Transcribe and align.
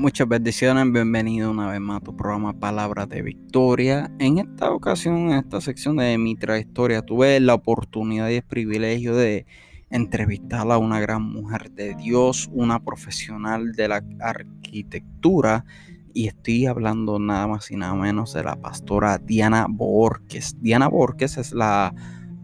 Muchas 0.00 0.26
bendiciones, 0.26 0.90
bienvenido 0.90 1.50
una 1.50 1.70
vez 1.70 1.78
más 1.78 1.98
a 1.98 2.04
tu 2.04 2.16
programa 2.16 2.58
Palabras 2.58 3.06
de 3.10 3.20
Victoria. 3.20 4.10
En 4.18 4.38
esta 4.38 4.72
ocasión, 4.72 5.30
en 5.30 5.32
esta 5.32 5.60
sección 5.60 5.98
de 5.98 6.16
mi 6.16 6.36
trayectoria, 6.36 7.02
tuve 7.02 7.38
la 7.38 7.52
oportunidad 7.52 8.30
y 8.30 8.36
el 8.36 8.42
privilegio 8.42 9.14
de 9.14 9.44
entrevistar 9.90 10.72
a 10.72 10.78
una 10.78 11.00
gran 11.00 11.22
mujer 11.22 11.70
de 11.72 11.94
Dios, 11.96 12.48
una 12.50 12.82
profesional 12.82 13.72
de 13.72 13.88
la 13.88 14.02
arquitectura, 14.20 15.66
y 16.14 16.28
estoy 16.28 16.64
hablando 16.64 17.18
nada 17.18 17.46
más 17.46 17.70
y 17.70 17.76
nada 17.76 17.94
menos 17.94 18.32
de 18.32 18.42
la 18.42 18.56
pastora 18.56 19.18
Diana 19.18 19.66
Borges. 19.68 20.56
Diana 20.62 20.88
Borges 20.88 21.36
es 21.36 21.52
la 21.52 21.94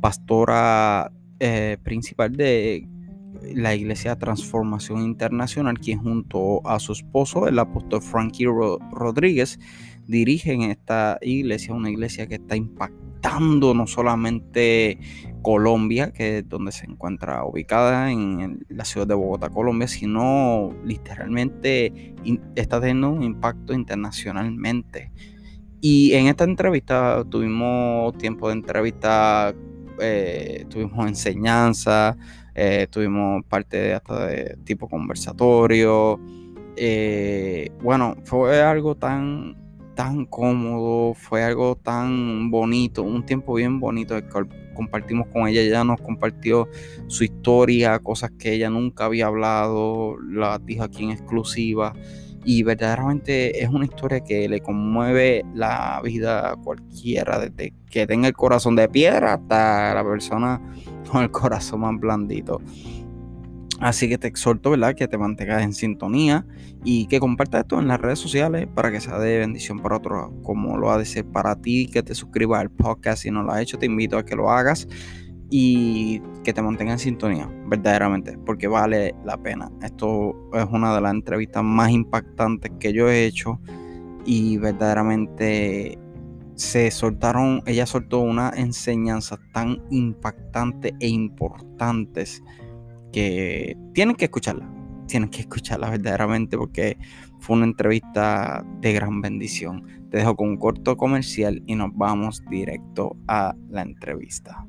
pastora 0.02 1.10
eh, 1.40 1.78
principal 1.82 2.36
de 2.36 2.86
la 3.54 3.74
Iglesia 3.74 4.16
Transformación 4.16 5.02
Internacional, 5.02 5.78
quien 5.78 5.98
junto 5.98 6.66
a 6.66 6.78
su 6.78 6.92
esposo, 6.92 7.48
el 7.48 7.58
apóstol 7.58 8.02
Frankie 8.02 8.46
Rodríguez, 8.46 9.58
dirigen 10.06 10.62
esta 10.62 11.18
iglesia, 11.20 11.74
una 11.74 11.90
iglesia 11.90 12.26
que 12.26 12.36
está 12.36 12.56
impactando 12.56 13.74
no 13.74 13.86
solamente 13.86 14.98
Colombia, 15.42 16.12
que 16.12 16.38
es 16.38 16.48
donde 16.48 16.72
se 16.72 16.86
encuentra 16.86 17.44
ubicada 17.44 18.10
en 18.10 18.64
la 18.68 18.84
ciudad 18.84 19.06
de 19.06 19.14
Bogotá, 19.14 19.48
Colombia, 19.48 19.88
sino 19.88 20.72
literalmente 20.84 22.14
está 22.54 22.80
teniendo 22.80 23.10
un 23.10 23.22
impacto 23.22 23.72
internacionalmente. 23.72 25.12
Y 25.80 26.14
en 26.14 26.26
esta 26.26 26.44
entrevista 26.44 27.24
tuvimos 27.28 28.16
tiempo 28.18 28.48
de 28.48 28.54
entrevista, 28.54 29.54
eh, 30.00 30.64
tuvimos 30.68 31.06
enseñanza, 31.06 32.16
eh, 32.58 32.86
tuvimos 32.90 33.44
parte 33.44 33.76
de 33.76 33.94
hasta 33.94 34.26
de 34.26 34.56
tipo 34.64 34.88
conversatorio. 34.88 36.18
Eh, 36.74 37.70
bueno, 37.82 38.16
fue 38.24 38.62
algo 38.62 38.94
tan, 38.94 39.56
tan 39.94 40.24
cómodo, 40.24 41.12
fue 41.12 41.44
algo 41.44 41.76
tan 41.76 42.50
bonito, 42.50 43.02
un 43.02 43.26
tiempo 43.26 43.52
bien 43.54 43.78
bonito 43.78 44.16
que 44.16 44.28
compartimos 44.74 45.26
con 45.28 45.46
ella. 45.48 45.60
Ella 45.60 45.84
nos 45.84 46.00
compartió 46.00 46.66
su 47.08 47.24
historia, 47.24 47.98
cosas 47.98 48.30
que 48.38 48.54
ella 48.54 48.70
nunca 48.70 49.04
había 49.04 49.26
hablado, 49.26 50.16
las 50.18 50.64
dijo 50.64 50.84
aquí 50.84 51.04
en 51.04 51.10
exclusiva. 51.10 51.92
Y 52.42 52.62
verdaderamente 52.62 53.62
es 53.62 53.68
una 53.68 53.84
historia 53.84 54.20
que 54.20 54.48
le 54.48 54.60
conmueve 54.60 55.44
la 55.52 56.00
vida 56.02 56.52
a 56.52 56.56
cualquiera, 56.56 57.38
desde 57.38 57.74
que 57.90 58.06
tenga 58.06 58.28
el 58.28 58.34
corazón 58.34 58.76
de 58.76 58.88
piedra 58.88 59.34
hasta 59.34 59.92
la 59.94 60.04
persona 60.04 60.62
con 61.10 61.22
el 61.22 61.30
corazón 61.30 61.80
más 61.80 61.98
blandito. 61.98 62.60
Así 63.80 64.08
que 64.08 64.16
te 64.16 64.26
exhorto, 64.26 64.70
¿verdad? 64.70 64.94
Que 64.94 65.06
te 65.06 65.18
mantengas 65.18 65.62
en 65.62 65.74
sintonía 65.74 66.46
y 66.82 67.06
que 67.06 67.20
compartas 67.20 67.62
esto 67.62 67.78
en 67.78 67.88
las 67.88 68.00
redes 68.00 68.18
sociales 68.18 68.66
para 68.74 68.90
que 68.90 69.00
sea 69.00 69.18
de 69.18 69.38
bendición 69.38 69.80
para 69.80 69.96
otros, 69.96 70.30
como 70.42 70.78
lo 70.78 70.90
ha 70.90 70.98
de 70.98 71.04
ser 71.04 71.26
para 71.26 71.56
ti, 71.56 71.86
que 71.86 72.02
te 72.02 72.14
suscribas 72.14 72.62
al 72.62 72.70
podcast 72.70 73.22
si 73.22 73.30
no 73.30 73.42
lo 73.42 73.52
has 73.52 73.60
hecho, 73.60 73.78
te 73.78 73.86
invito 73.86 74.16
a 74.16 74.24
que 74.24 74.34
lo 74.34 74.50
hagas 74.50 74.88
y 75.50 76.20
que 76.42 76.52
te 76.54 76.62
mantengas 76.62 76.94
en 76.94 76.98
sintonía, 77.10 77.50
verdaderamente, 77.66 78.38
porque 78.46 78.66
vale 78.66 79.14
la 79.24 79.36
pena. 79.36 79.70
Esto 79.82 80.34
es 80.54 80.66
una 80.70 80.94
de 80.94 81.00
las 81.02 81.12
entrevistas 81.12 81.62
más 81.62 81.90
impactantes 81.90 82.72
que 82.80 82.92
yo 82.94 83.10
he 83.10 83.26
hecho 83.26 83.60
y 84.24 84.56
verdaderamente 84.56 85.98
se 86.56 86.90
soltaron, 86.90 87.62
ella 87.66 87.86
soltó 87.86 88.20
una 88.20 88.50
enseñanza 88.56 89.38
tan 89.52 89.82
impactante 89.90 90.94
e 91.00 91.08
importantes 91.08 92.42
que 93.12 93.76
tienen 93.92 94.16
que 94.16 94.24
escucharla, 94.24 94.66
tienen 95.06 95.28
que 95.28 95.40
escucharla 95.40 95.90
verdaderamente 95.90 96.56
porque 96.56 96.96
fue 97.40 97.56
una 97.56 97.66
entrevista 97.66 98.64
de 98.80 98.92
gran 98.94 99.20
bendición. 99.20 99.84
Te 100.10 100.18
dejo 100.18 100.34
con 100.34 100.48
un 100.48 100.56
corto 100.56 100.96
comercial 100.96 101.62
y 101.66 101.74
nos 101.74 101.90
vamos 101.94 102.42
directo 102.48 103.16
a 103.28 103.54
la 103.68 103.82
entrevista. 103.82 104.66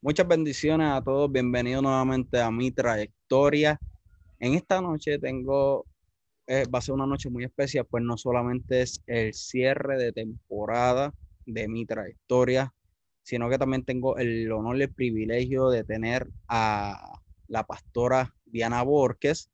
Muchas 0.00 0.26
bendiciones 0.26 0.88
a 0.88 1.02
todos, 1.02 1.30
bienvenidos 1.30 1.82
nuevamente 1.82 2.40
a 2.40 2.50
mi 2.50 2.70
trayectoria. 2.70 3.78
En 4.38 4.54
esta 4.54 4.80
noche 4.80 5.18
tengo 5.18 5.84
eh, 6.48 6.64
va 6.74 6.78
a 6.78 6.82
ser 6.82 6.94
una 6.94 7.06
noche 7.06 7.28
muy 7.28 7.44
especial, 7.44 7.86
pues 7.88 8.02
no 8.02 8.16
solamente 8.16 8.80
es 8.80 9.02
el 9.06 9.34
cierre 9.34 9.98
de 9.98 10.12
temporada 10.12 11.12
de 11.44 11.68
mi 11.68 11.84
trayectoria, 11.84 12.72
sino 13.22 13.50
que 13.50 13.58
también 13.58 13.84
tengo 13.84 14.16
el 14.16 14.50
honor 14.50 14.78
y 14.78 14.82
el 14.82 14.92
privilegio 14.94 15.68
de 15.68 15.84
tener 15.84 16.26
a 16.48 17.20
la 17.48 17.64
pastora 17.64 18.34
Diana 18.46 18.82
Borges 18.82 19.50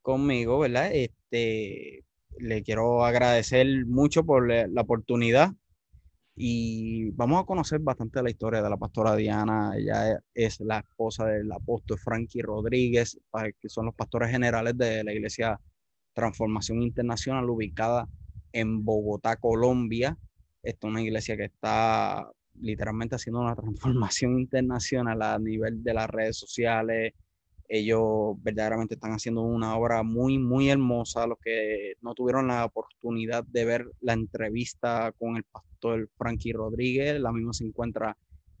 conmigo, 0.00 0.58
¿verdad? 0.58 0.90
Este, 0.92 2.04
le 2.38 2.62
quiero 2.62 3.04
agradecer 3.04 3.66
mucho 3.86 4.24
por 4.24 4.48
la 4.48 4.80
oportunidad 4.80 5.52
y 6.34 7.10
vamos 7.10 7.42
a 7.42 7.46
conocer 7.46 7.80
bastante 7.80 8.22
la 8.22 8.30
historia 8.30 8.62
de 8.62 8.70
la 8.70 8.76
pastora 8.78 9.16
Diana. 9.16 9.72
Ella 9.76 10.18
es 10.32 10.60
la 10.60 10.78
esposa 10.78 11.26
del 11.26 11.50
apóstol 11.52 11.98
Frankie 11.98 12.40
Rodríguez, 12.40 13.18
que 13.60 13.68
son 13.68 13.86
los 13.86 13.94
pastores 13.94 14.30
generales 14.30 14.78
de 14.78 15.04
la 15.04 15.12
iglesia 15.12 15.60
Transformación 16.18 16.82
Internacional 16.82 17.48
ubicada 17.48 18.08
en 18.52 18.84
Bogotá, 18.84 19.36
Colombia. 19.36 20.18
Esta 20.64 20.88
es 20.88 20.90
una 20.90 21.00
iglesia 21.00 21.36
que 21.36 21.44
está 21.44 22.28
literalmente 22.60 23.14
haciendo 23.14 23.40
una 23.40 23.54
transformación 23.62 24.40
internacional 24.40 25.22
a 25.22 25.38
nivel 25.38 25.84
de 25.84 25.94
las 25.94 26.10
redes 26.10 26.36
sociales. 26.36 27.12
Ellos 27.68 28.34
verdaderamente 28.42 28.94
están 28.94 29.12
haciendo 29.12 29.42
una 29.42 29.76
obra 29.76 30.02
muy, 30.02 30.38
muy 30.38 30.70
hermosa. 30.70 31.24
Los 31.28 31.38
que 31.38 31.92
no 32.00 32.14
tuvieron 32.14 32.48
la 32.48 32.64
oportunidad 32.64 33.44
de 33.44 33.64
ver 33.64 33.86
la 34.00 34.14
entrevista 34.14 35.12
con 35.20 35.36
el 35.36 35.44
pastor 35.44 36.10
Frankie 36.16 36.52
Rodríguez, 36.52 37.20
la 37.20 37.30
misma 37.30 37.52
se 37.52 37.64
encuentra 37.64 38.16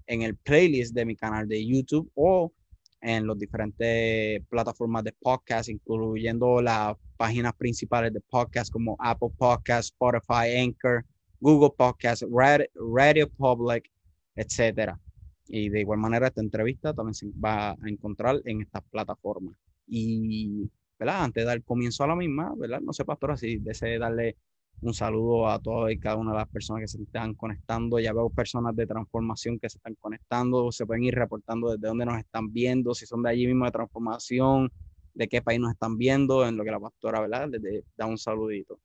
en 0.06 0.22
el 0.22 0.36
playlist 0.36 0.94
de 0.94 1.06
mi 1.06 1.16
canal 1.16 1.48
de 1.48 1.66
YouTube 1.66 2.08
o 2.14 2.52
en 3.00 3.26
las 3.26 3.38
diferentes 3.38 4.42
plataformas 4.48 5.04
de 5.04 5.12
podcast, 5.12 5.68
incluyendo 5.68 6.60
las 6.60 6.96
páginas 7.16 7.54
principales 7.54 8.12
de 8.12 8.20
podcast 8.20 8.72
como 8.72 8.96
Apple 8.98 9.30
Podcast, 9.36 9.90
Spotify, 9.90 10.58
Anchor, 10.58 11.04
Google 11.40 11.74
Podcast, 11.76 12.22
Radio 12.30 13.28
Public, 13.36 13.90
etcétera. 14.34 14.98
Y 15.46 15.68
de 15.70 15.80
igual 15.80 15.98
manera 15.98 16.28
esta 16.28 16.40
entrevista 16.40 16.92
también 16.92 17.14
se 17.14 17.26
va 17.42 17.70
a 17.70 17.76
encontrar 17.86 18.40
en 18.44 18.60
estas 18.62 18.82
plataformas. 18.90 19.56
Y, 19.86 20.70
¿verdad? 20.98 21.24
Antes 21.24 21.42
de 21.42 21.46
dar 21.46 21.62
comienzo 21.62 22.04
a 22.04 22.08
la 22.08 22.16
misma, 22.16 22.52
¿verdad? 22.56 22.80
No 22.80 22.92
sé, 22.92 23.04
pastora, 23.04 23.36
si 23.36 23.56
desee 23.58 23.98
darle 23.98 24.36
un 24.80 24.94
saludo 24.94 25.48
a 25.48 25.58
todas 25.58 25.92
y 25.92 25.98
cada 25.98 26.16
una 26.16 26.32
de 26.32 26.38
las 26.38 26.48
personas 26.48 26.82
que 26.82 26.88
se 26.88 27.02
están 27.02 27.34
conectando. 27.34 27.98
Ya 27.98 28.12
veo 28.12 28.30
personas 28.30 28.76
de 28.76 28.86
transformación 28.86 29.58
que 29.58 29.68
se 29.68 29.78
están 29.78 29.94
conectando, 29.96 30.70
se 30.70 30.86
pueden 30.86 31.04
ir 31.04 31.14
reportando 31.14 31.70
desde 31.70 31.88
dónde 31.88 32.06
nos 32.06 32.18
están 32.18 32.52
viendo, 32.52 32.94
si 32.94 33.06
son 33.06 33.22
de 33.22 33.30
allí 33.30 33.46
mismo 33.46 33.64
de 33.64 33.72
transformación, 33.72 34.70
de 35.14 35.28
qué 35.28 35.42
país 35.42 35.58
nos 35.58 35.72
están 35.72 35.98
viendo, 35.98 36.46
en 36.46 36.56
lo 36.56 36.64
que 36.64 36.70
la 36.70 36.80
pastora, 36.80 37.20
¿verdad? 37.20 37.48
Les 37.50 37.84
da 37.96 38.06
un 38.06 38.18
saludito. 38.18 38.78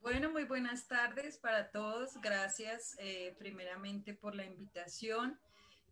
Bueno, 0.00 0.30
muy 0.30 0.44
buenas 0.44 0.86
tardes 0.86 1.36
para 1.38 1.72
todos. 1.72 2.20
Gracias 2.22 2.96
eh, 3.00 3.34
primeramente 3.40 4.14
por 4.14 4.36
la 4.36 4.46
invitación. 4.46 5.36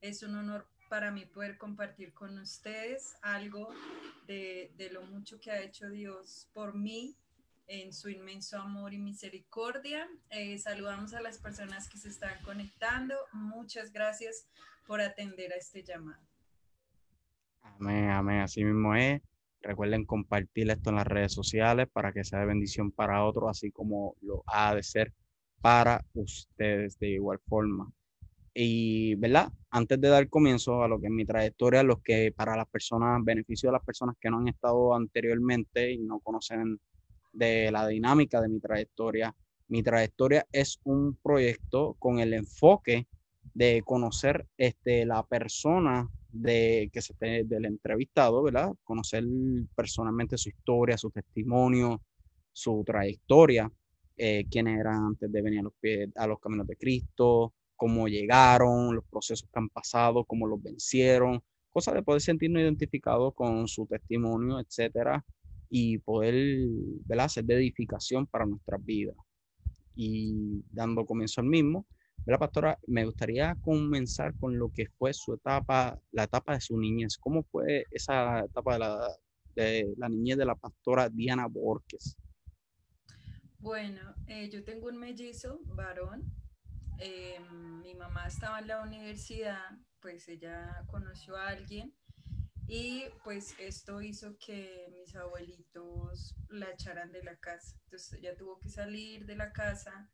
Es 0.00 0.22
un 0.22 0.36
honor 0.36 0.66
para 0.88 1.10
mí 1.10 1.24
poder 1.24 1.58
compartir 1.58 2.14
con 2.14 2.38
ustedes 2.38 3.16
algo 3.22 3.70
de, 4.28 4.70
de 4.76 4.90
lo 4.90 5.02
mucho 5.02 5.40
que 5.40 5.50
ha 5.50 5.60
hecho 5.60 5.88
Dios 5.88 6.48
por 6.52 6.76
mí 6.76 7.16
en 7.66 7.92
su 7.92 8.08
inmenso 8.10 8.58
amor 8.58 8.92
y 8.92 8.98
misericordia. 8.98 10.08
Eh, 10.30 10.58
saludamos 10.58 11.14
a 11.14 11.20
las 11.20 11.38
personas 11.38 11.88
que 11.88 11.98
se 11.98 12.08
están 12.08 12.42
conectando. 12.44 13.14
Muchas 13.32 13.92
gracias 13.92 14.48
por 14.86 15.00
atender 15.00 15.52
a 15.52 15.56
este 15.56 15.82
llamado. 15.82 16.22
Amén, 17.62 18.10
amén. 18.10 18.40
Así 18.40 18.64
mismo 18.64 18.94
es. 18.94 19.20
Recuerden 19.60 20.04
compartir 20.04 20.70
esto 20.70 20.90
en 20.90 20.96
las 20.96 21.06
redes 21.06 21.32
sociales 21.32 21.88
para 21.90 22.12
que 22.12 22.22
sea 22.22 22.40
de 22.40 22.46
bendición 22.46 22.90
para 22.90 23.24
otros, 23.24 23.48
así 23.48 23.70
como 23.70 24.14
lo 24.20 24.42
ha 24.46 24.74
de 24.74 24.82
ser 24.82 25.12
para 25.62 26.04
ustedes 26.12 26.98
de 26.98 27.12
igual 27.12 27.38
forma. 27.48 27.90
Y, 28.52 29.14
¿verdad? 29.16 29.50
Antes 29.70 30.00
de 30.00 30.08
dar 30.08 30.28
comienzo 30.28 30.82
a 30.82 30.88
lo 30.88 31.00
que 31.00 31.06
es 31.06 31.12
mi 31.12 31.24
trayectoria, 31.24 31.82
lo 31.82 32.02
que 32.02 32.30
para 32.30 32.56
las 32.56 32.68
personas, 32.68 33.24
beneficio 33.24 33.70
de 33.70 33.72
las 33.72 33.84
personas 33.84 34.16
que 34.20 34.30
no 34.30 34.38
han 34.38 34.48
estado 34.48 34.94
anteriormente 34.94 35.90
y 35.90 35.98
no 35.98 36.20
conocen 36.20 36.78
de 37.34 37.70
la 37.70 37.86
dinámica 37.86 38.40
de 38.40 38.48
mi 38.48 38.60
trayectoria. 38.60 39.34
Mi 39.68 39.82
trayectoria 39.82 40.46
es 40.52 40.80
un 40.84 41.16
proyecto 41.22 41.94
con 41.98 42.18
el 42.18 42.32
enfoque 42.34 43.06
de 43.54 43.82
conocer 43.84 44.46
este, 44.56 45.04
la 45.04 45.22
persona 45.26 46.08
de, 46.30 46.90
que 46.92 47.00
se 47.00 47.14
del 47.44 47.64
entrevistado, 47.64 48.42
¿verdad? 48.42 48.72
Conocer 48.82 49.24
personalmente 49.74 50.36
su 50.36 50.48
historia, 50.48 50.98
su 50.98 51.10
testimonio, 51.10 52.02
su 52.52 52.82
trayectoria, 52.84 53.70
eh, 54.16 54.46
quiénes 54.50 54.78
eran 54.78 55.04
antes 55.04 55.30
de 55.30 55.42
venir 55.42 55.60
a 55.60 55.62
los, 55.62 55.72
pies, 55.80 56.08
a 56.16 56.26
los 56.26 56.40
caminos 56.40 56.66
de 56.66 56.76
Cristo, 56.76 57.52
cómo 57.76 58.08
llegaron, 58.08 58.94
los 58.94 59.04
procesos 59.04 59.48
que 59.52 59.58
han 59.58 59.68
pasado, 59.68 60.24
cómo 60.24 60.46
los 60.46 60.62
vencieron, 60.62 61.42
cosa 61.70 61.92
de 61.92 62.02
poder 62.02 62.20
sentirnos 62.20 62.62
identificados 62.62 63.34
con 63.34 63.66
su 63.68 63.86
testimonio, 63.86 64.60
etcétera, 64.60 65.24
y 65.68 65.98
poder 65.98 66.66
¿verdad? 67.04 67.28
ser 67.28 67.44
de 67.44 67.54
edificación 67.54 68.26
para 68.26 68.46
nuestras 68.46 68.84
vidas. 68.84 69.16
Y 69.96 70.62
dando 70.70 71.04
comienzo 71.04 71.40
al 71.40 71.46
mismo, 71.46 71.86
¿verdad, 72.26 72.40
pastora? 72.40 72.78
Me 72.86 73.04
gustaría 73.04 73.54
comenzar 73.60 74.34
con 74.38 74.58
lo 74.58 74.70
que 74.70 74.88
fue 74.88 75.12
su 75.12 75.34
etapa, 75.34 75.98
la 76.10 76.24
etapa 76.24 76.54
de 76.54 76.60
su 76.60 76.78
niñez. 76.78 77.16
¿Cómo 77.18 77.44
fue 77.44 77.86
esa 77.90 78.40
etapa 78.40 78.74
de 78.74 78.78
la, 78.78 79.08
de 79.54 79.94
la 79.96 80.08
niñez 80.08 80.38
de 80.38 80.46
la 80.46 80.54
pastora 80.54 81.08
Diana 81.08 81.46
Borges? 81.46 82.16
Bueno, 83.58 84.14
eh, 84.26 84.50
yo 84.50 84.62
tengo 84.64 84.88
un 84.88 84.98
mellizo 84.98 85.60
varón. 85.64 86.22
Eh, 86.98 87.38
mi 87.82 87.94
mamá 87.94 88.26
estaba 88.26 88.60
en 88.60 88.68
la 88.68 88.82
universidad, 88.82 89.70
pues 90.00 90.28
ella 90.28 90.84
conoció 90.86 91.36
a 91.36 91.48
alguien 91.48 91.94
y 92.66 93.04
pues 93.24 93.54
esto 93.58 94.00
hizo 94.00 94.36
que 94.38 94.88
mis 94.92 95.14
abuelitos 95.14 96.34
la 96.48 96.70
echaran 96.70 97.12
de 97.12 97.22
la 97.22 97.36
casa. 97.36 97.76
Entonces 97.84 98.12
ella 98.14 98.36
tuvo 98.36 98.58
que 98.58 98.68
salir 98.68 99.26
de 99.26 99.36
la 99.36 99.52
casa 99.52 100.10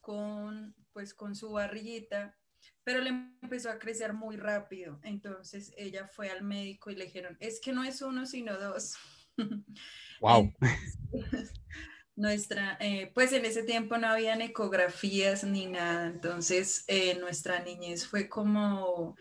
con 0.00 0.74
pues 0.92 1.14
con 1.14 1.36
su 1.36 1.52
barriguita, 1.52 2.36
pero 2.84 3.00
le 3.00 3.10
empezó 3.42 3.70
a 3.70 3.78
crecer 3.78 4.12
muy 4.12 4.36
rápido. 4.36 4.98
Entonces 5.02 5.72
ella 5.76 6.08
fue 6.08 6.30
al 6.30 6.42
médico 6.42 6.90
y 6.90 6.96
le 6.96 7.04
dijeron, 7.04 7.36
es 7.40 7.60
que 7.60 7.72
no 7.72 7.84
es 7.84 8.02
uno 8.02 8.26
sino 8.26 8.58
dos. 8.58 8.96
Wow. 10.20 10.52
nuestra, 12.20 12.76
eh, 12.80 13.10
pues 13.14 13.32
en 13.32 13.46
ese 13.46 13.62
tiempo 13.62 13.96
no 13.96 14.08
habían 14.08 14.42
ecografías 14.42 15.42
ni 15.42 15.64
nada, 15.64 16.06
entonces 16.06 16.84
eh, 16.86 17.16
nuestra 17.18 17.60
niñez 17.60 18.06
fue 18.06 18.28
como 18.28 19.16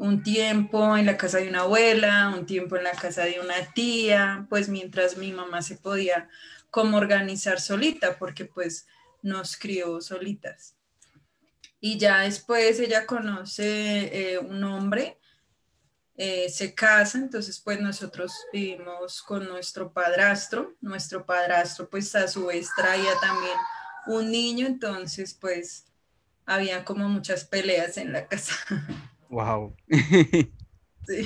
un 0.00 0.22
tiempo 0.22 0.96
en 0.96 1.04
la 1.04 1.18
casa 1.18 1.38
de 1.38 1.50
una 1.50 1.60
abuela, 1.60 2.32
un 2.34 2.46
tiempo 2.46 2.74
en 2.76 2.84
la 2.84 2.92
casa 2.92 3.24
de 3.24 3.38
una 3.38 3.74
tía, 3.74 4.46
pues 4.48 4.70
mientras 4.70 5.18
mi 5.18 5.30
mamá 5.30 5.60
se 5.60 5.76
podía 5.76 6.26
como 6.70 6.96
organizar 6.96 7.60
solita, 7.60 8.18
porque 8.18 8.46
pues 8.46 8.86
nos 9.20 9.58
crió 9.58 10.00
solitas. 10.00 10.74
Y 11.80 11.98
ya 11.98 12.20
después 12.20 12.80
ella 12.80 13.04
conoce 13.04 14.32
eh, 14.32 14.38
un 14.38 14.64
hombre, 14.64 15.18
eh, 16.16 16.48
se 16.48 16.74
casa, 16.74 17.18
entonces 17.18 17.60
pues 17.60 17.78
nosotros 17.78 18.32
vivimos 18.54 19.22
con 19.22 19.46
nuestro 19.46 19.92
padrastro, 19.92 20.76
nuestro 20.80 21.26
padrastro 21.26 21.90
pues 21.90 22.14
a 22.14 22.26
su 22.26 22.46
vez 22.46 22.70
traía 22.74 23.12
también 23.20 23.56
un 24.06 24.30
niño, 24.30 24.66
entonces 24.66 25.34
pues 25.34 25.84
había 26.46 26.86
como 26.86 27.06
muchas 27.06 27.44
peleas 27.44 27.98
en 27.98 28.14
la 28.14 28.26
casa. 28.26 28.54
Wow. 29.30 29.76
sí. 31.06 31.22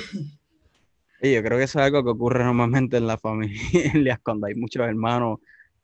yo 1.23 1.43
creo 1.43 1.56
que 1.56 1.65
eso 1.65 1.79
es 1.79 1.87
algo 1.87 2.05
que 2.05 2.11
ocurre 2.11 2.45
normalmente 2.45 2.99
en 2.99 3.06
las 3.06 3.19
familias 3.19 4.19
cuando 4.23 4.47
hay 4.47 4.55
muchos 4.55 4.87
hermanos. 4.87 5.39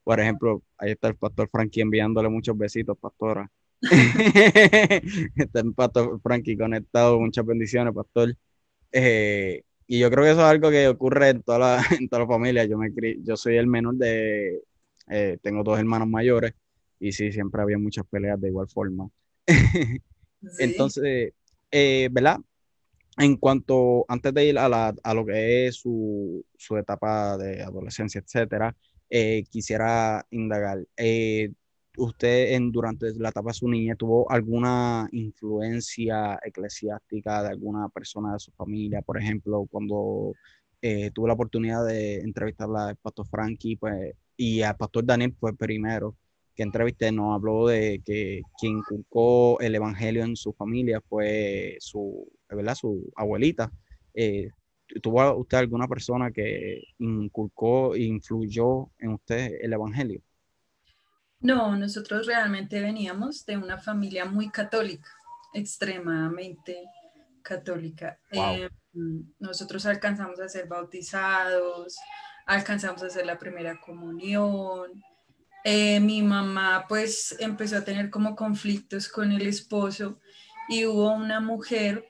Por 0.04 0.20
ejemplo, 0.20 0.62
ahí 0.76 0.92
está 0.92 1.08
el 1.08 1.16
pastor 1.16 1.48
Frankie 1.50 1.80
enviándole 1.80 2.28
muchos 2.28 2.56
besitos, 2.58 2.98
pastora. 2.98 3.50
está 3.80 5.60
el 5.60 5.72
pastor 5.74 6.20
Frankie 6.20 6.58
conectado, 6.58 7.18
muchas 7.18 7.46
bendiciones, 7.46 7.94
pastor. 7.94 8.36
Eh, 8.92 9.62
y 9.86 9.98
yo 9.98 10.10
creo 10.10 10.24
que 10.24 10.30
eso 10.32 10.40
es 10.40 10.46
algo 10.46 10.70
que 10.70 10.88
ocurre 10.88 11.30
en 11.30 11.42
toda 11.42 11.58
la, 11.58 11.82
en 11.98 12.06
toda 12.08 12.24
la 12.24 12.28
familia. 12.28 12.64
Yo, 12.66 12.76
me, 12.76 12.92
yo 13.22 13.36
soy 13.36 13.56
el 13.56 13.66
menor 13.66 13.94
de, 13.94 14.60
eh, 15.08 15.38
tengo 15.42 15.62
dos 15.62 15.78
hermanos 15.78 16.08
mayores 16.08 16.52
y 16.98 17.12
sí, 17.12 17.32
siempre 17.32 17.62
había 17.62 17.78
muchas 17.78 18.04
peleas 18.06 18.38
de 18.38 18.48
igual 18.48 18.68
forma. 18.68 19.08
Entonces, 20.58 21.32
eh, 21.70 22.08
¿verdad? 22.12 22.38
En 23.18 23.36
cuanto, 23.36 24.04
antes 24.08 24.34
de 24.34 24.46
ir 24.46 24.58
a, 24.58 24.68
la, 24.68 24.94
lo 25.14 25.26
que 25.26 25.66
es 25.66 25.76
su, 25.76 26.44
etapa 26.78 27.36
de 27.38 27.62
adolescencia, 27.62 28.20
etcétera, 28.20 28.76
eh, 29.10 29.44
quisiera 29.50 30.26
indagar, 30.30 30.86
eh, 30.96 31.52
¿usted 31.98 32.58
durante 32.72 33.12
la 33.18 33.30
etapa 33.30 33.50
de 33.50 33.54
su 33.54 33.68
niña 33.68 33.96
tuvo 33.96 34.30
alguna 34.30 35.08
influencia 35.12 36.38
eclesiástica 36.44 37.42
de 37.42 37.50
alguna 37.50 37.88
persona 37.90 38.34
de 38.34 38.40
su 38.40 38.52
familia? 38.52 39.02
Por 39.02 39.18
ejemplo, 39.18 39.66
cuando 39.70 40.34
tuve 41.14 41.28
la 41.28 41.34
oportunidad 41.34 41.84
de 41.86 42.20
entrevistar 42.20 42.68
al 42.74 42.96
pastor 42.96 43.26
Frankie 43.28 43.76
pues, 43.76 44.14
y 44.36 44.62
al 44.62 44.76
pastor 44.76 45.04
Daniel, 45.04 45.36
fue 45.38 45.54
primero, 45.56 46.16
que 46.54 46.62
entrevisté 46.62 47.12
nos 47.12 47.34
habló 47.34 47.68
de 47.68 48.02
que 48.04 48.42
quien 48.58 48.78
inculcó 48.78 49.60
el 49.60 49.74
evangelio 49.74 50.24
en 50.24 50.36
su 50.36 50.52
familia 50.52 51.00
fue 51.00 51.76
su, 51.80 52.30
¿verdad? 52.48 52.74
su 52.74 53.10
abuelita. 53.16 53.70
Eh, 54.14 54.50
¿Tuvo 55.02 55.36
usted 55.36 55.58
alguna 55.58 55.86
persona 55.86 56.30
que 56.32 56.82
inculcó 56.98 57.94
e 57.94 58.02
influyó 58.02 58.90
en 58.98 59.12
usted 59.12 59.52
el 59.60 59.72
evangelio? 59.72 60.20
No, 61.40 61.76
nosotros 61.76 62.26
realmente 62.26 62.80
veníamos 62.80 63.46
de 63.46 63.56
una 63.56 63.78
familia 63.78 64.26
muy 64.26 64.50
católica, 64.50 65.10
extremadamente 65.54 66.84
católica. 67.42 68.18
Eh, 68.30 68.68
nosotros 69.38 69.86
alcanzamos 69.86 70.38
a 70.40 70.48
ser 70.48 70.66
bautizados, 70.66 71.96
alcanzamos 72.46 73.02
a 73.02 73.06
hacer 73.06 73.24
la 73.24 73.38
primera 73.38 73.80
comunión, 73.80 75.02
eh, 75.64 76.00
mi 76.00 76.22
mamá 76.22 76.86
pues 76.88 77.36
empezó 77.38 77.78
a 77.78 77.84
tener 77.84 78.10
como 78.10 78.34
conflictos 78.34 79.08
con 79.08 79.32
el 79.32 79.46
esposo 79.46 80.20
y 80.68 80.86
hubo 80.86 81.12
una 81.12 81.40
mujer 81.40 82.06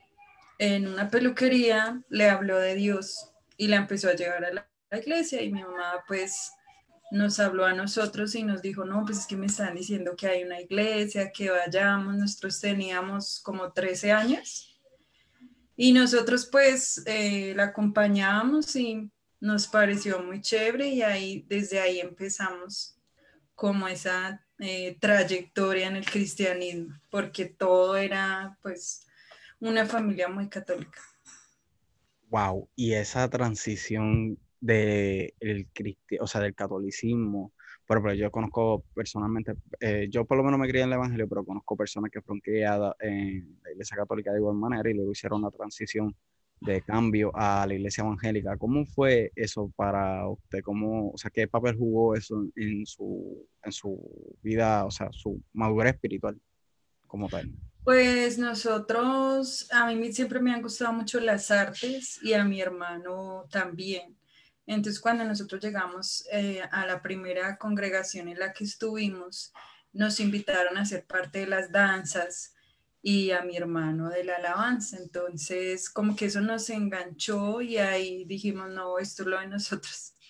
en 0.57 0.87
una 0.87 1.09
peluquería, 1.09 2.01
le 2.09 2.29
habló 2.29 2.59
de 2.59 2.75
Dios 2.75 3.31
y 3.57 3.67
la 3.67 3.77
empezó 3.77 4.09
a 4.09 4.15
llevar 4.15 4.45
a 4.45 4.53
la, 4.53 4.67
iglesia 4.93 5.41
y 5.41 5.51
mi 5.51 5.63
mamá 5.63 6.03
pues 6.07 6.51
nos 7.11 7.39
habló 7.39 7.65
a 7.65 7.73
nosotros 7.73 8.35
y 8.35 8.43
nos 8.43 8.61
dijo, 8.61 8.83
no, 8.85 9.05
pues 9.05 9.19
es 9.19 9.25
que 9.25 9.37
me 9.37 9.45
están 9.45 9.73
diciendo 9.73 10.15
que 10.17 10.27
hay 10.27 10.43
una 10.43 10.59
iglesia, 10.59 11.31
que 11.31 11.49
vayamos, 11.49 12.15
nosotros 12.15 12.59
teníamos 12.59 13.39
como 13.41 13.71
13 13.71 14.11
años 14.11 14.79
y 15.75 15.93
nosotros 15.93 16.47
pues 16.51 17.01
eh, 17.05 17.53
la 17.55 17.65
acompañábamos 17.65 18.75
y 18.75 19.09
nos 19.39 19.67
pareció 19.67 20.21
muy 20.21 20.41
chévere 20.41 20.89
y 20.89 21.01
ahí 21.01 21.45
desde 21.47 21.79
ahí 21.79 21.99
empezamos 21.99 23.00
como 23.61 23.87
esa 23.87 24.43
eh, 24.57 24.97
trayectoria 24.99 25.87
en 25.87 25.95
el 25.95 26.03
cristianismo, 26.03 26.95
porque 27.11 27.45
todo 27.45 27.95
era 27.95 28.57
pues 28.63 29.05
una 29.59 29.85
familia 29.85 30.27
muy 30.27 30.49
católica. 30.49 30.99
Wow, 32.31 32.67
y 32.75 32.93
esa 32.93 33.29
transición 33.29 34.39
de 34.59 35.35
el 35.39 35.67
o 36.19 36.25
sea, 36.25 36.41
del 36.41 36.55
catolicismo, 36.55 37.53
pero, 37.85 38.11
yo 38.15 38.31
conozco 38.31 38.83
personalmente, 38.95 39.53
eh, 39.79 40.07
yo 40.09 40.25
por 40.25 40.37
lo 40.37 40.43
menos 40.43 40.59
me 40.59 40.67
crié 40.67 40.81
en 40.81 40.89
el 40.89 40.95
Evangelio, 40.95 41.29
pero 41.29 41.45
conozco 41.45 41.77
personas 41.77 42.09
que 42.09 42.21
fueron 42.23 42.41
criadas 42.41 42.95
en 42.99 43.59
la 43.63 43.73
Iglesia 43.73 43.95
Católica 43.95 44.31
de 44.31 44.39
igual 44.39 44.55
manera 44.55 44.89
y 44.89 44.95
luego 44.95 45.11
hicieron 45.11 45.41
una 45.41 45.51
transición 45.51 46.15
de 46.61 46.81
cambio 46.81 47.31
a 47.35 47.65
la 47.65 47.73
iglesia 47.73 48.03
evangélica. 48.03 48.55
¿Cómo 48.55 48.85
fue 48.85 49.31
eso 49.35 49.71
para 49.75 50.27
usted? 50.29 50.61
¿Cómo, 50.63 51.11
o 51.11 51.17
sea, 51.17 51.31
qué 51.31 51.47
papel 51.47 51.75
jugó 51.75 52.15
eso 52.15 52.45
en 52.55 52.85
su, 52.85 53.47
en 53.63 53.71
su 53.71 54.37
vida, 54.41 54.85
o 54.85 54.91
sea, 54.91 55.09
su 55.11 55.41
madurez 55.53 55.95
espiritual 55.95 56.39
como 57.07 57.27
tal? 57.27 57.51
Pues 57.83 58.37
nosotros, 58.37 59.67
a 59.71 59.87
mí 59.87 60.13
siempre 60.13 60.39
me 60.39 60.53
han 60.53 60.61
gustado 60.61 60.93
mucho 60.93 61.19
las 61.19 61.49
artes 61.49 62.19
y 62.21 62.33
a 62.33 62.43
mi 62.43 62.61
hermano 62.61 63.47
también. 63.49 64.15
Entonces, 64.67 65.01
cuando 65.01 65.23
nosotros 65.23 65.61
llegamos 65.63 66.25
eh, 66.31 66.61
a 66.71 66.85
la 66.85 67.01
primera 67.01 67.57
congregación 67.57 68.27
en 68.27 68.37
la 68.37 68.53
que 68.53 68.65
estuvimos, 68.65 69.51
nos 69.93 70.19
invitaron 70.19 70.77
a 70.77 70.85
ser 70.85 71.05
parte 71.05 71.39
de 71.39 71.47
las 71.47 71.71
danzas 71.71 72.53
y 73.01 73.31
a 73.31 73.41
mi 73.41 73.57
hermano 73.57 74.09
de 74.09 74.23
la 74.23 74.35
alabanza. 74.35 74.97
Entonces, 74.97 75.89
como 75.89 76.15
que 76.15 76.25
eso 76.25 76.41
nos 76.41 76.69
enganchó 76.69 77.61
y 77.61 77.77
ahí 77.77 78.25
dijimos, 78.25 78.69
no, 78.69 78.99
esto 78.99 79.23
es 79.23 79.27
lo 79.27 79.39
de 79.39 79.47
nosotros. 79.47 80.13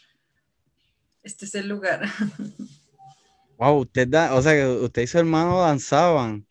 Este 1.24 1.46
es 1.46 1.54
el 1.56 1.68
lugar. 1.68 2.02
Wow, 3.58 3.82
usted 3.82 4.08
da, 4.08 4.34
o 4.34 4.42
sea, 4.42 4.68
usted 4.68 5.04
y 5.04 5.08
su 5.08 5.20
hermano 5.20 5.62
danzaban. 5.62 6.48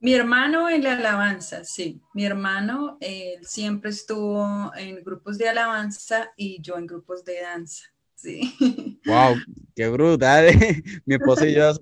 Mi 0.00 0.14
hermano 0.14 0.70
en 0.70 0.82
la 0.82 0.94
alabanza, 0.94 1.62
sí. 1.62 2.00
Mi 2.14 2.24
hermano 2.24 2.96
él 3.00 3.44
siempre 3.44 3.90
estuvo 3.90 4.72
en 4.74 5.04
grupos 5.04 5.36
de 5.36 5.50
alabanza 5.50 6.32
y 6.34 6.62
yo 6.62 6.78
en 6.78 6.86
grupos 6.86 7.22
de 7.26 7.42
danza. 7.42 7.91
Sí. 8.22 9.00
Wow, 9.04 9.34
qué 9.74 9.88
brutal. 9.88 10.46
mi 11.06 11.16
esposa 11.16 11.44
y 11.44 11.54
yo, 11.54 11.72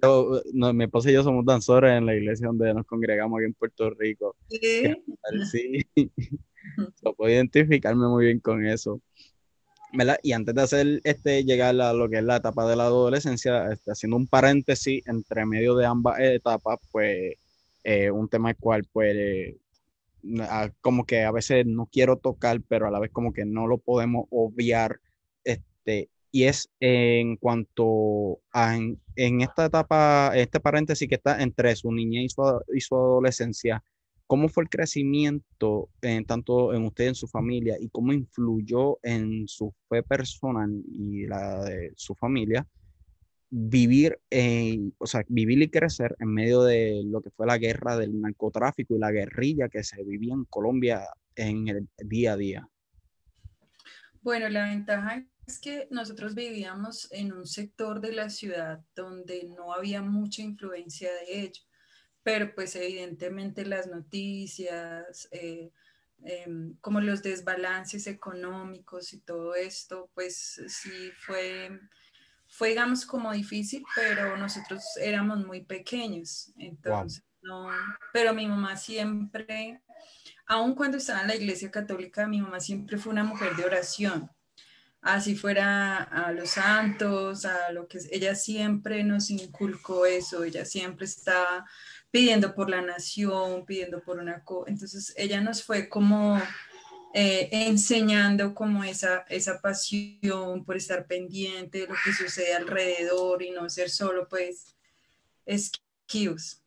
mi 0.72 0.84
esposa 0.84 1.10
y 1.10 1.12
yo 1.12 1.22
somos 1.22 1.44
danzores 1.44 1.98
en 1.98 2.06
la 2.06 2.16
iglesia 2.16 2.46
donde 2.46 2.72
nos 2.72 2.86
congregamos 2.86 3.38
aquí 3.38 3.44
en 3.44 3.52
Puerto 3.52 3.90
Rico. 3.90 4.36
Sí. 4.48 4.96
Sí. 5.50 6.10
Lo 7.02 7.14
puedo 7.14 7.30
identificarme 7.30 8.08
muy 8.08 8.24
bien 8.26 8.40
con 8.40 8.64
eso. 8.66 9.02
¿verdad? 9.92 10.18
Y 10.22 10.32
antes 10.32 10.54
de 10.54 10.62
hacer 10.62 11.00
este, 11.04 11.44
llegar 11.44 11.78
a 11.80 11.92
lo 11.92 12.08
que 12.08 12.18
es 12.18 12.24
la 12.24 12.36
etapa 12.36 12.66
de 12.66 12.76
la 12.76 12.84
adolescencia, 12.84 13.70
este, 13.70 13.90
haciendo 13.90 14.16
un 14.16 14.26
paréntesis 14.26 15.06
entre 15.06 15.44
medio 15.44 15.74
de 15.74 15.84
ambas 15.84 16.20
etapas, 16.20 16.78
pues 16.90 17.34
eh, 17.84 18.10
un 18.10 18.28
tema 18.28 18.50
el 18.50 18.56
cual 18.56 18.86
pues 18.92 19.56
como 20.80 21.04
que 21.04 21.24
a 21.24 21.32
veces 21.32 21.66
no 21.66 21.86
quiero 21.90 22.16
tocar, 22.16 22.60
pero 22.66 22.86
a 22.86 22.90
la 22.90 22.98
vez 22.98 23.10
como 23.10 23.32
que 23.32 23.44
no 23.44 23.66
lo 23.66 23.78
podemos 23.78 24.26
obviar. 24.30 25.00
Este, 25.44 26.08
y 26.32 26.44
es 26.44 26.70
en 26.80 27.36
cuanto 27.36 28.40
a 28.52 28.76
en, 28.76 29.40
esta 29.40 29.66
etapa, 29.66 30.32
este 30.34 30.60
paréntesis 30.60 31.08
que 31.08 31.16
está 31.16 31.42
entre 31.42 31.74
su 31.76 31.92
niñez 31.92 32.34
y 32.72 32.80
su, 32.80 32.94
adolescencia, 32.94 33.82
¿cómo 34.26 34.48
fue 34.48 34.64
el 34.64 34.70
crecimiento 34.70 35.88
en, 36.02 36.24
tanto 36.24 36.72
en 36.72 36.84
usted 36.84 37.08
en 37.08 37.14
su 37.14 37.26
familia 37.26 37.76
y 37.80 37.88
cómo 37.88 38.12
influyó 38.12 38.98
en 39.02 39.48
su 39.48 39.74
fe 39.88 40.02
personal 40.02 40.70
y 40.86 41.26
la 41.26 41.64
de 41.64 41.92
su 41.96 42.14
familia? 42.14 42.66
vivir, 43.52 44.16
o 44.98 45.06
sea, 45.06 45.24
vivir 45.28 45.60
y 45.60 45.68
crecer 45.68 46.14
en 46.20 46.32
medio 46.32 46.62
de 46.62 47.02
lo 47.04 47.20
que 47.20 47.30
fue 47.30 47.46
la 47.46 47.58
guerra 47.58 47.96
del 47.96 48.20
narcotráfico 48.20 48.94
y 48.94 48.98
la 48.98 49.10
guerrilla 49.10 49.68
que 49.68 49.82
se 49.82 50.02
vivía 50.04 50.34
en 50.34 50.44
Colombia 50.44 51.02
en 51.34 51.68
el 51.68 51.88
día 51.98 52.34
a 52.34 52.36
día? 52.36 52.68
Bueno, 54.22 54.48
la 54.48 54.64
ventaja 54.64 55.24
es 55.46 55.58
que 55.58 55.88
nosotros 55.90 56.34
vivíamos 56.34 57.10
en 57.12 57.32
un 57.32 57.46
sector 57.46 58.00
de 58.00 58.12
la 58.12 58.30
ciudad 58.30 58.80
donde 58.94 59.44
no 59.56 59.72
había 59.72 60.02
mucha 60.02 60.42
influencia 60.42 61.12
de 61.12 61.42
ello, 61.42 61.62
pero 62.22 62.54
pues 62.54 62.76
evidentemente 62.76 63.64
las 63.64 63.86
noticias, 63.86 65.28
eh, 65.32 65.70
em, 66.22 66.76
como 66.80 67.00
los 67.00 67.22
desbalances 67.22 68.06
económicos 68.06 69.12
y 69.12 69.20
todo 69.20 69.54
esto, 69.54 70.10
pues 70.14 70.60
sí 70.68 71.10
fue 71.18 71.80
fue, 72.50 72.70
digamos, 72.70 73.06
como 73.06 73.32
difícil, 73.32 73.84
pero 73.94 74.36
nosotros 74.36 74.84
éramos 75.00 75.46
muy 75.46 75.64
pequeños, 75.64 76.52
entonces, 76.58 77.22
no, 77.42 77.70
pero 78.12 78.34
mi 78.34 78.46
mamá 78.46 78.76
siempre, 78.76 79.80
aun 80.46 80.74
cuando 80.74 80.98
estaba 80.98 81.22
en 81.22 81.28
la 81.28 81.36
iglesia 81.36 81.70
católica, 81.70 82.26
mi 82.26 82.40
mamá 82.40 82.60
siempre 82.60 82.98
fue 82.98 83.12
una 83.12 83.24
mujer 83.24 83.54
de 83.54 83.64
oración, 83.64 84.30
así 85.02 85.34
fuera 85.34 86.02
a 86.02 86.32
los 86.32 86.50
santos, 86.50 87.44
a 87.44 87.72
lo 87.72 87.88
que 87.88 87.98
ella 88.10 88.34
siempre 88.34 89.02
nos 89.04 89.30
inculcó 89.30 90.06
eso, 90.06 90.44
ella 90.44 90.64
siempre 90.64 91.06
estaba 91.06 91.66
pidiendo 92.10 92.54
por 92.54 92.68
la 92.68 92.82
nación, 92.82 93.64
pidiendo 93.64 94.02
por 94.02 94.18
una 94.18 94.44
cosa, 94.44 94.70
entonces 94.70 95.14
ella 95.16 95.40
nos 95.40 95.62
fue 95.62 95.88
como 95.88 96.40
eh, 97.12 97.48
enseñando 97.50 98.54
como 98.54 98.84
esa, 98.84 99.24
esa 99.28 99.60
pasión 99.60 100.64
por 100.64 100.76
estar 100.76 101.06
pendiente 101.06 101.80
de 101.80 101.86
lo 101.88 101.94
que 102.04 102.12
sucede 102.12 102.54
alrededor 102.54 103.42
y 103.42 103.50
no 103.50 103.68
ser 103.68 103.90
solo 103.90 104.28
pues 104.28 104.76
esquíos. 105.44 106.59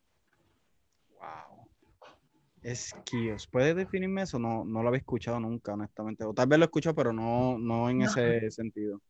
Esquíos. 2.63 3.47
¿Puedes 3.47 3.75
definirme 3.75 4.21
eso? 4.21 4.39
No, 4.39 4.63
no 4.63 4.81
lo 4.81 4.87
había 4.87 4.99
escuchado 4.99 5.39
nunca, 5.39 5.73
honestamente. 5.73 6.23
O 6.23 6.33
tal 6.33 6.47
vez 6.47 6.59
lo 6.59 6.65
escucho, 6.65 6.95
pero 6.95 7.11
no, 7.11 7.57
no 7.57 7.89
en 7.89 8.03
ese 8.03 8.49
sentido. 8.51 9.01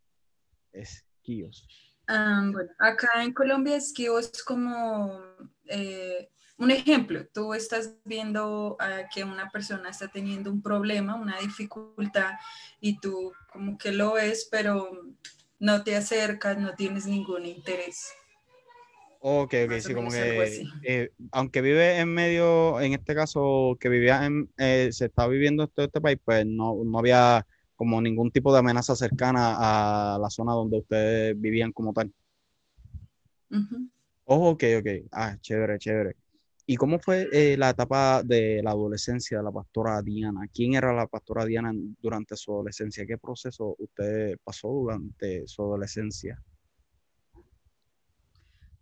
Esquíos. 0.71 1.67
Ah, 2.07 2.49
bueno, 2.51 2.69
acá 2.79 3.23
en 3.23 3.33
Colombia 3.33 3.77
esquíos 3.77 4.31
es 4.33 4.43
como 4.43 5.21
eh, 5.67 6.29
un 6.57 6.71
ejemplo, 6.71 7.25
tú 7.33 7.53
estás 7.53 7.95
viendo 8.03 8.75
ah, 8.79 9.03
que 9.13 9.23
una 9.23 9.49
persona 9.49 9.89
está 9.89 10.09
teniendo 10.09 10.51
un 10.51 10.61
problema, 10.61 11.15
una 11.15 11.39
dificultad, 11.39 12.33
y 12.81 12.99
tú 12.99 13.31
como 13.51 13.77
que 13.77 13.91
lo 13.91 14.13
ves, 14.13 14.47
pero 14.51 15.15
no 15.59 15.83
te 15.83 15.95
acercas, 15.95 16.57
no 16.57 16.73
tienes 16.75 17.05
ningún 17.05 17.45
interés. 17.45 18.13
Ok, 19.25 19.53
ok, 19.67 19.79
sí, 19.79 19.93
como 19.93 20.11
que 20.11 20.67
eh, 20.81 21.11
aunque 21.31 21.61
vive 21.61 21.97
en 21.97 22.09
medio, 22.09 22.81
en 22.81 22.91
este 22.91 23.15
caso 23.15 23.77
que 23.79 23.87
vivía 23.87 24.25
en, 24.25 24.49
eh, 24.57 24.89
se 24.91 25.05
está 25.05 25.27
viviendo 25.27 25.63
en 25.63 25.85
este 25.85 26.01
país, 26.01 26.17
pues 26.25 26.45
no, 26.45 26.75
había 26.99 27.47
como 27.77 28.01
ningún 28.01 28.31
tipo 28.31 28.51
de 28.51 28.59
amenaza 28.59 28.97
cercana 28.97 30.15
a 30.15 30.19
la 30.19 30.29
zona 30.29 30.51
donde 30.51 30.79
ustedes 30.79 31.39
vivían 31.39 31.71
como 31.71 31.93
tal. 31.93 32.13
Oh, 34.25 34.49
ok, 34.49 34.63
ok. 34.79 34.87
Ah, 35.13 35.37
chévere, 35.39 35.79
chévere. 35.79 36.17
¿Y 36.65 36.75
cómo 36.75 36.99
fue 36.99 37.29
eh, 37.31 37.55
la 37.55 37.69
etapa 37.69 38.23
de 38.23 38.61
la 38.61 38.71
adolescencia 38.71 39.37
de 39.37 39.43
la 39.45 39.53
pastora 39.53 40.01
Diana? 40.01 40.49
¿Quién 40.53 40.73
era 40.73 40.91
la 40.91 41.07
pastora 41.07 41.45
Diana 41.45 41.71
durante 42.01 42.35
su 42.35 42.51
adolescencia? 42.51 43.05
¿Qué 43.05 43.17
proceso 43.17 43.73
usted 43.79 44.35
pasó 44.43 44.67
durante 44.67 45.47
su 45.47 45.61
adolescencia? 45.61 46.43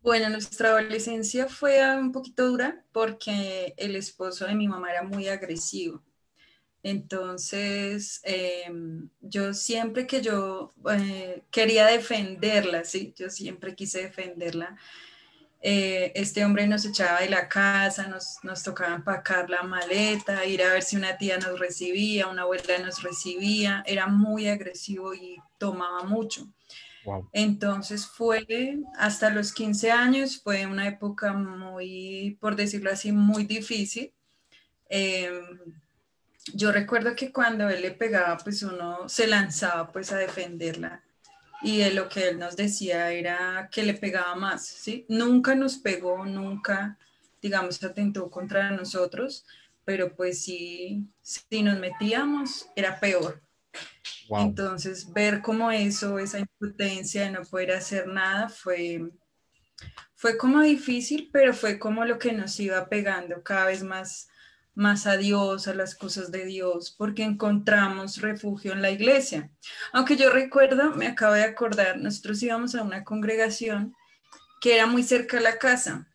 Bueno, 0.01 0.29
nuestra 0.29 0.69
adolescencia 0.69 1.47
fue 1.47 1.79
un 1.95 2.11
poquito 2.11 2.47
dura 2.47 2.83
porque 2.91 3.73
el 3.77 3.95
esposo 3.95 4.45
de 4.45 4.55
mi 4.55 4.67
mamá 4.67 4.91
era 4.91 5.03
muy 5.03 5.27
agresivo. 5.27 6.03
Entonces, 6.83 8.19
em, 8.23 9.09
yo 9.21 9.53
siempre 9.53 10.07
que 10.07 10.21
yo 10.21 10.71
eh, 10.91 11.43
quería 11.51 11.85
defenderla, 11.85 12.83
sí, 12.83 13.13
yo 13.17 13.29
siempre 13.29 13.75
quise 13.75 14.01
defenderla 14.03 14.77
eh, 15.63 16.11
este 16.15 16.43
hombre 16.43 16.65
nos 16.65 16.85
echaba 16.85 17.21
de 17.21 17.29
la 17.29 17.47
casa, 17.47 18.07
nos, 18.07 18.39
nos 18.41 18.63
tocaba 18.63 18.95
empacar 18.95 19.47
la 19.47 19.61
maleta, 19.61 20.43
ir 20.45 20.63
a 20.63 20.73
ver 20.73 20.81
si 20.81 20.95
una 20.95 21.17
tía 21.17 21.37
nos 21.37 21.59
recibía, 21.59 22.27
una 22.27 22.41
abuela 22.43 22.79
nos 22.79 23.03
recibía, 23.03 23.83
era 23.85 24.07
muy 24.07 24.47
agresivo 24.47 25.13
y 25.13 25.37
tomaba 25.59 26.03
mucho. 26.03 26.47
Entonces 27.33 28.05
fue 28.05 28.77
hasta 28.97 29.29
los 29.29 29.53
15 29.53 29.91
años, 29.91 30.41
fue 30.41 30.65
una 30.65 30.87
época 30.87 31.33
muy, 31.33 32.37
por 32.39 32.55
decirlo 32.55 32.91
así, 32.91 33.11
muy 33.11 33.45
difícil. 33.45 34.13
Em, 34.89 35.59
yo 36.53 36.71
recuerdo 36.71 37.15
que 37.15 37.31
cuando 37.31 37.69
él 37.69 37.81
le 37.81 37.91
pegaba, 37.91 38.37
pues 38.37 38.63
uno 38.63 39.07
se 39.07 39.27
lanzaba 39.27 39.91
pues 39.91 40.11
a 40.11 40.17
defenderla 40.17 41.03
y 41.61 41.77
de 41.77 41.91
lo 41.91 42.09
que 42.09 42.29
él 42.29 42.39
nos 42.39 42.55
decía 42.55 43.11
era 43.11 43.69
que 43.71 43.83
le 43.83 43.93
pegaba 43.93 44.35
más, 44.35 44.65
¿sí? 44.65 45.05
Nunca 45.07 45.55
nos 45.55 45.77
pegó, 45.77 46.25
nunca, 46.25 46.97
digamos, 47.41 47.83
atentó 47.83 48.29
contra 48.31 48.71
nosotros, 48.71 49.45
pero 49.85 50.15
pues 50.15 50.43
sí, 50.43 51.05
si 51.21 51.61
nos 51.61 51.79
metíamos, 51.79 52.67
era 52.75 52.99
peor. 52.99 53.41
Entonces, 54.39 55.11
ver 55.11 55.41
cómo 55.41 55.71
eso, 55.71 56.19
esa 56.19 56.39
impotencia 56.39 57.23
de 57.23 57.31
no 57.31 57.41
poder 57.43 57.71
hacer 57.71 58.07
nada, 58.07 58.49
fue, 58.49 59.11
fue 60.15 60.37
como 60.37 60.61
difícil, 60.61 61.29
pero 61.31 61.53
fue 61.53 61.79
como 61.79 62.05
lo 62.05 62.17
que 62.17 62.31
nos 62.31 62.59
iba 62.59 62.87
pegando 62.87 63.43
cada 63.43 63.65
vez 63.65 63.83
más 63.83 64.27
más 64.73 65.05
a 65.05 65.17
Dios, 65.17 65.67
a 65.67 65.73
las 65.73 65.95
cosas 65.95 66.31
de 66.31 66.45
Dios, 66.45 66.95
porque 66.97 67.23
encontramos 67.23 68.21
refugio 68.21 68.73
en 68.73 68.81
la 68.81 68.91
iglesia. 68.91 69.51
Aunque 69.91 70.15
yo 70.15 70.29
recuerdo, 70.29 70.91
me 70.91 71.07
acabo 71.07 71.33
de 71.33 71.43
acordar, 71.43 71.97
nosotros 71.97 72.41
íbamos 72.41 72.75
a 72.75 72.83
una 72.83 73.03
congregación 73.03 73.93
que 74.61 74.75
era 74.75 74.85
muy 74.85 75.03
cerca 75.03 75.37
de 75.37 75.43
la 75.43 75.57
casa 75.57 76.07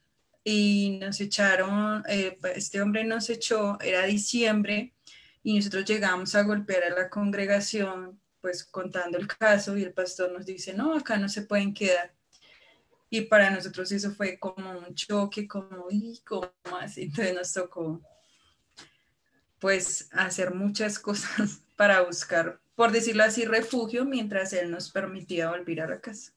y 0.43 0.99
nos 1.01 1.21
echaron, 1.21 2.03
eh, 2.09 2.39
este 2.55 2.81
hombre 2.81 3.05
nos 3.05 3.29
echó, 3.29 3.79
era 3.81 4.05
diciembre, 4.05 4.95
y 5.47 5.55
nosotros 5.55 5.85
llegamos 5.85 6.35
a 6.35 6.43
golpear 6.43 6.83
a 6.83 6.91
la 6.91 7.09
congregación, 7.09 8.21
pues 8.41 8.65
contando 8.65 9.17
el 9.17 9.29
caso, 9.29 9.79
y 9.79 9.85
el 9.85 9.93
pastor 9.93 10.33
nos 10.33 10.45
dice, 10.45 10.75
no, 10.75 10.93
acá 10.93 11.19
no 11.19 11.29
se 11.29 11.43
pueden 11.43 11.73
quedar. 11.73 12.13
Y 13.11 13.21
para 13.21 13.51
nosotros 13.51 13.93
eso 13.93 14.11
fue 14.11 14.41
como 14.41 14.69
un 14.77 14.93
choque, 14.97 15.47
como, 15.47 15.87
¿y 15.89 16.21
cómo 16.27 16.51
así? 16.81 17.03
Entonces 17.03 17.33
nos 17.33 17.53
tocó 17.53 18.03
pues 19.61 20.09
hacer 20.11 20.53
muchas 20.53 20.99
cosas 20.99 21.63
para 21.77 22.01
buscar, 22.01 22.59
por 22.75 22.91
decirlo 22.91 23.23
así, 23.23 23.45
refugio 23.45 24.05
mientras 24.05 24.53
él 24.53 24.69
nos 24.69 24.91
permitía 24.91 25.51
volver 25.51 25.83
a 25.83 25.89
la 25.91 26.01
casa. 26.01 26.33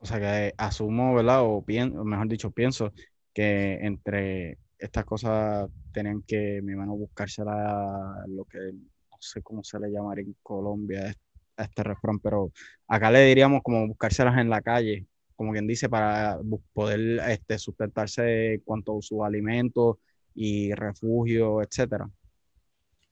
O 0.00 0.04
sea 0.04 0.20
que 0.20 0.52
asumo, 0.58 1.14
¿verdad? 1.14 1.44
O, 1.44 1.64
mejor 1.66 2.28
dicho, 2.28 2.50
pienso 2.50 2.92
que 3.32 3.78
entre 3.80 4.58
estas 4.78 5.06
cosas 5.06 5.70
tenían 5.90 6.22
que, 6.22 6.60
mi 6.62 6.74
mano, 6.74 6.94
buscársela 6.94 8.24
lo 8.28 8.44
que 8.44 8.58
no 8.72 9.16
sé 9.18 9.42
cómo 9.42 9.62
se 9.62 9.78
le 9.78 9.90
llamaría 9.90 10.24
en 10.24 10.36
Colombia 10.42 11.14
a 11.56 11.64
este 11.64 11.82
refrán, 11.82 12.18
pero 12.18 12.52
acá 12.88 13.10
le 13.10 13.24
diríamos 13.24 13.62
como 13.62 13.86
buscárselas 13.86 14.38
en 14.38 14.50
la 14.50 14.62
calle, 14.62 15.06
como 15.36 15.52
quien 15.52 15.66
dice, 15.66 15.88
para 15.88 16.38
poder 16.72 17.20
este, 17.28 17.58
sustentarse 17.58 18.62
cuanto 18.64 18.98
a 18.98 19.02
sus 19.02 19.20
alimentos 19.22 19.96
y 20.34 20.72
refugio, 20.74 21.62
etcétera. 21.62 22.08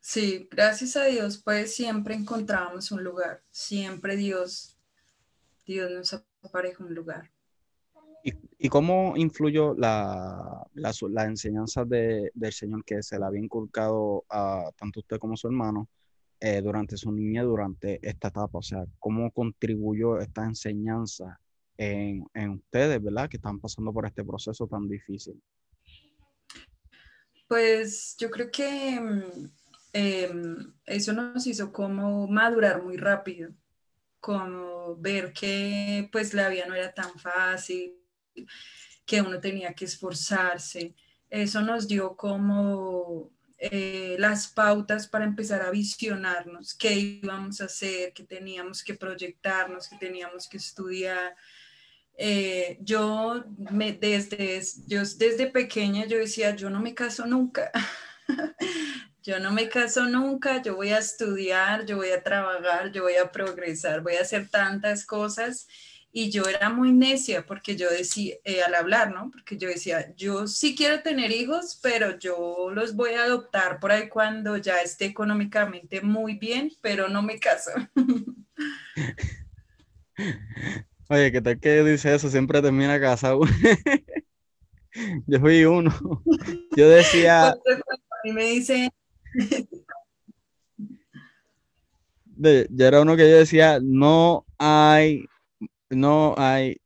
Sí, 0.01 0.49
gracias 0.51 0.97
a 0.97 1.05
Dios, 1.05 1.39
pues 1.39 1.75
siempre 1.75 2.15
encontramos 2.15 2.91
un 2.93 3.05
lugar, 3.05 3.43
siempre 3.51 4.17
Dios, 4.17 4.79
Dios 5.67 5.91
nos 5.91 6.25
apareja 6.43 6.83
un 6.83 6.95
lugar. 6.95 7.31
¿Y, 8.23 8.69
cómo 8.69 9.17
influyó 9.17 9.75
la, 9.75 10.67
la, 10.75 10.93
la 11.11 11.25
enseñanza 11.25 11.85
de, 11.85 12.31
del 12.35 12.53
Señor 12.53 12.85
que 12.85 13.03
se 13.03 13.19
le 13.19 13.25
había 13.25 13.41
inculcado 13.41 14.25
a 14.29 14.71
tanto 14.77 15.01
usted 15.01 15.19
como 15.19 15.37
su 15.37 15.47
hermano 15.47 15.89
eh, 16.41 16.61
durante 16.61 16.97
su 16.97 17.13
niñez, 17.13 17.45
durante 17.45 17.99
esta 18.07 18.29
etapa? 18.29 18.59
O 18.59 18.63
sea, 18.63 18.85
¿cómo 18.99 19.31
contribuyó 19.31 20.19
esta 20.19 20.45
enseñanza 20.45 21.41
en, 21.77 22.27
en 22.35 22.51
ustedes, 22.51 23.03
verdad, 23.03 23.29
que 23.29 23.37
están 23.37 23.61
pasando 23.61 23.93
por 23.93 24.07
este 24.07 24.25
proceso 24.25 24.67
tan 24.67 24.89
difícil? 24.89 25.41
Pues 27.49 28.15
yo 28.19 28.31
creo 28.31 28.51
que 28.51 29.01
mm, 29.01 29.51
em, 29.95 30.75
eso 30.85 31.13
nos 31.15 31.47
hizo 31.47 31.73
como 31.73 32.29
madurar 32.29 32.83
muy 32.83 32.97
rápido, 32.99 33.51
como 34.21 34.97
ver 34.97 35.33
que 35.33 36.09
pues 36.13 36.35
la 36.35 36.51
vida 36.51 36.67
no 36.67 36.75
era 36.75 36.93
tan 36.93 37.19
fácil, 37.19 37.95
que 39.07 39.23
uno 39.23 39.41
tenía 39.41 39.73
que 39.73 39.87
esforzarse. 39.87 40.95
Eso 41.31 41.63
nos 41.63 41.89
dio 41.89 42.17
como 42.17 43.31
eh, 43.59 44.15
las 44.21 44.47
pautas 44.47 45.09
para 45.09 45.25
empezar 45.25 45.63
a 45.63 45.71
visionarnos 45.71 46.75
qué 46.75 46.95
íbamos 46.95 47.61
a 47.61 47.65
hacer, 47.65 48.13
qué 48.13 48.23
teníamos 48.23 48.85
que 48.85 48.95
proyectarnos, 48.95 49.89
qué 49.89 49.97
teníamos 49.97 50.49
que 50.49 50.59
estudiar. 50.59 51.35
Eh, 52.17 52.79
yo, 52.81 53.45
desde, 53.47 54.63
yo 54.87 55.01
desde 55.01 55.47
pequeña 55.49 56.07
yo 56.07 56.19
decía, 56.19 56.55
yo 56.55 56.71
no 56.71 56.81
me 56.81 56.95
caso 56.95 57.27
nunca. 57.27 57.73
yo 59.23 59.41
no 59.41 59.53
me 59.53 59.69
caso 59.69 60.05
nunca, 60.05 60.63
yo 60.63 60.77
voy 60.77 60.91
a 60.91 60.99
estudiar, 60.99 61.85
yo 61.85 61.97
voy 61.97 62.11
a 62.11 62.23
trabajar, 62.23 62.93
yo 62.93 63.03
voy 63.03 63.17
a 63.17 63.33
progresar, 63.33 64.03
voy 64.03 64.15
a 64.15 64.23
hacer 64.23 64.49
tantas 64.49 65.05
cosas 65.05 65.67
y 66.19 66.31
yo 66.31 66.43
era 66.49 66.69
muy 66.69 66.91
necia 66.93 67.47
porque 67.47 67.77
yo 67.77 67.89
decía, 67.89 68.35
eh, 68.43 68.61
al 68.61 68.75
hablar, 68.75 69.13
¿no? 69.13 69.31
Porque 69.31 69.57
yo 69.57 69.69
decía, 69.69 70.13
yo 70.17 70.49
sí 70.49 70.75
quiero 70.75 71.01
tener 71.01 71.31
hijos, 71.31 71.79
pero 71.81 72.19
yo 72.19 72.71
los 72.73 72.97
voy 72.97 73.13
a 73.13 73.23
adoptar 73.23 73.79
por 73.79 73.93
ahí 73.93 74.09
cuando 74.09 74.57
ya 74.57 74.83
esté 74.83 75.05
económicamente 75.05 76.01
muy 76.01 76.35
bien, 76.35 76.73
pero 76.81 77.09
no 77.09 77.23
me 77.23 77.39
caso. 77.39 77.71
Oye, 81.09 81.31
¿qué 81.31 81.41
tal 81.41 81.61
que 81.61 81.85
dice 81.85 82.13
eso? 82.13 82.29
Siempre 82.29 82.61
termina 82.63 82.99
casado. 82.99 83.43
yo 85.29 85.39
fui 85.39 85.65
uno. 85.65 85.95
Yo 86.77 86.89
decía... 86.89 87.55
Y 88.25 88.33
me 88.33 88.43
dice... 88.43 88.91
yo 92.37 92.87
era 92.87 93.03
uno 93.03 93.17
que 93.17 93.31
yo 93.31 93.37
decía, 93.37 93.79
no 93.81 94.45
hay 94.59 95.25
no 95.91 96.35
hay 96.37 96.81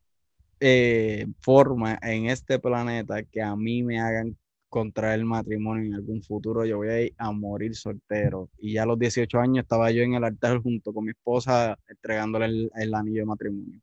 eh, 0.61 1.27
forma 1.41 1.99
en 2.03 2.27
este 2.27 2.59
planeta 2.59 3.23
que 3.25 3.43
a 3.43 3.57
mí 3.57 3.83
me 3.83 4.01
hagan 4.01 4.37
contraer 4.69 5.19
el 5.19 5.25
matrimonio 5.27 5.85
en 5.85 5.95
algún 5.95 6.23
futuro. 6.23 6.65
Yo 6.65 6.79
voy 6.79 6.89
a 6.89 7.01
ir 7.03 7.15
a 7.19 7.31
morir 7.31 7.77
soltero. 7.77 8.49
Y 8.59 8.75
ya 8.75 8.85
a 8.85 8.87
los 8.87 8.99
18 8.99 9.39
años 9.39 9.65
estaba 9.65 9.91
yo 9.91 10.03
en 10.03 10.15
el 10.15 10.25
altar 10.25 10.63
junto 10.63 10.95
con 10.95 11.05
mi 11.05 11.11
esposa 11.11 11.79
entregándole 11.89 12.71
el, 12.75 12.95
anillo 12.95 13.21
de 13.21 13.27
matrimonio. 13.27 13.81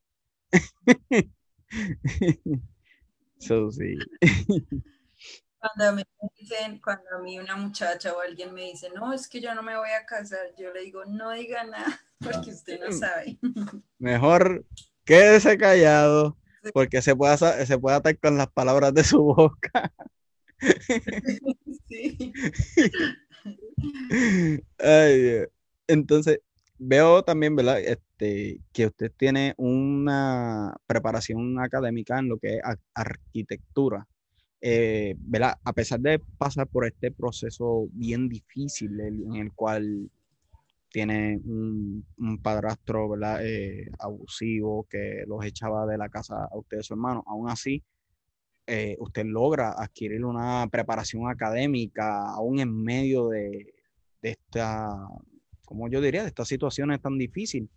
Eso 3.40 3.72
sí. 3.72 3.98
Cuando, 5.60 5.98
me 5.98 6.04
dicen, 6.40 6.80
cuando 6.82 7.04
a 7.18 7.20
mí 7.22 7.38
una 7.38 7.58
muchacha 7.58 8.14
o 8.14 8.22
alguien 8.22 8.54
me 8.54 8.64
dice, 8.64 8.90
no, 8.96 9.12
es 9.14 9.28
que 9.28 9.42
yo 9.42 9.54
no 9.54 9.62
me 9.62 9.78
voy 9.78 9.90
a 9.90 10.06
casar, 10.06 10.56
yo 10.58 10.74
le 10.74 10.82
digo, 10.82 11.04
no 11.06 11.32
diga 11.32 11.66
nada, 11.66 12.00
porque 12.20 12.52
usted 12.52 12.80
no 12.80 12.92
sabe. 12.94 13.38
Mejor 13.98 14.66
quédese 15.10 15.58
callado, 15.58 16.38
porque 16.72 17.02
se 17.02 17.16
puede, 17.16 17.36
se 17.66 17.80
puede 17.80 17.98
atar 17.98 18.16
con 18.20 18.38
las 18.38 18.48
palabras 18.52 18.94
de 18.94 19.04
su 19.04 19.22
boca. 19.24 19.92
Sí. 21.88 22.34
entonces, 25.88 26.42
veo 26.78 27.24
también, 27.24 27.56
¿verdad? 27.56 27.80
Este, 27.80 28.60
que 28.74 28.88
usted 28.88 29.12
tiene 29.18 29.56
una 29.58 30.76
preparación 30.86 31.60
académica 31.60 32.20
en 32.20 32.28
lo 32.28 32.38
que 32.38 32.58
es 32.58 32.62
arquitectura. 32.94 34.06
Eh, 34.62 35.16
¿verdad? 35.20 35.56
A 35.64 35.74
pesar 35.74 36.02
de 36.02 36.20
pasar 36.38 36.68
por 36.68 36.86
este 36.86 37.12
proceso 37.12 37.88
bien 37.94 38.28
difícil 38.28 39.00
en 39.00 39.36
el 39.38 39.54
cual 39.54 40.12
tiene 40.92 41.40
un, 41.46 42.06
padrastro. 42.42 43.10
Eh, 43.42 43.90
abusivo 44.00 44.88
que 44.90 45.24
los 45.28 45.46
echaba 45.46 45.86
de 45.86 45.98
la 45.98 46.10
casa 46.10 46.46
a 46.46 46.58
usted 46.58 46.78
y 46.78 46.80
a 46.82 46.84
su 46.84 46.94
hermano. 46.94 47.24
Aún 47.28 47.50
así, 47.50 47.84
eh, 48.68 48.96
usted 49.00 49.26
logra 49.26 49.72
adquirir 49.72 50.24
una 50.24 50.68
preparación 50.72 51.30
académica 51.30 52.30
aún 52.30 52.60
en 52.60 52.84
medio 52.84 53.30
de, 53.30 53.74
esta, 54.22 54.96
como 55.66 55.90
yo 55.90 56.02
diría, 56.02 56.22
de 56.22 56.28
estas 56.28 56.48
situaciones 56.48 57.02
tan 57.02 57.18
difíciles. 57.18 57.70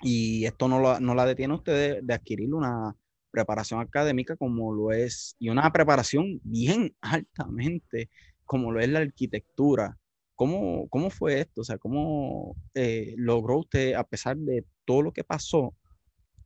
Y 0.00 0.44
esto 0.46 0.68
no, 0.68 0.80
la 1.14 1.26
detiene 1.26 1.52
a 1.52 1.56
usted 1.56 2.02
de, 2.02 2.14
adquirir 2.14 2.54
una 2.54 2.96
preparación 3.30 3.80
académica 3.80 4.36
como 4.36 4.72
lo 4.72 4.92
es, 4.92 5.36
y 5.38 5.48
una 5.48 5.70
preparación 5.72 6.40
bien 6.42 6.94
altamente 7.00 8.08
como 8.44 8.72
lo 8.72 8.80
es 8.80 8.88
la 8.88 9.00
arquitectura. 9.00 9.98
¿Cómo, 10.34 10.88
¿Cómo 10.88 11.10
fue 11.10 11.40
esto? 11.40 11.60
O 11.60 11.64
sea, 11.64 11.78
¿cómo 11.78 12.56
eh, 12.74 13.14
logró 13.16 13.58
usted, 13.58 13.94
a 13.94 14.04
pesar 14.04 14.36
de 14.36 14.64
todo 14.84 15.02
lo 15.02 15.12
que 15.12 15.24
pasó 15.24 15.74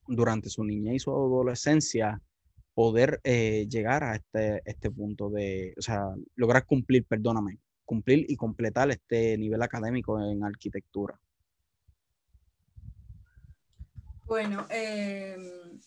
durante 0.07 0.51
su 0.51 0.65
niñez 0.65 0.97
y 0.97 0.99
su 1.01 1.11
adolescencia, 1.11 2.21
poder 2.75 3.21
eh, 3.25 3.67
llegar 3.69 4.05
a 4.05 4.15
este, 4.17 4.63
este 4.65 4.91
punto 4.91 5.31
de, 5.31 5.75
o 5.77 5.83
sea, 5.83 6.03
lograr 6.37 6.65
cumplir, 6.67 7.05
perdóname, 7.05 7.59
cumplir 7.85 8.27
y 8.29 8.37
completar 8.37 8.91
este 8.91 9.37
nivel 9.39 9.63
académico 9.63 10.21
en 10.23 10.45
arquitectura? 10.45 11.19
Bueno, 14.27 14.67
em, 14.69 15.81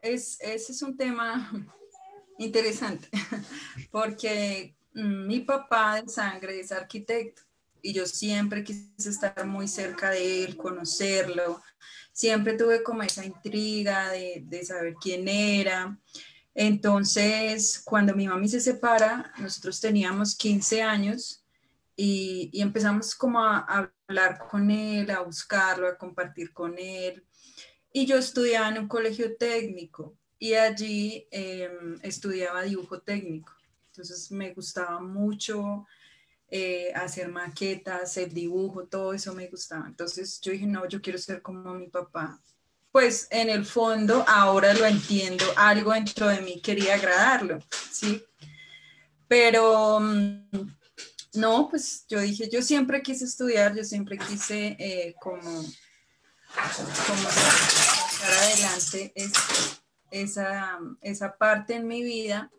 es, 0.00 0.40
ese 0.40 0.72
es 0.72 0.82
un 0.82 0.96
tema 0.96 1.50
interesante, 2.38 3.08
porque 3.90 4.76
mi 4.94 5.40
papá 5.40 6.00
de 6.00 6.08
sangre 6.08 6.60
es 6.60 6.72
arquitecto 6.72 7.42
y 7.80 7.92
yo 7.92 8.06
siempre 8.06 8.62
quise 8.62 9.10
estar 9.10 9.46
muy 9.46 9.66
cerca 9.66 10.10
de 10.10 10.44
él, 10.44 10.56
conocerlo. 10.56 11.60
Siempre 12.12 12.54
tuve 12.54 12.82
como 12.82 13.02
esa 13.02 13.24
intriga 13.24 14.10
de, 14.10 14.42
de 14.46 14.64
saber 14.64 14.94
quién 15.00 15.26
era. 15.26 15.98
Entonces, 16.54 17.82
cuando 17.84 18.14
mi 18.14 18.28
mami 18.28 18.48
se 18.48 18.60
separa, 18.60 19.32
nosotros 19.38 19.80
teníamos 19.80 20.36
15 20.36 20.82
años 20.82 21.44
y, 21.96 22.50
y, 22.52 22.60
empezamos 22.60 23.14
como 23.14 23.40
a, 23.40 23.90
hablar 24.08 24.38
con 24.50 24.70
él, 24.70 25.10
a 25.10 25.20
buscarlo, 25.20 25.88
a 25.88 25.96
compartir 25.96 26.52
con 26.52 26.78
él. 26.78 27.24
Y 27.92 28.06
yo 28.06 28.16
estudiaba 28.16 28.68
en 28.68 28.78
un 28.78 28.88
colegio 28.88 29.36
técnico 29.36 30.16
y 30.38 30.54
allí 30.54 31.28
em, 31.30 31.98
estudiaba 32.02 32.62
dibujo 32.62 33.00
técnico. 33.00 33.52
Entonces 33.92 34.30
me 34.32 34.54
gustaba 34.54 35.00
mucho 35.00 35.86
eh, 36.48 36.90
hacer 36.94 37.28
maquetas, 37.28 38.02
hacer 38.02 38.32
dibujo, 38.32 38.86
todo 38.86 39.12
eso 39.12 39.34
me 39.34 39.48
gustaba. 39.48 39.86
Entonces 39.86 40.40
yo 40.40 40.52
dije, 40.52 40.66
no, 40.66 40.88
yo 40.88 41.02
quiero 41.02 41.18
ser 41.18 41.42
como 41.42 41.74
mi 41.74 41.88
papá. 41.88 42.40
Pues 42.90 43.28
en 43.30 43.50
el 43.50 43.66
fondo, 43.66 44.24
ahora 44.26 44.72
lo 44.72 44.86
entiendo, 44.86 45.44
algo 45.56 45.92
dentro 45.92 46.26
de 46.28 46.40
mí 46.40 46.62
quería 46.62 46.94
agradarlo, 46.94 47.58
¿sí? 47.90 48.24
Pero 49.28 50.00
mm, 50.00 50.48
no, 51.34 51.68
pues 51.68 52.06
yo 52.08 52.18
dije, 52.20 52.48
yo 52.50 52.62
siempre 52.62 53.02
quise 53.02 53.26
estudiar, 53.26 53.74
yo 53.74 53.84
siempre 53.84 54.16
quise 54.16 54.74
eh, 54.78 55.14
como, 55.20 55.42
como 55.42 55.66
sacar 57.30 58.32
adelante 58.40 59.12
esa, 60.10 60.78
esa 61.02 61.36
parte 61.36 61.74
en 61.74 61.86
mi 61.86 62.02
vida 62.02 62.50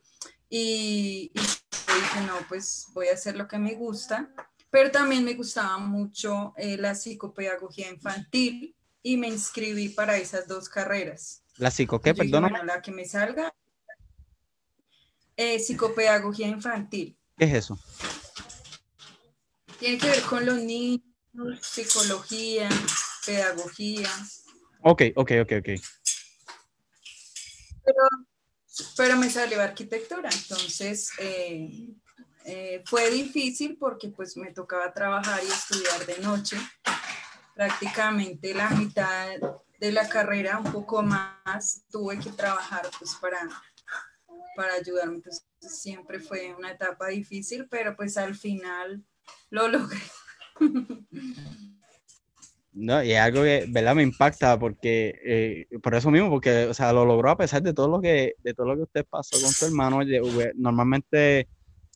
y, 0.56 1.32
dije, 1.34 2.22
no, 2.28 2.38
pues 2.48 2.86
voy 2.94 3.08
a 3.08 3.14
hacer 3.14 3.36
lo 3.36 3.48
que 3.48 3.58
me 3.58 3.74
gusta, 3.74 4.30
pero 4.70 4.92
también 4.92 5.26
me 5.26 5.34
gustaba 5.34 5.80
mucho 5.80 6.54
eh, 6.58 6.78
la 6.78 6.94
psicopedagogía 6.94 7.90
infantil 7.90 8.76
y 9.02 9.18
me 9.18 9.30
inscribí 9.30 9.90
para 9.90 10.18
esas 10.18 10.48
dos 10.48 10.70
carreras. 10.70 11.42
¿La 11.58 11.72
psico 11.72 12.00
qué? 12.00 12.14
Bueno, 12.14 12.52
la 12.66 12.84
que 12.84 12.92
me 12.92 13.04
salga. 13.06 13.52
Eh, 15.36 15.58
psicopedagogía 15.58 16.48
infantil. 16.50 17.18
¿Qué 17.36 17.46
es 17.46 17.54
eso? 17.56 17.80
Tiene 19.80 19.98
que 19.98 20.08
ver 20.08 20.22
con 20.22 20.46
los 20.46 20.58
niños, 20.58 21.02
psicología, 21.64 22.70
pedagogía. 23.26 24.10
Ok, 24.84 25.02
ok, 25.16 25.32
ok, 25.42 25.52
ok. 25.62 25.82
Pero 27.86 28.28
pero 28.96 29.18
me 29.18 29.30
salió 29.30 29.62
arquitectura, 29.62 30.30
entonces 30.32 31.12
eh, 31.20 31.90
eh, 32.46 32.84
fue 32.86 33.10
difícil 33.12 33.78
porque 33.78 34.10
pues 34.10 34.36
me 34.38 34.52
tocaba 34.52 34.94
trabajar 34.94 35.42
y 35.44 35.48
estudiar 35.48 36.06
de 36.06 36.20
noche, 36.20 36.58
prácticamente 37.56 38.54
la 38.54 38.70
mitad 38.72 39.30
de 39.80 39.92
la 39.92 40.08
carrera, 40.08 40.60
un 40.60 40.72
poco 40.72 41.04
más, 41.04 41.84
tuve 41.92 42.20
que 42.20 42.32
trabajar 42.32 42.90
pues 42.98 43.16
para, 43.16 43.48
para 44.56 44.74
ayudarme, 44.74 45.16
entonces 45.16 45.46
siempre 45.60 46.20
fue 46.20 46.54
una 46.54 46.72
etapa 46.72 47.08
difícil, 47.08 47.68
pero 47.70 47.96
pues 47.96 48.18
al 48.18 48.36
final 48.36 49.04
lo 49.50 49.68
logré. 49.68 50.02
No, 52.74 53.04
y 53.04 53.12
es 53.12 53.20
algo 53.20 53.44
que, 53.44 53.66
¿verdad? 53.70 53.96
Me 53.96 54.04
impacta 54.04 54.58
porque, 54.58 55.14
eh, 55.24 55.68
por 55.82 55.94
eso 55.94 56.10
mismo, 56.10 56.30
porque, 56.30 56.66
o 56.66 56.74
sea, 56.74 56.92
lo 56.92 57.06
logró 57.06 57.30
a 57.30 57.38
pesar 57.38 57.62
de 57.62 57.74
todo 57.74 57.88
lo 57.88 58.02
que, 58.02 58.34
de 58.44 58.54
todo 58.54 58.68
lo 58.68 58.76
que 58.76 58.84
usted 58.84 59.06
pasó 59.08 59.40
con 59.42 59.52
su 59.52 59.66
hermano. 59.66 60.00
Normalmente 60.56 61.48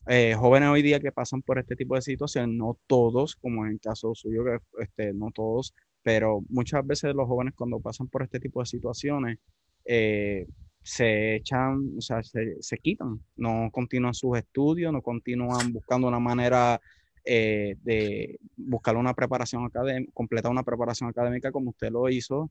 eh, 0.06 0.34
jóvenes 0.34 0.70
hoy 0.70 0.82
día 0.82 1.00
que 1.00 1.12
pasan 1.12 1.42
por 1.42 1.58
este 1.58 1.76
tipo 1.76 1.94
de 1.94 2.02
situaciones, 2.02 2.56
no 2.56 2.78
todos, 2.86 3.36
como 3.36 3.66
en 3.66 3.72
el 3.72 3.80
caso 3.80 4.14
suyo, 4.14 4.42
este, 4.78 5.12
no 5.12 5.30
todos, 5.34 5.74
pero 6.02 6.40
muchas 6.48 6.86
veces 6.86 7.14
los 7.14 7.26
jóvenes 7.26 7.54
cuando 7.56 7.80
pasan 7.80 8.08
por 8.08 8.22
este 8.22 8.40
tipo 8.40 8.60
de 8.60 8.66
situaciones 8.66 9.38
eh, 9.84 10.46
se 10.82 11.36
echan, 11.36 11.92
o 11.98 12.00
sea, 12.00 12.22
se, 12.22 12.78
quitan, 12.78 13.20
no 13.36 13.68
continúan 13.70 14.14
sus 14.14 14.38
estudios, 14.38 14.92
no 14.92 15.02
continúan 15.02 15.72
buscando 15.72 16.08
una 16.08 16.20
manera 16.20 16.80
eh, 17.24 17.76
de 17.82 18.38
buscar 18.56 18.96
una 18.96 19.14
preparación 19.14 19.64
académica, 19.64 20.12
completar 20.14 20.50
una 20.50 20.62
preparación 20.62 21.08
académica 21.08 21.52
como 21.52 21.70
usted 21.70 21.90
lo 21.90 22.08
hizo, 22.08 22.50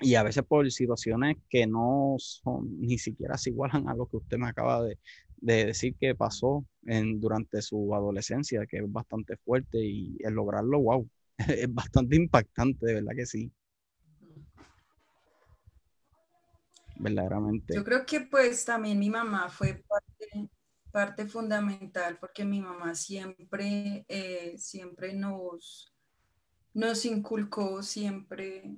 y 0.00 0.14
a 0.14 0.22
veces 0.22 0.44
por 0.44 0.70
situaciones 0.70 1.36
que 1.48 1.66
no 1.66 2.16
son, 2.18 2.80
ni 2.80 2.98
siquiera 2.98 3.36
se 3.36 3.50
igualan 3.50 3.88
a 3.88 3.94
lo 3.94 4.06
que 4.06 4.16
usted 4.16 4.38
me 4.38 4.48
acaba 4.48 4.82
de, 4.82 4.98
de 5.40 5.66
decir 5.66 5.94
que 5.98 6.14
pasó 6.14 6.64
en, 6.86 7.20
durante 7.20 7.62
su 7.62 7.94
adolescencia, 7.94 8.66
que 8.66 8.78
es 8.78 8.92
bastante 8.92 9.36
fuerte 9.36 9.78
y 9.78 10.16
el 10.20 10.34
lograrlo, 10.34 10.80
wow, 10.80 11.08
es 11.38 11.72
bastante 11.72 12.16
impactante, 12.16 12.86
de 12.86 12.94
verdad 12.94 13.12
que 13.16 13.26
sí. 13.26 13.52
Verdaderamente. 16.96 17.74
Yo 17.74 17.82
creo 17.82 18.04
que 18.04 18.20
pues 18.20 18.64
también 18.64 18.98
mi 18.98 19.08
mamá 19.08 19.48
fue 19.48 19.82
parte, 19.88 20.50
fundamental 21.28 22.18
porque 22.18 22.44
mi 22.44 22.60
mamá 22.60 22.94
siempre, 22.94 24.04
eh, 24.08 24.54
siempre 24.58 25.14
nos, 25.14 25.92
nos 26.74 27.04
inculcó 27.04 27.82
siempre 27.82 28.76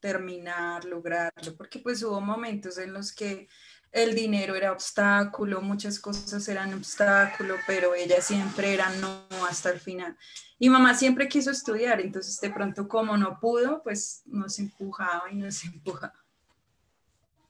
terminar, 0.00 0.84
lograrlo, 0.84 1.56
porque 1.56 1.78
pues 1.78 2.02
hubo 2.02 2.20
momentos 2.20 2.78
en 2.78 2.92
los 2.92 3.12
que 3.12 3.48
el 3.90 4.14
dinero 4.14 4.54
era 4.54 4.72
obstáculo, 4.72 5.62
muchas 5.62 5.98
cosas 5.98 6.46
eran 6.48 6.74
obstáculo, 6.74 7.56
pero 7.66 7.94
ella 7.94 8.20
siempre 8.20 8.74
era 8.74 8.90
no 8.96 9.26
hasta 9.48 9.70
el 9.70 9.80
final. 9.80 10.16
Y 10.58 10.68
mamá 10.68 10.94
siempre 10.94 11.28
quiso 11.28 11.50
estudiar, 11.50 12.00
entonces 12.00 12.38
de 12.40 12.50
pronto 12.50 12.88
como 12.88 13.16
no 13.16 13.40
pudo, 13.40 13.82
pues 13.82 14.22
nos 14.26 14.58
empujaba 14.58 15.30
y 15.32 15.36
nos 15.36 15.64
empujaba 15.64 16.24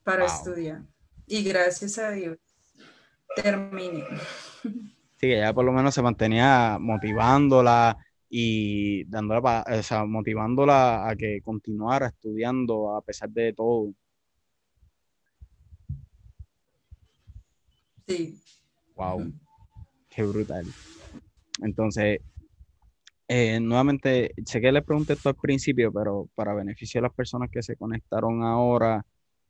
para 0.03 0.25
estudiar. 0.25 0.81
Y 1.25 1.43
gracias 1.43 1.97
a 1.97 2.11
Dios 2.11 2.37
terminé. 3.35 4.03
Sí, 5.17 5.31
ella 5.31 5.53
por 5.53 5.65
lo 5.65 5.73
menos 5.73 5.93
se 5.95 6.01
mantenía 6.01 6.77
motivándola 6.79 7.97
y 8.29 9.03
dándola, 9.05 9.65
o 9.67 9.83
sea, 9.83 10.05
motivándola 10.05 11.09
a 11.09 11.15
que 11.15 11.41
continuara 11.41 12.07
estudiando 12.07 12.95
a 12.95 13.01
pesar 13.01 13.29
de 13.29 13.53
todo. 13.53 13.93
Sí. 18.07 18.39
Wow, 18.95 19.31
qué 20.09 20.23
brutal. 20.23 20.65
Entonces, 21.61 22.19
eh, 23.27 23.59
nuevamente, 23.59 24.33
sé 24.45 24.61
que 24.61 24.71
le 24.71 24.81
pregunté 24.81 25.13
esto 25.13 25.29
al 25.29 25.35
principio, 25.35 25.91
pero 25.91 26.29
para 26.35 26.53
beneficio 26.53 26.99
de 26.99 27.07
las 27.07 27.13
personas 27.13 27.49
que 27.51 27.61
se 27.61 27.75
conectaron 27.75 28.43
ahora 28.43 29.05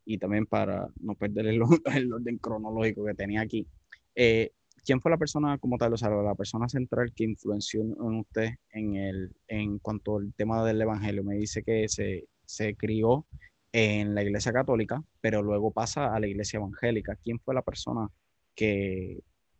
y 0.07 0.17
también 0.17 0.45
para 0.45 0.87
no 1.01 1.15
perder 1.15 1.47
el, 1.47 1.61
orden 1.61 2.37
cronológico 2.37 3.05
que 3.05 3.13
tenía 3.13 3.41
aquí, 3.41 3.67
eh, 4.15 4.51
¿quién 4.85 5.01
fue 5.01 5.11
la 5.11 5.17
persona 5.17 5.57
como 5.57 5.77
tal, 5.77 5.93
o 5.93 5.97
sea, 5.97 6.09
la 6.09 6.33
persona 6.33 6.69
central 6.69 7.13
que 7.13 7.25
influenció 7.25 7.81
en 7.81 8.19
usted 8.19 8.51
en, 8.71 8.95
el, 8.95 9.35
en 9.49 9.79
cuanto 9.79 10.17
al 10.17 10.33
tema 10.33 10.65
del 10.65 10.81
Evangelio? 10.81 11.23
Me 11.25 11.35
dice 11.35 11.61
que 11.61 11.89
se, 11.89 12.25
se 12.45 12.75
crió 12.75 13.25
en 13.73 14.15
la 14.15 14.23
iglesia 14.23 14.53
católica, 14.53 15.03
pero 15.19 15.43
luego 15.43 15.71
pasa 15.71 16.15
a 16.15 16.19
la 16.21 16.27
iglesia 16.27 16.57
evangélica. 16.57 17.17
¿Quién 17.21 17.39
fue 17.39 17.53
la 17.53 17.61
persona 17.61 18.07
que 18.55 19.19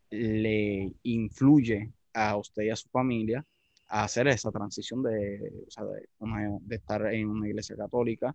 le 0.10 0.94
influye 1.04 1.92
a 2.14 2.38
usted 2.38 2.64
y 2.64 2.70
a 2.70 2.76
su 2.78 2.88
familia 2.90 3.46
a 3.90 4.06
hacer 4.06 4.30
esa 4.30 4.50
transición 4.52 5.04
de, 5.04 5.40
de, 5.40 6.76
estar 6.76 7.14
en 7.14 7.28
una 7.28 7.48
iglesia 7.48 7.76
católica 7.76 8.34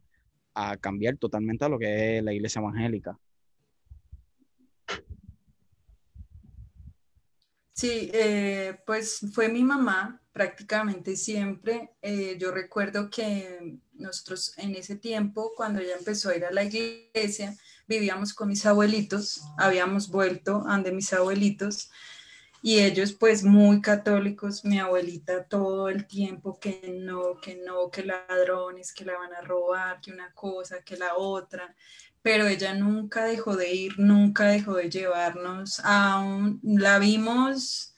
a 0.54 0.76
cambiar 0.76 1.16
totalmente 1.16 1.64
a 1.64 1.68
lo 1.68 1.78
que 1.78 2.18
es 2.18 2.24
la 2.24 2.32
iglesia 2.32 2.60
evangélica. 2.60 3.18
Sí, 7.72 8.10
eh, 8.12 8.78
pues 8.86 9.20
fue 9.32 9.48
mi 9.48 9.64
mamá 9.64 10.20
prácticamente 10.32 11.16
siempre. 11.16 11.90
Eh, 12.02 12.36
yo 12.38 12.52
recuerdo 12.52 13.10
que 13.10 13.78
nosotros 13.94 14.56
en 14.58 14.74
ese 14.74 14.96
tiempo, 14.96 15.52
cuando 15.56 15.80
ella 15.80 15.96
empezó 15.98 16.30
a 16.30 16.36
ir 16.36 16.44
a 16.44 16.52
la 16.52 16.64
iglesia, 16.64 17.56
vivíamos 17.88 18.34
con 18.34 18.48
mis 18.48 18.64
abuelitos, 18.66 19.42
habíamos 19.58 20.08
vuelto 20.08 20.64
ante 20.66 20.92
mis 20.92 21.12
abuelitos 21.12 21.90
y 22.62 22.78
ellos 22.78 23.12
pues 23.12 23.42
muy 23.42 23.80
católicos, 23.80 24.64
mi 24.64 24.78
abuelita 24.78 25.44
todo 25.44 25.88
el 25.88 26.06
tiempo 26.06 26.58
que 26.60 26.96
no, 27.02 27.40
que 27.40 27.56
no, 27.56 27.90
que 27.90 28.04
ladrones, 28.04 28.92
que 28.92 29.04
la 29.04 29.18
van 29.18 29.34
a 29.34 29.40
robar, 29.40 30.00
que 30.00 30.12
una 30.12 30.32
cosa, 30.32 30.82
que 30.84 30.96
la 30.96 31.16
otra, 31.16 31.74
pero 32.22 32.46
ella 32.46 32.72
nunca 32.74 33.24
dejó 33.24 33.56
de 33.56 33.74
ir, 33.74 33.98
nunca 33.98 34.44
dejó 34.46 34.74
de 34.74 34.88
llevarnos 34.88 35.80
a 35.84 36.24
la 36.62 36.98
vimos 37.00 37.92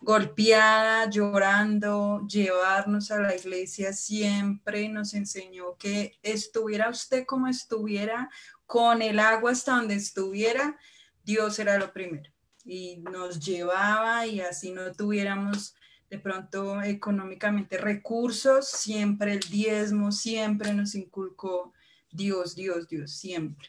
golpeada, 0.00 1.08
llorando, 1.10 2.26
llevarnos 2.26 3.10
a 3.10 3.20
la 3.20 3.36
iglesia, 3.36 3.92
siempre 3.92 4.88
nos 4.88 5.14
enseñó 5.14 5.76
que 5.76 6.18
estuviera 6.22 6.88
usted 6.88 7.26
como 7.26 7.48
estuviera, 7.48 8.30
con 8.66 9.02
el 9.02 9.18
agua 9.18 9.50
hasta 9.52 9.76
donde 9.76 9.94
estuviera, 9.94 10.78
Dios 11.24 11.58
era 11.58 11.78
lo 11.78 11.92
primero. 11.92 12.30
Y 12.70 12.98
nos 12.98 13.40
llevaba 13.40 14.26
y 14.28 14.40
así 14.40 14.70
no 14.70 14.92
tuviéramos 14.92 15.74
de 16.08 16.18
pronto 16.20 16.80
económicamente 16.82 17.78
recursos, 17.78 18.68
siempre 18.68 19.32
el 19.32 19.40
diezmo, 19.40 20.12
siempre 20.12 20.72
nos 20.72 20.94
inculcó 20.94 21.72
Dios, 22.12 22.54
Dios, 22.54 22.88
Dios, 22.88 23.10
siempre. 23.10 23.68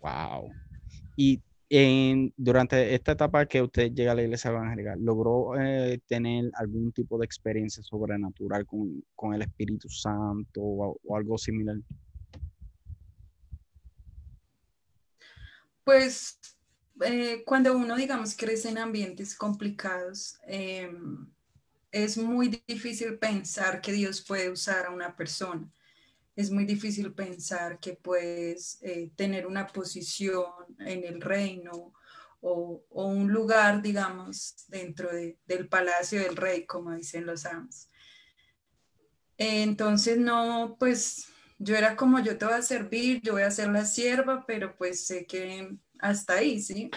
Wow. 0.00 0.50
Y 1.14 1.42
durante 2.36 2.94
esta 2.94 3.12
etapa 3.12 3.46
que 3.46 3.60
usted 3.60 3.92
llega 3.92 4.12
a 4.12 4.14
la 4.14 4.22
iglesia 4.22 4.50
evangélica, 4.50 4.94
¿logró 4.96 5.60
eh, 5.60 6.00
tener 6.06 6.50
algún 6.54 6.92
tipo 6.92 7.18
de 7.18 7.26
experiencia 7.26 7.82
sobrenatural 7.82 8.64
con, 8.66 9.34
el 9.34 9.42
Espíritu 9.42 9.88
Santo 9.88 10.60
o, 10.62 11.16
algo 11.16 11.36
similar? 11.36 11.76
Pues 15.82 16.38
eh, 17.02 17.42
cuando 17.44 17.76
uno, 17.76 17.96
digamos, 17.96 18.36
crece 18.36 18.68
en 18.68 18.78
ambientes 18.78 19.34
complicados, 19.36 20.38
em, 20.46 21.26
es 21.90 22.16
muy 22.16 22.62
difícil 22.66 23.18
pensar 23.18 23.80
que 23.80 23.92
Dios 23.92 24.22
puede 24.22 24.50
usar 24.50 24.86
a 24.86 24.90
una 24.90 25.16
persona 25.16 25.70
es 26.36 26.50
muy 26.50 26.64
difícil 26.64 27.12
pensar 27.12 27.78
que 27.78 27.94
puedes 27.94 28.78
eh, 28.82 29.10
tener 29.16 29.46
una 29.46 29.66
posición 29.68 30.46
en 30.80 31.04
el 31.04 31.20
reino 31.20 31.92
o, 32.40 32.84
un 32.90 33.32
lugar, 33.32 33.80
digamos, 33.80 34.66
dentro 34.68 35.08
del 35.12 35.68
palacio 35.68 36.20
del 36.20 36.36
rey, 36.36 36.66
como 36.66 36.92
dicen 36.92 37.24
los 37.24 37.46
amos. 37.46 37.88
Entonces, 39.38 40.18
no, 40.18 40.76
pues 40.78 41.26
yo 41.58 41.74
era 41.74 41.96
como 41.96 42.20
yo 42.20 42.36
te 42.36 42.44
voy 42.44 42.54
a 42.54 42.62
servir, 42.62 43.22
yo 43.22 43.32
voy 43.32 43.42
a 43.42 43.50
ser 43.50 43.68
la 43.68 43.86
sierva, 43.86 44.44
pero 44.46 44.76
pues 44.76 45.06
sé 45.06 45.24
que 45.24 45.78
hasta 46.04 46.34
ahí, 46.34 46.60
¿sí? 46.60 46.90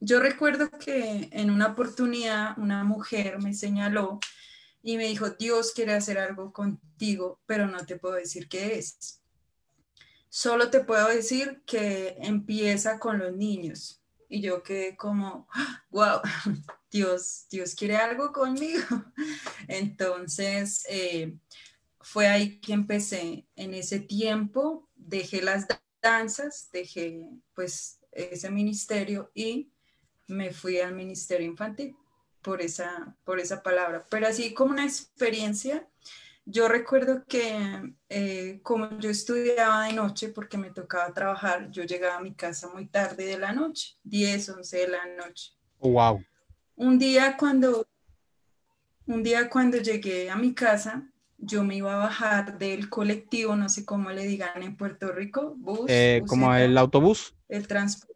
Yo 0.00 0.18
recuerdo 0.18 0.68
que 0.70 1.28
en 1.30 1.50
una 1.50 1.68
oportunidad 1.68 2.58
una 2.58 2.82
mujer 2.82 3.38
me 3.38 3.54
señaló 3.54 4.18
y 4.82 4.96
me 4.96 5.06
dijo, 5.06 5.30
Dios 5.30 5.72
quiere 5.72 5.94
hacer 5.94 6.18
algo 6.18 6.52
contigo, 6.52 7.40
pero 7.46 7.68
no 7.68 7.86
te 7.86 7.96
puedo 7.96 8.16
decir 8.16 8.48
qué 8.48 8.78
es. 8.78 9.22
Solo 10.28 10.70
te 10.70 10.80
puedo 10.80 11.08
decir 11.08 11.62
que 11.66 12.16
empieza 12.18 12.98
con 12.98 13.18
los 13.20 13.32
niños. 13.32 14.02
Y 14.28 14.40
yo 14.40 14.64
quedé 14.64 14.96
como, 14.96 15.46
wow, 15.90 16.20
Dios, 16.90 17.46
Dios 17.48 17.76
quiere 17.76 17.96
algo 17.96 18.32
conmigo. 18.32 18.82
Entonces, 19.68 20.84
eh, 20.88 21.36
fue 22.00 22.26
ahí 22.26 22.60
que 22.60 22.72
empecé. 22.72 23.46
En 23.54 23.72
ese 23.72 24.00
tiempo 24.00 24.88
dejé 24.96 25.42
las 25.42 25.66
danzas, 26.02 26.70
dejé 26.72 27.24
pues 27.54 27.97
ese 28.12 28.50
ministerio 28.50 29.30
y 29.34 29.70
me 30.26 30.52
fui 30.52 30.78
al 30.80 30.94
ministerio 30.94 31.46
infantil 31.46 31.96
por 32.42 32.60
esa, 32.60 33.16
por 33.24 33.40
esa 33.40 33.62
palabra. 33.62 34.06
Pero 34.08 34.26
así 34.26 34.54
como 34.54 34.72
una 34.72 34.84
experiencia, 34.84 35.86
yo 36.44 36.68
recuerdo 36.68 37.24
que 37.26 37.94
eh, 38.08 38.60
como 38.62 38.98
yo 38.98 39.10
estudiaba 39.10 39.86
de 39.86 39.92
noche 39.92 40.28
porque 40.28 40.56
me 40.56 40.70
tocaba 40.70 41.12
trabajar, 41.12 41.70
yo 41.70 41.84
llegaba 41.84 42.16
a 42.16 42.22
mi 42.22 42.34
casa 42.34 42.68
muy 42.72 42.86
tarde 42.86 43.26
de 43.26 43.38
la 43.38 43.52
noche, 43.52 43.96
10, 44.04 44.48
11 44.48 44.76
de 44.78 44.88
la 44.88 45.06
noche. 45.16 45.52
Oh, 45.78 45.90
wow. 45.90 46.24
Un 46.76 46.98
día 46.98 47.36
cuando, 47.36 47.86
un 49.06 49.22
día 49.22 49.50
cuando 49.50 49.78
llegué 49.78 50.30
a 50.30 50.36
mi 50.36 50.54
casa, 50.54 51.10
yo 51.36 51.64
me 51.64 51.76
iba 51.76 51.94
a 51.94 51.98
bajar 51.98 52.58
del 52.58 52.88
colectivo, 52.88 53.54
no 53.54 53.68
sé 53.68 53.84
cómo 53.84 54.10
le 54.10 54.26
digan 54.26 54.62
en 54.62 54.76
Puerto 54.76 55.12
Rico, 55.12 55.54
bus. 55.56 55.86
Eh, 55.88 56.22
como 56.26 56.54
el 56.54 56.76
autobús. 56.78 57.34
El 57.48 57.66
transporte. 57.66 58.14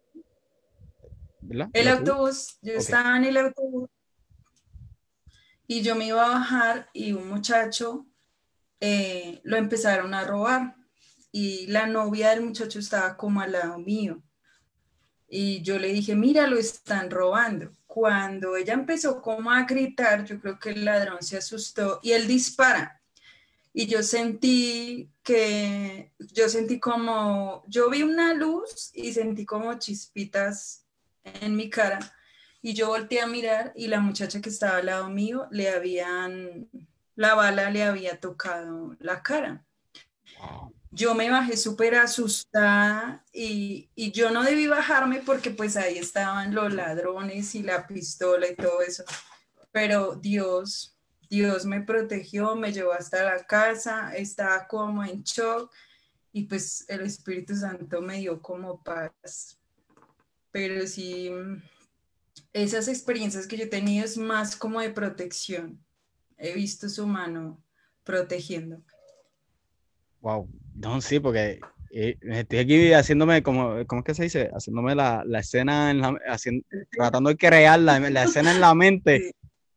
El 1.73 1.87
autobús, 1.87 2.57
yo 2.61 2.73
estaba 2.73 3.17
en 3.17 3.25
el 3.25 3.37
autobús 3.37 3.89
y 5.67 5.81
yo 5.81 5.95
me 5.95 6.07
iba 6.07 6.25
a 6.25 6.39
bajar 6.39 6.89
y 6.93 7.13
un 7.13 7.27
muchacho 7.27 8.05
eh, 8.79 9.41
lo 9.43 9.57
empezaron 9.57 10.13
a 10.13 10.23
robar 10.23 10.75
y 11.31 11.67
la 11.67 11.87
novia 11.87 12.29
del 12.29 12.41
muchacho 12.41 12.79
estaba 12.79 13.17
como 13.17 13.41
al 13.41 13.53
lado 13.53 13.79
mío. 13.79 14.21
Y 15.27 15.63
yo 15.63 15.79
le 15.79 15.87
dije, 15.87 16.15
mira, 16.15 16.45
lo 16.47 16.57
están 16.57 17.09
robando. 17.09 17.71
Cuando 17.87 18.55
ella 18.55 18.73
empezó 18.73 19.21
como 19.21 19.51
a 19.51 19.63
gritar, 19.63 20.25
yo 20.25 20.39
creo 20.39 20.59
que 20.59 20.69
el 20.69 20.85
ladrón 20.85 21.23
se 21.23 21.37
asustó 21.37 21.99
y 22.03 22.11
él 22.11 22.27
dispara. 22.27 23.01
Y 23.73 23.87
yo 23.87 24.03
sentí 24.03 25.11
que, 25.23 26.13
yo 26.19 26.47
sentí 26.47 26.79
como, 26.79 27.63
yo 27.67 27.89
vi 27.89 28.03
una 28.03 28.33
luz 28.33 28.91
y 28.93 29.13
sentí 29.13 29.45
como 29.45 29.73
chispitas 29.79 30.85
en 31.23 31.55
mi 31.55 31.69
cara. 31.69 31.99
Y 32.61 32.73
yo 32.73 32.87
volteé 32.87 33.21
a 33.21 33.27
mirar 33.27 33.73
y 33.75 33.87
la 33.87 33.99
muchacha 33.99 34.41
que 34.41 34.49
estaba 34.49 34.77
al 34.77 34.85
lado 34.85 35.09
mío 35.09 35.47
le 35.51 35.69
habían, 35.69 36.69
la 37.15 37.35
bala 37.35 37.69
le 37.71 37.83
había 37.83 38.19
tocado 38.19 38.95
la 38.99 39.21
cara 39.23 39.65
yo 40.93 41.15
me 41.15 41.29
bajé 41.29 41.57
súper 41.57 41.95
asustada 41.95 43.25
y, 43.33 43.89
yo 44.11 44.29
no 44.29 44.43
debí 44.43 44.67
bajarme 44.67 45.21
porque 45.25 45.49
pues 45.49 45.75
ahí 45.75 45.97
estaban 45.97 46.53
los 46.53 46.71
ladrones 46.73 47.55
y 47.55 47.63
la 47.63 47.87
pistola 47.87 48.47
y 48.47 48.55
todo 48.55 48.81
eso. 48.81 49.03
Pero 49.71 50.15
Dios, 50.15 50.92
Dios 51.33 51.65
me 51.65 51.81
protegió, 51.81 52.55
me 52.55 52.71
llevó 52.71 52.93
hasta 52.93 53.23
la 53.23 53.43
casa, 53.43 54.15
estaba 54.15 54.67
como 54.67 55.03
en 55.03 55.23
shock 55.23 55.73
y 56.31 56.43
pues 56.43 56.85
el 56.87 57.01
Espíritu 57.01 57.55
Santo 57.55 58.03
me 58.03 58.19
dio 58.19 58.39
como 58.39 58.83
paz. 58.83 59.57
Pero 60.51 60.85
sí, 60.85 61.31
esas 62.53 62.87
experiencias 62.87 63.47
que 63.47 63.57
yo 63.57 63.63
he 63.63 63.67
tenido 63.67 64.05
es 64.05 64.15
más 64.15 64.55
como 64.55 64.79
de 64.79 64.91
protección. 64.91 65.83
He 66.37 66.53
visto 66.53 66.87
su 66.87 67.07
mano 67.07 67.59
protegiendo. 68.03 68.83
Wow, 70.21 70.47
no, 70.75 71.01
sí, 71.01 71.19
porque 71.19 71.59
eh, 71.89 72.15
estoy 72.21 72.59
aquí 72.59 72.93
haciéndome, 72.93 73.41
como, 73.41 73.87
¿cómo 73.87 74.01
es 74.01 74.05
que 74.05 74.13
se 74.13 74.23
dice? 74.23 74.51
Haciéndome 74.53 74.93
la, 74.93 75.23
la 75.25 75.39
escena, 75.39 75.89
en 75.89 75.99
la, 76.01 76.15
haciendo, 76.27 76.63
tratando 76.91 77.31
de 77.31 77.37
crear 77.37 77.79
la, 77.79 77.99
la, 77.99 78.23
escena 78.23 78.51
en 78.51 78.61
la 78.61 78.75
mente, 78.75 79.33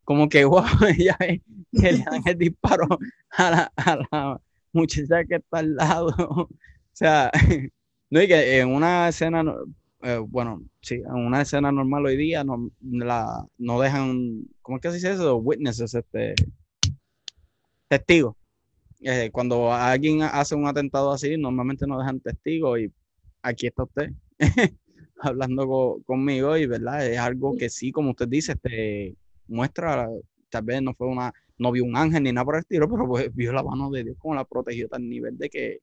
como 0.06 0.28
que, 0.28 0.44
wow, 0.44 0.62
ya 0.98 1.18
que 1.18 1.40
le 1.72 1.98
dan 1.98 2.22
el 2.24 2.38
disparo 2.38 2.86
a 3.36 3.70
la, 4.10 4.40
muchacha 4.72 5.24
que 5.24 5.34
está 5.34 5.58
al 5.58 5.74
lado. 5.74 6.14
o 6.30 6.48
sea, 6.92 7.30
no, 8.10 8.22
y 8.22 8.28
que 8.28 8.60
en 8.60 8.68
una 8.68 9.08
escena, 9.08 9.44
eh, 10.02 10.18
bueno, 10.18 10.62
sí, 10.80 10.94
en 10.94 11.26
una 11.26 11.42
escena 11.42 11.72
normal 11.72 12.06
hoy 12.06 12.16
día 12.16 12.44
no, 12.44 12.70
la, 12.80 13.44
no 13.58 13.80
dejan, 13.80 14.44
¿cómo 14.62 14.76
es 14.76 14.82
que 14.82 14.90
se 14.90 14.94
dice 14.94 15.12
eso? 15.12 15.38
Witnesses, 15.38 15.94
este, 15.94 16.36
testigos 17.88 18.36
eh, 19.00 19.30
cuando 19.32 19.72
alguien 19.72 20.22
hace 20.22 20.54
un 20.54 20.68
atentado 20.68 21.10
así, 21.10 21.36
normalmente 21.36 21.86
no 21.86 21.98
dejan 21.98 22.20
testigos 22.20 22.78
y 22.78 22.92
aquí 23.42 23.66
está 23.66 23.82
usted 23.82 24.12
hablando 25.20 26.00
conmigo 26.06 26.56
y, 26.56 26.66
¿verdad? 26.66 27.06
Es 27.06 27.18
algo 27.18 27.56
que 27.56 27.70
sí, 27.70 27.90
como 27.90 28.10
usted 28.10 28.28
dice, 28.28 28.54
te 28.54 29.16
muestra, 29.48 30.08
tal 30.50 30.62
vez 30.64 30.82
no 30.82 30.94
fue 30.94 31.08
una, 31.08 31.32
no 31.58 31.72
vio 31.72 31.84
un 31.84 31.96
ángel 31.96 32.22
ni 32.22 32.32
nada 32.32 32.44
por 32.44 32.56
el 32.56 32.60
estilo, 32.60 32.88
pero 32.88 33.06
pues 33.06 33.34
vio 33.34 33.52
la 33.52 33.62
mano 33.62 33.90
de 33.90 34.04
Dios 34.04 34.16
como 34.18 34.34
la 34.34 34.44
protegió 34.44 34.88
tal 34.88 35.08
nivel 35.08 35.38
de 35.38 35.50
que 35.50 35.80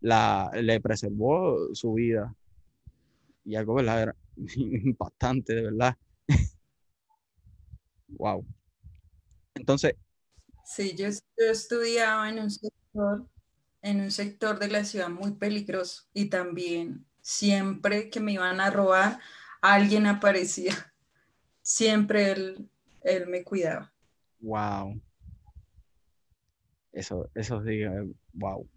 la, 0.00 0.50
le 0.54 0.80
preservó 0.80 1.74
su 1.74 1.94
vida. 1.94 2.34
Y 3.44 3.54
algo, 3.56 3.74
¿verdad? 3.74 4.02
Era 4.02 4.16
impactante, 4.56 5.54
de 5.54 5.62
verdad. 5.62 5.96
wow. 8.08 8.44
Entonces, 9.54 9.94
Sí, 10.70 10.94
yo, 10.94 11.08
estudiaba 11.36 12.28
en 12.28 12.38
un 12.38 12.50
sector, 12.50 13.26
en 13.82 14.00
un 14.02 14.10
sector 14.12 14.60
de 14.60 14.68
la 14.68 14.84
ciudad 14.84 15.08
muy 15.08 15.32
peligroso 15.32 16.04
y 16.14 16.26
también 16.26 17.06
siempre 17.22 18.08
que 18.08 18.20
me 18.20 18.34
iban 18.34 18.60
a 18.60 18.70
robar, 18.70 19.18
alguien 19.62 20.06
aparecía. 20.06 20.72
Siempre 21.62 22.32
él, 22.32 22.70
él 23.02 23.26
me 23.26 23.42
cuidaba. 23.44 23.92
Wow. 24.40 25.00
Eso, 26.92 27.30
eso 27.34 27.62
sí, 27.64 27.80
wow. 28.32 28.68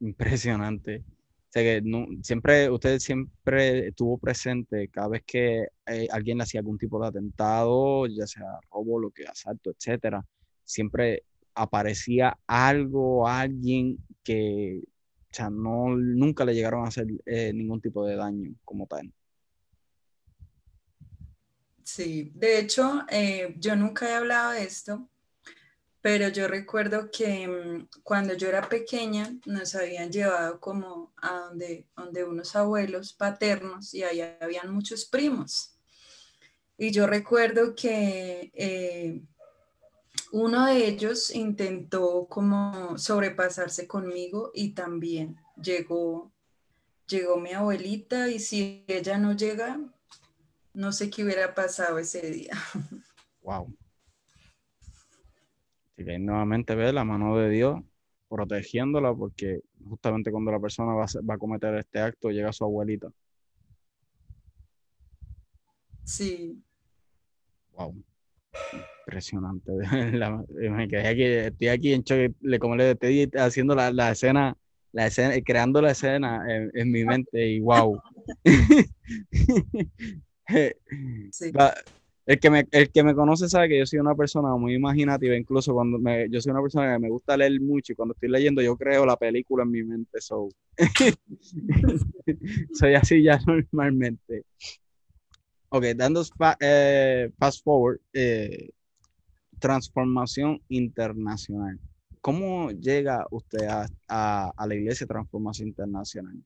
Impresionante. 0.00 1.04
O 1.06 1.52
sea 1.52 1.62
que 1.62 1.82
no, 1.82 2.06
siempre, 2.22 2.70
usted 2.70 2.98
siempre 2.98 3.88
estuvo 3.88 4.16
presente 4.18 4.88
cada 4.88 5.08
vez 5.08 5.22
que 5.26 5.66
eh, 5.86 6.08
alguien 6.10 6.38
le 6.38 6.44
hacía 6.44 6.60
algún 6.60 6.78
tipo 6.78 7.00
de 7.00 7.08
atentado, 7.08 8.06
ya 8.06 8.26
sea 8.26 8.58
robo, 8.70 8.98
lo 8.98 9.10
que 9.10 9.26
asalto, 9.26 9.70
etcétera 9.70 10.24
siempre 10.64 11.24
aparecía 11.54 12.38
algo, 12.46 13.28
alguien 13.28 13.98
que 14.22 14.82
o 14.84 15.34
sea, 15.34 15.48
no, 15.48 15.96
nunca 15.96 16.44
le 16.44 16.54
llegaron 16.54 16.84
a 16.84 16.88
hacer 16.88 17.06
eh, 17.24 17.52
ningún 17.54 17.80
tipo 17.80 18.04
de 18.04 18.16
daño 18.16 18.54
como 18.64 18.86
tal. 18.86 19.10
Sí, 21.84 22.30
de 22.34 22.58
hecho, 22.58 23.04
eh, 23.08 23.54
yo 23.58 23.74
nunca 23.76 24.08
he 24.08 24.14
hablado 24.14 24.52
de 24.52 24.62
esto, 24.64 25.08
pero 26.00 26.28
yo 26.28 26.48
recuerdo 26.48 27.10
que 27.10 27.46
mm, 27.48 27.88
cuando 28.02 28.34
yo 28.34 28.48
era 28.48 28.68
pequeña 28.68 29.36
nos 29.46 29.74
habían 29.74 30.10
llevado 30.10 30.60
como 30.60 31.12
a 31.20 31.48
donde, 31.48 31.86
donde 31.96 32.24
unos 32.24 32.54
abuelos 32.56 33.12
paternos 33.12 33.94
y 33.94 34.02
ahí 34.02 34.20
habían 34.40 34.72
muchos 34.72 35.04
primos. 35.04 35.76
Y 36.76 36.90
yo 36.90 37.06
recuerdo 37.06 37.74
que 37.74 38.50
eh, 38.54 39.22
uno 40.32 40.66
de 40.66 40.86
ellos 40.88 41.34
intentó 41.34 42.26
como 42.28 42.98
sobrepasarse 42.98 43.86
conmigo 43.86 44.50
y 44.54 44.70
también 44.70 45.36
llegó, 45.62 46.32
llegó 47.06 47.36
mi 47.36 47.52
abuelita 47.52 48.28
y 48.28 48.38
si 48.38 48.84
ella 48.88 49.18
no 49.18 49.36
llega, 49.36 49.78
no 50.74 50.92
sé 50.92 51.10
qué 51.10 51.24
hubiera 51.24 51.54
pasado 51.54 51.98
ese 51.98 52.30
día. 52.30 52.54
Wow. 53.44 53.76
Así 55.90 56.04
que 56.04 56.16
nuevamente 56.16 56.76
ve 56.76 56.92
la 56.92 57.02
mano 57.02 57.36
de 57.36 57.50
Dios 57.50 57.82
protegiéndola 58.28 59.12
porque 59.12 59.62
justamente 59.84 60.30
cuando 60.30 60.52
la 60.52 60.60
persona 60.60 60.94
va 60.94 61.06
a, 61.06 61.20
va 61.28 61.34
a 61.34 61.38
cometer 61.38 61.74
este 61.74 61.98
acto 61.98 62.30
llega 62.30 62.52
su 62.52 62.62
abuelita. 62.62 63.10
Sí. 66.04 66.62
Wow 67.72 68.00
impresionante. 69.06 69.72
me 70.70 70.88
quedé 70.88 71.08
aquí, 71.08 71.22
estoy 71.24 71.68
aquí 71.68 71.92
en 71.92 72.04
choque, 72.04 72.32
como 72.58 72.76
le 72.76 72.92
estoy 72.92 73.30
haciendo 73.34 73.74
la, 73.74 73.92
la 73.92 74.12
escena, 74.12 74.56
la 74.92 75.06
escena, 75.06 75.34
creando 75.44 75.82
la 75.82 75.90
escena 75.92 76.44
en, 76.48 76.90
mi 76.90 77.04
mente 77.04 77.46
y 77.46 77.60
wow. 77.60 78.00
el, 80.46 82.40
que 82.40 82.50
me, 82.50 82.66
el 82.70 82.90
que 82.90 83.02
me 83.02 83.14
conoce 83.14 83.48
sabe 83.48 83.68
que 83.68 83.78
yo 83.78 83.86
soy 83.86 83.98
una 83.98 84.14
persona 84.14 84.54
muy 84.56 84.74
imaginativa, 84.74 85.36
incluso 85.36 85.72
cuando 85.72 85.98
me, 85.98 86.28
yo 86.30 86.40
soy 86.40 86.52
una 86.52 86.62
persona 86.62 86.92
que 86.92 86.98
me 86.98 87.10
gusta 87.10 87.36
leer 87.36 87.60
mucho 87.60 87.92
y 87.92 87.96
cuando 87.96 88.14
estoy 88.14 88.28
leyendo 88.28 88.62
yo 88.62 88.76
creo 88.76 89.06
la 89.06 89.16
película 89.16 89.64
en 89.64 89.70
mi 89.70 89.82
mente. 89.82 90.20
So. 90.20 90.48
soy 92.74 92.94
así 92.94 93.22
ya 93.22 93.38
normalmente. 93.46 94.44
Ok, 95.68 95.84
dando 95.96 96.22
eh, 96.60 97.30
fast 97.38 97.64
forward, 97.64 97.98
eh, 98.12 98.68
transformación 99.58 100.60
internacional. 100.68 101.78
¿Cómo 102.20 102.70
llega 102.70 103.26
usted 103.30 103.66
a, 104.08 104.52
la 104.66 104.74
Iglesia 104.74 105.06
Transformación 105.06 105.68
Internacional? 105.68 106.36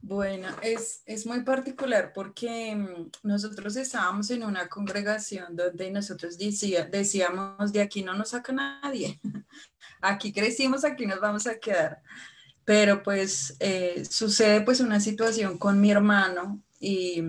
Bueno, 0.00 0.48
es, 0.62 1.26
muy 1.26 1.42
particular 1.42 2.12
porque 2.14 2.74
mm, 2.76 3.10
nosotros 3.24 3.76
estábamos 3.76 4.30
en 4.30 4.44
una 4.44 4.68
congregación 4.68 5.56
donde 5.56 5.90
nosotros 5.90 6.38
decía, 6.38 6.84
decíamos, 6.84 7.72
de 7.72 7.80
aquí 7.80 8.02
no 8.02 8.14
nos 8.14 8.30
saca 8.30 8.52
nadie, 8.52 9.20
aquí 10.00 10.32
crecimos, 10.32 10.84
aquí 10.84 11.06
nos 11.06 11.20
vamos 11.20 11.46
a 11.46 11.58
quedar 11.58 12.02
pero 12.66 13.04
pues 13.04 13.56
eh, 13.60 14.04
sucede 14.10 14.60
pues 14.60 14.80
una 14.80 14.98
situación 14.98 15.56
con 15.56 15.80
mi 15.80 15.92
hermano 15.92 16.60
y, 16.80 17.22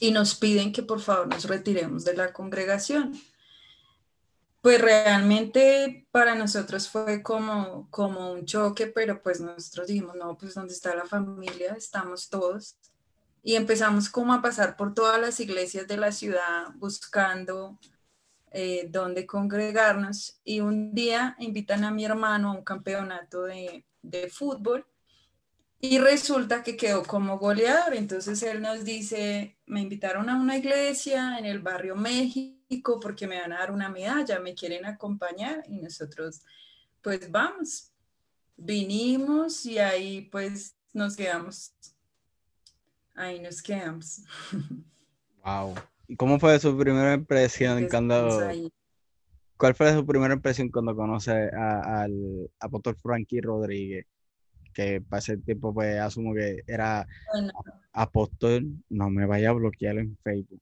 y 0.00 0.10
nos 0.10 0.34
piden 0.34 0.72
que 0.72 0.82
por 0.82 1.00
favor 1.00 1.28
nos 1.28 1.44
retiremos 1.44 2.04
de 2.04 2.14
la 2.14 2.32
congregación. 2.32 3.14
Pues 4.66 4.80
realmente 4.80 6.08
para 6.10 6.34
nosotros 6.34 6.88
fue 6.88 7.22
como, 7.22 7.88
como 7.88 8.32
un 8.32 8.46
choque, 8.46 8.88
pero 8.88 9.22
pues 9.22 9.40
nosotros 9.40 9.86
dijimos, 9.86 10.16
no, 10.16 10.36
pues 10.36 10.54
¿dónde 10.54 10.74
está 10.74 10.92
la 10.92 11.04
familia? 11.04 11.74
Estamos 11.74 12.28
todos. 12.28 12.76
Y 13.44 13.54
empezamos 13.54 14.08
como 14.08 14.32
a 14.32 14.42
pasar 14.42 14.76
por 14.76 14.92
todas 14.92 15.20
las 15.20 15.38
iglesias 15.38 15.86
de 15.86 15.96
la 15.98 16.10
ciudad 16.10 16.74
buscando 16.74 17.78
eh, 18.50 18.88
dónde 18.90 19.24
congregarnos. 19.24 20.40
Y 20.42 20.58
un 20.58 20.92
día 20.92 21.36
invitan 21.38 21.84
a 21.84 21.92
mi 21.92 22.04
hermano 22.04 22.50
a 22.50 22.56
un 22.56 22.64
campeonato 22.64 23.44
de, 23.44 23.86
de 24.02 24.28
fútbol 24.28 24.84
Y 25.80 25.98
resulta 25.98 26.62
que 26.62 26.76
quedó 26.76 27.02
como 27.02 27.38
goleador. 27.38 27.94
Entonces 27.94 28.42
él 28.42 28.62
nos 28.62 28.84
dice, 28.84 29.58
me 29.66 29.82
invitaron 29.82 30.28
a 30.28 30.40
una 30.40 30.56
iglesia 30.56 31.38
en 31.38 31.44
el 31.44 31.60
barrio 31.60 31.96
México 31.96 32.98
porque 33.00 33.26
me 33.26 33.40
van 33.40 33.52
a 33.52 33.58
dar 33.58 33.70
una 33.70 33.88
medalla, 33.88 34.40
me 34.40 34.54
quieren 34.54 34.84
acompañar 34.86 35.62
y 35.68 35.78
nosotros, 35.78 36.42
pues 37.02 37.30
vamos, 37.30 37.92
vinimos 38.56 39.66
y 39.66 39.78
ahí 39.78 40.22
pues 40.22 40.76
nos 40.92 41.16
quedamos. 41.16 41.74
Ahí 43.14 43.40
nos 43.40 43.62
quedamos. 43.62 44.22
Wow. 45.44 45.74
¿Y 46.08 46.16
cómo 46.16 46.38
fue 46.38 46.58
su 46.58 46.76
primera 46.76 47.14
impresión 47.14 47.88
cuando... 47.88 48.50
¿Cuál 49.56 49.74
fue 49.74 49.90
su 49.94 50.04
primera 50.04 50.34
impresión 50.34 50.68
cuando 50.70 50.94
conoce 50.94 51.32
al 51.32 52.50
apóstol 52.60 52.96
Frankie 53.02 53.40
Rodríguez? 53.40 54.06
Que 54.76 55.00
para 55.00 55.20
ese 55.20 55.38
tiempo 55.38 55.72
pues 55.72 55.98
asumo 55.98 56.34
que 56.34 56.62
era 56.66 57.06
apóstol, 57.92 58.66
no 58.90 59.08
me 59.08 59.24
vaya 59.24 59.48
a 59.50 59.54
bloquear 59.54 59.96
en 59.98 60.18
Facebook 60.22 60.60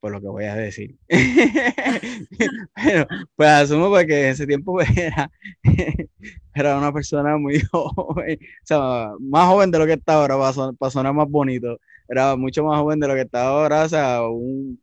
por 0.00 0.10
lo 0.10 0.20
que 0.20 0.26
voy 0.26 0.44
a 0.46 0.56
decir. 0.56 0.98
Pero, 2.74 3.06
pues 3.36 3.48
asumo 3.48 3.88
porque 3.88 4.06
pues, 4.06 4.18
en 4.18 4.30
ese 4.30 4.46
tiempo 4.48 4.72
pues, 4.72 4.88
era, 4.96 5.30
era 6.54 6.76
una 6.76 6.92
persona 6.92 7.36
muy 7.36 7.60
joven, 7.70 8.36
o 8.42 8.66
sea, 8.66 9.12
más 9.20 9.46
joven 9.46 9.70
de 9.70 9.78
lo 9.78 9.86
que 9.86 9.92
está 9.92 10.14
ahora, 10.14 10.36
para, 10.76 10.90
sonar 10.90 11.14
más 11.14 11.28
bonito, 11.28 11.78
era 12.08 12.34
mucho 12.34 12.64
más 12.64 12.80
joven 12.80 12.98
de 12.98 13.06
lo 13.06 13.14
que 13.14 13.20
está 13.20 13.46
ahora, 13.46 13.84
o 13.84 13.88
sea, 13.88 14.26
un, 14.26 14.82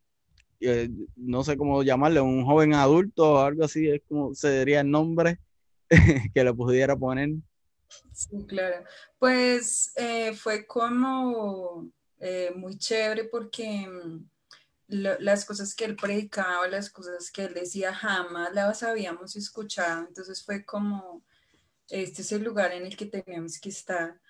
eh, 0.60 0.88
no 1.16 1.44
sé 1.44 1.58
cómo 1.58 1.82
llamarle, 1.82 2.22
un 2.22 2.46
joven 2.46 2.72
adulto 2.72 3.34
o 3.34 3.38
algo 3.40 3.64
así, 3.64 3.90
es 3.90 4.00
como 4.08 4.34
sería 4.34 4.80
el 4.80 4.90
nombre 4.90 5.38
que 6.34 6.44
le 6.44 6.54
pudiera 6.54 6.96
poner. 6.96 7.28
Sí, 8.12 8.46
claro. 8.46 8.84
Pues 9.18 9.92
eh, 9.96 10.34
fue 10.34 10.66
como 10.66 11.90
eh, 12.18 12.52
muy 12.54 12.78
chévere 12.78 13.24
porque 13.24 13.86
mm, 13.88 14.24
las 14.88 15.44
cosas 15.44 15.74
que 15.74 15.84
él 15.84 15.96
predicaba, 15.96 16.68
las 16.68 16.90
cosas 16.90 17.30
que 17.30 17.44
él 17.44 17.54
decía, 17.54 17.94
jamás 17.94 18.52
las 18.52 18.82
habíamos 18.82 19.36
escuchado. 19.36 20.06
Entonces 20.08 20.44
fue 20.44 20.64
como, 20.64 21.22
este 21.88 22.22
es 22.22 22.32
el 22.32 22.44
lugar 22.44 22.72
en 22.72 22.86
el 22.86 22.96
que 22.96 23.06
teníamos 23.06 23.58
que 23.60 23.70
estar. 23.70 24.20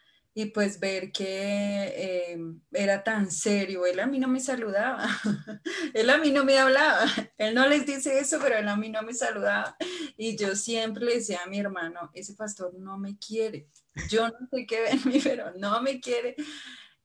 Y 0.40 0.46
pues 0.46 0.80
ver 0.80 1.12
que 1.12 1.26
eh, 1.26 2.38
era 2.72 3.04
tan 3.04 3.30
serio, 3.30 3.84
él 3.84 4.00
a 4.00 4.06
mí 4.06 4.18
no 4.18 4.26
me 4.26 4.40
saludaba, 4.40 5.06
él 5.92 6.08
a 6.08 6.16
mí 6.16 6.30
no 6.30 6.46
me 6.46 6.58
hablaba, 6.58 7.04
él 7.36 7.54
no 7.54 7.68
les 7.68 7.84
dice 7.84 8.18
eso, 8.18 8.38
pero 8.40 8.56
él 8.56 8.66
a 8.66 8.74
mí 8.74 8.88
no 8.88 9.02
me 9.02 9.12
saludaba. 9.12 9.76
Y 10.16 10.38
yo 10.38 10.56
siempre 10.56 11.04
le 11.04 11.16
decía 11.16 11.40
a 11.44 11.46
mi 11.46 11.58
hermano, 11.58 12.10
ese 12.14 12.32
pastor 12.32 12.72
no 12.72 12.96
me 12.96 13.18
quiere, 13.18 13.68
yo 14.08 14.28
no 14.28 14.48
sé 14.50 14.64
qué 14.66 14.80
ve 14.80 14.90
en 14.92 15.02
mí, 15.12 15.20
pero 15.22 15.52
no 15.58 15.82
me 15.82 16.00
quiere. 16.00 16.36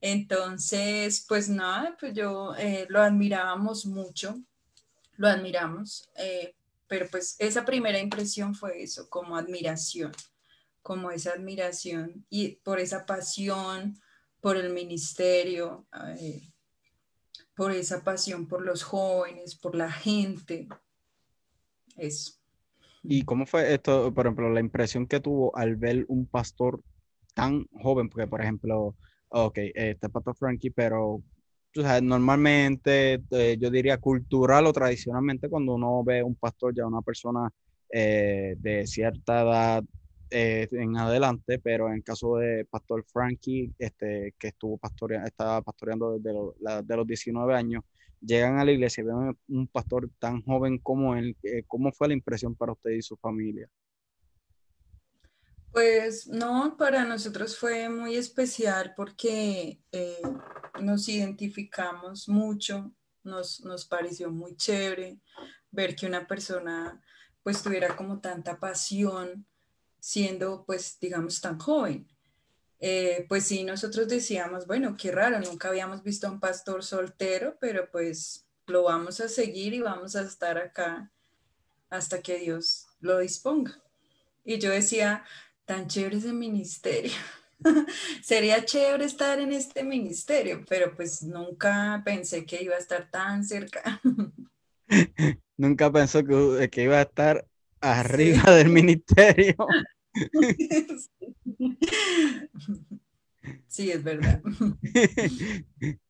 Entonces, 0.00 1.22
pues 1.28 1.50
nada, 1.50 1.94
pues 2.00 2.14
yo 2.14 2.54
eh, 2.56 2.86
lo 2.88 3.02
admirábamos 3.02 3.84
mucho, 3.84 4.40
lo 5.18 5.28
admiramos, 5.28 6.08
eh, 6.16 6.54
pero 6.88 7.06
pues 7.10 7.36
esa 7.38 7.66
primera 7.66 7.98
impresión 7.98 8.54
fue 8.54 8.82
eso, 8.82 9.10
como 9.10 9.36
admiración, 9.36 10.12
como 10.86 11.10
esa 11.10 11.32
admiración 11.32 12.24
y 12.30 12.60
por 12.62 12.78
esa 12.78 13.06
pasión, 13.06 13.98
por 14.40 14.56
el 14.56 14.72
ministerio, 14.72 15.84
eh, 16.20 16.52
por 17.56 17.72
esa 17.72 18.04
pasión 18.04 18.46
por 18.46 18.64
los 18.64 18.84
jóvenes, 18.84 19.56
por 19.56 19.74
la 19.74 19.90
gente, 19.90 20.68
eso. 21.96 22.34
¿Y 23.02 23.24
cómo 23.24 23.46
fue 23.46 23.74
esto, 23.74 24.14
por 24.14 24.26
ejemplo, 24.26 24.48
la 24.48 24.60
impresión 24.60 25.08
que 25.08 25.18
tuvo 25.18 25.56
al 25.56 25.74
ver 25.74 26.04
un 26.06 26.24
pastor 26.24 26.80
tan 27.34 27.66
joven? 27.82 28.08
Porque, 28.08 28.28
por 28.28 28.40
ejemplo, 28.40 28.94
ok, 29.30 29.58
este 29.74 30.08
Pato 30.08 30.34
Frankie, 30.34 30.70
pero 30.70 31.20
normalmente 32.00 33.24
eh, 33.32 33.56
yo 33.58 33.70
diría 33.72 33.98
cultural 33.98 34.66
o 34.66 34.72
tradicionalmente 34.72 35.48
cuando 35.48 35.74
uno 35.74 36.04
ve 36.04 36.22
un 36.22 36.36
pastor 36.36 36.72
ya 36.76 36.86
una 36.86 37.02
persona 37.02 37.50
eh, 37.90 38.54
de 38.60 38.86
cierta 38.86 39.42
edad 39.42 39.84
eh, 40.30 40.68
en 40.72 40.96
adelante, 40.96 41.58
pero 41.58 41.88
en 41.88 41.94
el 41.94 42.04
caso 42.04 42.36
de 42.36 42.64
Pastor 42.64 43.04
Frankie, 43.04 43.72
este, 43.78 44.34
que 44.38 44.48
estuvo 44.48 44.78
pastoreando, 44.78 45.26
estaba 45.28 45.62
pastoreando 45.62 46.18
desde 46.18 46.82
de 46.82 46.96
los 46.96 47.06
19 47.06 47.54
años, 47.54 47.84
llegan 48.20 48.58
a 48.58 48.64
la 48.64 48.72
iglesia 48.72 49.02
y 49.02 49.06
ven 49.06 49.38
un 49.48 49.68
pastor 49.68 50.10
tan 50.18 50.42
joven 50.42 50.78
como 50.78 51.14
él, 51.16 51.36
¿cómo 51.66 51.92
fue 51.92 52.08
la 52.08 52.14
impresión 52.14 52.54
para 52.54 52.72
usted 52.72 52.90
y 52.90 53.02
su 53.02 53.16
familia? 53.16 53.68
Pues 55.76 56.26
no, 56.26 56.74
para 56.78 57.04
nosotros 57.04 57.58
fue 57.58 57.90
muy 57.90 58.16
especial 58.16 58.94
porque 58.96 59.82
eh, 59.92 60.22
nos 60.80 61.06
identificamos 61.06 62.30
mucho, 62.30 62.94
nos, 63.22 63.60
nos, 63.60 63.84
pareció 63.84 64.30
muy 64.30 64.56
chévere 64.56 65.20
ver 65.70 65.94
que 65.94 66.06
una 66.06 66.26
persona 66.26 66.98
pues 67.42 67.62
tuviera 67.62 67.94
como 67.94 68.20
tanta 68.20 68.58
pasión 68.58 69.46
siendo 70.06 70.64
pues 70.64 71.00
digamos 71.00 71.40
tan 71.40 71.58
joven. 71.58 72.06
Eh, 72.78 73.26
pues 73.28 73.44
sí, 73.44 73.64
nosotros 73.64 74.06
decíamos, 74.06 74.64
bueno, 74.68 74.96
qué 74.96 75.10
raro, 75.10 75.40
nunca 75.40 75.68
habíamos 75.68 76.04
visto 76.04 76.28
a 76.28 76.30
un 76.30 76.38
pastor 76.38 76.84
soltero, 76.84 77.56
pero 77.60 77.90
pues 77.90 78.46
lo 78.68 78.84
vamos 78.84 79.20
a 79.20 79.28
seguir 79.28 79.74
y 79.74 79.80
vamos 79.80 80.14
a 80.14 80.22
estar 80.22 80.58
acá 80.58 81.10
hasta 81.90 82.22
que 82.22 82.38
Dios 82.38 82.86
lo 83.00 83.18
disponga. 83.18 83.82
Y 84.44 84.58
yo 84.58 84.70
decía, 84.70 85.24
tan 85.64 85.88
chévere 85.88 86.18
ese 86.18 86.32
ministerio. 86.32 87.12
Sería 88.22 88.64
chévere 88.64 89.06
estar 89.06 89.40
en 89.40 89.52
este 89.52 89.82
ministerio, 89.82 90.64
pero 90.68 90.94
pues 90.94 91.24
nunca 91.24 92.00
pensé 92.04 92.46
que 92.46 92.62
iba 92.62 92.76
a 92.76 92.78
estar 92.78 93.10
tan 93.10 93.42
cerca. 93.42 94.00
nunca 95.56 95.90
pensó 95.90 96.24
que, 96.24 96.70
que, 96.70 96.82
iba 96.84 96.98
a 96.98 97.02
estar 97.02 97.44
arriba 97.80 98.52
del 98.52 98.68
ministerio. 98.68 99.56
sí, 103.68 103.90
es 103.90 104.02
verdad. 104.02 104.42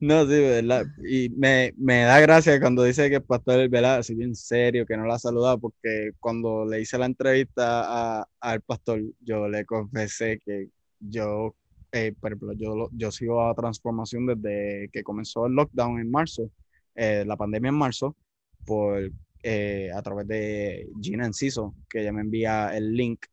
No, 0.00 0.22
sí, 0.22 0.40
¿verdad? 0.40 0.86
Y 1.06 1.28
me, 1.30 1.72
da 1.76 2.18
gracia 2.20 2.58
cuando 2.60 2.82
dice 2.82 3.10
que 3.10 3.16
el 3.16 3.22
pastor 3.22 3.68
¿verdad? 3.68 3.98
así 3.98 4.14
bien 4.14 4.34
serio, 4.34 4.86
que 4.86 4.96
no 4.96 5.04
la 5.04 5.16
ha 5.16 5.18
saludado, 5.18 5.58
porque 5.58 6.12
cuando 6.18 6.64
le 6.64 6.80
hice 6.80 6.96
la 6.96 7.04
entrevista 7.04 8.26
al 8.40 8.60
pastor, 8.62 9.02
yo 9.20 9.48
le 9.48 9.66
confesé 9.66 10.40
que 10.44 10.70
yo, 10.98 11.54
eh, 11.92 12.14
por 12.18 12.32
ejemplo, 12.32 12.52
yo, 12.54 12.88
yo 12.92 13.10
sigo 13.10 13.46
a 13.46 13.54
transformación 13.54 14.26
desde 14.26 14.88
que 14.92 15.02
comenzó 15.02 15.46
el 15.46 15.52
lockdown 15.52 16.00
en 16.00 16.10
marzo, 16.10 16.50
eh, 16.94 17.24
la 17.26 17.36
pandemia 17.36 17.68
en 17.68 17.74
marzo, 17.74 18.16
por, 18.64 19.10
eh, 19.42 19.90
a 19.94 20.00
través 20.00 20.26
de 20.26 20.88
Gina 21.02 21.26
Enciso, 21.26 21.74
que 21.90 22.00
ella 22.00 22.12
me 22.12 22.22
envía 22.22 22.74
el 22.74 22.94
link 22.94 23.26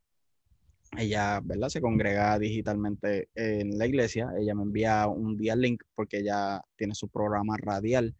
ella, 0.97 1.41
¿verdad? 1.43 1.69
Se 1.69 1.82
congrega 1.82 2.38
digitalmente 2.39 3.29
en 3.36 3.77
la 3.77 3.88
iglesia. 3.88 4.32
Ella 4.39 4.56
me 4.56 4.63
envía 4.63 5.08
un 5.08 5.38
día 5.38 5.56
link 5.56 5.84
porque 5.95 6.19
ella 6.19 6.62
tiene 6.75 6.95
su 6.95 7.10
programa 7.10 7.56
radial 7.58 8.15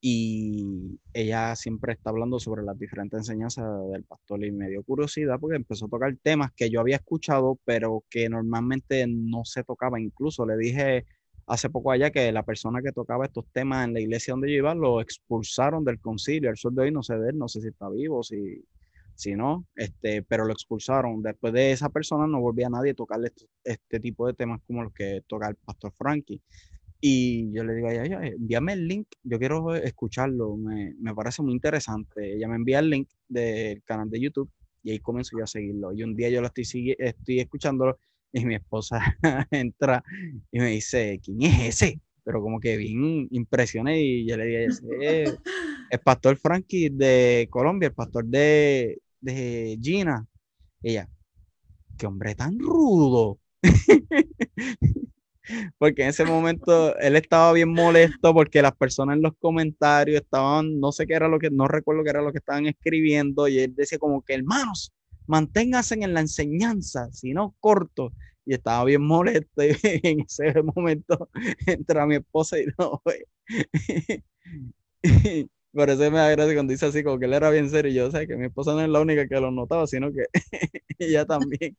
y 0.00 0.98
ella 1.12 1.54
siempre 1.54 1.92
está 1.92 2.10
hablando 2.10 2.40
sobre 2.40 2.64
las 2.64 2.76
diferentes 2.76 3.20
enseñanzas 3.20 3.64
del 3.92 4.02
pastor 4.02 4.44
y 4.44 4.50
me 4.50 4.68
dio 4.68 4.82
curiosidad 4.82 5.38
porque 5.38 5.56
empezó 5.56 5.86
a 5.86 5.90
tocar 5.90 6.16
temas 6.22 6.50
que 6.56 6.70
yo 6.70 6.80
había 6.80 6.96
escuchado, 6.96 7.60
pero 7.64 8.02
que 8.10 8.28
normalmente 8.28 9.06
no 9.06 9.44
se 9.44 9.62
tocaba. 9.62 10.00
Incluso 10.00 10.44
le 10.44 10.56
dije 10.56 11.06
hace 11.46 11.70
poco 11.70 11.92
allá 11.92 12.10
que 12.10 12.32
la 12.32 12.44
persona 12.44 12.82
que 12.82 12.92
tocaba 12.92 13.26
estos 13.26 13.46
temas 13.52 13.86
en 13.86 13.94
la 13.94 14.00
iglesia 14.00 14.32
donde 14.32 14.50
yo 14.50 14.56
iba 14.58 14.74
lo 14.74 15.00
expulsaron 15.00 15.84
del 15.84 16.00
concilio. 16.00 16.50
El 16.50 16.56
sol 16.56 16.74
de 16.74 16.82
hoy 16.82 16.90
no 16.90 17.02
sé 17.02 17.16
de 17.18 17.30
él, 17.30 17.38
no 17.38 17.46
sé 17.48 17.60
si 17.60 17.68
está 17.68 17.88
vivo, 17.88 18.22
si 18.24 18.64
si 19.14 19.34
no, 19.34 19.66
este, 19.76 20.22
pero 20.22 20.44
lo 20.44 20.52
expulsaron. 20.52 21.22
Después 21.22 21.52
de 21.52 21.72
esa 21.72 21.88
persona 21.88 22.26
no 22.26 22.40
volvía 22.40 22.66
a 22.66 22.70
nadie 22.70 22.92
a 22.92 22.94
tocarle 22.94 23.32
este, 23.64 24.00
tipo 24.00 24.26
de 24.26 24.34
temas 24.34 24.60
como 24.66 24.82
los 24.82 24.92
que 24.92 25.22
toca 25.26 25.48
el 25.48 25.56
pastor 25.56 25.92
Frankie. 25.92 26.40
Y 27.00 27.52
yo 27.52 27.64
le 27.64 27.74
digo 27.74 27.88
a 27.88 27.94
ella, 27.94 28.20
envíame 28.22 28.74
el 28.74 28.86
link, 28.86 29.08
yo 29.24 29.38
quiero 29.38 29.74
escucharlo, 29.74 30.56
me, 30.56 30.94
me, 31.00 31.14
parece 31.14 31.42
muy 31.42 31.52
interesante. 31.52 32.34
Ella 32.34 32.46
me 32.48 32.56
envía 32.56 32.78
el 32.78 32.90
link 32.90 33.08
del 33.28 33.82
canal 33.82 34.08
de 34.08 34.20
YouTube 34.20 34.50
y 34.82 34.92
ahí 34.92 35.00
comienzo 35.00 35.36
yo 35.36 35.44
a 35.44 35.48
seguirlo. 35.48 35.92
Y 35.92 36.02
un 36.02 36.14
día 36.14 36.28
yo 36.28 36.40
lo 36.40 36.48
estoy, 36.48 36.94
estoy 36.98 37.40
escuchándolo 37.40 37.98
y 38.32 38.44
mi 38.44 38.54
esposa 38.54 39.00
entra 39.50 40.02
y 40.50 40.58
me 40.58 40.70
dice, 40.70 41.20
¿quién 41.22 41.42
es 41.42 41.82
ese? 41.82 42.00
Pero 42.24 42.40
como 42.40 42.60
que 42.60 42.76
bien 42.76 43.28
impresioné 43.30 44.00
y 44.00 44.26
yo 44.26 44.36
le 44.36 44.44
dije, 44.44 45.24
el 45.90 46.00
pastor 46.04 46.36
Frankie 46.36 46.88
de 46.88 47.48
Colombia, 47.50 47.88
el 47.88 47.94
pastor 47.94 48.24
de, 48.24 49.00
de 49.22 49.78
Gina. 49.80 50.26
Ella, 50.82 51.08
qué 51.96 52.06
hombre 52.06 52.34
tan 52.34 52.58
rudo. 52.58 53.38
porque 55.78 56.02
en 56.02 56.08
ese 56.08 56.24
momento 56.24 56.96
él 56.98 57.16
estaba 57.16 57.52
bien 57.52 57.72
molesto 57.72 58.32
porque 58.32 58.62
las 58.62 58.76
personas 58.76 59.16
en 59.16 59.22
los 59.22 59.32
comentarios 59.38 60.22
estaban, 60.22 60.78
no 60.80 60.92
sé 60.92 61.06
qué 61.06 61.14
era 61.14 61.28
lo 61.28 61.38
que, 61.38 61.50
no 61.50 61.68
recuerdo 61.68 62.04
qué 62.04 62.10
era 62.10 62.22
lo 62.22 62.32
que 62.32 62.38
estaban 62.38 62.66
escribiendo 62.66 63.48
y 63.48 63.58
él 63.60 63.74
decía 63.74 63.98
como 63.98 64.22
que 64.22 64.34
hermanos, 64.34 64.92
manténganse 65.26 65.94
en 65.94 66.14
la 66.14 66.20
enseñanza, 66.20 67.10
si 67.12 67.32
no 67.32 67.54
corto. 67.60 68.12
y 68.44 68.54
estaba 68.54 68.84
bien 68.84 69.02
molesto 69.02 69.62
y 69.64 69.70
en 70.02 70.20
ese 70.20 70.62
momento 70.62 71.28
entra 71.66 72.06
mi 72.06 72.16
esposa 72.16 72.58
y 72.58 72.66
no, 72.78 73.02
por 75.72 75.88
eso 75.88 76.10
me 76.10 76.18
agradece 76.18 76.54
cuando 76.54 76.72
dice 76.72 76.86
así, 76.86 77.02
como 77.02 77.18
que 77.18 77.24
él 77.26 77.32
era 77.32 77.50
bien 77.50 77.70
serio. 77.70 77.90
Y 77.90 77.94
yo 77.94 78.10
sé 78.10 78.26
que 78.26 78.36
mi 78.36 78.46
esposa 78.46 78.72
no 78.72 78.82
es 78.82 78.88
la 78.88 79.00
única 79.00 79.26
que 79.26 79.40
lo 79.40 79.50
notaba, 79.50 79.86
sino 79.86 80.12
que 80.12 80.24
ella 80.98 81.24
también. 81.24 81.76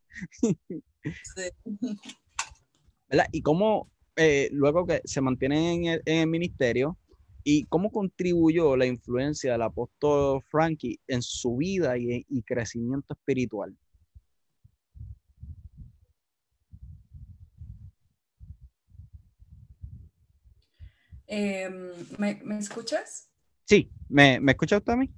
¿Verdad? 3.10 3.28
Y 3.32 3.42
cómo, 3.42 3.92
eh, 4.16 4.50
luego 4.52 4.86
que 4.86 5.02
se 5.06 5.22
mantiene 5.22 6.02
en 6.06 6.20
el, 6.20 6.28
ministerio, 6.28 6.98
y 7.44 7.66
cómo 7.66 7.92
contribuyó 7.92 8.78
la 8.78 8.86
influencia 8.86 9.52
del 9.52 9.62
apóstol 9.62 10.42
Frankie 10.50 11.00
en 11.08 11.22
su 11.22 11.58
vida 11.58 11.98
y, 11.98 12.26
y 12.30 12.42
crecimiento 12.44 13.14
espiritual. 13.14 13.76
Em, 21.28 21.92
¿me, 22.18 22.40
¿me, 22.44 22.60
escuchas? 22.60 23.33
Sí, 23.74 23.90
¿me, 24.08 24.40
me 24.40 24.52
escucha 24.52 24.78
usted 24.78 24.94
a 24.94 24.98
mí? 24.98 25.10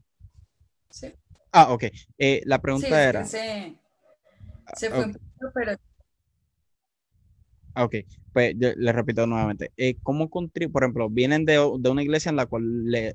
Sí. 0.89 1.07
Ah, 1.51 1.73
ok. 1.73 1.83
Eh, 2.17 2.41
la 2.45 2.61
pregunta 2.61 3.03
era... 3.03 3.25
se, 3.25 3.77
se 4.77 4.89
fue 4.89 5.11
pero... 5.53 5.77
Ah, 7.73 7.83
ok, 7.83 7.95
pues 8.31 8.55
yo 8.57 8.69
le 8.77 8.91
repito 8.93 9.27
nuevamente. 9.27 9.73
Eh, 9.75 9.97
¿Cómo 10.01 10.29
contribuye, 10.29 10.71
por 10.71 10.83
ejemplo, 10.83 11.09
vienen 11.09 11.43
de, 11.43 11.55
de, 11.79 11.89
una 11.89 12.01
iglesia 12.01 12.29
en 12.29 12.37
la 12.37 12.45
cual 12.45 12.63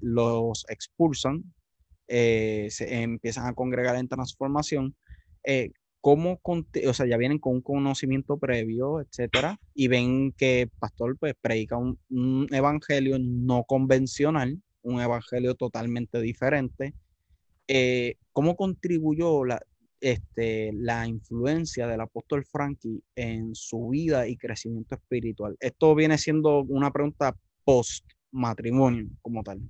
los 0.03 0.67
expulsan, 0.69 1.55
eh, 2.07 2.69
se 2.71 3.01
empiezan 3.01 3.47
a 3.47 3.55
congregar 3.55 3.97
en 3.97 4.09
transformación? 4.09 4.95
Cómo, 6.03 6.39
o 6.43 6.95
sea, 6.95 7.07
ya 7.07 7.17
vienen 7.17 7.39
con 7.39 7.55
un 7.55 7.63
conocimiento 7.63 8.39
previo, 8.39 9.01
etcétera, 9.01 9.59
y 9.75 9.89
ven 9.89 10.33
que 10.33 10.63
el 10.63 10.69
pastor 10.69 11.17
pues 11.19 11.35
predica 11.41 11.79
un, 11.79 12.47
evangelio 12.51 13.17
no 13.19 13.65
convencional, 13.65 14.63
un 14.83 15.01
evangelio 15.01 15.55
totalmente 15.55 16.21
diferente. 16.21 16.95
Eh, 17.69 18.17
¿Cómo 18.33 18.57
contribuyó 18.57 19.45
la, 19.45 19.61
este, 20.01 20.73
la 20.75 21.07
influencia 21.07 21.87
del 21.87 22.01
apóstol 22.01 22.45
Frankie 22.45 23.03
en 23.15 23.55
su 23.55 23.89
vida 23.91 24.27
y 24.27 24.37
crecimiento 24.37 24.95
espiritual? 24.95 25.57
Esto 25.61 25.95
viene 25.95 26.19
siendo 26.19 26.63
una 26.63 26.91
pregunta 26.91 27.37
post 27.65 28.05
matrimonio 28.33 29.09
como 29.23 29.43
tal. 29.43 29.61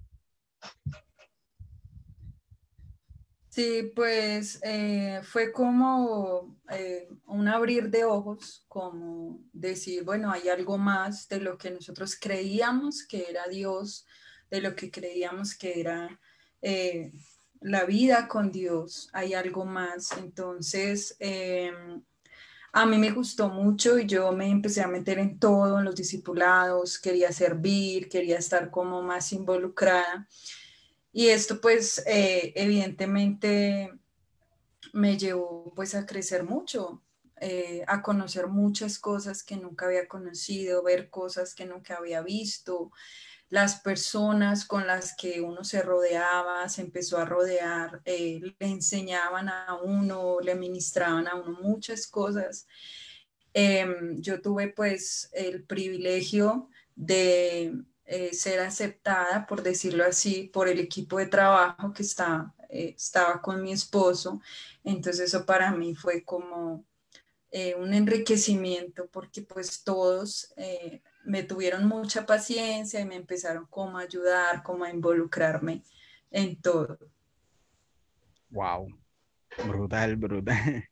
Sí, 3.51 3.91
pues 3.97 4.61
eh, 4.63 5.21
fue 5.25 5.51
como 5.51 6.57
eh, 6.71 7.09
un 7.27 7.49
abrir 7.49 7.91
de 7.91 8.05
ojos, 8.05 8.65
como 8.69 9.41
decir, 9.53 10.05
bueno, 10.05 10.31
hay 10.31 10.49
algo 10.49 10.79
más 10.79 11.29
de 11.29 11.41
lo 11.41 11.59
que 11.59 11.73
nosotros 11.73 12.17
creíamos 12.19 13.05
que 13.05 13.29
era 13.29 13.49
Dios, 13.49 14.07
de 14.51 14.61
lo 14.61 14.75
que 14.75 14.91
creíamos 14.91 15.55
que 15.55 15.81
era 15.81 16.19
eh, 16.63 17.13
la 17.61 17.85
vida 17.85 18.29
con 18.29 18.51
Dios, 18.51 19.09
hay 19.13 19.35
algo 19.35 19.65
más. 19.65 20.13
Entonces, 20.19 21.17
em, 21.19 22.03
a 22.73 22.87
mí 22.87 22.99
me 22.99 23.11
gustó 23.11 23.49
mucho 23.49 23.99
y 23.99 24.07
yo 24.07 24.33
me 24.33 24.49
empecé 24.49 24.83
a 24.83 24.89
meter 24.89 25.19
en 25.19 25.39
todo, 25.39 25.79
en 25.79 25.85
los 25.85 25.97
discipulados, 25.97 26.99
quería 26.99 27.33
servir, 27.33 28.09
quería 28.09 28.39
estar 28.39 28.71
como 28.71 29.03
más 29.03 29.33
involucrada. 29.33 30.29
Y 31.13 31.29
esto 31.29 31.61
pues 31.61 32.03
eh, 32.07 32.53
evidentemente 32.55 33.93
me 34.93 35.19
llevó 35.19 35.73
pues 35.75 35.95
a 35.95 36.07
crecer 36.07 36.45
mucho, 36.45 37.03
eh, 37.41 37.85
a 37.89 38.03
conocer 38.03 38.47
muchas 38.47 38.99
cosas 38.99 39.43
que 39.43 39.57
nunca 39.57 39.87
había 39.87 40.07
conocido, 40.07 40.83
ver 40.83 41.11
cosas 41.11 41.55
que 41.55 41.67
nunca 41.67 41.97
había 41.97 42.23
visto, 42.23 42.93
las 43.51 43.81
personas 43.81 44.65
con 44.65 44.87
las 44.87 45.15
que 45.17 45.41
uno 45.41 45.65
se 45.65 45.83
rodeaba, 45.83 46.69
se 46.69 46.83
empezó 46.83 47.19
a 47.19 47.25
rodear, 47.25 48.01
eh, 48.05 48.41
le 48.41 48.67
enseñaban 48.67 49.49
a 49.49 49.77
uno, 49.83 50.39
le 50.41 50.55
ministraban 50.55 51.27
a 51.27 51.35
uno 51.35 51.59
muchas 51.61 52.07
cosas. 52.07 52.67
Em, 53.53 54.21
yo 54.21 54.41
tuve 54.41 54.69
pues 54.69 55.29
el 55.33 55.65
privilegio 55.65 56.71
de 56.95 57.75
eh, 58.05 58.33
ser 58.35 58.61
aceptada, 58.61 59.47
por 59.47 59.63
decirlo 59.63 60.05
así, 60.05 60.51
por 60.53 60.69
el 60.69 60.79
equipo 60.79 61.19
de 61.19 61.27
trabajo 61.27 61.93
que 61.93 62.03
está, 62.05 62.55
eh, 62.69 62.95
estaba 62.97 63.43
con 63.43 63.63
mi 63.63 63.73
esposo. 63.73 64.41
Entonces 64.85 65.29
eso 65.29 65.45
para 65.45 65.73
mí 65.73 65.95
fue 65.97 66.25
como 66.25 66.85
eh, 67.51 67.75
un 67.75 67.95
enriquecimiento 67.95 69.09
porque 69.09 69.43
pues 69.43 69.83
todos 69.83 70.55
me 71.25 71.43
tuvieron 71.43 71.87
mucha 71.87 72.27
paciencia 72.27 73.01
y 73.01 73.05
me 73.05 73.17
empezaron 73.17 73.67
como 73.67 73.99
a 73.99 74.03
ayudar, 74.03 74.63
como 74.63 74.85
a 74.85 74.91
involucrarme 74.91 75.83
en 76.31 76.61
todo. 76.61 76.99
Wow, 78.51 78.89
brutal, 79.67 80.17
brutal. 80.17 80.85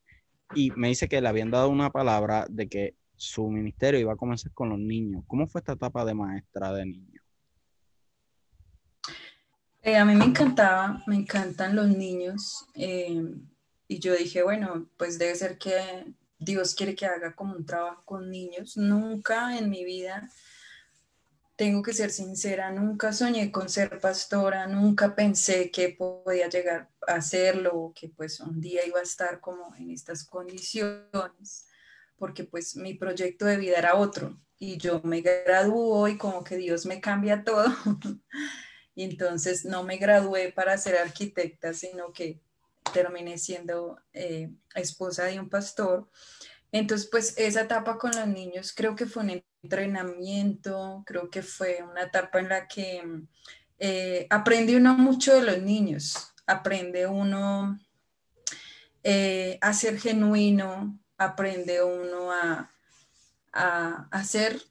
Y 0.55 0.71
me 0.71 0.87
dice 0.87 1.07
que 1.07 1.21
le 1.21 1.27
habían 1.27 1.51
dado 1.51 1.69
una 1.69 1.91
palabra 1.91 2.47
de 2.49 2.67
que 2.67 2.95
su 3.15 3.49
ministerio 3.51 3.99
iba 3.99 4.13
a 4.13 4.17
comenzar 4.17 4.51
con 4.51 4.69
los 4.69 4.79
niños. 4.79 5.23
¿Cómo 5.27 5.45
fue 5.45 5.59
esta 5.59 5.73
etapa 5.73 6.03
de 6.03 6.15
maestra 6.15 6.73
de 6.73 6.87
niños? 6.87 7.23
Eh, 9.83 9.95
a 9.95 10.05
mí 10.05 10.15
me 10.15 10.25
encantaba, 10.25 11.03
me 11.05 11.17
encantan 11.17 11.75
los 11.75 11.87
niños. 11.89 12.65
Eh, 12.73 13.23
y 13.87 13.99
yo 13.99 14.15
dije, 14.15 14.41
bueno, 14.41 14.89
pues 14.97 15.19
debe 15.19 15.35
ser 15.35 15.57
que 15.57 16.05
Dios 16.39 16.73
quiere 16.73 16.95
que 16.95 17.05
haga 17.05 17.35
como 17.35 17.55
un 17.55 17.65
trabajo 17.65 18.03
con 18.05 18.31
niños. 18.31 18.77
Nunca 18.77 19.57
en 19.57 19.69
mi 19.69 19.83
vida, 19.83 20.29
tengo 21.55 21.83
que 21.83 21.93
ser 21.93 22.11
sincera, 22.11 22.71
nunca 22.71 23.11
soñé 23.11 23.51
con 23.51 23.69
ser 23.69 23.99
pastora, 23.99 24.65
nunca 24.65 25.13
pensé 25.13 25.69
que 25.71 25.89
podía 25.89 26.47
llegar 26.47 26.89
a 27.05 27.15
hacerlo 27.15 27.91
que 27.93 28.09
pues 28.09 28.39
un 28.39 28.61
día 28.61 28.85
iba 28.85 28.99
a 28.99 29.03
estar 29.03 29.41
como 29.41 29.75
en 29.75 29.91
estas 29.91 30.25
condiciones 30.25 31.67
porque 32.19 32.43
pues 32.43 32.75
mi 32.75 32.93
proyecto 32.93 33.45
de 33.45 33.57
vida 33.57 33.77
era 33.77 33.95
otro 33.95 34.37
y 34.59 34.77
yo 34.77 35.01
me 35.03 35.21
graduó 35.21 36.07
y 36.07 36.17
como 36.17 36.43
que 36.43 36.57
Dios 36.57 36.85
me 36.85 36.99
cambia 36.99 37.43
todo. 37.43 37.65
y 38.93 39.03
entonces 39.03 39.65
no 39.65 39.83
me 39.83 39.97
gradué 39.97 40.51
para 40.51 40.77
ser 40.77 40.97
arquitecta, 40.97 41.73
sino 41.73 42.11
que 42.11 42.41
terminé 42.93 43.37
siendo 43.37 43.99
eh, 44.13 44.51
esposa 44.75 45.25
de 45.25 45.39
un 45.39 45.49
pastor. 45.49 46.09
Entonces, 46.71 47.07
pues 47.09 47.37
esa 47.37 47.61
etapa 47.61 47.97
con 47.97 48.11
los 48.11 48.27
niños 48.27 48.73
creo 48.75 48.95
que 48.95 49.05
fue 49.05 49.23
un 49.23 49.43
entrenamiento, 49.63 51.03
creo 51.05 51.29
que 51.29 51.41
fue 51.41 51.83
una 51.83 52.03
etapa 52.03 52.39
en 52.39 52.49
la 52.49 52.67
que 52.67 53.03
eh, 53.79 54.27
aprende 54.29 54.75
uno 54.75 54.95
mucho 54.97 55.33
de 55.33 55.41
los 55.41 55.61
niños, 55.61 56.33
aprende 56.45 57.07
uno 57.07 57.79
eh, 59.03 59.57
a 59.61 59.73
ser 59.73 59.99
genuino, 59.99 60.99
aprende 61.17 61.83
uno 61.83 62.31
a, 62.31 62.71
a, 63.51 64.23
ser 64.23 64.61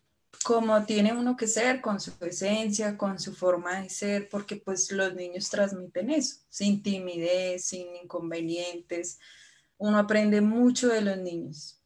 como 0.49 0.83
tiene 0.87 1.13
uno 1.13 1.37
que 1.37 1.47
ser, 1.47 1.83
con 1.83 2.01
su 2.01 2.13
esencia, 2.25 2.97
con 2.97 3.19
su 3.19 3.35
forma 3.35 3.83
de 3.83 3.91
ser, 3.91 4.31
porque 4.31 4.57
pues 4.57 4.91
los 4.93 5.15
niños 5.15 5.51
transmiten 5.51 6.09
eso, 6.09 6.37
sin 6.49 6.83
timidez, 6.83 7.67
sin 7.67 7.95
inconvenientes. 8.03 9.19
Uno 9.77 9.99
aprende 9.99 10.41
mucho 10.41 10.89
de 10.89 11.03
los 11.03 11.19
niños. 11.19 11.83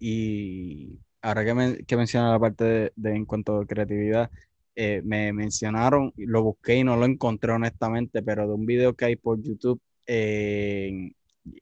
Y 0.00 0.98
ahora 1.20 1.44
que, 1.44 1.52
me, 1.52 1.84
que 1.84 1.94
menciona 1.94 2.32
la 2.32 2.40
parte 2.40 2.90
de, 2.96 3.14
en 3.14 3.26
cuanto 3.26 3.58
a 3.58 3.66
creatividad, 3.66 4.30
eh, 4.76 5.02
me 5.04 5.30
mencionaron, 5.34 6.10
lo 6.16 6.42
busqué 6.42 6.76
y 6.76 6.84
no 6.84 6.96
lo 6.96 7.04
encontré 7.04 7.52
honestamente, 7.52 8.22
pero 8.22 8.48
de 8.48 8.54
un 8.54 8.64
video 8.64 8.94
que 8.94 9.04
hay 9.04 9.16
por 9.16 9.42
YouTube 9.42 9.78
eh, 10.06 11.12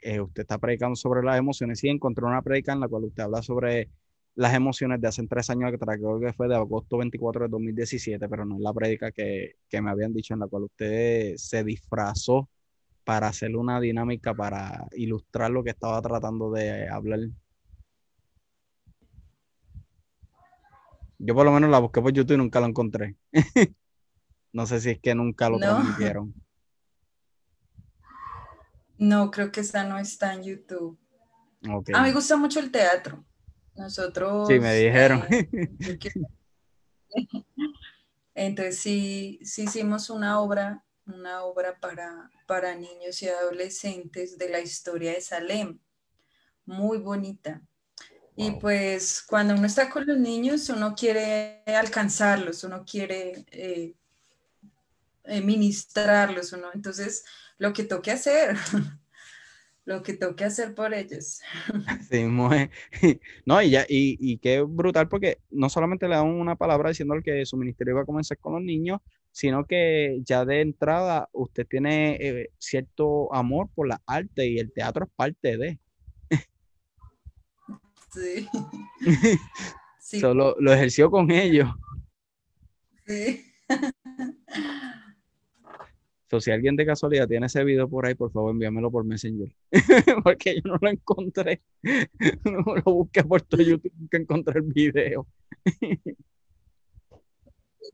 eh, 0.03 0.21
usted 0.21 0.43
está 0.43 0.59
predicando 0.59 0.95
sobre 0.95 1.25
las 1.25 1.37
emociones. 1.37 1.81
Sí, 1.81 1.89
encontró 1.89 2.29
una 2.29 2.43
predica 2.43 2.73
en 2.73 2.79
la 2.79 2.87
cual 2.87 3.07
usted 3.07 3.25
habla 3.25 3.43
sobre 3.43 3.89
las 4.35 4.55
emociones 4.55 5.01
de 5.01 5.09
hace 5.09 5.27
tres 5.27 5.51
años 5.51 5.73
atrás, 5.73 5.99
creo 5.99 6.19
que 6.19 6.33
fue 6.33 6.49
de 6.49 6.55
agosto 6.55 6.97
24 6.99 7.45
de 7.45 7.49
2017, 7.51 8.29
pero 8.29 8.45
no 8.45 8.57
es 8.57 8.63
la 8.63 8.73
predica 8.73 9.13
que, 9.13 9.57
me 9.73 9.91
habían 9.91 10.13
dicho 10.13 10.35
en 10.35 10.41
la 10.41 10.47
cual 10.47 10.65
usted 10.65 11.37
se 11.37 11.63
disfrazó 11.65 12.49
para 13.05 13.29
hacer 13.29 13.55
una 13.57 13.81
dinámica 13.81 14.35
para 14.35 14.87
ilustrar 14.93 15.51
lo 15.51 15.63
que 15.63 15.71
estaba 15.71 16.01
tratando 16.01 16.51
de 16.51 16.89
hablar. 16.89 17.21
Yo 21.19 21.35
por 21.35 21.45
lo 21.45 21.53
menos 21.53 21.71
la 21.71 21.79
busqué 21.79 22.01
por 22.01 22.13
YouTube 22.13 22.35
y 22.35 22.39
nunca 22.39 22.61
lo 22.61 22.67
encontré. 22.67 23.17
no 24.53 24.67
sé 24.67 24.81
si 24.81 24.91
es 24.91 25.01
que 25.01 25.15
nunca 25.15 25.51
lo 25.51 25.59
transmitieron. 25.59 26.35
No, 28.99 29.31
creo 29.31 29.51
que 29.53 29.61
esa 29.61 29.85
no 29.85 29.99
está 29.99 30.33
en 30.35 30.45
YouTube. 30.45 30.99
A 31.65 32.03
mí 32.03 32.09
me 32.09 32.13
gusta 32.13 32.37
mucho 32.37 32.61
el 32.61 32.71
teatro. 32.71 33.25
Nosotros. 33.75 34.49
Sí, 34.49 34.59
me 34.61 34.75
dijeron. 34.75 35.25
Eh, 35.31 35.49
entonces 38.35 38.79
sí, 38.79 39.41
sí 39.43 39.65
hicimos 39.65 40.11
una 40.11 40.41
obra, 40.41 40.85
una 41.07 41.45
obra 41.45 41.79
para, 41.81 42.31
para 42.47 42.75
niños 42.75 43.23
y 43.23 43.29
adolescentes 43.29 44.39
de 44.39 44.49
la 44.49 44.61
historia 44.61 45.13
de 45.13 45.21
Salem. 45.21 45.79
muy 46.65 46.99
bonita. 46.99 47.63
Y 48.35 48.53
pues 48.53 49.23
cuando 49.23 49.55
uno 49.55 49.67
está 49.67 49.91
con 49.91 50.07
los 50.07 50.17
niños, 50.17 50.69
uno 50.71 50.95
quiere 50.95 51.63
alcanzarlos, 51.67 52.65
uno 52.65 52.85
quiere 52.85 53.45
eh, 53.51 53.95
eh, 55.25 55.41
ministrarlos, 55.43 56.53
uno, 56.53 56.71
entonces 56.73 57.25
lo 57.59 57.73
que 57.73 57.85
toque 57.85 58.11
hacer, 58.11 58.57
lo 59.85 60.03
que 60.03 60.15
toque 60.15 60.45
hacer 60.45 60.75
por 60.75 60.95
ellos. 60.95 61.41
Sí, 62.11 62.25
muy, 62.25 62.71
no, 63.47 63.63
y 63.63 63.71
ya, 63.71 63.85
y, 63.89 64.17
y 64.21 64.39
qué 64.39 64.61
brutal 64.61 65.09
porque 65.09 65.39
no 65.51 65.69
solamente 65.69 66.09
le 66.09 66.17
dan 66.17 66.27
una 66.27 66.57
palabra 66.57 66.91
diciendo 66.91 67.15
que 67.25 67.47
su 67.47 67.57
ministerio 67.57 67.95
va 67.95 68.03
a 68.03 68.07
comenzar 68.07 68.39
con 68.39 68.55
los 68.55 68.63
niños, 68.63 69.01
sino 69.33 69.65
que 69.65 70.21
ya 70.25 70.45
de 70.45 70.61
entrada 70.61 71.29
usted 71.33 71.67
tiene 71.67 72.17
eh, 72.21 72.51
cierto 72.59 73.35
amor 73.35 73.71
por 73.75 73.89
la 73.89 74.01
arte 74.07 74.47
y 74.47 74.59
el 74.59 74.73
teatro 74.73 75.07
es 75.07 75.11
parte 75.17 75.57
de. 75.57 75.79
Sí. 78.13 78.47
sí. 80.01 80.21
Solo 80.21 80.55
lo 80.61 80.73
ejerció 80.73 81.11
con 81.11 81.31
ellos. 81.31 81.71
Sí. 83.07 83.43
Si 86.41 86.51
alguien 86.51 86.77
de 86.77 86.87
casualidad 86.87 87.29
tiene 87.29 87.47
ese 87.47 87.63
video 87.65 87.89
por 87.89 88.07
ahí, 88.07 88.15
por 88.15 88.33
favor 88.33 88.51
envíamelo 88.51 88.91
por 88.91 89.05
Messenger. 89.05 89.55
Porque 90.25 90.57
yo 90.57 90.63
no 90.65 90.79
lo 90.81 90.89
encontré. 90.89 91.63
No 92.45 92.77
lo 92.77 92.83
busqué 92.83 93.25
por 93.25 93.43
todo 93.43 93.61
YouTube 93.61 93.93
que 94.11 94.17
encontré 94.17 94.61
el 94.61 94.73
video. 94.73 95.27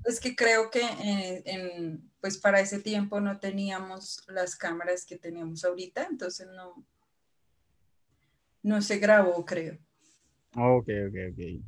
es 0.05 0.21
que 0.21 0.37
creo 0.37 0.71
que 0.71 0.83
en, 1.45 2.11
pues 2.21 2.39
para 2.39 2.61
ese 2.61 2.81
tiempo 2.81 3.21
no 3.21 3.39
teníamos 3.39 4.23
las 4.29 4.57
cámaras 4.57 5.05
que 5.05 5.17
teníamos 5.17 5.65
ahorita, 5.65 6.07
entonces 6.11 6.47
no, 6.55 6.85
no 8.63 8.83
se 8.83 8.99
grabó, 8.99 9.45
creo. 9.45 9.79
Ok, 10.55 10.89
ok, 11.09 11.17
ok. 11.33 11.65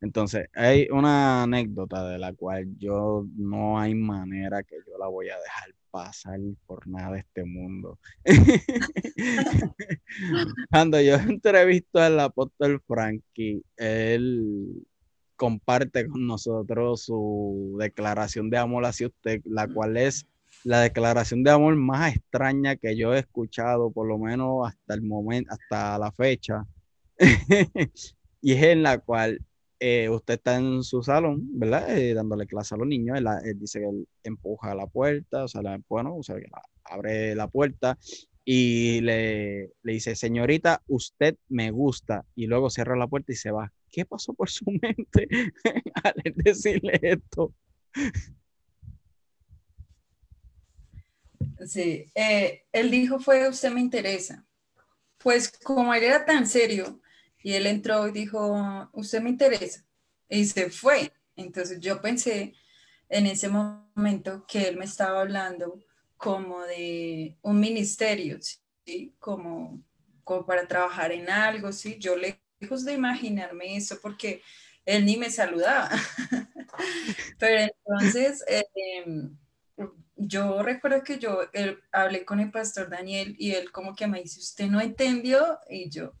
Entonces, 0.00 0.48
hay 0.54 0.88
una 0.90 1.42
anécdota 1.42 2.08
de 2.08 2.18
la 2.18 2.32
cual 2.32 2.66
yo 2.78 3.26
no 3.36 3.78
hay 3.78 3.94
manera 3.94 4.62
que 4.62 4.76
yo 4.86 4.96
la 4.98 5.08
voy 5.08 5.28
a 5.28 5.38
dejar 5.38 5.74
pasar 5.90 6.38
por 6.66 6.86
nada 6.86 7.12
de 7.12 7.18
este 7.20 7.44
mundo. 7.44 7.98
Cuando 10.70 11.00
yo 11.00 11.14
entrevisto 11.16 12.00
al 12.00 12.20
apóstol 12.20 12.82
Frankie, 12.86 13.62
él 13.76 14.86
comparte 15.36 16.06
con 16.06 16.26
nosotros 16.26 17.04
su 17.04 17.76
declaración 17.78 18.50
de 18.50 18.58
amor 18.58 18.84
hacia 18.84 19.06
usted, 19.06 19.40
la 19.44 19.66
cual 19.68 19.96
es 19.96 20.26
la 20.64 20.80
declaración 20.80 21.42
de 21.42 21.50
amor 21.50 21.76
más 21.76 22.14
extraña 22.14 22.76
que 22.76 22.96
yo 22.96 23.14
he 23.14 23.20
escuchado, 23.20 23.90
por 23.90 24.06
lo 24.06 24.18
menos 24.18 24.68
hasta 24.68 24.94
el 24.94 25.02
momento, 25.02 25.52
hasta 25.52 25.98
la 25.98 26.12
fecha. 26.12 26.66
y 28.42 28.52
es 28.52 28.62
en 28.62 28.82
la 28.82 28.98
cual 28.98 29.40
eh, 29.80 30.08
usted 30.10 30.34
está 30.34 30.56
en 30.56 30.82
su 30.84 31.02
salón, 31.02 31.40
¿verdad? 31.58 31.96
Eh, 31.96 32.14
dándole 32.14 32.46
clase 32.46 32.74
a 32.74 32.78
los 32.78 32.86
niños. 32.86 33.18
Él, 33.18 33.58
dice 33.58 33.80
que 33.80 33.86
él 33.86 34.06
empuja 34.22 34.74
la 34.74 34.86
puerta, 34.86 35.44
o 35.44 35.48
sea, 35.48 35.62
la, 35.62 35.80
bueno, 35.88 36.16
o 36.16 36.22
sea, 36.22 36.36
que 36.36 36.46
abre 36.84 37.34
la 37.34 37.48
puerta 37.48 37.98
y 38.44 39.00
le, 39.00 39.72
le, 39.82 39.92
dice, 39.92 40.14
señorita, 40.14 40.82
usted 40.86 41.36
me 41.48 41.70
gusta. 41.70 42.24
Y 42.34 42.46
luego 42.46 42.70
cierra 42.70 42.96
la 42.96 43.06
puerta 43.06 43.32
y 43.32 43.36
se 43.36 43.50
va. 43.50 43.72
¿Qué 43.90 44.04
pasó 44.04 44.34
por 44.34 44.50
su 44.50 44.64
mente 44.82 45.28
al 46.04 46.14
decirle 46.36 46.98
esto? 47.02 47.54
Sí, 51.66 52.06
eh, 52.14 52.64
él 52.72 52.90
dijo 52.90 53.18
fue, 53.18 53.48
usted 53.48 53.70
me 53.72 53.80
interesa. 53.80 54.44
Pues 55.18 55.50
como 55.50 55.92
él 55.94 56.02
era 56.02 56.24
tan 56.24 56.46
serio, 56.46 57.00
y 57.42 57.54
él 57.54 57.66
entró 57.66 58.08
y 58.08 58.12
dijo, 58.12 58.88
usted 58.92 59.20
me 59.20 59.30
interesa. 59.30 59.84
Y 60.28 60.44
se 60.44 60.70
fue. 60.70 61.12
Entonces 61.36 61.80
yo 61.80 62.00
pensé 62.00 62.54
en 63.08 63.26
ese 63.26 63.48
momento 63.48 64.44
que 64.46 64.68
él 64.68 64.76
me 64.76 64.84
estaba 64.84 65.20
hablando 65.20 65.80
como 66.16 66.62
de 66.64 67.36
un 67.42 67.58
ministerio, 67.58 68.38
¿sí? 68.84 69.14
Como, 69.18 69.82
como 70.22 70.46
para 70.46 70.66
trabajar 70.68 71.12
en 71.12 71.30
algo, 71.30 71.72
¿sí? 71.72 71.96
Yo 71.98 72.14
lejos 72.16 72.84
de 72.84 72.92
imaginarme 72.92 73.76
eso 73.76 73.98
porque 74.00 74.42
él 74.84 75.04
ni 75.04 75.16
me 75.16 75.30
saludaba. 75.30 75.90
Pero 77.38 77.72
entonces, 77.72 78.44
em, 78.74 79.36
yo 80.16 80.62
recuerdo 80.62 81.02
que 81.02 81.18
yo 81.18 81.40
hablé 81.90 82.24
con 82.24 82.40
el 82.40 82.50
pastor 82.50 82.90
Daniel 82.90 83.34
y 83.38 83.52
él 83.52 83.72
como 83.72 83.94
que 83.94 84.06
me 84.06 84.22
dice, 84.22 84.40
¿usted 84.40 84.66
no 84.66 84.80
entendió? 84.80 85.58
Y 85.68 85.88
yo, 85.88 86.12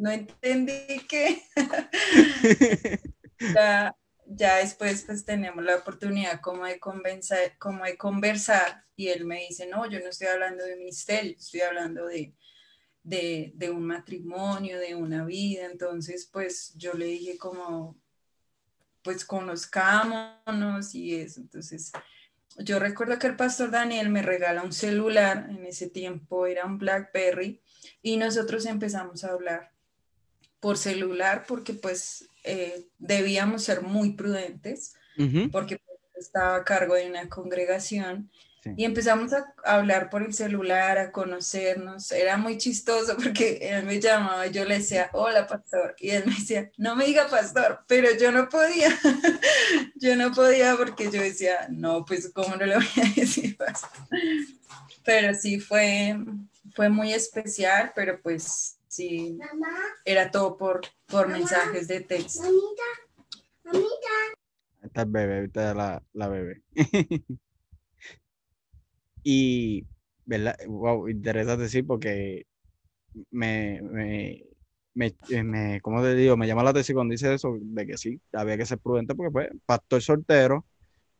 no 0.00 0.10
entendí 0.10 1.00
que 1.06 1.42
ya, 3.54 3.94
ya, 4.26 4.56
después 4.56 5.04
pues 5.04 5.24
tenemos 5.24 5.62
la 5.62 5.76
oportunidad 5.76 6.40
como 6.40 6.64
de, 6.64 6.80
convencer, 6.80 7.56
como 7.58 7.84
de 7.84 7.98
conversar 7.98 8.84
y 8.96 9.08
él 9.08 9.26
me 9.26 9.46
dice, 9.46 9.66
no, 9.66 9.88
yo 9.88 10.00
no 10.00 10.08
estoy 10.08 10.28
hablando 10.28 10.64
de 10.64 10.76
ministerio, 10.76 11.34
estoy 11.36 11.60
hablando 11.60 12.06
de, 12.06 12.34
de, 13.02 13.52
de 13.54 13.70
un 13.70 13.86
matrimonio, 13.86 14.78
de 14.78 14.94
una 14.94 15.24
vida, 15.24 15.66
entonces 15.66 16.28
pues 16.32 16.72
yo 16.76 16.94
le 16.94 17.04
dije 17.04 17.36
como, 17.36 17.98
pues 19.02 19.24
conozcámonos 19.24 20.94
y 20.94 21.14
eso, 21.16 21.40
entonces 21.40 21.92
yo 22.58 22.78
recuerdo 22.78 23.18
que 23.18 23.26
el 23.26 23.36
pastor 23.36 23.70
Daniel 23.70 24.08
me 24.08 24.22
regala 24.22 24.62
un 24.62 24.72
celular, 24.72 25.46
en 25.50 25.64
ese 25.66 25.88
tiempo 25.88 26.46
era 26.46 26.64
un 26.64 26.78
BlackBerry, 26.78 27.60
y 28.02 28.16
nosotros 28.16 28.64
empezamos 28.66 29.24
a 29.24 29.32
hablar 29.32 29.72
por 30.60 30.76
celular 30.76 31.44
porque 31.48 31.74
pues 31.74 32.28
eh, 32.44 32.86
debíamos 32.98 33.64
ser 33.64 33.82
muy 33.82 34.12
prudentes 34.12 34.94
porque 35.52 35.78
pues, 35.78 36.26
estaba 36.26 36.56
a 36.56 36.64
cargo 36.64 36.94
de 36.94 37.06
una 37.06 37.28
congregación 37.28 38.30
y 38.76 38.84
empezamos 38.84 39.32
a 39.32 39.54
hablar 39.64 40.10
por 40.10 40.22
el 40.22 40.34
celular, 40.34 40.98
a 40.98 41.12
conocernos. 41.12 42.12
Era 42.12 42.36
muy 42.36 42.58
chistoso 42.58 43.16
porque 43.16 43.58
él 43.62 43.84
me 43.84 44.00
llamaba 44.00 44.46
yo 44.48 44.64
le 44.64 44.78
decía, 44.78 45.08
hola 45.12 45.46
pastor, 45.46 45.94
y 45.98 46.10
él 46.10 46.24
me 46.26 46.34
decía, 46.34 46.70
no 46.76 46.94
me 46.94 47.06
diga 47.06 47.28
pastor, 47.28 47.80
pero 47.86 48.08
yo 48.18 48.32
no 48.32 48.48
podía, 48.48 48.90
yo 49.96 50.14
no 50.16 50.32
podía 50.32 50.76
porque 50.76 51.10
yo 51.10 51.22
decía, 51.22 51.68
no, 51.70 52.04
pues 52.04 52.30
cómo 52.34 52.56
no 52.56 52.66
le 52.66 52.76
voy 52.76 52.88
a 53.02 53.20
decir 53.20 53.56
pastor. 53.56 53.90
Pero 55.04 55.34
sí 55.34 55.58
fue, 55.58 56.18
fue 56.74 56.90
muy 56.90 57.14
especial, 57.14 57.92
pero 57.94 58.20
pues 58.20 58.79
Sí, 58.90 59.38
era 60.04 60.32
todo 60.32 60.56
por, 60.56 60.80
por 61.06 61.28
mensajes 61.28 61.86
de 61.86 62.00
texto. 62.00 62.42
Mamita, 62.42 62.82
mamita. 63.62 63.86
Esta 64.82 65.02
es 65.02 65.12
bebé, 65.12 65.44
esta 65.44 65.70
es 65.70 65.76
la, 65.76 66.02
la 66.12 66.28
bebé. 66.28 66.62
y, 69.22 69.86
¿verdad? 70.24 70.56
Wow, 70.66 71.08
interesante 71.08 71.68
sí, 71.68 71.84
porque 71.84 72.46
me, 73.30 73.80
me, 73.80 74.44
me, 74.94 75.14
me, 75.44 75.80
¿cómo 75.82 76.02
te 76.02 76.16
digo? 76.16 76.36
Me 76.36 76.48
llama 76.48 76.64
la 76.64 76.70
atención 76.70 76.96
cuando 76.96 77.12
dice 77.12 77.32
eso, 77.32 77.56
de 77.60 77.86
que 77.86 77.96
sí, 77.96 78.20
había 78.32 78.56
que 78.56 78.66
ser 78.66 78.78
prudente 78.78 79.14
porque, 79.14 79.30
pues, 79.30 79.48
pastor 79.66 80.02
soltero, 80.02 80.66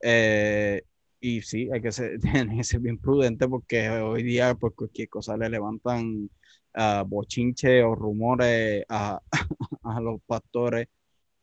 eh, 0.01 0.83
y 1.21 1.41
sí, 1.43 1.69
hay 1.73 1.81
que 1.81 1.93
ser, 1.93 2.19
tiene 2.49 2.57
que 2.57 2.65
ser 2.65 2.81
bien 2.81 2.99
prudente 2.99 3.47
porque 3.47 3.89
hoy 3.91 4.25
día, 4.25 4.57
pues, 4.57 4.75
cualquier 4.75 5.09
cosa 5.09 5.37
le 5.37 5.49
levantan 5.49 6.29
uh, 6.77 7.05
bochinche 7.07 7.83
o 7.83 7.95
rumores 7.95 8.85
a, 8.89 9.21
a 9.83 10.01
los 10.01 10.21
pastores. 10.27 10.89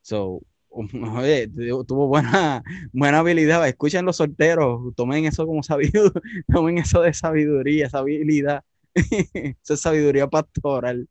So, 0.01 0.41
oye, 1.17 1.47
tuvo 1.87 2.07
buena, 2.07 2.63
buena 2.93 3.19
habilidad. 3.19 3.67
Escuchen 3.67 4.05
los 4.05 4.17
solteros, 4.17 4.93
tomen 4.95 5.25
eso 5.25 5.45
como 5.45 5.63
sabiduría, 5.63 6.21
tomen 6.47 6.77
eso 6.77 7.01
de 7.01 7.13
sabiduría, 7.13 7.87
esa 7.87 7.99
habilidad, 7.99 8.63
esa 8.93 9.77
sabiduría 9.77 10.27
pastoral. 10.27 11.07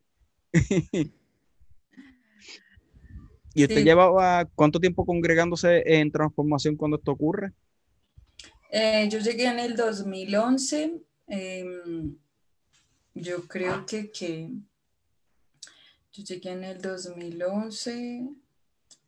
¿Y 3.54 3.64
usted 3.64 3.84
llevaba 3.84 4.44
cuánto 4.54 4.78
tiempo 4.78 5.06
congregándose 5.06 5.82
en 5.86 6.10
transformación 6.12 6.76
cuando 6.76 6.98
esto 6.98 7.12
ocurre? 7.12 7.52
Eh, 8.70 9.08
yo 9.10 9.18
llegué 9.18 9.46
en 9.46 9.58
el 9.58 9.76
2011. 9.76 11.00
Yo 13.16 13.48
creo 13.48 13.86
que, 13.86 14.10
que 14.12 14.50
yo 16.12 16.22
llegué 16.22 16.50
en 16.50 16.64
el 16.64 16.82
2011, 16.82 18.28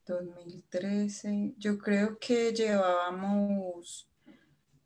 2013, 0.06 1.52
yo 1.58 1.76
creo 1.78 2.18
que 2.18 2.54
llevábamos 2.54 4.08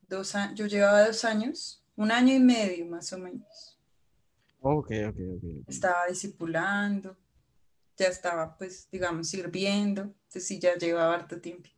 dos 0.08 0.34
años, 0.34 0.58
yo 0.58 0.66
llevaba 0.66 1.06
dos 1.06 1.24
años, 1.24 1.84
un 1.94 2.10
año 2.10 2.34
y 2.34 2.40
medio 2.40 2.84
más 2.86 3.12
o 3.12 3.18
menos. 3.18 3.78
Ok, 4.58 4.90
ok, 5.08 5.16
ok. 5.36 5.44
Estaba 5.68 6.06
discipulando, 6.08 7.16
ya 7.96 8.08
estaba 8.08 8.56
pues, 8.58 8.88
digamos, 8.90 9.28
sirviendo, 9.28 10.02
entonces 10.02 10.48
sí, 10.48 10.58
ya 10.58 10.74
llevaba 10.74 11.14
harto 11.14 11.40
tiempo. 11.40 11.68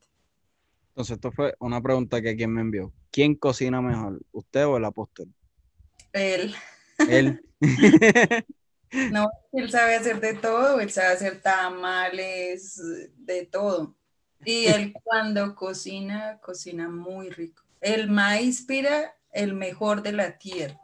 Entonces, 0.88 1.16
esto 1.16 1.30
fue 1.30 1.54
una 1.58 1.82
pregunta 1.82 2.22
que 2.22 2.36
quien 2.36 2.54
me 2.54 2.62
envió. 2.62 2.90
¿Quién 3.10 3.34
cocina 3.34 3.82
mejor, 3.82 4.22
usted 4.32 4.64
o 4.64 4.78
el 4.78 4.84
apóstol? 4.86 5.28
Él. 6.14 6.54
Él. 7.08 7.40
No, 9.10 9.28
él 9.52 9.70
sabe 9.70 9.96
hacer 9.96 10.20
de 10.20 10.34
todo, 10.34 10.78
él 10.80 10.90
sabe 10.90 11.08
hacer 11.08 11.40
tamales, 11.40 12.80
de 13.16 13.44
todo. 13.44 13.96
Y 14.44 14.66
él 14.66 14.92
cuando 15.04 15.54
cocina, 15.54 16.38
cocina 16.40 16.88
muy 16.88 17.30
rico. 17.30 17.62
El 17.80 18.08
maíz 18.08 18.62
pira 18.62 19.16
el 19.32 19.54
mejor 19.54 20.02
de 20.02 20.12
la 20.12 20.38
tierra. 20.38 20.80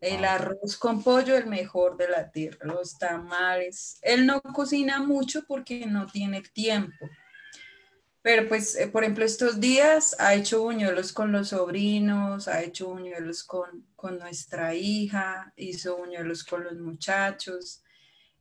El 0.00 0.24
ah. 0.24 0.34
arroz 0.34 0.76
con 0.76 1.02
pollo, 1.02 1.36
el 1.36 1.46
mejor 1.46 1.96
de 1.96 2.08
la 2.08 2.30
tierra. 2.30 2.58
Los 2.62 2.98
tamales. 2.98 3.98
Él 4.02 4.26
no 4.26 4.40
cocina 4.40 5.00
mucho 5.00 5.44
porque 5.46 5.86
no 5.86 6.06
tiene 6.06 6.42
tiempo. 6.42 7.08
Pero 8.22 8.48
pues, 8.48 8.76
eh, 8.76 8.88
por 8.88 9.02
ejemplo, 9.02 9.24
estos 9.24 9.60
días 9.60 10.14
ha 10.18 10.34
hecho 10.34 10.62
buñuelos 10.62 11.12
con 11.12 11.32
los 11.32 11.48
sobrinos, 11.48 12.48
ha 12.48 12.62
hecho 12.62 12.88
buñuelos 12.88 13.44
con, 13.44 13.86
con 13.96 14.18
nuestra 14.18 14.74
hija, 14.74 15.52
hizo 15.56 15.96
buñuelos 15.96 16.44
con 16.44 16.64
los 16.64 16.78
muchachos. 16.78 17.82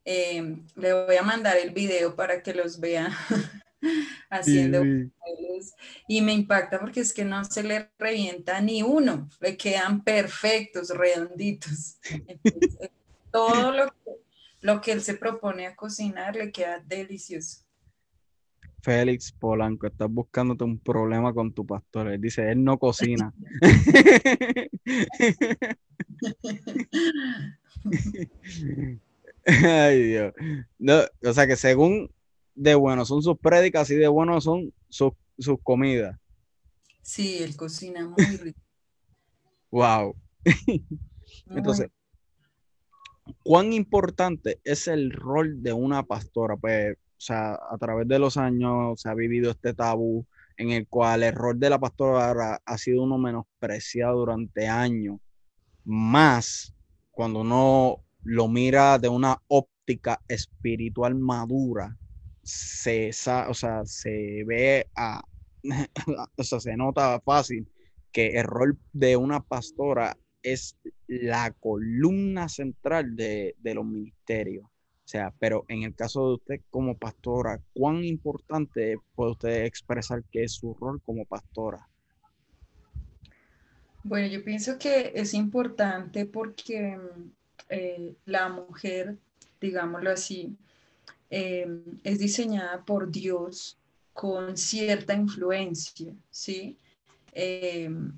Em, 0.04 0.66
le 0.76 0.94
voy 0.94 1.16
a 1.16 1.24
mandar 1.24 1.58
el 1.58 1.72
video 1.72 2.16
para 2.16 2.44
que 2.44 2.54
los 2.54 2.80
vean 2.80 3.12
haciendo 4.30 4.80
buñuelos. 4.80 5.74
Y 6.10 6.22
me 6.22 6.34
impacta 6.34 6.80
porque 6.80 7.00
es 7.00 7.14
que 7.14 7.24
no 7.24 7.46
se 7.46 7.64
le 7.64 7.90
revienta 7.98 8.60
ni 8.60 8.84
uno, 8.84 9.30
le 9.40 9.56
quedan 9.56 10.04
perfectos, 10.04 10.90
redonditos. 10.90 12.00
todo 13.32 13.72
lo 13.72 13.88
que, 13.88 14.12
lo 14.60 14.82
que 14.82 14.92
él 14.92 15.02
se 15.02 15.14
propone 15.14 15.68
a 15.68 15.76
cocinar 15.78 16.36
le 16.36 16.52
queda 16.52 16.80
delicioso. 16.80 17.69
Félix 18.82 19.32
Polanco, 19.32 19.88
estás 19.88 20.10
buscándote 20.10 20.64
un 20.64 20.80
problema 20.80 21.34
con 21.34 21.54
tu 21.54 21.66
pastor. 21.66 22.08
Él 22.12 22.22
dice, 22.22 22.50
él 22.52 22.64
no 22.64 22.78
cocina. 22.78 23.34
Ay, 29.46 30.04
Dios. 30.04 30.34
o 31.26 31.34
sea 31.34 31.48
que 31.48 31.56
según 31.56 32.12
de 32.56 32.76
bueno 32.76 33.06
son 33.06 33.24
sus 33.24 33.38
prédicas 33.38 33.90
y 33.90 33.96
de 33.96 34.08
bueno 34.08 34.42
son 34.42 34.74
sus, 34.90 35.14
comidas. 35.64 36.20
Sí, 37.02 37.38
él 37.42 37.56
cocina 37.56 38.08
muy 38.08 38.26
rico. 38.38 38.60
wow. 39.72 40.16
Entonces, 41.48 41.90
¿cuán 43.44 43.74
importante 43.74 44.60
es 44.64 44.88
el 44.88 45.12
rol 45.12 45.64
de 45.64 45.74
una 45.74 46.04
pastora? 46.04 46.56
Pues 46.58 46.98
o 47.20 47.22
sea, 47.22 47.60
a 47.70 47.78
través 47.78 48.08
de 48.08 48.18
los 48.18 48.38
años 48.38 49.02
se 49.02 49.10
ha 49.10 49.14
vivido 49.14 49.52
este 49.52 49.74
tabú 49.74 50.26
en 50.56 50.72
el 50.72 50.88
cual 50.88 51.24
el 51.24 51.36
rol 51.36 51.60
de 51.60 51.70
la 51.70 51.78
pastora 51.78 52.62
ha 52.66 52.78
sido 52.78 53.04
uno 53.04 53.18
menospreciado 53.18 54.20
durante 54.20 54.70
años, 54.70 55.20
más 55.84 56.74
cuando 57.12 57.42
uno 57.42 58.06
lo 58.24 58.48
mira 58.48 58.98
de 59.00 59.10
una 59.10 59.38
óptica 59.50 60.22
espiritual 60.30 61.16
madura, 61.16 61.98
se, 62.42 63.10
o 63.10 63.54
sea, 63.54 63.84
se 63.84 64.46
ve, 64.46 64.88
a, 64.96 65.22
o 66.38 66.44
sea, 66.44 66.62
se 66.62 66.78
nota 66.78 67.20
fácil 67.20 67.68
que 68.14 68.40
el 68.40 68.46
rol 68.46 68.80
de 68.94 69.18
una 69.18 69.42
pastora 69.42 70.18
es 70.42 70.78
la 71.08 71.52
columna 71.52 72.48
central 72.48 73.18
de, 73.18 73.56
de 73.60 73.74
los 73.74 73.86
ministerios. 73.86 74.66
Sea, 75.10 75.34
pero 75.40 75.66
en 75.70 75.82
el 75.82 75.96
caso 75.96 76.28
de 76.28 76.34
usted 76.36 76.62
como 76.70 76.96
pastora, 76.96 77.60
¿cuán 77.74 78.06
importante 78.06 78.96
puede 79.16 79.32
usted 79.32 79.66
expresar 79.66 80.24
que 80.26 80.44
es 80.44 80.52
su 80.52 80.76
rol 80.76 81.02
como 81.02 81.26
pastora? 81.26 81.90
Bueno, 84.04 84.28
yo 84.28 84.44
pienso 84.44 84.78
que 84.78 85.12
es 85.16 85.34
importante 85.34 86.28
porque 86.28 87.00
eh, 87.70 88.14
la 88.26 88.50
mujer, 88.50 89.18
digámoslo 89.60 90.12
así, 90.12 90.56
em, 91.32 91.82
es 92.04 92.20
diseñada 92.20 92.86
por 92.86 93.10
Dios 93.10 93.80
con 94.14 94.56
cierta 94.56 95.16
influencia, 95.16 96.14
¿sí? 96.30 96.78
Em, 97.32 98.14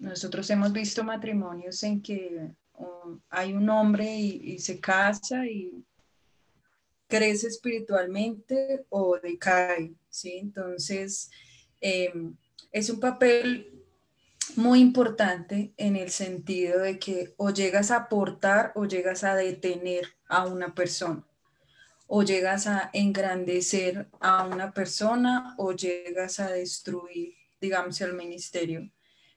nosotros 0.00 0.50
hemos 0.50 0.72
visto 0.72 1.04
matrimonios 1.04 1.84
en 1.84 2.02
que 2.02 2.50
um, 2.78 3.20
hay 3.30 3.52
un 3.52 3.70
hombre 3.70 4.12
y 4.12 4.58
se 4.58 4.80
casa 4.80 5.46
y 5.46 5.84
crece 7.12 7.48
espiritualmente 7.48 8.86
o 8.88 9.18
decae, 9.18 9.92
¿sí? 10.08 10.38
Entonces, 10.38 11.30
em, 11.78 12.34
es 12.72 12.88
un 12.88 13.00
papel 13.00 13.84
muy 14.56 14.80
importante 14.80 15.74
en 15.76 15.96
el 15.96 16.10
sentido 16.10 16.80
de 16.80 16.98
que 16.98 17.34
o 17.36 17.50
llegas 17.50 17.90
a 17.90 17.96
aportar 17.96 18.72
o 18.76 18.86
llegas 18.86 19.24
a 19.24 19.34
detener 19.34 20.06
a 20.26 20.46
una 20.46 20.74
persona, 20.74 21.22
o 22.06 22.22
llegas 22.22 22.66
a 22.66 22.88
engrandecer 22.94 24.08
a 24.18 24.44
una 24.44 24.72
persona 24.72 25.54
o 25.58 25.72
llegas 25.72 26.40
a 26.40 26.50
destruir, 26.50 27.34
digamos, 27.60 28.00
el 28.00 28.14
ministerio 28.14 28.90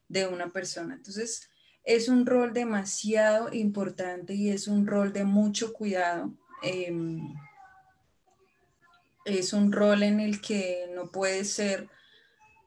de 0.08 0.28
una 0.28 0.50
persona. 0.50 0.96
Entonces, 0.96 1.50
es 1.84 2.08
un 2.08 2.26
rol 2.26 2.54
demasiado 2.54 3.54
importante 3.54 4.34
y 4.34 4.50
es 4.50 4.70
un 4.70 4.88
rol 4.88 5.12
de 5.12 5.26
mucho 5.26 5.74
cuidado. 5.74 6.34
Em, 6.64 7.36
es 9.26 9.54
un 9.54 9.72
rol 9.72 10.04
en 10.04 10.20
el 10.20 10.40
que 10.40 10.90
no 10.94 11.12
puede 11.12 11.44
ser 11.44 11.90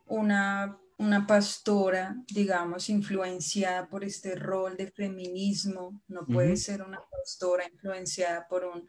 una, 0.07 0.79
pastora, 1.27 2.17
digamos, 2.27 2.91
influenciada 2.91 3.89
por 3.89 4.05
este 4.05 4.35
rol 4.35 4.77
de 4.77 4.91
feminismo, 4.91 6.03
no 6.09 6.27
puede 6.27 6.57
ser 6.57 6.83
una 6.83 7.01
pastora 7.09 7.65
influenciada 7.69 8.49
por 8.49 8.65
un, 8.65 8.89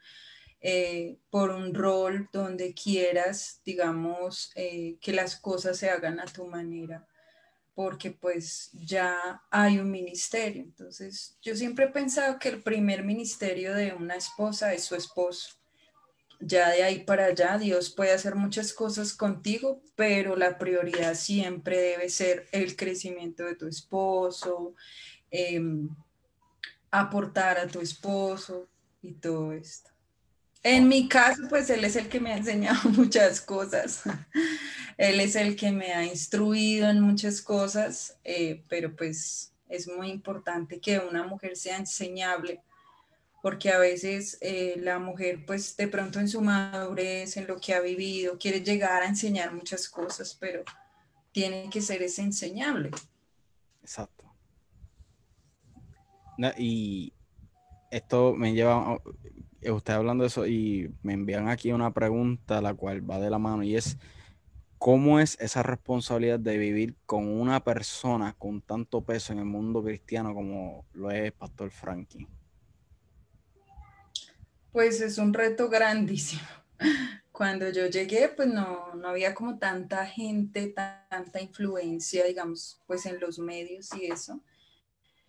eh, 0.60 1.20
por 1.30 1.52
un 1.52 1.74
rol 1.74 2.28
donde 2.34 2.74
quieras, 2.74 3.62
digamos, 3.64 4.52
eh, 4.56 4.98
que 5.00 5.14
las 5.14 5.36
cosas 5.36 5.78
se 5.78 5.92
hagan 5.92 6.20
a 6.20 6.26
tu 6.26 6.48
manera, 6.48 7.08
porque 7.76 8.10
pues 8.10 8.72
ya 8.74 9.44
hay 9.52 9.78
un 9.78 9.92
ministerio. 9.92 10.64
Entonces, 10.64 11.38
yo 11.44 11.56
siempre 11.56 11.86
he 11.86 11.90
pensado 11.90 12.40
que 12.40 12.50
el 12.50 12.64
primer 12.64 13.04
ministerio 13.04 13.76
de 13.76 13.94
una 13.94 14.16
esposa 14.16 14.74
es 14.74 14.84
su 14.84 14.96
esposo 14.96 15.59
ya 16.40 16.70
de 16.70 16.84
ahí 16.84 17.04
para 17.04 17.26
allá 17.26 17.58
Dios 17.58 17.90
puede 17.90 18.14
hacer 18.14 18.36
muchas 18.36 18.74
cosas 18.74 19.14
contigo, 19.14 19.82
pero 19.96 20.36
la 20.36 20.58
prioridad 20.58 21.16
siempre 21.16 21.78
debe 21.78 22.10
ser 22.10 22.48
el 22.52 22.76
crecimiento 22.76 23.44
de 23.44 23.56
tu 23.56 23.68
esposo, 23.68 24.74
em, 25.32 25.90
aportar 26.92 27.58
a 27.58 27.68
tu 27.68 27.82
esposo 27.82 28.68
y 29.02 29.14
todo 29.14 29.52
esto. 29.52 29.90
En 30.64 30.88
mi 30.88 31.08
caso, 31.08 31.44
pues 31.50 31.70
él 31.70 31.86
es 31.86 31.96
el 31.96 32.10
que 32.10 32.20
me 32.20 32.34
ha 32.34 32.38
enseñado 32.38 32.80
muchas 32.90 33.42
cosas. 33.42 34.04
él 34.98 35.20
es 35.20 35.36
el 35.36 35.56
que 35.56 35.72
me 35.72 35.94
ha 35.94 36.06
instruido 36.06 36.90
en 36.90 37.02
muchas 37.02 37.42
cosas, 37.42 38.18
eh, 38.24 38.64
pero 38.68 38.96
pues 38.96 39.54
es 39.68 39.88
muy 39.88 40.10
importante 40.10 40.80
que 40.80 41.00
una 41.00 41.24
mujer 41.24 41.56
sea 41.56 41.78
enseñable 41.78 42.62
porque 43.42 43.72
a 43.72 43.78
veces 43.78 44.38
eh, 44.42 44.76
la 44.80 45.00
mujer 45.00 45.46
pues 45.46 45.76
de 45.78 45.88
pronto 45.88 46.20
en 46.20 46.28
su 46.28 46.42
madurez, 46.42 47.38
en 47.38 47.48
lo 47.48 47.60
que 47.60 47.74
ha 47.74 47.80
vivido, 47.80 48.38
quiere 48.38 48.62
llegar 48.62 49.02
a 49.02 49.08
enseñar 49.08 49.54
muchas 49.54 49.88
cosas, 49.90 50.36
pero 50.40 50.64
tiene 51.32 51.70
que 51.70 51.82
ser 51.82 52.02
ese 52.02 52.22
enseñable. 52.22 52.92
Exacto. 53.82 54.26
y 56.58 57.14
esto 57.92 58.34
me 58.36 58.54
lleva, 58.54 58.98
eh, 59.62 59.72
usted 59.72 59.94
hablando 59.94 60.24
de 60.24 60.28
eso 60.28 60.46
y 60.46 60.94
me 61.02 61.14
envían 61.14 61.50
aquí 61.50 61.72
una 61.72 61.92
pregunta 61.94 62.62
la 62.62 62.74
cual 62.74 63.10
va 63.10 63.20
de 63.20 63.30
la 63.30 63.40
mano 63.40 63.64
y 63.64 63.76
es, 63.76 63.98
¿cómo 64.78 65.20
es 65.20 65.38
esa 65.40 65.64
responsabilidad 65.64 66.40
de 66.40 66.58
vivir 66.58 66.96
con 67.06 67.28
una 67.28 67.64
persona 67.64 68.36
con 68.38 68.62
tanto 68.62 69.02
peso 69.02 69.34
en 69.34 69.40
el 69.40 69.46
mundo 69.46 69.84
cristiano 69.84 70.34
como 70.34 70.86
lo 70.94 71.10
es 71.12 71.32
Pastor 71.32 71.72
Frankie? 71.72 72.28
Pues 74.72 75.02
es 75.02 75.18
un 75.18 75.34
reto 75.34 75.70
grandísimo. 75.70 76.42
Cuando 77.32 77.70
yo 77.70 77.88
llegué, 77.88 78.30
pues 78.30 78.50
no, 78.50 78.94
no 78.96 79.08
había 79.08 79.34
como 79.34 79.58
tanta 79.58 80.06
gente, 80.06 80.74
tanta 81.10 81.42
influencia, 81.42 82.26
digamos, 82.26 82.82
pues 82.86 83.06
en 83.06 83.20
los 83.20 83.40
medios 83.40 83.90
y 83.96 84.12
eso. 84.12 84.42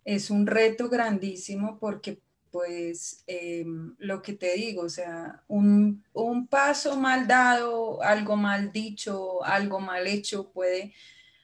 Es 0.03 0.29
un 0.29 0.45
reto 0.45 0.89
grandísimo 0.89 1.79
porque 1.79 2.21
pues 2.51 3.23
em, 3.27 3.95
lo 3.97 4.21
que 4.21 4.33
te 4.33 4.53
digo, 4.55 4.83
o 4.83 4.89
sea, 4.89 5.41
un, 5.47 6.03
un, 6.11 6.47
paso 6.47 6.97
mal 6.97 7.25
dado, 7.25 8.03
algo 8.03 8.35
mal 8.35 8.73
dicho, 8.73 9.43
algo 9.45 9.79
mal 9.79 10.05
hecho 10.05 10.51
puede 10.51 10.93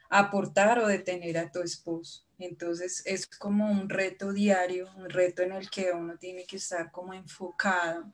aportar 0.10 0.80
o 0.80 0.88
detener 0.88 1.38
a 1.38 1.50
tu 1.50 1.62
esposo. 1.62 2.27
Entonces 2.40 3.02
es 3.06 3.26
como 3.26 3.70
un 3.72 3.90
reto 3.90 4.32
diario, 4.32 4.90
un 4.96 5.10
reto 5.10 5.42
en 5.42 5.54
el 5.54 5.70
que 5.70 5.92
uno 5.92 6.18
tiene 6.18 6.46
que 6.46 6.58
estar 6.58 6.92
como 6.92 7.14
enfocado 7.14 8.12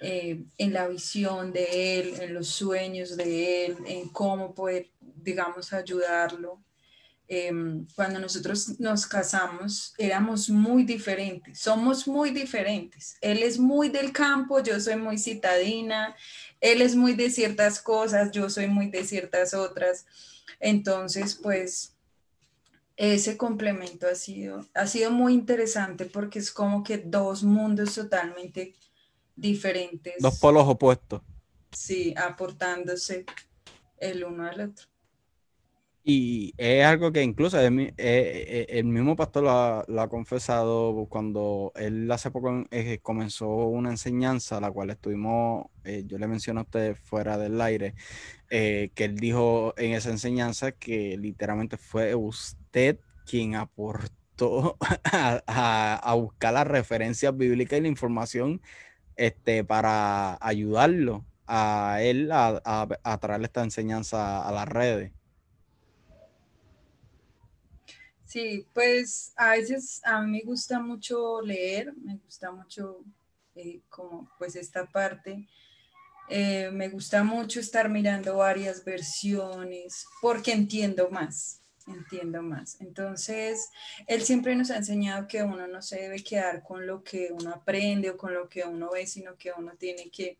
eh, 0.00 0.44
en 0.58 0.72
la 0.72 0.86
visión 0.86 1.52
de 1.52 1.98
él, 1.98 2.14
en 2.20 2.34
los 2.34 2.48
sueños 2.48 3.16
de 3.16 3.66
él, 3.66 3.76
en 3.86 4.08
cómo 4.10 4.54
poder, 4.54 4.90
digamos, 5.00 5.72
ayudarlo. 5.72 6.62
Em, 7.26 7.86
cuando 7.96 8.20
nosotros 8.20 8.78
nos 8.78 9.06
casamos 9.06 9.94
éramos 9.96 10.50
muy 10.50 10.84
diferentes, 10.84 11.58
somos 11.58 12.06
muy 12.06 12.30
diferentes. 12.30 13.16
Él 13.22 13.42
es 13.42 13.58
muy 13.58 13.88
del 13.88 14.12
campo, 14.12 14.60
yo 14.62 14.78
soy 14.78 14.96
muy 14.96 15.16
citadina, 15.16 16.14
él 16.60 16.82
es 16.82 16.94
muy 16.94 17.14
de 17.14 17.30
ciertas 17.30 17.80
cosas, 17.80 18.30
yo 18.30 18.50
soy 18.50 18.66
muy 18.66 18.90
de 18.90 19.04
ciertas 19.04 19.54
otras. 19.54 20.04
Entonces, 20.60 21.34
pues 21.34 21.93
ese 22.96 23.36
complemento 23.36 24.06
ha 24.06 24.14
sido, 24.14 24.64
ha 24.74 24.86
sido 24.86 25.10
muy 25.10 25.34
interesante 25.34 26.06
porque 26.06 26.38
es 26.38 26.50
como 26.52 26.84
que 26.84 26.98
dos 26.98 27.42
mundos 27.42 27.94
totalmente 27.94 28.74
diferentes. 29.34 30.14
Dos 30.20 30.38
polos 30.38 30.64
opuestos. 30.66 31.22
Sí, 31.72 32.14
aportándose 32.16 33.24
el 33.98 34.24
uno 34.24 34.46
al 34.46 34.60
otro. 34.60 34.86
Y 36.06 36.52
es 36.58 36.84
algo 36.84 37.12
que 37.12 37.22
incluso 37.22 37.58
el, 37.58 37.72
mismo 38.84 39.16
pastor 39.16 39.42
lo 39.88 40.02
ha, 40.02 40.08
confesado 40.10 41.06
cuando 41.08 41.72
él 41.76 42.10
hace 42.12 42.30
poco 42.30 42.66
eh, 42.70 42.98
comenzó 43.00 43.48
una 43.48 43.88
enseñanza, 43.88 44.60
la 44.60 44.70
cual 44.70 44.90
estuvimos, 44.90 45.68
eh, 45.82 46.04
yo 46.06 46.18
le 46.18 46.28
mencioné 46.28 46.60
a 46.60 46.64
usted 46.64 46.94
fuera 46.94 47.38
del 47.38 47.58
aire, 47.58 47.94
eh, 48.50 48.90
que 48.94 49.04
él 49.04 49.16
dijo 49.16 49.72
en 49.78 49.94
esa 49.94 50.10
enseñanza 50.10 50.72
que 50.72 51.16
literalmente 51.16 51.78
fue 51.78 52.14
usted 52.14 52.63
quien 53.26 53.54
aportó 53.54 54.76
a, 55.46 56.14
buscar 56.16 56.54
las 56.54 56.66
referencias 56.66 57.36
bíblicas 57.36 57.78
y 57.78 57.82
la 57.82 57.88
información 57.88 58.60
este, 59.16 59.64
para 59.64 60.38
ayudarlo 60.40 61.24
a 61.46 61.98
él 62.00 62.30
a, 62.32 62.60
a 62.64 63.18
traerle 63.18 63.46
esta 63.46 63.62
enseñanza 63.62 64.46
a 64.46 64.52
las 64.52 64.68
redes. 64.68 65.12
Sí, 68.34 68.66
pues 68.74 69.32
a 69.36 69.50
veces 69.50 70.00
a 70.04 70.20
mí 70.20 70.32
me 70.32 70.40
gusta 70.40 70.80
mucho 70.80 71.40
leer, 71.40 71.94
me 71.96 72.16
gusta 72.16 72.50
mucho 72.50 73.04
eh, 73.54 73.80
como 73.88 74.28
pues 74.38 74.56
esta 74.56 74.86
parte. 74.86 75.46
Eh, 76.28 76.68
me 76.72 76.88
gusta 76.88 77.22
mucho 77.22 77.60
estar 77.60 77.88
mirando 77.88 78.38
varias 78.38 78.84
versiones 78.84 80.06
porque 80.20 80.50
entiendo 80.52 81.10
más, 81.10 81.60
entiendo 81.86 82.42
más. 82.42 82.80
Entonces, 82.80 83.70
él 84.06 84.22
siempre 84.22 84.56
nos 84.56 84.70
ha 84.70 84.76
enseñado 84.76 85.26
que 85.26 85.42
uno 85.42 85.66
no 85.66 85.82
se 85.82 86.00
debe 86.00 86.22
quedar 86.22 86.62
con 86.62 86.86
lo 86.86 87.02
que 87.02 87.30
uno 87.32 87.50
aprende 87.50 88.10
o 88.10 88.16
con 88.16 88.34
lo 88.34 88.48
que 88.48 88.64
uno 88.64 88.90
ve, 88.90 89.06
sino 89.06 89.36
que 89.36 89.52
uno 89.56 89.72
tiene 89.78 90.10
que, 90.10 90.38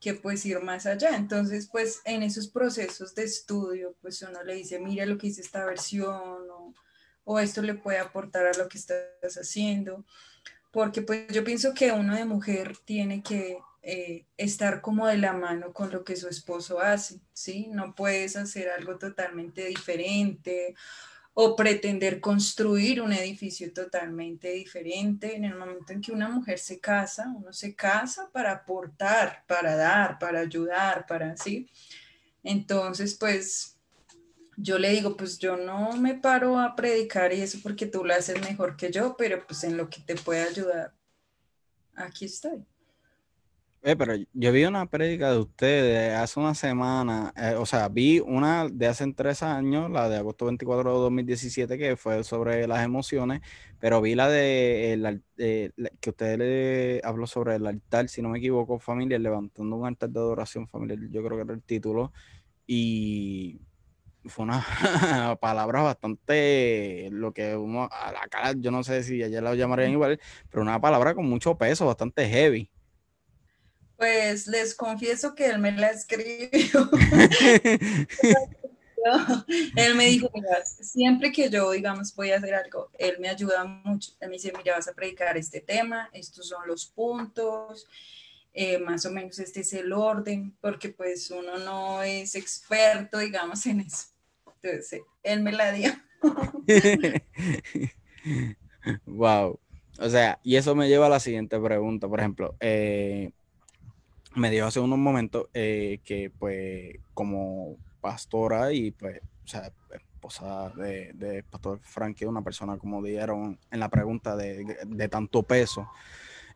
que 0.00 0.14
pues 0.14 0.44
ir 0.46 0.60
más 0.60 0.86
allá. 0.86 1.16
Entonces, 1.16 1.68
pues 1.70 2.00
en 2.04 2.22
esos 2.22 2.48
procesos 2.48 3.14
de 3.14 3.24
estudio, 3.24 3.96
pues 4.00 4.22
uno 4.22 4.42
le 4.42 4.54
dice, 4.54 4.78
mira 4.78 5.06
lo 5.06 5.18
que 5.18 5.28
dice 5.28 5.40
esta 5.40 5.64
versión 5.64 6.48
o 6.50 6.74
o 7.30 7.38
esto 7.38 7.60
le 7.60 7.74
puede 7.74 7.98
aportar 7.98 8.46
a 8.46 8.56
lo 8.56 8.70
que 8.70 8.78
estás 8.78 9.36
haciendo, 9.36 10.06
porque 10.72 11.02
pues 11.02 11.28
yo 11.28 11.44
pienso 11.44 11.74
que 11.74 11.92
uno 11.92 12.14
de 12.14 12.24
mujer 12.24 12.78
tiene 12.86 13.22
que 13.22 13.58
eh, 13.82 14.26
estar 14.36 14.80
como 14.80 15.06
de 15.06 15.18
la 15.18 15.32
mano 15.32 15.72
con 15.72 15.90
lo 15.90 16.04
que 16.04 16.16
su 16.16 16.28
esposo 16.28 16.80
hace, 16.80 17.20
¿sí? 17.32 17.68
No 17.70 17.94
puedes 17.94 18.36
hacer 18.36 18.68
algo 18.70 18.98
totalmente 18.98 19.66
diferente 19.66 20.74
o 21.34 21.54
pretender 21.54 22.20
construir 22.20 23.00
un 23.00 23.12
edificio 23.12 23.72
totalmente 23.72 24.50
diferente. 24.50 25.36
En 25.36 25.44
el 25.44 25.54
momento 25.54 25.92
en 25.92 26.00
que 26.00 26.10
una 26.10 26.28
mujer 26.28 26.58
se 26.58 26.80
casa, 26.80 27.32
uno 27.36 27.52
se 27.52 27.76
casa 27.76 28.28
para 28.32 28.52
aportar, 28.52 29.44
para 29.46 29.76
dar, 29.76 30.18
para 30.18 30.40
ayudar, 30.40 31.06
para 31.06 31.30
así. 31.30 31.70
Entonces, 32.42 33.14
pues 33.14 33.76
yo 34.56 34.78
le 34.78 34.90
digo, 34.90 35.16
pues 35.16 35.38
yo 35.38 35.56
no 35.56 35.92
me 35.92 36.14
paro 36.14 36.58
a 36.58 36.74
predicar 36.74 37.32
y 37.32 37.40
eso 37.40 37.58
porque 37.62 37.86
tú 37.86 38.04
lo 38.04 38.14
haces 38.14 38.40
mejor 38.40 38.76
que 38.76 38.90
yo, 38.90 39.16
pero 39.16 39.46
pues 39.46 39.62
en 39.62 39.76
lo 39.76 39.88
que 39.88 40.00
te 40.00 40.16
puede 40.16 40.42
ayudar, 40.42 40.92
aquí 41.94 42.24
estoy. 42.24 42.64
Eh, 43.88 43.96
pero 43.96 44.12
yo 44.34 44.52
vi 44.52 44.66
una 44.66 44.84
prédica 44.84 45.32
de 45.32 45.38
ustedes 45.38 46.14
hace 46.14 46.38
una 46.38 46.54
semana, 46.54 47.32
eh, 47.34 47.54
o 47.56 47.64
sea, 47.64 47.88
vi 47.88 48.20
una 48.20 48.68
de 48.68 48.86
hace 48.86 49.10
tres 49.14 49.42
años, 49.42 49.90
la 49.90 50.10
de 50.10 50.18
agosto 50.18 50.44
24 50.44 50.92
de 50.92 50.98
2017, 50.98 51.78
que 51.78 51.96
fue 51.96 52.22
sobre 52.22 52.66
las 52.66 52.84
emociones, 52.84 53.40
pero 53.80 54.02
vi 54.02 54.14
la 54.14 54.28
de 54.28 55.22
que 56.00 56.10
usted 56.10 56.38
le 56.38 57.00
habló 57.02 57.26
sobre 57.26 57.54
el 57.54 57.66
altar, 57.66 58.10
si 58.10 58.20
no 58.20 58.28
me 58.28 58.38
equivoco, 58.40 58.78
familia, 58.78 59.18
levantando 59.18 59.76
un 59.76 59.86
altar 59.86 60.10
de 60.10 60.20
adoración 60.20 60.68
familiar, 60.68 60.98
yo 61.10 61.24
creo 61.24 61.38
que 61.38 61.44
era 61.44 61.54
el 61.54 61.62
título, 61.62 62.12
y 62.66 63.58
fue 64.26 64.44
una 64.44 64.64
palabra 65.40 65.82
bastante, 65.82 67.08
lo 67.12 67.32
que 67.32 67.56
uno, 67.56 67.88
a 67.90 68.12
la 68.12 68.28
cara, 68.28 68.52
yo 68.58 68.70
no 68.70 68.84
sé 68.84 69.02
si 69.02 69.22
ayer 69.22 69.42
la 69.42 69.54
llamarían 69.54 69.92
igual, 69.92 70.20
pero 70.50 70.62
una 70.62 70.80
palabra 70.80 71.14
con 71.14 71.26
mucho 71.26 71.56
peso, 71.58 71.86
bastante 71.86 72.28
heavy. 72.28 72.70
Pues 73.98 74.46
les 74.46 74.74
confieso 74.74 75.34
que 75.34 75.46
él 75.46 75.58
me 75.58 75.72
la 75.72 75.90
escribió. 75.90 76.88
él 79.76 79.94
me 79.94 80.06
dijo, 80.06 80.30
mira, 80.34 80.64
siempre 80.64 81.32
que 81.32 81.50
yo, 81.50 81.70
digamos, 81.70 82.14
voy 82.14 82.30
a 82.30 82.36
hacer 82.36 82.54
algo, 82.54 82.90
él 82.98 83.16
me 83.20 83.28
ayuda 83.28 83.64
mucho. 83.64 84.12
Él 84.20 84.28
me 84.28 84.34
dice, 84.34 84.52
mira, 84.56 84.76
vas 84.76 84.88
a 84.88 84.94
predicar 84.94 85.36
este 85.36 85.60
tema, 85.60 86.08
estos 86.12 86.48
son 86.48 86.66
los 86.66 86.86
puntos, 86.86 87.86
eh, 88.52 88.78
más 88.78 89.04
o 89.06 89.10
menos 89.10 89.38
este 89.38 89.60
es 89.60 89.72
el 89.72 89.92
orden, 89.92 90.56
porque 90.60 90.88
pues 90.88 91.30
uno 91.30 91.58
no 91.58 92.02
es 92.02 92.34
experto, 92.34 93.18
digamos, 93.18 93.64
en 93.66 93.80
eso. 93.80 94.08
Entonces, 94.62 95.02
él 95.22 95.42
me 95.42 95.52
la 95.52 95.72
dio. 95.72 95.92
wow. 99.06 99.58
O 100.00 100.08
sea, 100.08 100.38
y 100.42 100.56
eso 100.56 100.74
me 100.74 100.88
lleva 100.88 101.06
a 101.06 101.10
la 101.10 101.20
siguiente 101.20 101.58
pregunta. 101.60 102.08
Por 102.08 102.20
ejemplo, 102.20 102.56
eh, 102.60 103.32
me 104.38 104.50
dijo 104.50 104.66
hace 104.66 104.80
unos 104.80 104.98
momentos 104.98 105.48
eh, 105.54 106.00
que, 106.04 106.30
pues, 106.30 106.96
como 107.14 107.76
pastora 108.00 108.72
y, 108.72 108.92
pues, 108.92 109.20
o 109.44 109.48
sea, 109.48 109.72
esposa 109.90 110.70
de, 110.70 111.12
de 111.14 111.42
Pastor 111.42 111.80
Frankie, 111.82 112.24
una 112.24 112.42
persona, 112.42 112.76
como 112.76 113.02
dijeron 113.02 113.58
en 113.70 113.80
la 113.80 113.88
pregunta, 113.88 114.36
de, 114.36 114.76
de 114.86 115.08
tanto 115.08 115.42
peso, 115.42 115.88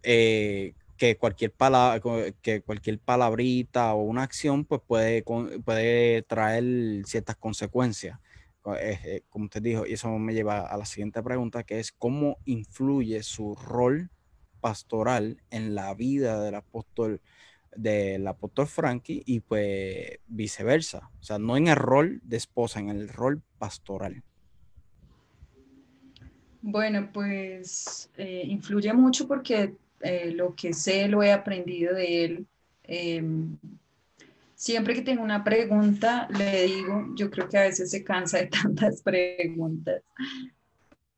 eh, 0.02 0.74
que 0.96 1.16
cualquier 1.16 1.52
palabra, 1.52 2.00
que 2.42 2.62
cualquier 2.62 2.98
palabrita 2.98 3.94
o 3.94 4.02
una 4.02 4.22
acción 4.22 4.64
pues 4.64 4.80
puede, 4.86 5.24
puede 5.64 6.22
traer 6.22 6.64
ciertas 7.06 7.36
consecuencias. 7.36 8.18
Eh, 8.78 9.22
como 9.28 9.46
usted 9.46 9.62
dijo, 9.62 9.86
y 9.86 9.94
eso 9.94 10.08
me 10.18 10.34
lleva 10.34 10.60
a 10.60 10.76
la 10.76 10.84
siguiente 10.84 11.22
pregunta, 11.22 11.64
que 11.64 11.80
es 11.80 11.90
cómo 11.90 12.38
influye 12.44 13.22
su 13.24 13.56
rol 13.56 14.10
pastoral 14.60 15.42
en 15.50 15.74
la 15.74 15.92
vida 15.94 16.40
del 16.40 16.54
apóstol, 16.54 17.20
del 17.76 18.26
apóstol 18.26 18.66
Frankie 18.66 19.22
y 19.26 19.40
pues 19.40 20.18
viceversa. 20.26 21.10
O 21.20 21.22
sea, 21.22 21.38
no 21.38 21.56
en 21.56 21.68
el 21.68 21.76
rol 21.76 22.20
de 22.24 22.36
esposa, 22.36 22.80
en 22.80 22.88
el 22.88 23.08
rol 23.08 23.42
pastoral. 23.58 24.22
Bueno, 26.60 27.10
pues 27.12 28.08
eh, 28.16 28.42
influye 28.46 28.92
mucho 28.92 29.26
porque 29.26 29.74
eh, 30.00 30.32
lo 30.32 30.54
que 30.54 30.72
sé 30.72 31.08
lo 31.08 31.22
he 31.22 31.32
aprendido 31.32 31.94
de 31.94 32.24
él. 32.24 32.46
Em, 32.84 33.56
siempre 34.54 34.94
que 34.94 35.02
tengo 35.02 35.22
una 35.22 35.42
pregunta, 35.42 36.28
le 36.30 36.66
digo, 36.66 37.08
yo 37.16 37.30
creo 37.30 37.48
que 37.48 37.58
a 37.58 37.62
veces 37.62 37.90
se 37.90 38.04
cansa 38.04 38.38
de 38.38 38.46
tantas 38.62 39.02
preguntas. 39.02 40.02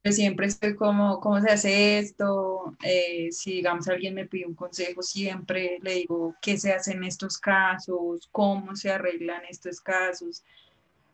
Pero 0.05 0.17
siempre 0.17 0.47
estoy 0.49 0.75
como, 0.75 1.19
¿cómo 1.19 1.41
se 1.41 1.51
hace 1.51 1.99
esto? 1.99 2.77
Eh, 2.83 3.29
si 3.33 3.55
digamos 3.55 3.89
alguien 3.89 4.15
me 4.15 4.27
pide 4.27 4.45
un 4.45 4.55
consejo, 4.55 5.01
siempre 5.01 5.79
le 5.81 5.95
digo, 5.95 6.35
¿qué 6.43 6.59
se 6.59 6.75
hace 6.75 6.93
en 6.93 7.05
estos 7.05 7.39
casos? 7.39 8.29
¿Cómo 8.31 8.77
se 8.77 8.91
arreglan 8.91 9.41
estos 9.49 9.81
casos? 9.81 10.45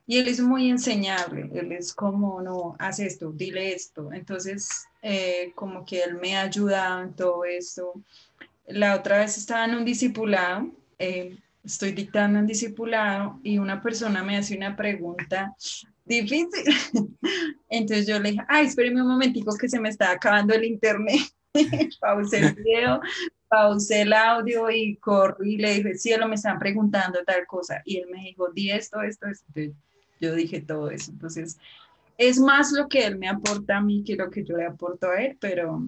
Y 0.08 0.18
él 0.18 0.26
es 0.26 0.40
muy 0.40 0.68
enseñable, 0.68 1.48
él 1.54 1.70
es 1.70 1.94
como, 1.94 2.42
no, 2.42 2.74
haz 2.80 2.98
esto, 2.98 3.30
dile 3.30 3.72
esto. 3.74 4.12
Entonces, 4.12 4.88
eh, 5.02 5.52
como 5.54 5.84
que 5.84 6.02
él 6.02 6.16
me 6.16 6.36
ha 6.36 6.42
ayudado 6.42 7.02
en 7.02 7.14
todo 7.14 7.44
esto. 7.44 7.92
La 8.66 8.96
otra 8.96 9.18
vez 9.18 9.38
estaba 9.38 9.66
en 9.66 9.76
un 9.76 9.84
discipulado, 9.84 10.68
eh, 10.98 11.38
estoy 11.62 11.92
dictando 11.92 12.40
un 12.40 12.46
discipulado 12.48 13.38
y 13.44 13.58
una 13.58 13.80
persona 13.80 14.24
me 14.24 14.36
hace 14.36 14.56
una 14.56 14.74
pregunta 14.74 15.54
difícil. 16.10 16.64
Entonces 17.70 18.06
yo 18.06 18.18
le 18.18 18.32
dije, 18.32 18.44
ay, 18.48 18.66
espéreme 18.66 19.00
un 19.02 19.08
momentico 19.08 19.56
que 19.56 19.68
se 19.68 19.80
me 19.80 19.88
está 19.88 20.10
acabando 20.10 20.52
el 20.54 20.64
internet. 20.64 21.20
pausé 22.00 22.38
el 22.38 22.54
video, 22.54 23.00
pausé 23.48 24.02
el 24.02 24.12
audio 24.12 24.70
y 24.70 24.96
corrí 24.96 25.54
y 25.54 25.58
le 25.58 25.74
dije, 25.74 25.94
cielo, 25.94 26.28
me 26.28 26.34
están 26.34 26.58
preguntando 26.58 27.24
tal 27.24 27.46
cosa. 27.46 27.82
Y 27.84 27.98
él 27.98 28.08
me 28.10 28.22
dijo, 28.22 28.50
di 28.52 28.70
esto, 28.70 29.00
esto, 29.02 29.26
esto 29.26 29.46
yo 30.20 30.34
dije 30.34 30.60
todo 30.60 30.90
eso. 30.90 31.10
Entonces, 31.10 31.58
es 32.18 32.38
más 32.38 32.72
lo 32.72 32.88
que 32.88 33.06
él 33.06 33.18
me 33.18 33.28
aporta 33.28 33.78
a 33.78 33.80
mí 33.80 34.04
que 34.04 34.16
lo 34.16 34.30
que 34.30 34.44
yo 34.44 34.56
le 34.56 34.66
aporto 34.66 35.08
a 35.08 35.22
él, 35.22 35.38
pero 35.40 35.82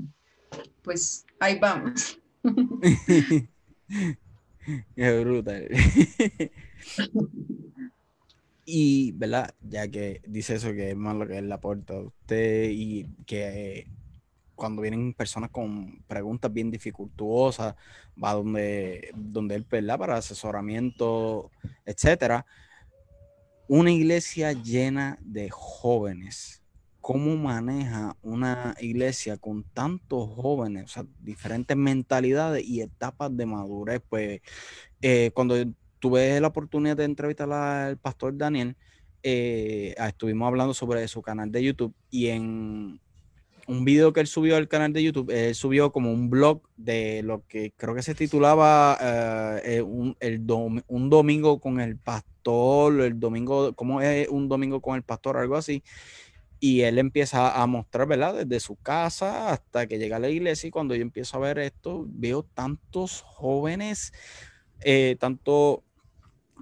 pues 0.83 1.27
ahí 1.39 1.59
vamos. 1.59 2.19
Qué 4.97 5.21
brutal. 5.21 5.69
Y, 8.75 9.13
¿verdad? 9.13 9.55
Ya 9.61 9.87
que 9.87 10.23
dice 10.27 10.55
eso, 10.55 10.73
que 10.73 10.93
es 10.93 10.97
más 10.97 11.15
lo 11.15 11.27
que 11.27 11.37
él 11.37 11.47
le 11.47 11.53
aporta 11.53 11.93
a 11.93 12.01
usted 12.01 12.71
y 12.71 13.05
que 13.27 13.87
cuando 14.55 14.81
vienen 14.81 15.13
personas 15.13 15.51
con 15.51 16.03
preguntas 16.07 16.51
bien 16.51 16.71
dificultuosas, 16.71 17.75
va 18.17 18.33
donde, 18.33 19.11
donde 19.15 19.57
él, 19.57 19.67
¿verdad? 19.71 19.99
Para 19.99 20.17
asesoramiento, 20.17 21.51
etcétera. 21.85 22.47
Una 23.69 23.91
iglesia 23.91 24.55
llena 24.55 25.19
de 25.21 25.51
jóvenes. 25.51 26.63
¿Cómo 27.03 27.37
maneja 27.37 28.17
una 28.23 28.75
iglesia 28.81 29.37
con 29.37 29.65
tantos 29.65 30.31
jóvenes, 30.35 30.85
o 30.85 30.89
sea, 30.89 31.05
diferentes 31.21 31.77
mentalidades 31.77 32.65
y 32.65 32.81
etapas 32.81 33.37
de 33.37 33.45
madurez? 33.45 34.01
Pues 34.09 34.41
eh, 35.03 35.31
cuando 35.35 35.57
tuve 36.03 36.41
la 36.41 36.49
oportunidad 36.49 36.97
de 36.97 37.05
entrevistar 37.05 37.51
al 37.53 37.97
pastor 37.97 38.37
Daniel, 38.37 38.77
eh, 39.23 39.95
estuvimos 39.97 40.49
hablando 40.49 40.75
sobre 40.75 41.07
su 41.07 41.23
canal 41.23 41.53
de 41.53 41.63
YouTube 41.63 41.95
y 42.11 42.27
en 42.27 43.01
un 43.69 43.85
video 43.85 44.13
que 44.13 44.19
él 44.19 44.27
subió 44.27 44.57
al 44.57 44.67
canal 44.67 44.93
de 44.93 45.05
YouTube, 45.05 45.31
él 45.31 45.55
subió 45.55 45.93
como 45.93 46.13
un 46.13 46.29
blog 46.29 46.61
de 46.77 47.23
lo 47.23 47.47
que 47.47 47.73
creo 47.77 47.95
que 47.95 48.03
se 48.03 48.17
titulaba 48.17 48.99
eh, 49.01 49.77
eh, 49.77 49.83
un, 49.83 50.17
el 50.19 50.45
un 50.89 51.09
domingo 51.09 51.61
con 51.61 51.79
el 51.79 51.97
pastor, 51.97 53.01
el 53.01 53.21
domingo, 53.21 53.73
¿cómo 53.75 54.01
es 54.01 54.29
un 54.29 54.49
domingo 54.49 54.81
con 54.81 54.97
el 54.97 55.05
pastor? 55.05 55.37
Algo 55.37 55.55
así. 55.55 55.85
Y 56.59 56.81
él 56.81 56.99
empieza 56.99 57.63
a 57.63 57.67
mostrar, 57.69 58.09
¿verdad? 58.09 58.45
Desde 58.45 58.59
su 58.59 58.75
casa 58.75 59.53
hasta 59.53 59.87
que 59.87 59.99
llega 59.99 60.17
a 60.17 60.21
la 60.21 60.31
iglesia. 60.31 60.67
Y 60.67 60.71
cuando 60.73 60.97
yo 60.97 61.03
empiezo 61.03 61.37
a 61.37 61.41
ver 61.41 61.59
esto, 61.61 62.07
veo 62.09 62.43
tantos 62.43 63.23
jóvenes, 63.23 64.13
tanto 65.19 65.85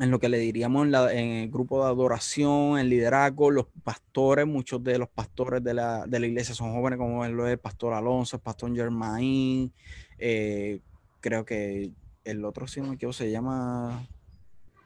en 0.01 0.11
lo 0.11 0.18
que 0.18 0.30
le 0.30 0.38
diríamos 0.38 0.86
en, 0.86 1.28
el 1.28 1.51
grupo 1.51 1.84
de 1.84 1.90
adoración, 1.90 2.78
en 2.78 2.88
liderazgo, 2.88 3.51
los 3.51 3.66
pastores, 3.84 4.46
muchos 4.46 4.82
de 4.82 4.98
los 4.98 5.11
pastores 5.11 5.62
de 5.62 5.74
la, 5.74 6.07
iglesia 6.11 6.55
son 6.55 6.72
jóvenes, 6.72 6.98
como 6.98 7.26
lo 7.28 7.46
es 7.46 7.53
el 7.53 7.59
pastor 7.59 7.92
Alonso, 7.92 8.36
el 8.36 8.42
pastor 8.42 8.74
Germain, 8.74 9.70
eh, 10.18 10.80
creo 11.20 11.44
que 11.44 11.90
el 12.24 12.44
otro, 12.46 12.66
si 12.66 12.80
no 12.80 12.88
me 12.88 12.94
equivoco, 12.94 13.12
se 13.12 13.30
llama, 13.30 14.07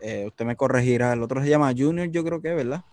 eh, 0.01 0.25
usted 0.27 0.45
me 0.45 0.57
corregirá, 0.57 1.13
el 1.13 1.23
otro 1.23 1.41
se 1.43 1.49
llama 1.49 1.73
Junior, 1.77 2.11
yo 2.11 2.25
creo 2.25 2.43
que 2.43 2.53
¿verdad? 2.53 2.85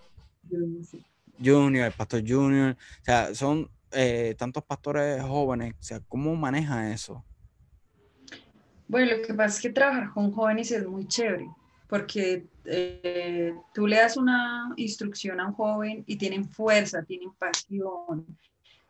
Junior, 1.44 1.88
el 1.88 1.94
pastor 1.94 2.24
Junior, 2.26 2.78
o 3.02 3.04
sea, 3.04 3.34
son 3.34 3.68
eh, 3.94 4.36
tantos 4.38 4.64
pastores 4.64 5.24
jóvenes, 5.24 5.74
o 5.74 5.84
sea, 5.84 6.00
¿cómo 6.08 6.36
maneja 6.36 6.94
eso? 6.94 7.26
Bueno, 8.88 9.18
lo 9.18 9.26
que 9.26 9.34
pasa 9.34 9.56
es 9.56 9.62
que 9.62 9.70
trabajar 9.72 10.12
con 10.14 10.32
jóvenes 10.32 10.70
es 10.70 10.86
muy 10.86 11.08
chévere 11.08 11.48
porque 11.92 12.46
eh, 12.64 13.54
tú 13.74 13.86
le 13.86 13.98
das 13.98 14.16
una 14.16 14.72
instrucción 14.78 15.42
a 15.42 15.48
un 15.48 15.54
joven 15.54 16.06
y 16.08 16.16
tienen 16.16 16.48
fuerza, 16.48 17.04
tienen 17.04 17.34
pasión, 17.34 18.26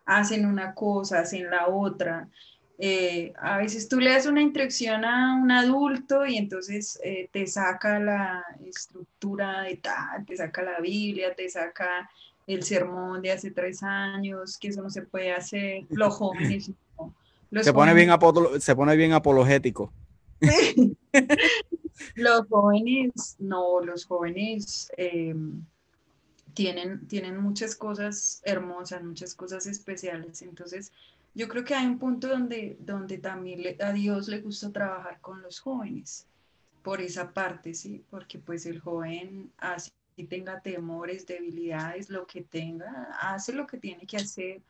hacen 0.06 0.46
una 0.46 0.76
cosa, 0.76 1.22
hacen 1.22 1.50
la 1.50 1.68
otra. 1.68 2.30
Eh, 2.78 3.34
a 3.42 3.58
veces 3.58 3.90
tú 3.90 4.00
le 4.00 4.12
das 4.12 4.28
una 4.28 4.44
instrucción 4.44 5.04
a 5.04 5.34
un 5.34 5.50
adulto 5.50 6.28
y 6.28 6.38
entonces 6.38 7.00
eh, 7.04 7.28
te 7.32 7.48
saca 7.48 8.00
la 8.00 8.46
estructura 8.68 9.64
de 9.64 9.78
tal, 9.78 10.24
te 10.28 10.38
saca 10.38 10.62
la 10.62 10.80
Biblia, 10.80 11.34
te 11.34 11.50
saca 11.50 12.08
el 12.46 12.62
sermón 12.62 13.24
de 13.24 13.32
hace 13.32 13.50
tres 13.50 13.82
años, 13.82 14.60
que 14.60 14.68
eso 14.68 14.84
no 14.84 14.92
se 14.92 15.02
puede 15.02 15.34
hacer. 15.34 15.86
Los 15.90 16.14
jóvenes 16.18 16.66
se, 17.64 17.74
pone 17.74 17.96
bien 17.96 18.12
se 18.60 18.76
pone 18.76 18.96
bien 18.96 19.14
apologético. 19.14 19.92
Los 22.16 22.48
jóvenes, 22.48 23.36
no, 23.40 23.82
los 23.82 24.06
jóvenes 24.06 24.92
eh, 24.98 25.36
tienen, 26.54 27.08
tienen 27.08 27.38
muchas 27.38 27.76
cosas 27.76 28.42
hermosas, 28.46 29.04
muchas 29.04 29.36
cosas 29.36 29.66
especiales. 29.66 30.42
Entonces, 30.42 30.92
yo 31.34 31.48
creo 31.48 31.64
que 31.64 31.76
hay 31.76 31.86
un 31.86 32.00
punto 32.00 32.28
donde, 32.28 32.78
donde 32.80 33.18
también 33.18 33.82
a 33.82 33.94
Dios 33.94 34.28
le 34.28 34.42
gusta 34.42 34.72
trabajar 34.72 35.20
con 35.22 35.42
los 35.42 35.60
jóvenes, 35.60 36.28
por 36.82 37.02
esa 37.02 37.32
parte, 37.32 37.74
¿sí? 37.74 38.04
Porque 38.10 38.40
pues 38.40 38.66
el 38.66 38.80
joven, 38.80 39.52
así 39.58 39.92
tenga 40.30 40.62
temores, 40.62 41.26
debilidades, 41.26 42.10
lo 42.10 42.26
que 42.28 42.42
tenga, 42.42 43.10
hace 43.20 43.54
lo 43.54 43.68
que 43.68 43.78
tiene 43.78 44.06
que 44.06 44.18
hacer, 44.18 44.62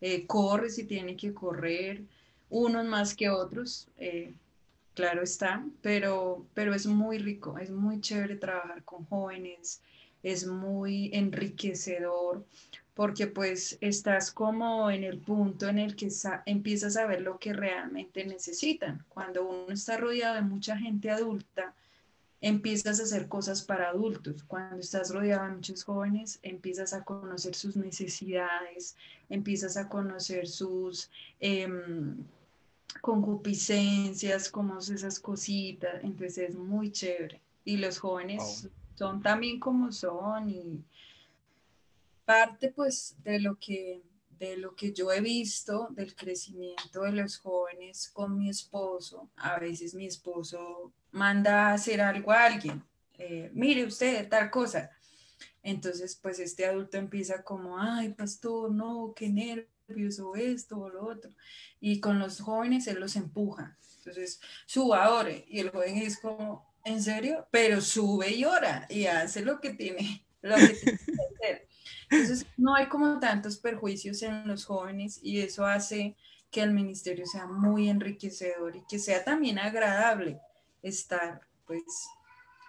eh, 0.00 0.26
corre 0.26 0.70
si 0.70 0.84
tiene 0.84 1.16
que 1.16 1.34
correr, 1.34 2.04
unos 2.50 2.86
más 2.86 3.14
que 3.14 3.28
otros. 3.28 3.88
Eh, 3.96 4.34
claro 4.98 5.22
está, 5.22 5.64
pero, 5.80 6.44
pero 6.54 6.74
es 6.74 6.84
muy 6.86 7.18
rico, 7.18 7.56
es 7.56 7.70
muy 7.70 8.00
chévere 8.00 8.34
trabajar 8.34 8.82
con 8.82 9.04
jóvenes, 9.04 9.80
es 10.24 10.44
muy 10.44 11.10
enriquecedor, 11.12 12.44
porque 12.94 13.28
pues 13.28 13.78
estás 13.80 14.32
como 14.32 14.90
en 14.90 15.04
el 15.04 15.18
punto 15.18 15.68
en 15.68 15.78
el 15.78 15.94
que 15.94 16.08
empiezas 16.46 16.96
a 16.96 17.06
ver 17.06 17.20
lo 17.20 17.38
que 17.38 17.52
realmente 17.52 18.26
necesitan. 18.26 19.04
Cuando 19.08 19.48
uno 19.48 19.72
está 19.72 19.98
rodeado 19.98 20.34
de 20.34 20.42
mucha 20.42 20.76
gente 20.76 21.12
adulta, 21.12 21.72
empiezas 22.40 22.98
a 22.98 23.04
hacer 23.04 23.28
cosas 23.28 23.62
para 23.62 23.90
adultos. 23.90 24.42
Cuando 24.42 24.80
estás 24.80 25.14
rodeado 25.14 25.44
de 25.44 25.54
muchos 25.54 25.84
jóvenes, 25.84 26.40
empiezas 26.42 26.92
a 26.92 27.04
conocer 27.04 27.54
sus 27.54 27.76
necesidades, 27.76 28.96
empiezas 29.28 29.76
a 29.76 29.88
conocer 29.88 30.48
sus... 30.48 31.08
Em, 31.38 32.16
concupiscencias, 33.00 34.50
como 34.50 34.78
esas 34.78 35.20
cositas, 35.20 36.02
entonces 36.02 36.50
es 36.50 36.54
muy 36.54 36.90
chévere. 36.90 37.40
Y 37.64 37.76
los 37.76 37.98
jóvenes 37.98 38.68
son 38.94 39.22
también 39.22 39.60
como 39.60 39.92
son 39.92 40.50
y 40.50 40.84
parte 42.24 42.72
pues 42.72 43.16
de 43.22 43.40
lo 43.40 43.58
que 43.58 44.02
de 44.38 44.56
lo 44.56 44.76
que 44.76 44.92
yo 44.92 45.10
he 45.10 45.20
visto 45.20 45.88
del 45.90 46.14
crecimiento 46.14 47.02
de 47.02 47.10
los 47.10 47.38
jóvenes 47.38 48.08
con 48.08 48.38
mi 48.38 48.48
esposo, 48.48 49.28
a 49.36 49.58
veces 49.58 49.94
mi 49.94 50.06
esposo 50.06 50.92
manda 51.10 51.68
a 51.70 51.72
hacer 51.72 52.00
algo 52.00 52.30
a 52.30 52.44
alguien, 52.44 52.84
eh, 53.18 53.50
mire 53.52 53.84
usted 53.84 54.28
tal 54.28 54.48
cosa, 54.48 54.92
entonces 55.62 56.14
pues 56.22 56.38
este 56.38 56.66
adulto 56.66 56.98
empieza 56.98 57.42
como, 57.42 57.80
ay 57.80 58.10
pastor, 58.10 58.70
no, 58.70 59.12
qué 59.16 59.28
nervio 59.28 59.66
o 60.20 60.36
esto 60.36 60.78
o 60.78 60.88
lo 60.88 61.06
otro. 61.06 61.30
Y 61.80 62.00
con 62.00 62.18
los 62.18 62.40
jóvenes 62.40 62.86
él 62.86 63.00
los 63.00 63.16
empuja. 63.16 63.76
Entonces, 63.98 64.40
suba, 64.66 65.04
ahora 65.04 65.30
Y 65.48 65.60
el 65.60 65.70
joven 65.70 65.98
es 65.98 66.18
como, 66.18 66.66
¿en 66.84 67.02
serio? 67.02 67.46
Pero 67.50 67.80
sube 67.80 68.30
y 68.30 68.44
ora 68.44 68.86
y 68.88 69.06
hace 69.06 69.42
lo 69.42 69.60
que 69.60 69.74
tiene, 69.74 70.24
lo 70.42 70.56
que, 70.56 70.68
tiene 70.68 70.98
que 70.98 71.44
hacer. 71.44 71.68
Entonces, 72.10 72.46
no 72.56 72.74
hay 72.74 72.88
como 72.88 73.18
tantos 73.18 73.58
perjuicios 73.58 74.22
en 74.22 74.46
los 74.46 74.64
jóvenes 74.64 75.20
y 75.22 75.40
eso 75.40 75.66
hace 75.66 76.16
que 76.50 76.62
el 76.62 76.72
ministerio 76.72 77.26
sea 77.26 77.46
muy 77.46 77.90
enriquecedor 77.90 78.76
y 78.76 78.82
que 78.88 78.98
sea 78.98 79.22
también 79.22 79.58
agradable 79.58 80.40
estar 80.82 81.42
pues 81.66 81.82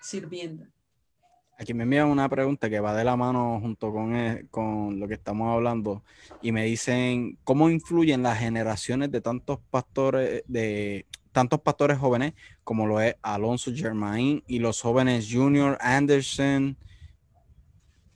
sirviendo. 0.01 0.65
Aquí 1.59 1.73
me 1.73 1.83
envían 1.83 2.07
una 2.07 2.29
pregunta 2.29 2.69
que 2.69 2.79
va 2.79 2.95
de 2.95 3.03
la 3.03 3.17
mano 3.17 3.59
junto 3.59 3.91
con, 3.91 4.15
eh, 4.15 4.45
con 4.49 4.97
lo 4.97 5.09
que 5.09 5.15
estamos 5.15 5.53
hablando 5.53 6.05
y 6.41 6.53
me 6.53 6.63
dicen 6.63 7.37
cómo 7.43 7.69
influyen 7.69 8.23
las 8.23 8.39
generaciones 8.39 9.11
de 9.11 9.19
tantos 9.19 9.59
pastores, 9.69 10.41
de 10.47 11.05
tantos 11.33 11.59
pastores 11.59 11.97
jóvenes 11.97 12.33
como 12.63 12.87
lo 12.87 13.01
es 13.01 13.17
Alonso 13.21 13.71
Germain 13.75 14.41
y 14.47 14.59
los 14.59 14.81
jóvenes 14.81 15.27
Junior 15.29 15.77
Anderson, 15.81 16.77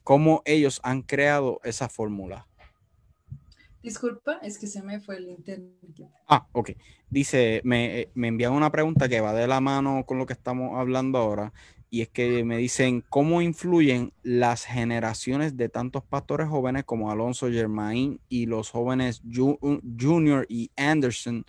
cómo 0.02 0.40
ellos 0.46 0.80
han 0.82 1.02
creado 1.02 1.60
esa 1.64 1.90
fórmula. 1.90 2.46
Disculpa, 3.82 4.38
es 4.40 4.58
que 4.58 4.66
se 4.66 4.82
me 4.82 5.00
fue 5.00 5.18
el 5.18 5.28
internet. 5.28 5.74
Ah, 6.26 6.48
ok. 6.52 6.70
Dice, 7.10 7.60
me, 7.64 8.00
eh, 8.00 8.10
me 8.14 8.28
envían 8.28 8.54
una 8.54 8.72
pregunta 8.72 9.06
que 9.10 9.20
va 9.20 9.34
de 9.34 9.46
la 9.46 9.60
mano 9.60 10.06
con 10.06 10.16
lo 10.16 10.24
que 10.24 10.32
estamos 10.32 10.78
hablando 10.78 11.18
ahora 11.18 11.52
y 11.94 12.02
es 12.02 12.08
que 12.08 12.42
me 12.42 12.56
dicen 12.56 13.04
cómo 13.08 13.40
influyen 13.40 14.12
las 14.24 14.64
generaciones 14.64 15.56
de 15.56 15.68
tantos 15.68 16.02
pastores 16.02 16.48
jóvenes 16.48 16.82
como 16.82 17.08
Alonso 17.08 17.48
Germain 17.48 18.20
y 18.28 18.46
los 18.46 18.70
jóvenes 18.70 19.22
Junior 19.32 20.44
y 20.48 20.72
Anderson, 20.76 21.46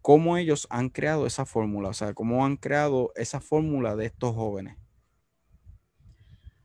cómo 0.00 0.38
ellos 0.38 0.66
han 0.70 0.88
creado 0.88 1.26
esa 1.26 1.44
fórmula, 1.44 1.90
o 1.90 1.92
sea, 1.92 2.14
cómo 2.14 2.46
han 2.46 2.56
creado 2.56 3.12
esa 3.14 3.42
fórmula 3.42 3.94
de 3.94 4.06
estos 4.06 4.34
jóvenes. 4.34 4.78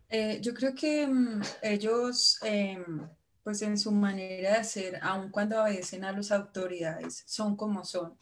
Eh, 0.08 0.40
yo 0.42 0.54
creo 0.54 0.74
que 0.74 1.06
mm, 1.06 1.42
ellos, 1.62 2.40
em, 2.42 3.06
pues 3.44 3.62
en 3.64 3.78
su 3.78 3.92
manera 3.92 4.60
de 4.60 4.64
ser, 4.64 4.98
aun 5.02 5.30
cuando 5.30 5.62
obedecen 5.62 6.06
a 6.06 6.14
las 6.14 6.32
autoridades, 6.32 7.26
son 7.28 7.58
como 7.58 7.84
son 7.84 8.18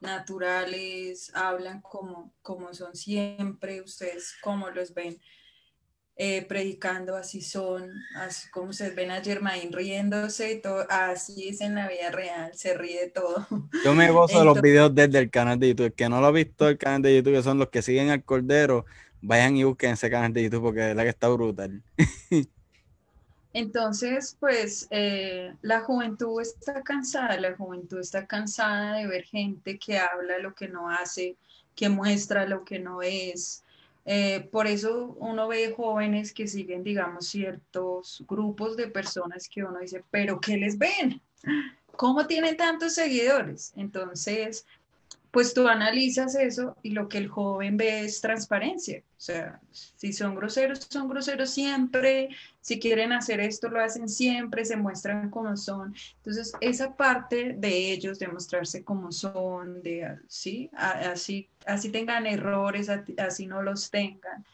naturales, 0.00 1.30
hablan 1.34 1.80
como, 1.80 2.34
como 2.42 2.72
son 2.74 2.94
siempre, 2.94 3.80
ustedes 3.80 4.36
como 4.42 4.70
los 4.70 4.94
ven 4.94 5.18
eh, 6.20 6.44
predicando, 6.48 7.16
así 7.16 7.40
son, 7.40 7.92
así 8.16 8.50
como 8.50 8.70
ustedes 8.70 8.94
ven 8.96 9.12
a 9.12 9.22
Germain 9.22 9.72
riéndose, 9.72 10.52
y 10.52 10.60
todo, 10.60 10.84
así 10.90 11.48
es 11.48 11.60
en 11.60 11.76
la 11.76 11.88
vida 11.88 12.10
real, 12.10 12.50
se 12.54 12.74
ríe 12.74 13.08
todo. 13.10 13.46
Yo 13.84 13.94
me 13.94 14.10
gozo 14.10 14.40
de 14.40 14.44
los 14.44 14.60
videos 14.60 14.92
desde 14.92 15.18
el 15.20 15.30
canal 15.30 15.60
de 15.60 15.68
YouTube, 15.68 15.94
que 15.94 16.08
no 16.08 16.20
lo 16.20 16.26
ha 16.26 16.32
visto 16.32 16.68
el 16.68 16.76
canal 16.76 17.02
de 17.02 17.16
YouTube, 17.16 17.34
que 17.34 17.42
son 17.42 17.58
los 17.58 17.68
que 17.68 17.82
siguen 17.82 18.10
al 18.10 18.24
Cordero, 18.24 18.84
vayan 19.20 19.56
y 19.56 19.64
busquen 19.64 19.92
ese 19.92 20.10
canal 20.10 20.32
de 20.32 20.42
YouTube 20.42 20.62
porque 20.62 20.90
es 20.90 20.96
la 20.96 21.04
que 21.04 21.10
está 21.10 21.28
brutal. 21.28 21.82
Entonces, 23.52 24.36
pues 24.38 24.86
eh, 24.90 25.54
la 25.62 25.80
juventud 25.80 26.40
está 26.40 26.82
cansada, 26.82 27.40
la 27.40 27.56
juventud 27.56 27.98
está 27.98 28.26
cansada 28.26 28.96
de 28.96 29.06
ver 29.06 29.24
gente 29.24 29.78
que 29.78 29.98
habla 29.98 30.38
lo 30.38 30.54
que 30.54 30.68
no 30.68 30.90
hace, 30.90 31.36
que 31.74 31.88
muestra 31.88 32.46
lo 32.46 32.64
que 32.64 32.78
no 32.78 33.02
es. 33.02 33.64
Eh, 34.04 34.48
por 34.52 34.66
eso 34.66 35.16
uno 35.18 35.48
ve 35.48 35.74
jóvenes 35.76 36.32
que 36.32 36.46
siguen, 36.46 36.82
digamos, 36.82 37.28
ciertos 37.28 38.24
grupos 38.28 38.76
de 38.76 38.88
personas 38.88 39.48
que 39.48 39.64
uno 39.64 39.78
dice, 39.78 40.02
pero 40.10 40.40
¿qué 40.40 40.56
les 40.56 40.78
ven? 40.78 41.20
¿Cómo 41.96 42.26
tienen 42.26 42.56
tantos 42.56 42.94
seguidores? 42.94 43.72
Entonces, 43.76 44.66
pues 45.30 45.52
tú 45.52 45.68
analizas 45.68 46.34
eso 46.34 46.76
y 46.82 46.90
lo 46.90 47.08
que 47.08 47.18
el 47.18 47.28
joven 47.28 47.76
ve 47.76 48.00
es 48.00 48.20
transparencia. 48.20 49.00
O 49.00 49.20
sea, 49.20 49.60
si 49.70 50.12
son 50.12 50.34
groseros, 50.34 50.86
son 50.88 51.08
groseros 51.08 51.50
siempre, 51.50 52.30
si 52.60 52.78
quieren 52.78 53.12
hacer 53.12 53.40
esto, 53.40 53.68
lo 53.68 53.80
hacen 53.80 54.08
siempre, 54.08 54.64
se 54.64 54.76
muestran 54.76 55.28
como 55.28 55.56
son. 55.56 55.94
Entonces, 56.18 56.52
esa 56.60 56.94
parte 56.96 57.54
de 57.58 57.92
ellos, 57.92 58.18
de 58.18 58.28
mostrarse 58.28 58.84
como 58.84 59.12
son, 59.12 59.82
de, 59.82 60.16
¿sí? 60.28 60.70
Así, 60.74 61.48
así 61.66 61.90
tengan 61.90 62.26
errores, 62.26 62.88
así 63.18 63.46
no 63.46 63.62
los 63.62 63.90
tengan, 63.90 64.44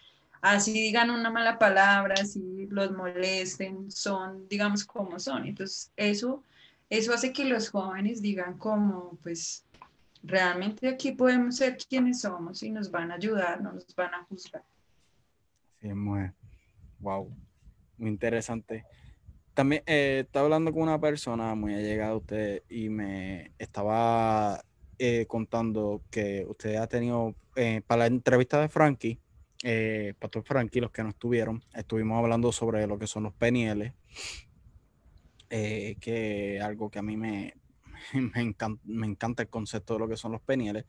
así 0.40 0.72
digan 0.72 1.10
una 1.10 1.30
mala 1.30 1.58
palabra, 1.58 2.14
así 2.20 2.66
los 2.70 2.90
molesten, 2.92 3.90
son, 3.90 4.48
digamos, 4.48 4.84
como 4.84 5.20
son. 5.20 5.46
Entonces, 5.46 5.92
eso, 5.96 6.42
eso 6.90 7.14
hace 7.14 7.32
que 7.32 7.44
los 7.44 7.68
jóvenes 7.68 8.22
digan 8.22 8.58
como, 8.58 9.18
pues, 9.22 9.64
realmente 10.24 10.88
aquí 10.88 11.12
podemos 11.12 11.56
ser 11.56 11.76
quienes 11.76 12.20
somos 12.20 12.62
y 12.62 12.70
nos 12.70 12.90
van 12.90 13.12
a 13.12 13.16
ayudar, 13.16 13.60
no 13.60 13.72
nos 13.72 13.94
van 13.94 14.14
a 14.14 14.24
juzgar. 14.24 14.64
Sí, 15.80 15.88
muy, 15.88 16.30
wow, 16.98 17.30
muy 17.98 18.10
interesante. 18.10 18.84
También 19.52 19.82
eh, 19.86 20.22
estaba 20.24 20.46
hablando 20.46 20.72
con 20.72 20.82
una 20.82 21.00
persona 21.00 21.54
muy 21.54 21.74
allegada 21.74 22.12
a 22.12 22.16
usted 22.16 22.62
y 22.68 22.88
me 22.88 23.52
estaba 23.58 24.64
eh, 24.98 25.26
contando 25.26 26.02
que 26.10 26.44
usted 26.48 26.76
ha 26.76 26.86
tenido, 26.86 27.34
eh, 27.54 27.82
para 27.86 28.00
la 28.00 28.06
entrevista 28.06 28.60
de 28.60 28.68
Frankie, 28.68 29.20
Pastor 30.18 30.42
Frankie, 30.44 30.80
los 30.80 30.90
que 30.90 31.02
no 31.02 31.08
estuvieron, 31.10 31.62
estuvimos 31.72 32.18
hablando 32.18 32.52
sobre 32.52 32.86
lo 32.86 32.98
que 32.98 33.06
son 33.06 33.22
los 33.22 33.32
PNL, 33.32 33.94
que 35.48 36.60
algo 36.62 36.90
que 36.90 36.98
a 36.98 37.02
mí 37.02 37.16
me, 37.16 37.54
me, 38.84 39.06
encanta, 39.06 39.42
el 39.42 39.48
concepto 39.48 39.94
de 39.94 40.00
lo 40.00 40.08
que 40.08 40.16
son 40.16 40.32
los 40.32 40.40
penieles. 40.42 40.84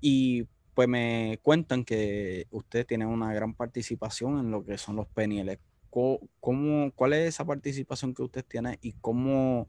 Y 0.00 0.44
pues 0.74 0.88
me 0.88 1.38
cuentan 1.42 1.84
que 1.84 2.46
ustedes 2.50 2.86
tienen 2.86 3.08
una 3.08 3.32
gran 3.32 3.54
participación 3.54 4.38
en 4.38 4.50
lo 4.50 4.64
que 4.64 4.78
son 4.78 4.96
los 4.96 5.06
penieles. 5.08 5.58
¿Cómo, 5.90 6.92
¿Cuál 6.94 7.14
es 7.14 7.28
esa 7.28 7.44
participación 7.44 8.14
que 8.14 8.22
usted 8.22 8.44
tiene 8.44 8.78
y 8.82 8.92
cómo 8.92 9.68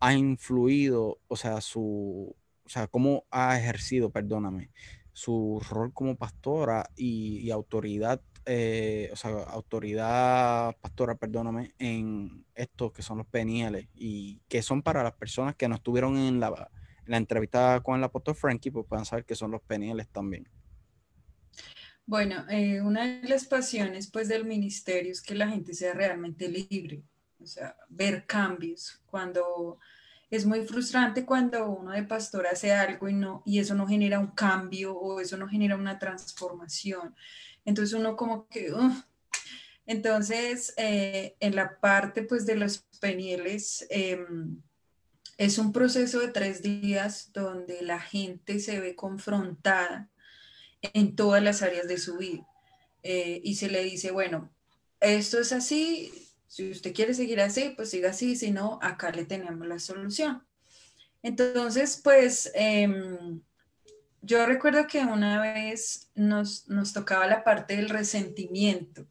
ha 0.00 0.14
influido, 0.14 1.20
o 1.28 1.36
sea, 1.36 1.60
su, 1.60 2.34
o 2.64 2.68
sea, 2.68 2.88
cómo 2.88 3.24
ha 3.30 3.56
ejercido, 3.58 4.10
perdóname, 4.10 4.70
su 5.12 5.62
rol 5.70 5.92
como 5.92 6.16
pastora 6.16 6.90
y 6.96 7.48
autoridad 7.50 8.20
eh, 8.44 9.10
o 9.12 9.16
sea, 9.16 9.30
autoridad 9.44 10.76
pastora, 10.80 11.14
perdóname, 11.14 11.74
en 11.78 12.44
estos 12.54 12.92
que 12.92 13.02
son 13.02 13.18
los 13.18 13.26
PNL 13.26 13.88
y 13.94 14.40
que 14.48 14.62
son 14.62 14.82
para 14.82 15.02
las 15.02 15.14
personas 15.14 15.54
que 15.54 15.68
no 15.68 15.76
estuvieron 15.76 16.16
en 16.16 16.40
la, 16.40 16.70
la 17.06 17.16
entrevista 17.16 17.80
con 17.80 17.98
el 17.98 18.04
apóstol 18.04 18.34
Frankie, 18.34 18.70
pues 18.70 18.86
puedan 18.88 19.04
saber 19.04 19.24
que 19.24 19.34
son 19.34 19.50
los 19.50 19.62
PNL 19.62 20.04
también. 20.06 20.48
Bueno, 22.04 22.44
eh, 22.50 22.80
una 22.80 23.06
de 23.06 23.28
las 23.28 23.44
pasiones 23.44 24.10
pues 24.10 24.28
del 24.28 24.44
ministerio 24.44 25.12
es 25.12 25.22
que 25.22 25.34
la 25.34 25.48
gente 25.48 25.72
sea 25.72 25.94
realmente 25.94 26.48
libre, 26.48 27.04
o 27.40 27.46
sea, 27.46 27.76
ver 27.88 28.26
cambios. 28.26 29.00
Cuando 29.06 29.78
es 30.32 30.46
muy 30.46 30.64
frustrante 30.64 31.26
cuando 31.26 31.68
uno 31.68 31.92
de 31.92 32.04
pastor 32.04 32.46
hace 32.46 32.72
algo 32.72 33.06
y 33.06 33.12
no 33.12 33.42
y 33.44 33.58
eso 33.58 33.74
no 33.74 33.86
genera 33.86 34.18
un 34.18 34.28
cambio 34.28 34.96
o 34.96 35.20
eso 35.20 35.36
no 35.36 35.46
genera 35.46 35.76
una 35.76 35.98
transformación. 35.98 37.14
Entonces 37.64 37.94
uno 37.94 38.16
como 38.16 38.48
que, 38.48 38.72
entonces 39.86 40.74
eh, 40.76 41.36
en 41.40 41.54
la 41.54 41.80
parte 41.80 42.22
pues 42.22 42.46
de 42.46 42.56
los 42.56 42.78
penieles 43.00 43.86
em, 43.90 44.60
es 45.38 45.58
un 45.58 45.72
proceso 45.72 46.20
de 46.20 46.28
tres 46.28 46.62
días 46.62 47.32
donde 47.32 47.82
la 47.82 48.00
gente 48.00 48.58
se 48.58 48.80
ve 48.80 48.94
confrontada 48.94 50.10
en 50.82 51.16
todas 51.16 51.42
las 51.42 51.62
áreas 51.62 51.88
de 51.88 51.98
su 51.98 52.18
vida 52.18 52.46
eh, 53.02 53.40
y 53.42 53.56
se 53.56 53.68
le 53.68 53.82
dice, 53.84 54.10
bueno, 54.10 54.52
esto 55.00 55.38
es 55.38 55.52
así, 55.52 56.12
si 56.46 56.70
usted 56.70 56.94
quiere 56.94 57.14
seguir 57.14 57.40
así, 57.40 57.72
pues 57.74 57.90
siga 57.90 58.10
así, 58.10 58.36
si 58.36 58.50
no, 58.50 58.78
acá 58.82 59.10
le 59.10 59.24
tenemos 59.24 59.66
la 59.66 59.78
solución. 59.78 60.46
Entonces, 61.22 62.00
pues... 62.02 62.50
Em, 62.54 63.42
yo 64.22 64.46
recuerdo 64.46 64.86
que 64.86 65.00
una 65.00 65.40
vez 65.40 66.08
nos, 66.14 66.64
tocaba 66.94 67.26
la 67.26 67.42
parte 67.42 67.76
del 67.76 67.88
resentimiento 67.88 69.04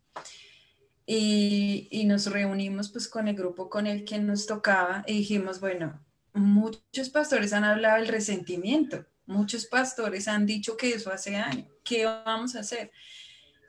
y, 1.05 2.03
nos 2.05 2.28
reunimos 2.28 2.89
pues 2.89 3.07
con 3.07 3.28
el 3.28 3.36
grupo 3.36 3.70
con 3.70 3.88
el 3.88 4.05
que 4.05 4.18
nos 4.20 4.47
tocaba 4.47 5.03
y 5.05 5.20
dijimos, 5.20 5.59
bueno, 5.59 5.99
muchos 6.34 7.09
pastores 7.09 7.51
han 7.51 7.66
hablado 7.66 7.97
del 7.97 8.07
resentimiento, 8.07 9.05
muchos 9.26 9.66
pastores 9.66 10.28
han 10.28 10.45
dicho 10.45 10.78
que 10.78 10.93
eso 10.93 11.12
hace 11.12 11.32
daño, 11.32 11.68
¿qué 11.84 12.05
vamos 12.05 12.55
a 12.55 12.62
hacer? 12.62 12.91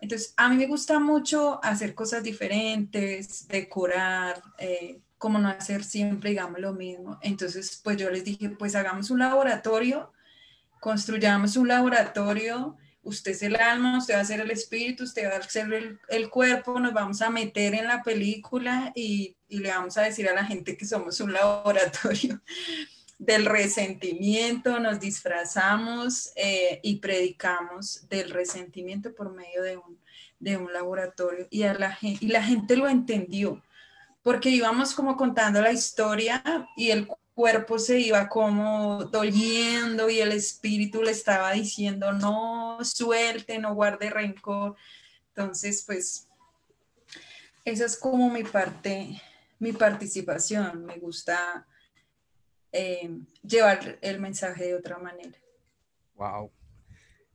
Entonces, 0.01 0.35
a 0.37 0.49
mí 0.49 0.57
me 0.57 0.67
gusta 0.67 0.99
mucho 0.99 1.63
hacer 1.63 1.95
cosas 1.95 2.23
diferentes, 2.23 3.47
decorar, 3.49 4.43
eh, 4.59 5.01
como 5.19 5.39
no 5.39 5.49
hacer 5.49 5.85
siempre, 5.85 6.31
digamos, 6.31 6.61
lo 6.61 6.73
mismo. 6.73 7.19
Entonces, 7.23 7.81
pues 7.85 7.97
yo 7.97 8.11
les 8.11 8.25
dije, 8.25 8.49
pues 8.51 8.75
hagamos 8.75 9.11
un 9.11 9.21
laboratorio 9.21 10.13
construyamos 10.83 11.57
un 11.57 11.69
laboratorio, 11.69 12.77
usted 13.05 13.31
es 13.31 13.43
el 13.45 13.55
alma, 13.55 13.99
usted 13.99 14.17
va 14.17 14.19
a 14.19 14.25
ser 14.25 14.41
el 14.41 14.51
espíritu, 14.51 15.05
usted 15.05 15.31
va 15.31 15.37
a 15.37 15.43
ser 15.43 16.01
el, 16.09 16.29
cuerpo, 16.29 16.81
nos 16.81 16.93
vamos 16.93 17.23
a 17.23 17.31
meter 17.31 17.75
en 17.75 17.87
la 17.87 18.03
película 18.03 18.91
y, 18.97 19.37
le 19.49 19.69
vamos 19.69 19.97
a 19.97 20.03
decir 20.03 20.29
a 20.29 20.35
la 20.35 20.45
gente 20.45 20.77
que 20.77 20.85
somos 20.85 21.21
un 21.21 21.33
laboratorio 21.41 22.43
del 23.17 23.45
resentimiento, 23.45 24.81
nos 24.81 24.99
disfrazamos 24.99 26.33
eh, 26.35 26.81
y 26.83 26.97
predicamos 26.97 28.09
del 28.09 28.31
resentimiento 28.31 29.15
por 29.15 29.33
medio 29.33 29.63
de 29.63 29.77
un, 29.77 30.01
de 30.41 30.57
un 30.57 30.73
laboratorio. 30.73 31.47
Y, 31.49 31.63
a 31.63 31.75
la, 31.75 31.97
y 32.01 32.27
la 32.27 32.43
gente 32.43 32.75
lo 32.75 32.89
entendió 32.89 33.63
porque 34.23 34.51
íbamos 34.51 34.95
como 34.95 35.17
contando 35.17 35.61
la 35.61 35.73
historia 35.73 36.43
y 36.77 36.91
el 36.91 37.07
cuerpo 37.35 37.79
se 37.79 37.99
iba 37.99 38.29
como 38.29 39.05
doliendo 39.05 40.11
y 40.11 40.21
el 40.21 40.33
espíritu 40.33 41.03
le 41.03 41.13
estaba 41.13 41.53
diciendo, 41.53 42.13
no 42.13 42.79
suelte, 42.85 43.59
no 43.59 43.75
guarde 43.75 44.11
rencor. 44.11 44.77
Entonces, 45.29 45.83
pues, 45.87 46.29
esa 47.65 47.85
es 47.87 47.97
como 47.97 48.31
mi 48.31 48.45
parte, 48.45 49.21
mi 49.59 49.73
participación. 49.73 50.85
Me 50.85 50.97
gusta 50.99 51.67
eh, 52.71 53.11
llevar 53.43 53.99
el 54.03 54.21
mensaje 54.21 54.65
de 54.65 54.75
otra 54.75 54.99
manera. 54.99 55.39
Wow. 56.15 56.51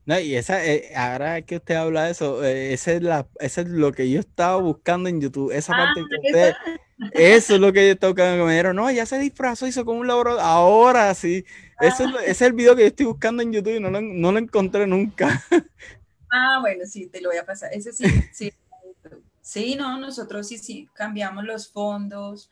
No, 0.06 0.18
y 0.18 0.36
esa, 0.36 0.66
eh, 0.66 0.94
ahora 0.96 1.42
que 1.42 1.58
usted 1.58 1.76
habla 1.76 2.06
de 2.06 2.12
eso, 2.12 2.44
eh, 2.44 2.72
esa 2.72 2.94
es 2.94 3.02
la, 3.02 3.28
es 3.40 3.58
lo 3.58 3.92
que 3.92 4.10
yo 4.10 4.22
estaba 4.22 4.56
buscando 4.56 5.10
en 5.10 5.20
YouTube, 5.20 5.52
esa 5.52 5.74
ah, 5.76 5.78
parte 5.78 6.02
que 6.10 6.28
usted, 6.28 6.54
eso 7.12 7.56
es 7.56 7.60
lo 7.62 7.72
que 7.72 7.86
yo 7.86 7.94
estaba 7.94 8.14
buscando, 8.14 8.46
me 8.46 8.52
dijeron, 8.52 8.76
no, 8.76 8.92
ya 8.92 9.06
se 9.06 9.20
disfrazó, 9.20 9.68
hizo 9.68 9.86
como 9.86 10.00
un 10.00 10.08
laboratorio, 10.08 10.46
ahora 10.46 11.14
sí, 11.14 11.46
ese 11.80 12.06
es 12.26 12.42
el 12.42 12.54
video 12.54 12.76
que 12.76 12.82
yo 12.82 12.88
estoy 12.88 13.06
buscando 13.06 13.44
en 13.44 13.54
YouTube 13.54 13.76
y 13.76 13.80
no 13.80 13.90
lo, 13.90 14.02
no 14.02 14.32
lo 14.32 14.40
encontré 14.40 14.88
nunca. 14.88 15.44
Ah, 16.30 16.58
bueno, 16.60 16.86
sí, 16.86 17.08
te 17.08 17.22
lo 17.22 17.30
voy 17.30 17.38
a 17.38 17.46
pasar, 17.46 17.74
ese 17.74 17.94
sí, 17.94 18.04
sí, 18.34 18.52
sí, 19.42 19.76
no, 19.76 19.98
nosotros 19.98 20.48
sí, 20.48 20.58
sí, 20.58 20.90
cambiamos 20.94 21.46
los 21.46 21.72
fondos, 21.72 22.52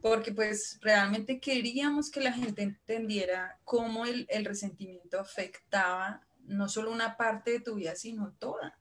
porque 0.00 0.32
pues 0.32 0.78
realmente 0.80 1.38
queríamos 1.38 2.10
que 2.10 2.20
la 2.20 2.32
gente 2.32 2.62
entendiera 2.62 3.58
cómo 3.64 4.04
el, 4.04 4.26
el 4.28 4.44
resentimiento 4.44 5.20
afectaba 5.20 6.22
no 6.48 6.68
solo 6.68 6.90
una 6.90 7.16
parte 7.16 7.52
de 7.52 7.60
tu 7.60 7.76
vida, 7.76 7.94
sino 7.94 8.32
toda. 8.38 8.76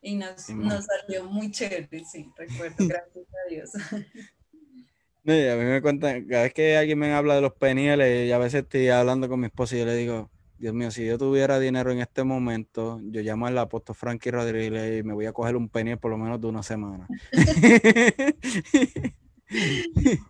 Y 0.00 0.16
nos, 0.16 0.42
salió 0.42 1.24
muy 1.24 1.50
chévere, 1.50 2.04
sí, 2.04 2.30
recuerdo, 2.36 2.76
gracias 2.88 3.16
a 3.16 3.50
Dios. 3.50 3.70
a 3.92 5.56
mí 5.56 5.64
me 5.64 5.82
cuentan, 5.82 6.26
cada 6.26 6.44
vez 6.44 6.54
que 6.54 6.76
alguien 6.76 6.98
me 6.98 7.12
habla 7.12 7.34
de 7.34 7.40
los 7.40 7.54
penieles, 7.54 8.28
y 8.28 8.32
a 8.32 8.38
veces 8.38 8.62
estoy 8.62 8.88
hablando 8.88 9.28
con 9.28 9.40
mi 9.40 9.46
esposa 9.46 9.76
y 9.76 9.80
yo 9.80 9.86
le 9.86 9.96
digo, 9.96 10.30
Dios 10.58 10.74
mío, 10.74 10.90
si 10.90 11.06
yo 11.06 11.18
tuviera 11.18 11.58
dinero 11.58 11.92
en 11.92 12.00
este 12.00 12.24
momento, 12.24 13.00
yo 13.04 13.20
llamo 13.20 13.46
al 13.46 13.58
apóstol 13.58 13.94
Frankie 13.94 14.30
Rodríguez 14.30 15.00
y 15.00 15.02
me 15.02 15.14
voy 15.14 15.26
a 15.26 15.32
coger 15.32 15.56
un 15.56 15.68
peniel 15.68 15.98
por 15.98 16.10
lo 16.10 16.18
menos 16.18 16.40
de 16.40 16.46
una 16.46 16.62
semana. 16.62 17.06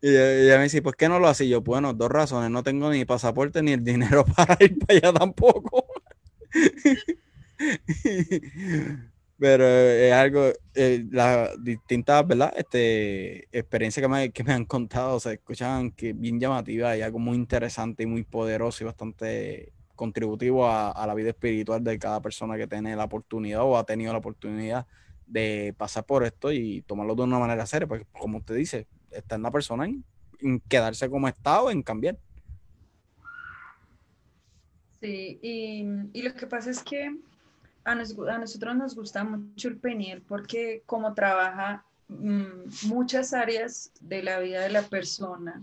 Y 0.00 0.08
ella, 0.08 0.58
me 0.58 0.64
dice, 0.64 0.82
¿por 0.82 0.96
qué 0.96 1.08
no 1.08 1.18
lo 1.18 1.26
hace? 1.26 1.48
yo, 1.48 1.60
bueno, 1.60 1.92
dos 1.92 2.08
razones, 2.08 2.50
no 2.50 2.62
tengo 2.62 2.90
ni 2.90 3.04
pasaporte 3.04 3.62
ni 3.62 3.72
el 3.72 3.82
dinero 3.82 4.24
para 4.24 4.56
ir 4.60 4.78
para 4.78 4.98
allá 4.98 5.12
tampoco. 5.12 5.86
Pero 9.38 9.64
es 9.64 10.12
algo, 10.12 10.50
eh, 10.74 11.06
las 11.12 11.62
distintas, 11.62 12.26
¿verdad? 12.26 12.52
Este, 12.56 13.44
experiencias 13.56 14.02
que 14.02 14.08
me, 14.08 14.30
que 14.30 14.42
me 14.42 14.52
han 14.52 14.64
contado 14.64 15.20
se 15.20 15.34
escuchan 15.34 15.92
que 15.92 16.12
bien 16.12 16.40
llamativas 16.40 16.98
y 16.98 17.02
algo 17.02 17.20
muy 17.20 17.36
interesante 17.36 18.02
y 18.02 18.06
muy 18.06 18.24
poderoso 18.24 18.82
y 18.82 18.86
bastante 18.86 19.72
contributivo 19.94 20.66
a, 20.66 20.90
a, 20.90 21.06
la 21.06 21.14
vida 21.14 21.30
espiritual 21.30 21.84
de 21.84 21.98
cada 22.00 22.20
persona 22.20 22.56
que 22.56 22.66
tiene 22.66 22.96
la 22.96 23.04
oportunidad 23.04 23.62
o 23.62 23.76
ha 23.76 23.84
tenido 23.84 24.12
la 24.12 24.18
oportunidad 24.18 24.86
de 25.28 25.74
pasar 25.76 26.04
por 26.04 26.24
esto 26.24 26.50
y 26.50 26.82
tomarlo 26.82 27.14
de 27.14 27.22
una 27.22 27.38
manera 27.38 27.64
seria, 27.66 27.86
porque 27.86 28.06
como 28.12 28.38
usted 28.38 28.56
dice, 28.56 28.86
está 29.10 29.36
en 29.36 29.42
la 29.42 29.50
persona 29.50 29.86
en, 29.86 30.04
quedarse 30.68 31.08
como 31.08 31.28
está 31.28 31.62
o 31.62 31.70
en 31.70 31.82
cambiar. 31.82 32.18
Sí, 35.00 35.38
y, 35.42 35.84
y, 36.12 36.22
lo 36.22 36.34
que 36.34 36.46
pasa 36.46 36.70
es 36.70 36.82
que 36.82 37.16
a, 37.84 37.92
a, 37.92 38.38
nosotros 38.38 38.76
nos 38.76 38.94
gusta 38.94 39.24
mucho 39.24 39.68
el 39.68 39.78
Peniel 39.78 40.22
porque 40.22 40.82
como 40.86 41.14
trabaja 41.14 41.84
mmm, 42.08 42.68
muchas 42.86 43.32
áreas 43.32 43.92
de 44.00 44.22
la 44.22 44.40
vida 44.40 44.60
de 44.62 44.70
la 44.70 44.82
persona, 44.82 45.62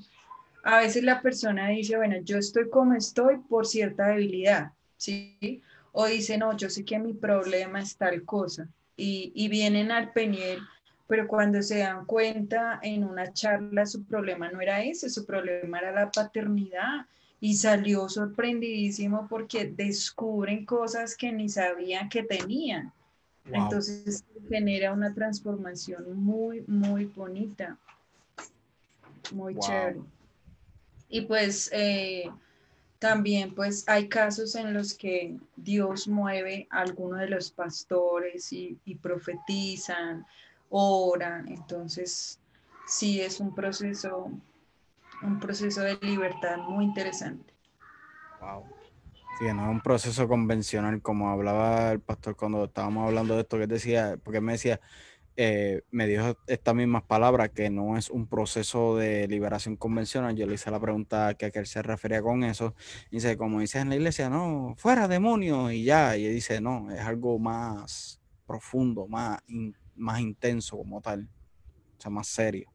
a 0.64 0.80
veces 0.80 1.04
la 1.04 1.22
persona 1.22 1.70
dice, 1.70 1.96
bueno, 1.96 2.16
yo 2.24 2.38
estoy 2.38 2.70
como 2.70 2.96
estoy 2.96 3.38
por 3.38 3.68
cierta 3.68 4.08
debilidad, 4.08 4.72
¿sí? 4.98 5.62
O 5.92 6.08
dice, 6.08 6.38
no, 6.38 6.58
yo 6.58 6.70
sé 6.70 6.84
que 6.84 6.98
mi 6.98 7.14
problema 7.14 7.80
es 7.80 7.96
tal 7.96 8.24
cosa 8.24 8.68
y, 8.98 9.48
vienen 9.50 9.92
al 9.92 10.12
Peniel, 10.12 10.60
pero 11.08 11.28
cuando 11.28 11.62
se 11.62 11.80
dan 11.80 12.06
cuenta 12.06 12.80
en 12.82 13.04
una 13.04 13.32
charla 13.34 13.86
su 13.86 14.06
problema 14.06 14.50
no 14.50 14.62
era 14.62 14.82
ese, 14.84 15.10
su 15.10 15.26
problema 15.26 15.80
era 15.80 15.92
la 15.92 16.12
paternidad 16.12 17.06
y 17.40 17.56
salió 17.56 18.10
sorprendidísimo 18.10 19.28
porque 19.30 19.66
descubren 19.66 20.66
cosas 20.66 21.16
que 21.16 21.32
ni 21.32 21.50
sabían 21.50 22.10
que 22.10 22.24
tenían. 22.24 22.94
Entonces 23.46 24.24
genera 24.50 24.92
una 24.92 25.14
transformación 25.14 26.18
muy, 26.18 26.64
muy 26.68 27.06
bonita, 27.06 27.78
muy 29.32 29.56
chévere. 29.60 30.00
Y 31.10 31.22
pues 31.22 31.70
eh, 31.72 32.30
también 33.00 33.54
pues 33.54 33.88
hay 33.88 34.08
casos 34.08 34.56
en 34.56 34.74
los 34.74 34.94
que 34.94 35.38
Dios 35.56 36.08
mueve 36.08 36.68
a 36.72 36.80
alguno 36.82 37.18
de 37.18 37.30
los 37.30 37.52
pastores 37.52 38.52
y, 38.52 38.80
profetizan, 39.02 40.26
oran, 40.70 41.48
entonces 41.48 42.40
sí 42.88 43.22
es 43.22 43.40
un 43.40 43.54
proceso, 43.54 44.32
un 45.22 45.40
proceso 45.40 45.82
de 45.82 45.98
libertad 46.02 46.58
muy 46.58 46.86
interesante. 46.86 47.54
Wow. 48.42 48.64
Sí, 49.40 49.46
no 49.54 49.64
es 49.64 49.70
un 49.70 49.82
proceso 49.82 50.28
convencional 50.28 51.02
como 51.02 51.30
hablaba 51.30 51.92
el 51.92 52.00
pastor 52.00 52.38
cuando 52.38 52.66
estábamos 52.66 53.08
hablando 53.08 53.36
de 53.36 53.42
esto 53.42 53.58
que 53.58 53.68
decía, 53.68 54.18
porque 54.24 54.40
me 54.40 54.54
decía, 54.54 54.80
eh, 55.38 55.82
me 55.92 56.08
dijo 56.08 56.38
estas 56.48 56.74
mismas 56.74 57.04
palabras, 57.04 57.50
que 57.50 57.70
no 57.70 57.98
es 57.98 58.10
un 58.10 58.28
proceso 58.28 58.96
de 58.96 59.28
liberación 59.28 59.76
convencional. 59.76 60.36
Yo 60.36 60.48
le 60.48 60.54
hice 60.54 60.72
la 60.72 60.80
pregunta 60.80 61.34
que 61.34 61.48
a 61.48 61.52
qué 61.52 61.66
se 61.66 61.82
refería 61.82 62.22
con 62.22 62.44
eso. 62.44 62.76
Y 63.12 63.18
dice, 63.18 63.36
como 63.36 63.60
dice 63.60 63.80
en 63.80 63.90
la 63.90 63.96
iglesia, 63.96 64.30
no, 64.30 64.76
fuera 64.78 65.08
demonio 65.08 65.70
y 65.72 65.84
ya. 65.84 66.16
Y 66.16 66.26
él 66.26 66.34
dice, 66.34 66.62
no, 66.62 66.90
es 66.92 67.02
algo 67.02 67.38
más 67.38 68.22
profundo, 68.48 69.08
más, 69.08 69.40
más 69.96 70.20
intenso 70.22 70.78
como 70.78 71.02
tal, 71.02 71.28
o 71.98 72.02
sea, 72.02 72.12
más 72.12 72.28
serio. 72.28 72.72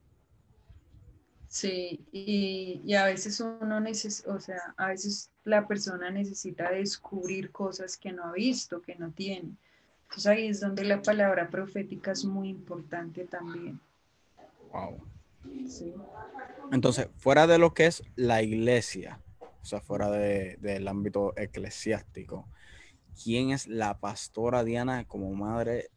Sí, 1.51 2.07
y, 2.13 2.81
y 2.85 2.95
a 2.95 3.05
veces 3.05 3.41
uno 3.41 3.81
necesita, 3.81 4.33
o 4.33 4.41
sea, 4.41 4.73
a 4.79 4.87
veces 4.87 5.31
la 5.45 5.67
persona 5.67 6.11
necesita 6.11 6.71
descubrir 6.71 7.51
cosas 7.51 7.99
que 7.99 8.13
no 8.13 8.25
ha 8.25 8.33
visto, 8.33 8.81
que 8.81 8.95
no 8.95 9.11
tiene 9.11 9.57
entonces 10.11 10.27
ahí 10.27 10.49
es 10.49 10.59
donde 10.59 10.83
la 10.83 11.01
palabra 11.01 11.49
profética 11.49 12.11
es 12.11 12.25
muy 12.25 12.49
importante 12.49 13.27
también. 13.27 13.81
Wow. 14.73 15.07
Entonces, 16.73 17.09
fuera 17.17 17.47
de 17.47 17.59
lo 17.59 17.75
que 17.75 17.87
es 17.87 18.03
la 18.17 18.43
iglesia, 18.43 19.21
o 19.41 19.65
sea, 19.65 19.81
fuera 19.81 20.11
del 20.11 20.89
ámbito 20.89 21.33
eclesiástico, 21.37 22.49
¿quién 23.23 23.51
es 23.51 23.69
la 23.69 24.01
pastora 24.01 24.65
Diana 24.65 25.07
como 25.07 25.33
madre, 25.33 25.91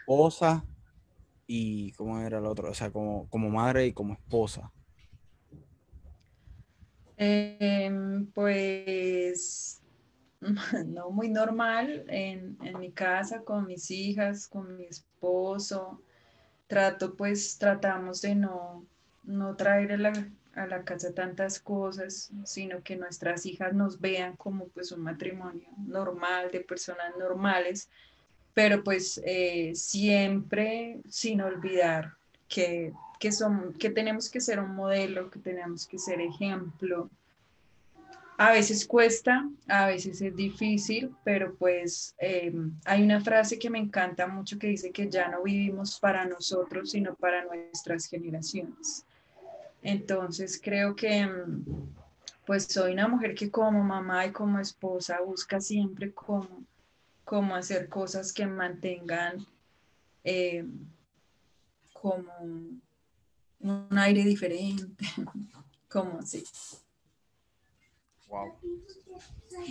esposa 0.00 0.62
y 1.46 1.92
cómo 1.92 2.20
era 2.20 2.38
el 2.40 2.46
otro? 2.46 2.70
O 2.70 2.74
sea, 2.74 2.90
como, 2.90 3.26
como 3.30 3.48
madre 3.48 3.86
y 3.86 3.94
como 3.94 4.12
esposa. 4.12 4.70
Em, 7.16 8.26
pues 8.32 9.80
no 10.86 11.10
muy 11.10 11.30
normal 11.30 12.04
en, 12.08 12.58
mi 12.78 12.92
casa 12.92 13.42
con 13.42 13.66
mis 13.66 13.90
hijas, 13.90 14.46
con 14.48 14.76
mi 14.76 14.84
esposo. 14.84 16.02
Trato, 16.66 17.14
pues 17.16 17.58
tratamos 17.58 18.20
de 18.22 18.34
no, 18.34 18.86
no 19.22 19.56
traer 19.56 19.92
a 19.92 19.96
la, 19.96 20.30
a 20.54 20.66
la 20.66 20.84
casa 20.84 21.14
tantas 21.14 21.60
cosas, 21.60 22.32
sino 22.44 22.82
que 22.82 22.96
nuestras 22.96 23.46
hijas 23.46 23.72
nos 23.72 24.00
vean 24.00 24.36
como 24.36 24.68
pues 24.68 24.92
un 24.92 25.02
matrimonio 25.02 25.68
normal, 25.78 26.50
de 26.50 26.60
personas 26.60 27.14
normales, 27.18 27.88
pero 28.52 28.82
pues 28.82 29.20
eh, 29.24 29.72
siempre 29.74 31.00
sin 31.08 31.40
olvidar 31.40 32.14
que, 32.48 32.92
que, 33.18 33.32
son, 33.32 33.72
que 33.74 33.90
tenemos 33.90 34.30
que 34.30 34.40
ser 34.40 34.60
un 34.60 34.74
modelo, 34.74 35.30
que 35.30 35.38
tenemos 35.38 35.86
que 35.86 35.98
ser 35.98 36.20
ejemplo, 36.20 37.10
a 38.38 38.52
veces 38.52 38.86
cuesta, 38.86 39.48
a 39.66 39.86
veces 39.86 40.20
es 40.20 40.36
difícil, 40.36 41.14
pero 41.24 41.54
pues 41.54 42.14
eh, 42.18 42.52
hay 42.84 43.02
una 43.02 43.20
frase 43.22 43.58
que 43.58 43.70
me 43.70 43.78
encanta 43.78 44.26
mucho 44.26 44.58
que 44.58 44.66
dice 44.66 44.90
que 44.90 45.08
ya 45.08 45.28
no 45.28 45.42
vivimos 45.42 45.98
para 45.98 46.26
nosotros, 46.26 46.90
sino 46.90 47.14
para 47.14 47.44
nuestras 47.46 48.06
generaciones. 48.06 49.06
Entonces 49.82 50.60
creo 50.62 50.94
que 50.94 51.26
mm, 51.26 51.64
pues 52.44 52.64
soy 52.64 52.92
una 52.92 53.08
mujer 53.08 53.34
que 53.34 53.50
como 53.50 53.82
mamá 53.82 54.26
y 54.26 54.32
como 54.32 54.60
esposa 54.60 55.20
busca 55.22 55.58
siempre 55.58 56.12
cómo, 56.12 56.62
cómo 57.24 57.56
hacer 57.56 57.88
cosas 57.88 58.34
que 58.34 58.46
mantengan 58.46 59.46
eh, 60.24 60.66
como 61.94 62.30
un 63.66 63.98
aire 63.98 64.24
diferente, 64.24 65.06
como 65.88 66.18
así. 66.18 66.44
Wow. 68.28 68.52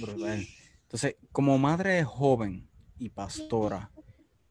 Brutal. 0.01 0.47
Entonces, 0.83 1.15
como 1.31 1.57
madre 1.57 2.03
joven 2.03 2.67
y 2.97 3.09
pastora, 3.09 3.91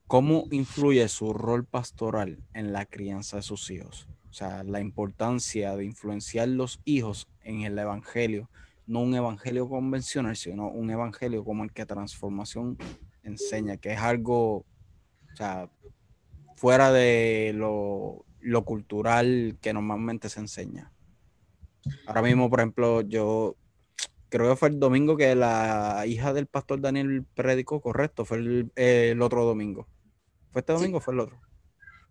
¿cómo 0.07 0.47
influye 0.51 1.09
su 1.09 1.33
rol 1.33 1.65
pastoral 1.65 2.39
en 2.53 2.73
la 2.73 2.87
crianza 2.87 3.37
de 3.37 3.43
sus 3.43 3.71
hijos? 3.71 4.09
O 4.31 4.33
sea, 4.33 4.65
la 4.65 4.81
importancia 4.81 5.77
de 5.77 5.85
influenciar 5.85 6.49
los 6.49 6.81
hijos 6.85 7.29
en 7.43 7.63
el 7.63 7.79
evangelio, 7.79 8.51
no 8.87 9.01
un 9.01 9.15
evangelio 9.15 9.69
convencional, 9.69 10.37
sino 10.37 10.69
un 10.69 10.91
evangelio 10.91 11.45
como 11.45 11.65
el 11.65 11.73
que 11.73 11.87
transformación 11.87 12.77
enseña, 13.23 13.77
que 13.77 13.93
es 13.93 14.01
algo, 14.01 14.57
o 14.57 15.37
sea, 15.37 15.71
fuera 16.57 16.93
de 16.93 17.53
lo, 17.55 18.25
lo 18.45 18.65
cultural 18.65 19.57
que 19.61 19.73
normalmente 19.73 20.29
se 20.29 20.41
enseña. 20.41 20.93
Ahora 22.07 22.23
mismo, 22.23 22.49
por 22.49 22.61
ejemplo, 22.61 23.01
yo 23.01 23.57
creo 24.29 24.51
que 24.51 24.57
fue 24.57 24.69
el 24.69 24.79
domingo 24.79 25.17
que 25.17 25.35
la 25.35 26.05
hija 26.07 26.33
del 26.33 26.47
pastor 26.47 26.81
Daniel 26.81 27.25
predicó, 27.35 27.81
correcto, 27.81 28.25
fue 28.25 28.39
el, 28.39 29.23
otro 29.23 29.45
domingo. 29.45 29.89
¿Fue 30.51 30.61
este 30.61 30.73
domingo 30.73 30.99
o 30.99 31.01
fue 31.01 31.15
el 31.15 31.21
otro? 31.21 31.41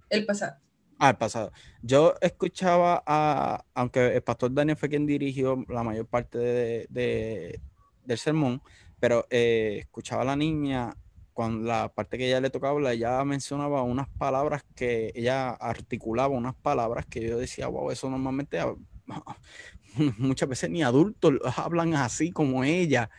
El 0.10 0.26
pasado. 0.26 0.58
Ah, 1.00 1.12
el 1.12 1.18
pasado. 1.18 1.52
Yo 1.82 2.14
escuchaba 2.22 3.04
a, 3.06 3.66
aunque 3.74 4.16
el 4.16 4.22
pastor 4.22 4.54
Daniel 4.54 4.78
fue 4.78 4.90
quien 4.90 5.06
dirigió 5.06 5.64
la 5.68 5.84
mayor 5.84 6.08
parte 6.08 6.38
de, 6.38 7.60
del 8.06 8.18
sermón, 8.18 8.62
pero 9.00 9.26
eh, 9.30 9.78
escuchaba 9.82 10.22
a 10.22 10.26
la 10.26 10.36
niña, 10.36 10.96
cuando 11.34 11.68
la 11.68 11.90
parte 11.94 12.18
que 12.18 12.28
ella 12.28 12.42
le 12.42 12.50
tocaba, 12.50 12.92
ella 12.92 13.24
mencionaba 13.26 13.84
unas 13.84 14.08
palabras 14.10 14.64
que 14.76 15.12
ella 15.16 15.50
articulaba, 15.52 16.30
unas 16.36 16.56
palabras 16.56 17.06
que 17.06 17.28
yo 17.28 17.38
decía, 17.38 17.68
wow, 17.68 17.92
eso 17.92 18.10
normalmente 18.10 18.60
muchas 20.18 20.50
veces 20.50 20.70
ni 20.70 20.84
adultos 20.84 21.34
hablan 21.58 21.96
así 21.96 22.32
como 22.32 22.64
ella. 22.64 23.10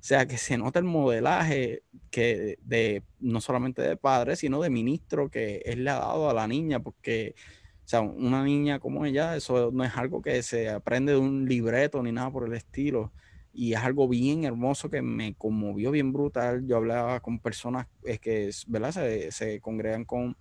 O 0.00 0.04
sea, 0.04 0.26
que 0.26 0.36
se 0.36 0.58
nota 0.58 0.80
el 0.80 0.84
modelaje 0.84 1.84
que 2.10 2.58
de 2.62 3.04
no 3.20 3.40
solamente 3.40 3.82
de 3.82 3.96
padre, 3.96 4.34
sino 4.36 4.60
de 4.60 4.68
ministro 4.68 5.30
que 5.30 5.62
él 5.64 5.84
le 5.84 5.90
ha 5.90 6.00
dado 6.00 6.28
a 6.28 6.34
la 6.34 6.48
niña, 6.48 6.80
porque, 6.80 7.36
o 7.84 7.88
sea, 7.88 8.00
una 8.00 8.42
niña 8.42 8.80
como 8.80 9.06
ella, 9.06 9.36
eso 9.36 9.70
no 9.72 9.84
es 9.84 9.96
algo 9.96 10.20
que 10.20 10.42
se 10.42 10.68
aprende 10.70 11.12
de 11.12 11.18
un 11.18 11.48
libreto 11.48 12.02
ni 12.02 12.10
nada 12.10 12.32
por 12.32 12.44
el 12.46 12.54
estilo. 12.54 13.12
Y 13.52 13.74
es 13.74 13.80
algo 13.80 14.08
bien 14.08 14.44
hermoso 14.44 14.90
que 14.90 15.02
me 15.02 15.34
conmovió 15.34 15.90
bien 15.90 16.12
brutal. 16.12 16.66
Yo 16.66 16.76
hablaba 16.76 17.20
con 17.20 17.38
personas 17.38 17.86
es 18.04 18.18
que, 18.20 18.50
¿verdad? 18.66 18.92
Se, 19.30 19.60
congregan 19.60 20.04
con 20.04 20.36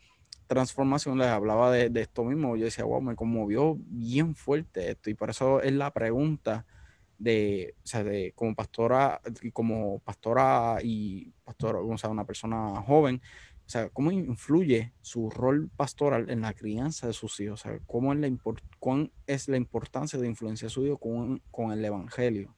transformación 0.48 1.18
les 1.18 1.28
hablaba 1.28 1.72
de, 1.72 1.92
esto 2.02 2.24
mismo. 2.24 2.56
Yo 2.56 2.66
decía, 2.66 2.86
wow, 2.86 3.02
me 3.02 3.16
conmovió 3.16 3.78
bien 3.80 4.36
fuerte 4.36 4.92
esto. 4.92 5.10
Y 5.10 5.14
por 5.14 5.30
eso 5.30 5.62
es 5.62 5.74
la 5.74 5.92
pregunta 5.92 6.66
de, 7.18 7.76
o 7.84 7.88
sea, 7.88 8.04
de 8.04 8.34
como 8.36 8.56
pastora, 8.56 9.22
como 9.54 10.00
pastora 10.00 10.80
y 10.84 11.32
pastora, 11.44 11.80
o 11.80 11.98
sea, 11.98 12.10
una 12.10 12.26
persona 12.26 12.82
joven, 12.82 13.22
o 13.66 13.70
sea, 13.70 13.90
cómo 13.90 14.12
influye 14.12 14.92
su 15.02 15.30
rol 15.30 15.70
pastoral 15.78 16.30
en 16.30 16.42
la 16.42 16.54
crianza 16.54 17.08
de 17.08 17.14
sus 17.14 17.40
hijos, 17.40 17.62
o 17.62 17.70
sea, 17.70 17.80
cómo 17.86 18.12
es 18.12 18.20
la, 18.20 18.30
cuán 18.80 19.12
es 19.28 19.48
la 19.48 19.58
importancia 19.58 20.20
de 20.20 20.28
influenciar 20.28 20.68
a 20.68 20.72
su 20.72 20.86
hijo 20.86 20.98
con, 20.98 21.42
con 21.52 21.72
el 21.72 21.86
evangelio. 21.86 22.54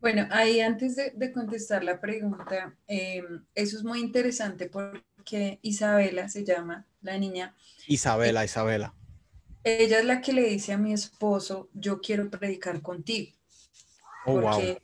Bueno, 0.00 0.28
ahí 0.30 0.60
antes 0.60 0.96
de, 0.96 1.32
contestar 1.32 1.82
la 1.82 2.00
pregunta, 2.00 2.76
em, 2.86 3.44
eso 3.54 3.76
es 3.76 3.84
muy 3.84 4.00
interesante 4.00 4.68
porque 4.68 5.58
Isabela 5.62 6.28
se 6.28 6.44
llama 6.44 6.86
la 7.02 7.18
niña. 7.18 7.54
Isabela, 7.86 8.44
Isabela. 8.44 8.94
Ella 9.64 9.98
es 9.98 10.04
la 10.04 10.20
que 10.20 10.32
le 10.32 10.48
dice 10.48 10.72
a 10.72 10.78
mi 10.78 10.92
esposo, 10.92 11.68
yo 11.74 12.00
quiero 12.00 12.30
predicar 12.30 12.80
contigo. 12.80 13.32
Oh, 14.24 14.40
porque 14.40 14.80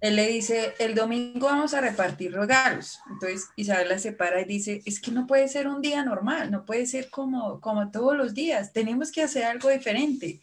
él 0.00 0.16
le 0.16 0.28
dice, 0.28 0.74
el 0.78 0.94
domingo 0.94 1.46
vamos 1.46 1.74
a 1.74 1.80
repartir 1.80 2.32
regalos. 2.34 3.00
Entonces 3.10 3.48
Isabela 3.56 3.98
se 3.98 4.12
para 4.12 4.40
y 4.40 4.44
dice, 4.44 4.82
es 4.84 5.00
que 5.00 5.10
no 5.10 5.26
puede 5.26 5.48
ser 5.48 5.68
un 5.68 5.82
día 5.82 6.04
normal, 6.04 6.50
no 6.50 6.64
puede 6.64 6.86
ser 6.86 7.10
como, 7.10 7.60
como 7.60 7.90
todos 7.90 8.16
los 8.16 8.34
días, 8.34 8.72
tenemos 8.72 9.12
que 9.12 9.22
hacer 9.22 9.44
algo 9.44 9.68
diferente. 9.68 10.40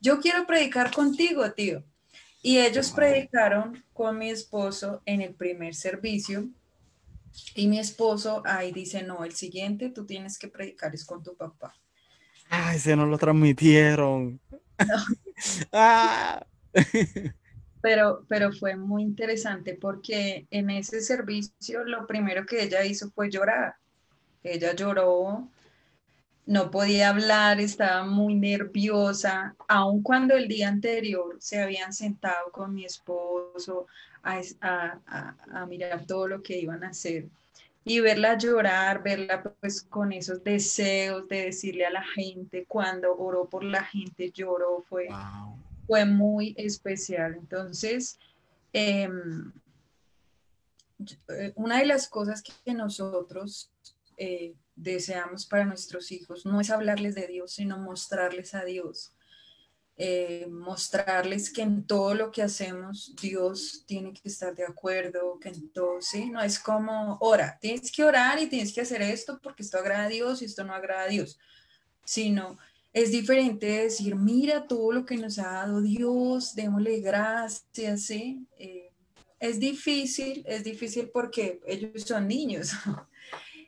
Yo 0.00 0.20
quiero 0.20 0.46
predicar 0.46 0.92
contigo, 0.92 1.50
tío. 1.52 1.84
Y 2.44 2.58
ellos 2.58 2.90
predicaron 2.90 3.82
con 3.94 4.18
mi 4.18 4.28
esposo 4.28 5.00
en 5.06 5.22
el 5.22 5.34
primer 5.34 5.74
servicio. 5.74 6.46
Y 7.54 7.68
mi 7.68 7.78
esposo 7.78 8.42
ahí 8.44 8.70
dice, 8.70 9.02
no, 9.02 9.24
el 9.24 9.32
siguiente 9.32 9.88
tú 9.88 10.04
tienes 10.04 10.38
que 10.38 10.48
predicar 10.48 10.94
es 10.94 11.06
con 11.06 11.22
tu 11.22 11.34
papá. 11.34 11.74
Ay, 12.50 12.78
se 12.78 12.96
nos 12.96 13.08
lo 13.08 13.16
transmitieron. 13.16 14.38
Ah. 15.72 16.46
pero, 17.80 18.24
pero 18.28 18.52
fue 18.52 18.76
muy 18.76 19.02
interesante 19.02 19.74
porque 19.74 20.46
en 20.50 20.70
ese 20.70 21.00
servicio 21.00 21.82
lo 21.84 22.06
primero 22.06 22.46
que 22.46 22.62
ella 22.62 22.84
hizo 22.84 23.10
fue 23.10 23.30
llorar. 23.30 23.74
Ella 24.42 24.74
lloró 24.74 25.48
no 26.46 26.70
podía 26.70 27.08
hablar, 27.08 27.60
estaba 27.60 28.04
muy 28.04 28.34
nerviosa, 28.34 29.56
aun 29.66 30.02
cuando 30.02 30.36
el 30.36 30.46
día 30.46 30.68
anterior 30.68 31.36
se 31.40 31.62
habían 31.62 31.92
sentado 31.92 32.50
con 32.52 32.74
mi 32.74 32.84
esposo 32.84 33.86
a, 34.22 35.66
mirar 35.68 36.06
todo 36.06 36.28
lo 36.28 36.42
que 36.42 36.58
iban 36.58 36.84
a 36.84 36.88
hacer 36.88 37.28
y 37.84 38.00
verla 38.00 38.38
llorar, 38.38 39.02
verla 39.02 39.42
pues 39.60 39.82
con 39.82 40.12
esos 40.12 40.42
deseos 40.42 41.28
de 41.28 41.46
decirle 41.46 41.84
a 41.86 41.90
la 41.90 42.02
gente, 42.02 42.64
cuando 42.66 43.14
oró 43.16 43.46
por 43.46 43.62
la 43.62 43.84
gente, 43.84 44.30
lloró, 44.30 44.82
fue, 44.88 45.08
fue 45.86 46.06
muy 46.06 46.54
especial. 46.56 47.34
Entonces, 47.34 48.18
em, 48.72 49.52
eh, 51.28 51.52
una 51.56 51.78
de 51.78 51.86
las 51.86 52.08
cosas 52.08 52.42
que 52.42 52.72
nosotros 52.72 53.70
eh, 54.16 54.54
deseamos 54.76 55.46
para 55.46 55.64
nuestros 55.64 56.10
hijos 56.12 56.44
no 56.44 56.60
es 56.60 56.70
hablarles 56.70 57.14
de 57.14 57.26
Dios, 57.26 57.52
sino 57.52 57.78
mostrarles 57.78 58.54
a 58.54 58.64
Dios. 58.64 59.14
Eh, 59.96 60.48
mostrarles 60.50 61.52
que 61.52 61.62
en 61.62 61.86
todo 61.86 62.14
lo 62.14 62.32
que 62.32 62.42
hacemos 62.42 63.14
Dios 63.20 63.84
tiene 63.86 64.12
que 64.12 64.28
estar 64.28 64.52
de 64.52 64.64
acuerdo, 64.64 65.38
que 65.38 65.50
en 65.50 65.70
todo, 65.70 66.00
¿sí? 66.00 66.30
No 66.30 66.42
es 66.42 66.58
como, 66.58 67.16
ora, 67.20 67.56
tienes 67.60 67.92
que 67.92 68.02
orar 68.02 68.42
y 68.42 68.48
tienes 68.48 68.72
que 68.72 68.80
hacer 68.80 69.02
esto 69.02 69.38
porque 69.40 69.62
esto 69.62 69.78
agrada 69.78 70.06
a 70.06 70.08
Dios 70.08 70.42
y 70.42 70.46
esto 70.46 70.64
no 70.64 70.74
agrada 70.74 71.04
a 71.04 71.08
Dios, 71.08 71.38
sino 72.04 72.58
es 72.92 73.12
diferente 73.12 73.66
decir, 73.66 74.16
mira 74.16 74.66
todo 74.66 74.90
lo 74.90 75.04
que 75.04 75.16
nos 75.16 75.38
ha 75.38 75.52
dado 75.52 75.80
Dios, 75.80 76.56
démosle 76.56 77.00
gracias, 77.00 78.02
¿sí? 78.02 78.48
Eh, 78.58 78.90
es 79.38 79.60
difícil, 79.60 80.44
es 80.46 80.64
difícil 80.64 81.10
porque 81.10 81.60
ellos 81.66 82.02
son 82.02 82.26
niños, 82.26 82.72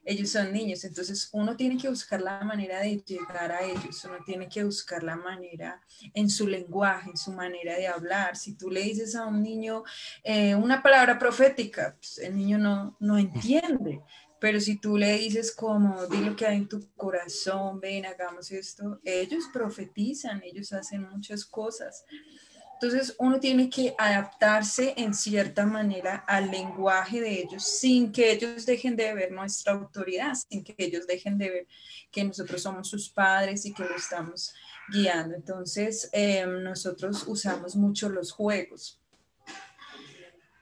ellos 0.06 0.30
son 0.30 0.52
niños, 0.52 0.84
entonces 0.84 1.28
uno 1.32 1.56
tiene 1.56 1.76
que 1.76 1.88
buscar 1.88 2.22
la 2.22 2.42
manera 2.44 2.80
de 2.80 3.02
llegar 3.04 3.50
a 3.50 3.62
ellos, 3.62 4.04
uno 4.04 4.18
tiene 4.24 4.48
que 4.48 4.62
buscar 4.62 5.02
la 5.02 5.16
manera 5.16 5.82
en 6.14 6.30
su 6.30 6.46
lenguaje, 6.46 7.10
en 7.10 7.16
su 7.16 7.32
manera 7.32 7.76
de 7.76 7.88
hablar. 7.88 8.36
Si 8.36 8.54
tú 8.54 8.70
le 8.70 8.82
dices 8.82 9.16
a 9.16 9.26
un 9.26 9.42
niño 9.42 9.82
eh, 10.22 10.54
una 10.54 10.80
palabra 10.82 11.18
profética, 11.18 11.96
pues, 11.98 12.18
el 12.18 12.36
niño 12.36 12.56
no, 12.56 12.96
no 13.00 13.18
entiende, 13.18 14.00
pero 14.38 14.60
si 14.60 14.78
tú 14.78 14.96
le 14.96 15.18
dices 15.18 15.52
como, 15.54 16.06
di 16.06 16.18
lo 16.18 16.36
que 16.36 16.46
hay 16.46 16.58
en 16.58 16.68
tu 16.68 16.88
corazón, 16.94 17.80
ven, 17.80 18.06
hagamos 18.06 18.52
esto, 18.52 19.00
ellos 19.04 19.44
profetizan, 19.52 20.42
ellos 20.44 20.72
hacen 20.72 21.02
muchas 21.02 21.44
cosas. 21.44 22.04
Entonces 22.80 23.14
uno 23.18 23.40
tiene 23.40 23.70
que 23.70 23.94
adaptarse 23.96 24.92
en 24.98 25.14
cierta 25.14 25.64
manera 25.64 26.16
al 26.26 26.50
lenguaje 26.50 27.22
de 27.22 27.40
ellos 27.40 27.64
sin 27.64 28.12
que 28.12 28.32
ellos 28.32 28.66
dejen 28.66 28.96
de 28.96 29.14
ver 29.14 29.32
nuestra 29.32 29.72
autoridad, 29.72 30.34
sin 30.34 30.62
que 30.62 30.74
ellos 30.76 31.06
dejen 31.06 31.38
de 31.38 31.50
ver 31.50 31.66
que 32.10 32.22
nosotros 32.22 32.60
somos 32.60 32.88
sus 32.88 33.08
padres 33.08 33.64
y 33.64 33.72
que 33.72 33.82
lo 33.82 33.96
estamos 33.96 34.52
guiando. 34.92 35.34
Entonces 35.34 36.10
em, 36.12 36.62
nosotros 36.62 37.24
usamos 37.26 37.76
mucho 37.76 38.10
los 38.10 38.30
juegos. 38.30 39.00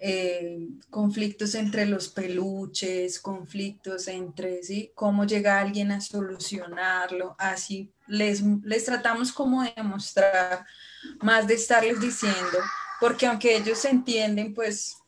Eh, 0.07 0.59
conflictos 0.91 1.55
entre 1.55 1.87
los 1.87 2.11
peluches, 2.11 3.19
conflictos 3.19 4.07
entre, 4.07 4.63
¿sí? 4.63 4.93
Cómo 4.95 5.25
llega 5.25 5.59
alguien 5.59 5.93
a 5.93 6.03
solucionarlo, 6.03 7.35
así 7.39 7.91
les, 8.07 8.43
les 8.43 8.85
tratamos 8.85 9.33
como 9.33 9.63
de 9.63 9.83
mostrar 9.83 10.67
más 11.23 11.47
de 11.47 11.55
estarles 11.55 12.03
diciendo, 12.03 12.59
porque 13.01 13.25
aunque 13.25 13.57
ellos 13.57 13.83
entienden, 13.87 14.53
pues 14.53 14.99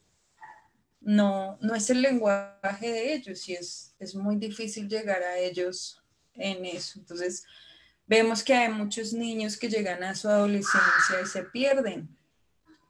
no, 1.02 1.58
no 1.60 1.74
es 1.74 1.90
el 1.90 2.00
lenguaje 2.00 2.90
de 2.90 3.12
ellos 3.12 3.46
y 3.50 3.52
es, 3.52 3.94
es 3.98 4.14
muy 4.14 4.36
difícil 4.36 4.88
llegar 4.88 5.22
a 5.22 5.36
ellos 5.36 6.02
en 6.32 6.64
eso. 6.64 6.98
Entonces, 7.00 7.44
vemos 8.06 8.42
que 8.42 8.54
hay 8.54 8.72
muchos 8.72 9.12
niños 9.12 9.58
que 9.58 9.68
llegan 9.68 10.02
a 10.04 10.14
su 10.14 10.26
adolescencia 10.26 11.20
y 11.22 11.26
se 11.26 11.42
pierden 11.42 12.15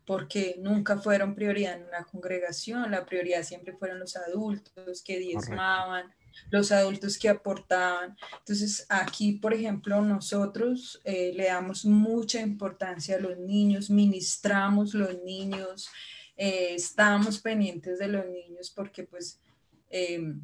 porque 0.06 0.56
nunca 0.58 0.98
fueron 0.98 1.34
prioridad 1.34 1.76
en 1.76 1.88
una 1.88 2.04
congregación, 2.04 2.90
la 2.92 3.04
prioridad 3.04 3.42
siempre 3.42 3.76
fueron 3.76 3.98
los 3.98 4.16
adultos 4.16 5.02
que 5.02 5.18
diezmaban, 5.18 6.14
los 6.50 6.70
adultos 6.70 7.18
que 7.18 7.28
aportaban. 7.28 8.16
Entonces, 8.38 8.86
aquí, 8.88 9.32
por 9.32 9.52
ejemplo, 9.52 10.00
nosotros 10.02 11.00
eh, 11.04 11.32
le 11.34 11.46
damos 11.46 11.84
mucha 11.84 12.40
importancia 12.40 13.16
a 13.16 13.20
los 13.20 13.36
niños, 13.38 13.90
ministramos 13.90 14.94
los 14.94 15.22
niños, 15.24 15.90
eh, 16.36 16.74
estamos 16.74 17.40
pendientes 17.40 17.98
de 17.98 18.08
los 18.08 18.26
niños 18.26 18.70
porque 18.70 19.04
pues 19.04 19.40
em, 19.88 20.40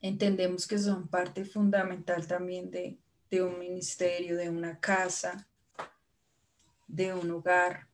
entendemos 0.00 0.66
que 0.66 0.78
son 0.78 1.08
parte 1.08 1.44
fundamental 1.44 2.26
también 2.26 2.70
de, 2.70 2.98
de 3.30 3.42
un 3.42 3.58
ministerio, 3.58 4.36
de 4.36 4.50
una 4.50 4.78
casa, 4.78 5.48
de 6.86 7.14
un 7.14 7.30
hogar. 7.30 7.88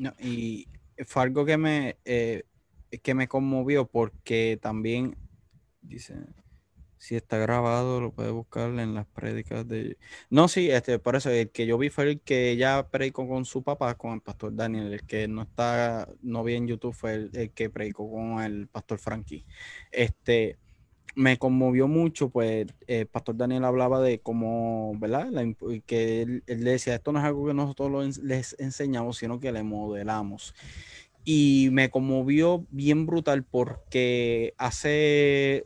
No, 0.00 0.14
y 0.18 0.66
fue 1.04 1.24
algo 1.24 1.44
que 1.44 1.58
me, 1.58 1.98
eh, 2.06 2.44
que 3.02 3.12
me 3.12 3.28
conmovió 3.28 3.86
porque 3.86 4.58
también 4.60 5.14
dice 5.82 6.14
si 6.96 7.16
está 7.16 7.36
grabado 7.36 8.00
lo 8.00 8.10
puede 8.10 8.30
buscar 8.30 8.70
en 8.70 8.94
las 8.94 9.06
prédicas 9.06 9.68
de 9.68 9.98
no 10.30 10.48
sí 10.48 10.70
este 10.70 10.98
por 10.98 11.16
eso 11.16 11.28
el 11.28 11.50
que 11.50 11.66
yo 11.66 11.76
vi 11.76 11.90
fue 11.90 12.04
el 12.04 12.20
que 12.22 12.50
ella 12.50 12.88
predicó 12.88 13.28
con 13.28 13.44
su 13.44 13.62
papá 13.62 13.94
con 13.96 14.14
el 14.14 14.22
pastor 14.22 14.54
Daniel 14.54 14.90
el 14.94 15.06
que 15.06 15.28
no 15.28 15.42
está 15.42 16.08
no 16.22 16.44
vi 16.44 16.54
en 16.54 16.66
YouTube 16.66 16.94
fue 16.94 17.14
el, 17.14 17.50
que 17.52 17.68
predicó 17.68 18.10
con 18.10 18.42
el 18.42 18.68
pastor 18.68 18.98
Frankie. 18.98 19.44
Este 19.90 20.58
me 21.14 21.38
conmovió 21.38 21.88
mucho, 21.88 22.30
pues 22.30 22.66
el 22.86 23.06
pastor 23.06 23.36
Daniel 23.36 23.64
hablaba 23.64 24.00
de 24.00 24.20
cómo, 24.20 24.92
¿verdad? 24.98 25.28
que 25.86 26.22
él, 26.22 26.44
él, 26.46 26.64
decía, 26.64 26.94
esto 26.94 27.12
no 27.12 27.18
es 27.18 27.24
algo 27.24 27.46
que 27.46 27.54
nosotros 27.54 28.18
les 28.18 28.56
enseñamos, 28.58 29.18
sino 29.18 29.40
que 29.40 29.52
le 29.52 29.62
modelamos 29.62 30.54
y 31.24 31.68
me 31.72 31.90
conmovió 31.90 32.66
bien 32.70 33.06
brutal 33.06 33.44
porque 33.44 34.54
hace 34.58 35.64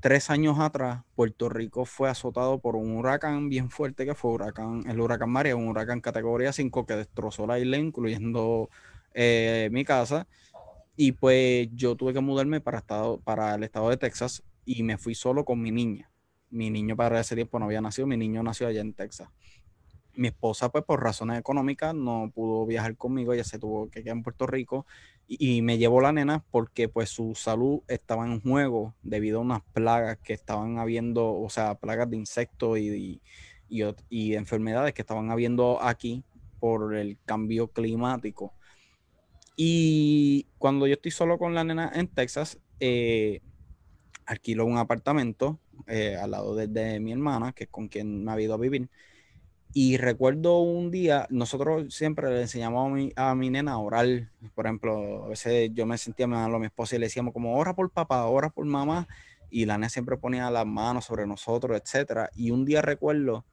tres 0.00 0.30
años 0.30 0.58
atrás 0.58 1.02
Puerto 1.14 1.48
Rico 1.48 1.84
fue 1.84 2.08
azotado 2.08 2.58
por 2.60 2.76
un 2.76 2.96
huracán 2.96 3.48
bien 3.48 3.70
fuerte 3.70 4.06
que 4.06 4.14
fue 4.14 4.32
huracán, 4.32 4.84
el 4.88 5.00
huracán 5.00 5.30
María, 5.30 5.56
un 5.56 5.68
huracán 5.68 6.00
categoría 6.00 6.52
5 6.52 6.86
que 6.86 6.96
destrozó 6.96 7.46
la 7.46 7.58
isla, 7.58 7.76
incluyendo 7.76 8.70
eh, 9.14 9.68
mi 9.72 9.84
casa. 9.84 10.26
Y 10.96 11.12
pues 11.12 11.68
yo 11.74 11.96
tuve 11.96 12.12
que 12.12 12.20
mudarme 12.20 12.60
para, 12.60 12.78
estado, 12.78 13.20
para 13.20 13.54
el 13.54 13.64
estado 13.64 13.88
de 13.90 13.96
Texas 13.96 14.42
y 14.78 14.82
me 14.82 14.98
fui 14.98 15.14
solo 15.14 15.44
con 15.44 15.60
mi 15.60 15.70
niña. 15.70 16.10
Mi 16.50 16.70
niño 16.70 16.96
para 16.96 17.20
ese 17.20 17.34
tiempo 17.34 17.58
no 17.58 17.66
había 17.66 17.80
nacido, 17.80 18.06
mi 18.06 18.16
niño 18.16 18.42
nació 18.42 18.66
allá 18.66 18.80
en 18.80 18.92
Texas 18.94 19.28
mi 20.14 20.28
esposa, 20.28 20.70
pues 20.70 20.84
por 20.84 21.02
razones 21.02 21.38
económicas, 21.38 21.94
no 21.94 22.30
pudo 22.34 22.66
viajar 22.66 22.96
conmigo, 22.96 23.32
ella 23.32 23.44
se 23.44 23.58
tuvo 23.58 23.90
que 23.90 24.02
quedar 24.02 24.16
en 24.16 24.22
Puerto 24.22 24.46
Rico 24.46 24.86
y, 25.26 25.62
me 25.62 25.78
llevó 25.78 26.00
la 26.00 26.12
nena 26.12 26.44
porque 26.50 26.88
pues 26.88 27.08
su 27.10 27.34
salud 27.34 27.82
estaba 27.86 28.26
en 28.26 28.40
juego 28.40 28.94
debido 29.02 29.38
a 29.38 29.42
unas 29.42 29.62
plagas 29.72 30.18
que 30.18 30.32
estaban 30.32 30.78
habiendo, 30.78 31.32
o 31.32 31.48
sea, 31.48 31.76
plagas 31.76 32.10
de 32.10 32.16
insectos 32.16 32.78
y, 32.78 33.20
y, 33.68 33.84
y 34.08 34.34
enfermedades 34.34 34.92
que 34.92 35.02
estaban 35.02 35.30
habiendo 35.30 35.80
aquí 35.82 36.24
por 36.58 36.96
el 36.96 37.16
cambio 37.24 37.68
climático. 37.68 38.52
Y 39.56 40.46
cuando 40.58 40.86
yo 40.86 40.94
estoy 40.94 41.12
solo 41.12 41.38
con 41.38 41.54
la 41.54 41.62
nena 41.64 41.92
en 41.94 42.08
Texas, 42.08 42.58
eh, 42.80 43.40
alquilo 44.30 44.64
un 44.64 44.78
apartamento 44.78 45.58
eh, 45.86 46.16
al 46.16 46.30
lado 46.30 46.54
de, 46.54 47.00
mi 47.00 47.12
hermana, 47.12 47.52
que 47.52 47.64
es 47.64 47.70
con 47.70 47.88
quien 47.88 48.24
me 48.24 48.32
ha 48.32 48.40
ido 48.40 48.54
a 48.54 48.58
vivir. 48.58 48.88
Y 49.72 49.96
recuerdo 49.96 50.60
un 50.60 50.90
día, 50.90 51.26
nosotros 51.30 51.94
siempre 51.94 52.28
le 52.30 52.42
enseñamos 52.42 52.86
a 52.86 52.94
mi, 52.94 53.12
a 53.16 53.34
mi 53.34 53.50
nena 53.50 53.72
a 53.72 53.78
orar. 53.78 54.30
Por 54.54 54.66
ejemplo, 54.66 55.24
a 55.24 55.28
veces 55.28 55.70
yo 55.74 55.86
me 55.86 55.98
sentía 55.98 56.26
mal 56.26 56.54
a 56.54 56.58
mi 56.58 56.66
esposa 56.66 56.96
y 56.96 56.98
le 56.98 57.06
decíamos 57.06 57.32
como, 57.32 57.56
ora 57.56 57.74
por 57.74 57.90
papá, 57.90 58.24
ora 58.26 58.50
por 58.50 58.64
mamá. 58.66 59.08
Y 59.50 59.66
la 59.66 59.78
nena 59.78 59.88
siempre 59.88 60.16
ponía 60.16 60.50
las 60.50 60.66
manos 60.66 61.04
sobre 61.06 61.26
nosotros, 61.26 61.80
etcétera. 61.80 62.30
Y 62.34 62.52
un 62.52 62.64
día 62.64 62.82
recuerdo 62.82 63.44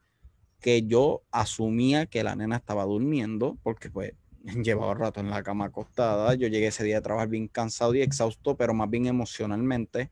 que 0.60 0.84
yo 0.84 1.24
asumía 1.32 2.06
que 2.08 2.24
la 2.24 2.36
nena 2.36 2.58
estaba 2.58 2.86
durmiendo, 2.86 3.58
porque 3.64 3.90
pues 3.90 4.14
llevaba 4.64 4.94
rato 4.94 5.20
en 5.20 5.30
la 5.30 5.44
cama 5.44 5.66
acostada. 5.66 6.36
Yo 6.36 6.48
llegué 6.48 6.68
ese 6.68 6.84
día 6.84 7.00
a 7.00 7.02
trabajar 7.02 7.30
bien 7.30 7.48
cansado 7.48 7.96
y 7.96 8.02
exhausto, 8.02 8.58
pero 8.58 8.74
más 8.74 8.90
bien 8.90 9.08
emocionalmente. 9.08 10.12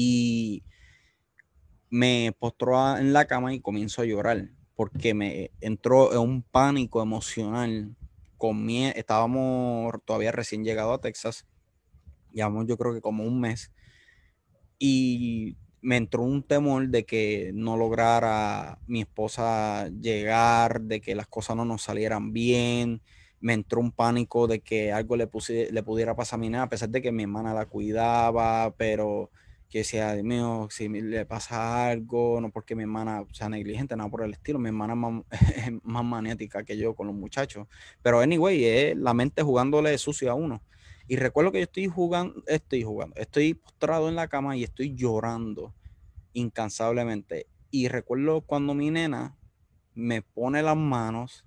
Y 0.00 0.62
me 1.90 2.32
postró 2.38 2.96
en 2.96 3.12
la 3.12 3.24
cama 3.24 3.52
y 3.52 3.58
comienzo 3.58 4.02
a 4.02 4.04
llorar 4.04 4.48
porque 4.76 5.12
me 5.12 5.50
entró 5.60 6.12
en 6.12 6.20
un 6.20 6.42
pánico 6.44 7.02
emocional. 7.02 7.96
Con 8.36 8.64
mi, 8.64 8.86
estábamos 8.86 9.92
todavía 10.04 10.30
recién 10.30 10.62
llegado 10.62 10.92
a 10.92 11.00
Texas, 11.00 11.48
llevamos 12.32 12.68
yo 12.68 12.78
creo 12.78 12.94
que 12.94 13.00
como 13.00 13.24
un 13.24 13.40
mes, 13.40 13.72
y 14.78 15.56
me 15.80 15.96
entró 15.96 16.22
un 16.22 16.44
temor 16.44 16.90
de 16.90 17.04
que 17.04 17.50
no 17.52 17.76
lograra 17.76 18.78
mi 18.86 19.00
esposa 19.00 19.88
llegar, 19.88 20.82
de 20.82 21.00
que 21.00 21.16
las 21.16 21.26
cosas 21.26 21.56
no 21.56 21.64
nos 21.64 21.82
salieran 21.82 22.32
bien, 22.32 23.02
me 23.40 23.54
entró 23.54 23.80
un 23.80 23.90
pánico 23.90 24.46
de 24.46 24.60
que 24.60 24.92
algo 24.92 25.16
le, 25.16 25.28
le 25.72 25.82
pudiera 25.82 26.14
pasar 26.14 26.36
a 26.36 26.40
mi 26.40 26.50
nena, 26.50 26.62
a 26.62 26.68
pesar 26.68 26.88
de 26.88 27.02
que 27.02 27.10
mi 27.10 27.24
hermana 27.24 27.52
la 27.52 27.66
cuidaba, 27.66 28.72
pero 28.76 29.32
que 29.68 29.84
sea, 29.84 30.14
Dios 30.14 30.24
mío, 30.24 30.68
si 30.70 30.88
le 30.88 31.26
pasa 31.26 31.88
algo, 31.88 32.40
no 32.40 32.50
porque 32.50 32.74
mi 32.74 32.82
hermana 32.82 33.24
sea 33.32 33.48
negligente, 33.48 33.96
nada 33.96 34.08
por 34.08 34.22
el 34.22 34.32
estilo, 34.32 34.58
mi 34.58 34.68
hermana 34.68 34.94
es 34.94 35.72
más, 35.82 36.04
magnética 36.04 36.64
que 36.64 36.76
yo 36.78 36.94
con 36.94 37.06
los 37.06 37.16
muchachos, 37.16 37.66
pero 38.02 38.20
anyway, 38.20 38.64
es 38.64 38.96
la 38.96 39.12
mente 39.12 39.42
jugándole 39.42 39.96
sucio 39.98 40.30
a 40.30 40.34
uno. 40.34 40.62
Y 41.06 41.16
recuerdo 41.16 41.52
que 41.52 41.58
yo 41.58 41.64
estoy 41.64 41.86
jugando, 41.86 42.42
estoy 42.46 42.82
jugando, 42.82 43.16
estoy 43.16 43.54
postrado 43.54 44.08
en 44.08 44.14
la 44.14 44.28
cama 44.28 44.56
y 44.56 44.64
estoy 44.64 44.94
llorando 44.94 45.74
incansablemente. 46.34 47.46
Y 47.70 47.88
recuerdo 47.88 48.42
cuando 48.42 48.74
mi 48.74 48.90
nena 48.90 49.36
me 49.94 50.22
pone 50.22 50.62
las 50.62 50.76
manos 50.76 51.44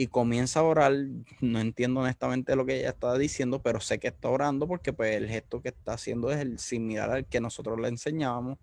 y 0.00 0.06
comienza 0.06 0.60
a 0.60 0.62
orar. 0.62 0.94
No 1.42 1.60
entiendo 1.60 2.00
honestamente 2.00 2.56
lo 2.56 2.64
que 2.64 2.78
ella 2.78 2.88
está 2.88 3.18
diciendo, 3.18 3.60
pero 3.60 3.80
sé 3.80 3.98
que 3.98 4.08
está 4.08 4.30
orando 4.30 4.66
porque 4.66 4.94
pues 4.94 5.14
el 5.14 5.28
gesto 5.28 5.60
que 5.60 5.68
está 5.68 5.92
haciendo 5.92 6.32
es 6.32 6.38
el 6.38 6.58
similar 6.58 7.10
al 7.10 7.26
que 7.26 7.38
nosotros 7.38 7.78
le 7.78 7.88
enseñábamos. 7.88 8.56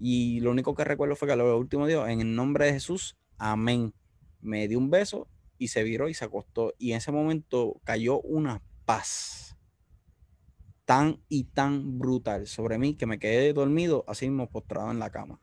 Y 0.00 0.40
lo 0.40 0.50
único 0.50 0.74
que 0.74 0.82
recuerdo 0.82 1.14
fue 1.14 1.28
que 1.28 1.36
lo 1.36 1.56
último 1.56 1.86
dijo, 1.86 2.08
en 2.08 2.20
el 2.20 2.34
nombre 2.34 2.66
de 2.66 2.72
Jesús, 2.72 3.16
amén. 3.38 3.94
Me 4.40 4.66
dio 4.66 4.78
un 4.78 4.90
beso 4.90 5.28
y 5.58 5.68
se 5.68 5.84
viró 5.84 6.08
y 6.08 6.14
se 6.14 6.24
acostó. 6.24 6.74
Y 6.76 6.90
en 6.90 6.96
ese 6.96 7.12
momento 7.12 7.80
cayó 7.84 8.20
una 8.22 8.64
paz 8.84 9.56
tan 10.86 11.22
y 11.28 11.44
tan 11.44 12.00
brutal 12.00 12.48
sobre 12.48 12.78
mí 12.78 12.96
que 12.96 13.06
me 13.06 13.20
quedé 13.20 13.52
dormido 13.52 14.04
así 14.08 14.28
mismo 14.28 14.50
postrado 14.50 14.90
en 14.90 14.98
la 14.98 15.10
cama. 15.10 15.40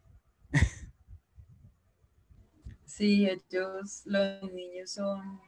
Sí, 2.95 3.27
ellos, 3.27 4.03
los 4.05 4.53
niños 4.53 4.91
son, 4.91 5.41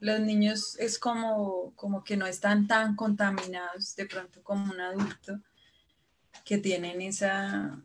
los 0.00 0.18
niños 0.18 0.76
es 0.80 0.98
como, 0.98 1.72
como 1.76 2.02
que 2.02 2.16
no 2.16 2.26
están 2.26 2.66
tan 2.66 2.96
contaminados 2.96 3.94
de 3.94 4.04
pronto 4.06 4.42
como 4.42 4.72
un 4.72 4.80
adulto, 4.80 5.40
que 6.44 6.58
tienen 6.58 7.00
esa, 7.02 7.80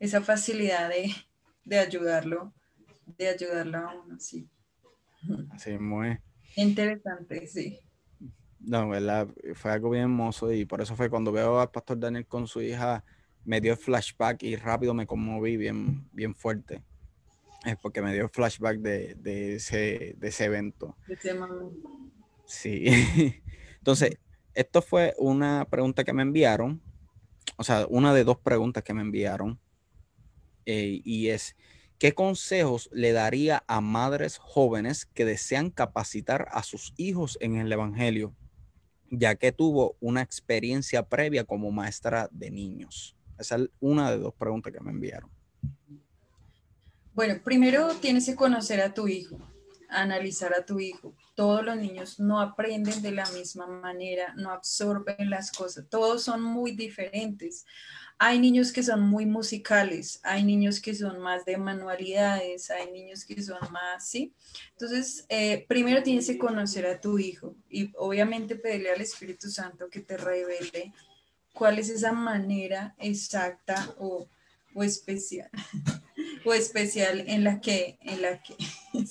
esa 0.00 0.22
facilidad 0.22 0.90
de, 1.66 1.78
ayudarlo, 1.78 2.54
de 3.04 3.28
ayudarlo 3.28 3.76
a 3.76 3.94
uno, 3.94 4.18
sí. 4.18 4.48
Así 5.52 5.76
muy 5.76 6.18
interesante, 6.56 7.46
sí. 7.46 7.78
No, 8.58 8.88
¿verdad? 8.88 9.28
Fue 9.54 9.70
algo 9.70 9.90
bien 9.90 10.04
hermoso 10.04 10.50
y 10.50 10.64
por 10.64 10.80
eso 10.80 10.96
fue 10.96 11.10
cuando 11.10 11.30
veo 11.30 11.60
al 11.60 11.70
pastor 11.70 11.98
Daniel 11.98 12.26
con 12.26 12.46
su 12.46 12.62
hija, 12.62 13.04
me 13.44 13.60
dio 13.60 13.72
el 13.72 13.78
flashback 13.78 14.44
y 14.44 14.56
rápido 14.56 14.94
me 14.94 15.06
conmoví 15.06 15.58
bien, 15.58 16.08
bien 16.10 16.34
fuerte 16.34 16.82
es 17.64 17.76
porque 17.76 18.02
me 18.02 18.12
dio 18.12 18.28
flashback 18.28 18.78
de, 18.78 19.54
ese, 19.54 20.44
evento. 20.44 20.96
Sí. 22.46 22.84
Entonces, 23.78 24.18
esto 24.54 24.82
fue 24.82 25.14
una 25.18 25.66
pregunta 25.70 26.04
que 26.04 26.12
me 26.12 26.22
enviaron, 26.22 26.82
o 27.56 27.64
sea, 27.64 27.86
una 27.88 28.12
de 28.14 28.24
dos 28.24 28.38
preguntas 28.38 28.82
que 28.82 28.94
me 28.94 29.02
enviaron, 29.02 29.60
eh, 30.66 31.00
y 31.04 31.28
es, 31.28 31.56
¿qué 31.98 32.12
consejos 32.12 32.88
le 32.92 33.12
daría 33.12 33.64
a 33.66 33.80
madres 33.80 34.38
jóvenes 34.38 35.06
que 35.06 35.24
desean 35.24 35.70
capacitar 35.70 36.48
a 36.52 36.62
sus 36.62 36.92
hijos 36.96 37.38
en 37.40 37.56
el 37.56 37.72
Evangelio, 37.72 38.34
ya 39.10 39.34
que 39.36 39.52
tuvo 39.52 39.96
una 40.00 40.22
experiencia 40.22 41.08
previa 41.08 41.44
como 41.44 41.70
maestra 41.70 42.28
de 42.32 42.50
niños? 42.50 43.16
Esa 43.38 43.56
es 43.56 43.68
una 43.80 44.10
de 44.10 44.18
dos 44.18 44.34
preguntas 44.34 44.72
que 44.72 44.80
me 44.80 44.90
enviaron. 44.90 45.30
Bueno, 47.14 47.42
primero 47.44 47.94
tienes 47.96 48.24
que 48.24 48.34
conocer 48.34 48.80
a 48.80 48.94
tu 48.94 49.06
hijo, 49.06 49.36
analizar 49.90 50.54
a 50.54 50.64
tu 50.64 50.80
hijo. 50.80 51.14
Todos 51.34 51.62
los 51.62 51.76
niños 51.76 52.18
no 52.18 52.40
aprenden 52.40 53.02
de 53.02 53.12
la 53.12 53.30
misma 53.32 53.66
manera, 53.66 54.32
no 54.34 54.50
absorben 54.50 55.28
las 55.28 55.52
cosas, 55.52 55.84
todos 55.90 56.22
son 56.22 56.42
muy 56.42 56.72
diferentes. 56.72 57.66
Hay 58.18 58.38
niños 58.38 58.72
que 58.72 58.82
son 58.82 59.02
muy 59.02 59.26
musicales, 59.26 60.20
hay 60.22 60.42
niños 60.42 60.80
que 60.80 60.94
son 60.94 61.20
más 61.20 61.44
de 61.44 61.58
manualidades, 61.58 62.70
hay 62.70 62.90
niños 62.90 63.26
que 63.26 63.42
son 63.42 63.60
más, 63.70 64.08
¿sí? 64.08 64.32
Entonces, 64.70 65.26
eh, 65.28 65.66
primero 65.68 66.02
tienes 66.02 66.26
que 66.26 66.38
conocer 66.38 66.86
a 66.86 66.98
tu 66.98 67.18
hijo 67.18 67.56
y 67.68 67.92
obviamente 67.96 68.56
pedirle 68.56 68.90
al 68.90 69.02
Espíritu 69.02 69.50
Santo 69.50 69.90
que 69.90 70.00
te 70.00 70.16
revele 70.16 70.94
cuál 71.52 71.78
es 71.78 71.90
esa 71.90 72.12
manera 72.12 72.94
exacta 72.98 73.94
o, 73.98 74.26
o 74.74 74.82
especial 74.82 75.50
o 76.44 76.54
especial 76.54 77.24
en 77.26 77.44
la 77.44 77.60
que, 77.60 77.98
en 78.02 78.22
la 78.22 78.42
que 78.42 78.56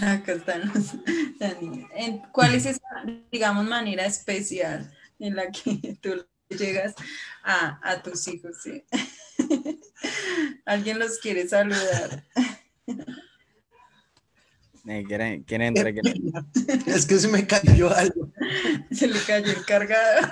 acá 0.00 0.32
están 0.32 0.72
los 0.72 0.94
¿Cuál 2.32 2.54
es 2.54 2.66
esa, 2.66 2.80
digamos, 3.30 3.66
manera 3.66 4.06
especial 4.06 4.92
en 5.18 5.36
la 5.36 5.50
que 5.50 5.98
tú 6.00 6.26
llegas 6.48 6.94
a, 7.42 7.78
a 7.82 8.02
tus 8.02 8.26
hijos? 8.28 8.56
¿sí? 8.62 8.84
Alguien 10.64 10.98
los 10.98 11.18
quiere 11.18 11.46
saludar. 11.48 12.24
¿Quieren, 15.06 15.42
quieren 15.42 15.76
entrar? 15.76 15.92
Es 16.86 17.04
que 17.04 17.18
se 17.18 17.28
me 17.28 17.46
cayó 17.46 17.94
algo. 17.94 18.30
Se 18.90 19.06
le 19.06 19.20
cayó 19.20 19.52
el 19.52 19.64
cargado. 19.66 20.28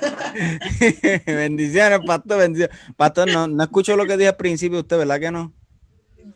bendiciones, 1.27 2.01
Pato, 2.07 2.39
bendiciones. 2.39 2.75
Pato, 2.97 3.27
no, 3.27 3.47
no 3.47 3.63
escucho 3.63 3.95
lo 3.97 4.07
que 4.07 4.17
dije 4.17 4.29
al 4.29 4.37
principio 4.37 4.81
usted, 4.81 4.97
¿verdad 4.97 5.21
que 5.21 5.31
no? 5.31 5.53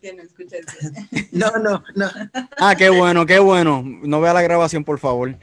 Que 0.02 0.12
no 0.12 0.22
No, 1.32 1.51
no, 1.59 1.82
no. 1.94 2.10
Ah, 2.59 2.74
qué 2.76 2.90
bueno, 2.90 3.24
qué 3.24 3.38
bueno. 3.38 3.82
No 3.84 4.20
vea 4.20 4.34
la 4.34 4.42
grabación, 4.42 4.84
por 4.84 4.98
favor. 4.98 5.38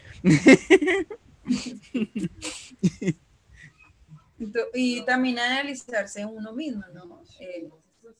y 4.75 5.01
también 5.03 5.39
analizarse 5.39 6.25
uno 6.25 6.53
mismo, 6.53 6.83
¿no? 6.93 7.23
Eh, 7.39 7.69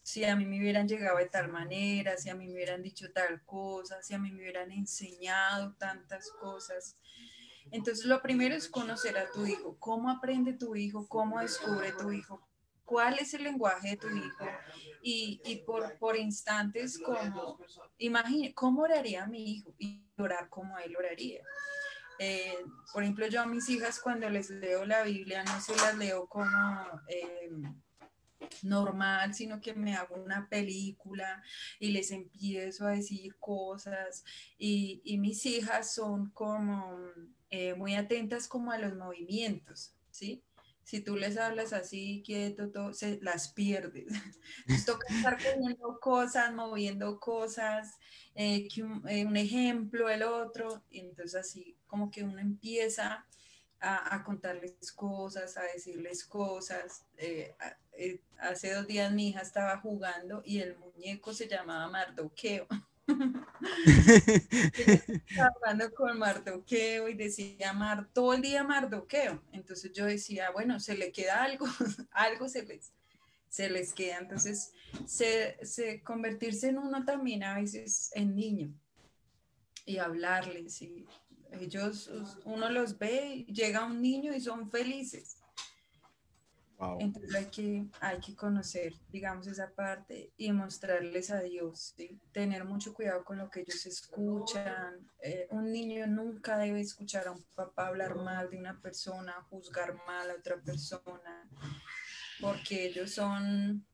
si 0.07 0.23
a 0.23 0.38
mí 0.38 0.45
me 0.45 0.57
hubieran 0.57 0.88
llegado 0.88 1.17
de 1.17 1.25
tal 1.25 1.51
manera, 1.51 2.15
si 2.15 2.29
a 2.29 2.34
mí 2.34 2.47
me 2.47 2.53
hubieran 2.53 2.81
dicho 2.81 3.11
tal 3.11 3.43
cosa, 3.43 4.01
si 4.01 4.13
a 4.13 4.17
mí 4.17 4.31
me 4.31 4.39
hubieran 4.39 4.71
enseñado 4.71 5.73
tantas 5.73 6.31
cosas. 6.31 6.97
Entonces, 7.71 8.05
lo 8.05 8.21
primero 8.21 8.55
es 8.55 8.69
conocer 8.69 9.17
a 9.17 9.29
tu 9.29 9.45
hijo, 9.45 9.75
cómo 9.79 10.09
aprende 10.09 10.53
tu 10.53 10.77
hijo, 10.77 11.09
cómo 11.09 11.41
descubre 11.41 11.91
tu 11.91 12.13
hijo, 12.13 12.41
cuál 12.85 13.19
es 13.19 13.34
el 13.34 13.43
lenguaje 13.43 13.89
de 13.89 13.97
tu 13.97 14.07
hijo 14.07 14.45
y, 15.01 15.41
y 15.43 15.57
por, 15.65 15.97
por 15.97 16.15
instantes, 16.15 16.97
como, 16.99 17.59
imagine, 17.97 18.53
¿cómo 18.53 18.84
oraría 18.84 19.27
mi 19.27 19.55
hijo? 19.55 19.75
Y 19.77 20.05
orar 20.17 20.47
como 20.47 20.77
él 20.77 20.95
oraría. 20.95 21.43
Eh, 22.17 22.55
por 22.93 23.03
ejemplo, 23.03 23.27
yo 23.27 23.41
a 23.41 23.45
mis 23.45 23.67
hijas 23.67 23.99
cuando 23.99 24.29
les 24.29 24.49
leo 24.51 24.85
la 24.85 25.03
Biblia 25.03 25.43
no 25.43 25.59
se 25.59 25.75
las 25.75 25.97
leo 25.97 26.27
como... 26.27 27.01
Eh, 27.09 27.51
normal, 28.64 29.34
sino 29.34 29.61
que 29.61 29.73
me 29.73 29.95
hago 29.95 30.15
una 30.15 30.47
película 30.49 31.43
y 31.80 31.91
les 31.91 32.11
empiezo 32.11 32.85
a 32.85 32.91
decir 32.91 33.35
cosas 33.38 34.23
y, 34.57 35.01
mis 35.18 35.45
hijas 35.45 35.93
son 35.93 36.30
como 36.31 36.97
eh, 37.49 37.73
muy 37.73 37.95
atentas 37.95 38.47
como 38.47 38.72
a 38.72 38.77
los 38.77 38.95
movimientos, 38.95 39.93
¿sí? 40.11 40.43
Si 40.88 41.01
tú 41.01 41.18
les 41.18 41.38
hablas 41.38 41.73
así, 41.73 42.23
quieto, 42.26 42.69
todo, 42.69 42.93
se 42.93 43.19
las 43.22 43.49
pierdes. 43.49 44.07
toca 44.85 45.14
estar 45.14 45.38
poniendo 45.38 45.99
cosas, 45.99 46.53
moviendo 46.53 47.19
cosas, 47.19 47.97
eh, 48.35 48.69
que 48.69 48.80
eh, 49.09 49.26
un, 49.26 49.35
ejemplo, 49.35 50.07
el 50.07 50.23
otro, 50.23 50.85
y 50.89 51.01
entonces 51.01 51.35
así 51.35 51.76
como 51.88 52.09
que 52.09 52.23
uno 52.23 52.39
empieza 52.39 53.26
a, 53.81 54.23
contarles 54.23 54.93
cosas, 54.93 55.57
a 55.57 55.64
decirles 55.64 56.23
cosas. 56.23 57.05
Eh, 57.99 58.21
hace 58.39 58.73
dos 58.73 58.85
días 58.85 59.11
mi 59.11 59.29
hija 59.29 59.41
estaba 59.41 59.79
jugando 59.79 60.43
y 60.45 60.59
el 60.59 60.77
muñeco 60.77 61.33
se 61.33 61.47
llamaba 61.47 61.89
Mardoqueo. 61.89 62.67
estaba 63.87 65.51
jugando 65.55 65.91
con 65.95 66.19
Mardoqueo 66.19 67.09
y 67.09 67.15
decía 67.15 67.73
Mar, 67.73 68.07
todo 68.13 68.35
el 68.35 68.41
día 68.41 68.63
Mardoqueo. 68.63 69.41
Entonces 69.51 69.91
yo 69.93 70.05
decía, 70.05 70.51
bueno, 70.51 70.79
se 70.79 70.95
le 70.95 71.11
queda 71.11 71.43
algo, 71.43 71.65
algo 72.11 72.47
se 72.47 72.63
les, 72.65 72.91
se 73.49 73.69
les 73.69 73.93
queda. 73.93 74.19
Entonces, 74.19 74.73
se, 75.07 75.57
se, 75.65 76.03
convertirse 76.03 76.69
en 76.69 76.77
uno 76.77 77.03
también 77.03 77.43
a 77.43 77.55
veces 77.55 78.11
en 78.13 78.35
niño 78.35 78.71
y 79.85 79.97
hablarles. 79.97 80.83
Y 80.83 81.07
ellos, 81.51 82.11
uno 82.45 82.69
los 82.69 82.99
ve, 82.99 83.45
llega 83.47 83.85
un 83.85 84.03
niño 84.03 84.35
y 84.35 84.41
son 84.41 84.69
felices. 84.69 85.36
Entonces 86.99 87.33
hay 87.33 87.45
que, 87.45 87.85
hay 87.99 88.19
que 88.19 88.35
conocer, 88.35 88.93
digamos, 89.09 89.47
esa 89.47 89.71
parte 89.71 90.31
y 90.37 90.51
mostrarles 90.51 91.31
a 91.31 91.39
Dios, 91.41 91.95
tener 92.31 92.65
mucho 92.65 92.93
cuidado 92.93 93.23
con 93.25 93.39
lo 93.39 93.49
que 93.49 93.61
ellos 93.61 93.85
escuchan. 93.87 95.09
Eh, 95.23 95.47
un 95.49 95.71
niño 95.71 96.05
nunca 96.05 96.57
debe 96.57 96.79
escuchar 96.79 97.27
a 97.27 97.31
un 97.31 97.43
papá 97.55 97.87
hablar 97.87 98.15
mal 98.15 98.51
de 98.51 98.57
una 98.57 98.79
persona, 98.79 99.33
juzgar 99.49 99.95
mal 100.05 100.29
a 100.29 100.35
otra 100.35 100.61
persona 100.61 101.49
porque 102.39 102.85
ellos 102.85 103.11
son, 103.11 103.85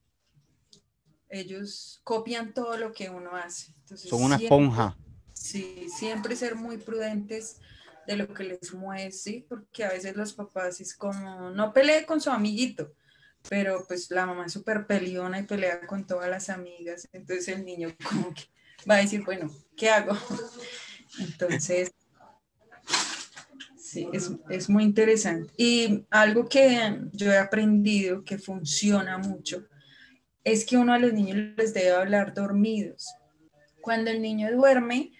ellos 1.29 2.01
copian 2.03 2.53
todo 2.53 2.77
lo 2.77 2.93
que 2.93 3.09
uno 3.09 3.35
hace. 3.35 3.73
son 3.95 4.23
una 4.23 4.35
esponja. 4.35 4.97
Sí, 5.33 5.87
siempre 5.89 6.35
ser 6.35 6.55
muy 6.55 6.77
prudentes 6.77 7.59
de 8.07 8.17
lo 8.17 8.33
que 8.33 8.43
les 8.43 8.73
mueve, 8.73 9.11
¿sí? 9.11 9.45
Porque 9.47 9.83
a 9.83 9.89
veces 9.89 10.15
los 10.15 10.33
papás 10.33 10.81
es 10.81 10.95
como, 10.95 11.51
no 11.51 11.73
pelee 11.73 12.05
con 12.05 12.21
su 12.21 12.29
amiguito, 12.29 12.93
pero 13.49 13.85
pues 13.87 14.09
la 14.11 14.25
mamá 14.25 14.45
es 14.45 14.53
súper 14.53 14.85
peleona 14.87 15.39
y 15.39 15.43
pelea 15.43 15.85
con 15.87 16.05
todas 16.05 16.29
las 16.29 16.49
amigas, 16.49 17.07
entonces 17.11 17.47
el 17.49 17.65
niño 17.65 17.89
como 18.09 18.33
que 18.33 18.43
va 18.89 18.95
a 18.95 18.99
decir, 18.99 19.23
bueno, 19.23 19.49
¿qué 19.75 19.89
hago? 19.89 20.17
Entonces, 21.19 21.91
Sí, 23.93 24.09
es, 24.49 24.69
muy 24.69 24.83
interesante. 24.85 25.53
Y 25.55 26.03
algo 26.09 26.49
que 26.49 26.99
yo 27.11 27.31
he 27.31 27.37
aprendido 27.37 28.23
que 28.23 28.39
funciona 28.39 29.19
mucho 29.19 29.67
es 30.43 30.65
que 30.65 30.77
uno 30.77 30.93
a 30.93 30.97
los 30.97 31.13
niños 31.13 31.55
les 31.55 31.75
debe 31.75 31.91
hablar 31.91 32.33
dormidos. 32.33 33.13
Cuando 33.81 34.09
el 34.09 34.19
niño 34.19 34.51
duerme, 34.51 35.11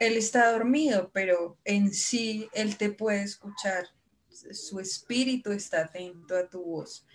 él 0.00 0.16
está 0.16 0.52
dormido, 0.52 1.10
pero 1.12 1.58
en 1.64 1.92
sí 1.92 2.48
él 2.52 2.76
te 2.76 2.90
puede 2.90 3.22
escuchar. 3.22 3.88
Su 4.28 4.80
espíritu 4.80 5.52
está 5.52 5.82
atento 5.82 6.36
a 6.36 6.48
tu 6.48 6.62
voz. 6.62 7.06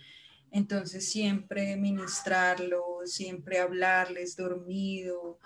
Entonces 0.50 1.10
siempre 1.10 1.76
ministrarlo, 1.76 2.84
siempre 3.06 3.58
hablarles 3.58 4.36
dormido, 4.36 5.38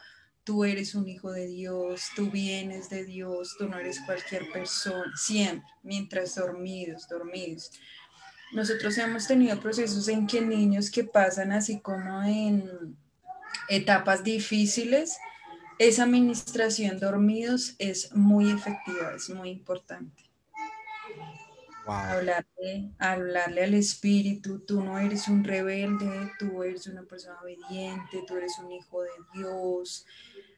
tú 0.46 0.64
eres 0.64 0.94
un 0.94 1.08
hijo 1.08 1.32
de 1.32 1.46
Dios, 1.46 2.06
tú 2.14 2.30
vienes 2.30 2.88
de 2.88 3.04
Dios, 3.04 3.56
tú 3.58 3.68
no 3.68 3.78
eres 3.78 4.00
cualquier 4.00 4.50
persona, 4.52 5.12
siempre, 5.16 5.68
mientras 5.82 6.36
dormidos, 6.36 7.08
dormidos. 7.08 7.72
Nosotros 8.52 8.96
hemos 8.98 9.26
tenido 9.26 9.60
procesos 9.60 10.06
en 10.06 10.26
que 10.26 10.40
niños 10.40 10.90
que 10.90 11.02
pasan 11.02 11.50
así 11.50 11.80
como 11.80 12.22
en 12.22 12.96
etapas 13.68 14.22
difíciles, 14.22 15.18
esa 15.78 16.04
administración 16.04 16.98
dormidos 16.98 17.74
es 17.78 18.14
muy 18.14 18.50
efectiva, 18.50 19.12
es 19.14 19.28
muy 19.30 19.50
importante. 19.50 20.24
Hablarle, 21.86 22.90
hablarle 22.98 23.62
al 23.62 23.74
espíritu, 23.74 24.58
tú 24.60 24.82
no 24.82 24.98
eres 24.98 25.28
un 25.28 25.44
rebelde, 25.44 26.32
tú 26.38 26.64
eres 26.64 26.88
una 26.88 27.04
persona 27.04 27.40
obediente, 27.40 28.24
tú 28.26 28.36
eres 28.36 28.58
un 28.58 28.72
hijo 28.72 29.02
de 29.02 29.10
Dios, 29.34 30.04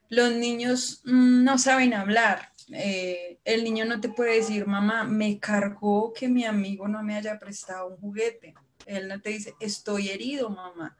los 0.08 0.32
niños 0.32 1.02
mm, 1.04 1.44
no 1.44 1.58
saben 1.58 1.94
hablar. 1.94 2.52
Eh, 2.72 3.38
el 3.44 3.64
niño 3.64 3.84
no 3.84 4.00
te 4.00 4.08
puede 4.08 4.36
decir, 4.36 4.66
mamá, 4.66 5.04
me 5.04 5.38
cargó 5.38 6.12
que 6.12 6.28
mi 6.28 6.44
amigo 6.44 6.88
no 6.88 7.02
me 7.02 7.16
haya 7.16 7.38
prestado 7.38 7.88
un 7.88 7.96
juguete. 7.98 8.54
Él 8.86 9.08
no 9.08 9.20
te 9.20 9.30
dice, 9.30 9.54
estoy 9.60 10.08
herido, 10.08 10.48
mamá. 10.48 10.96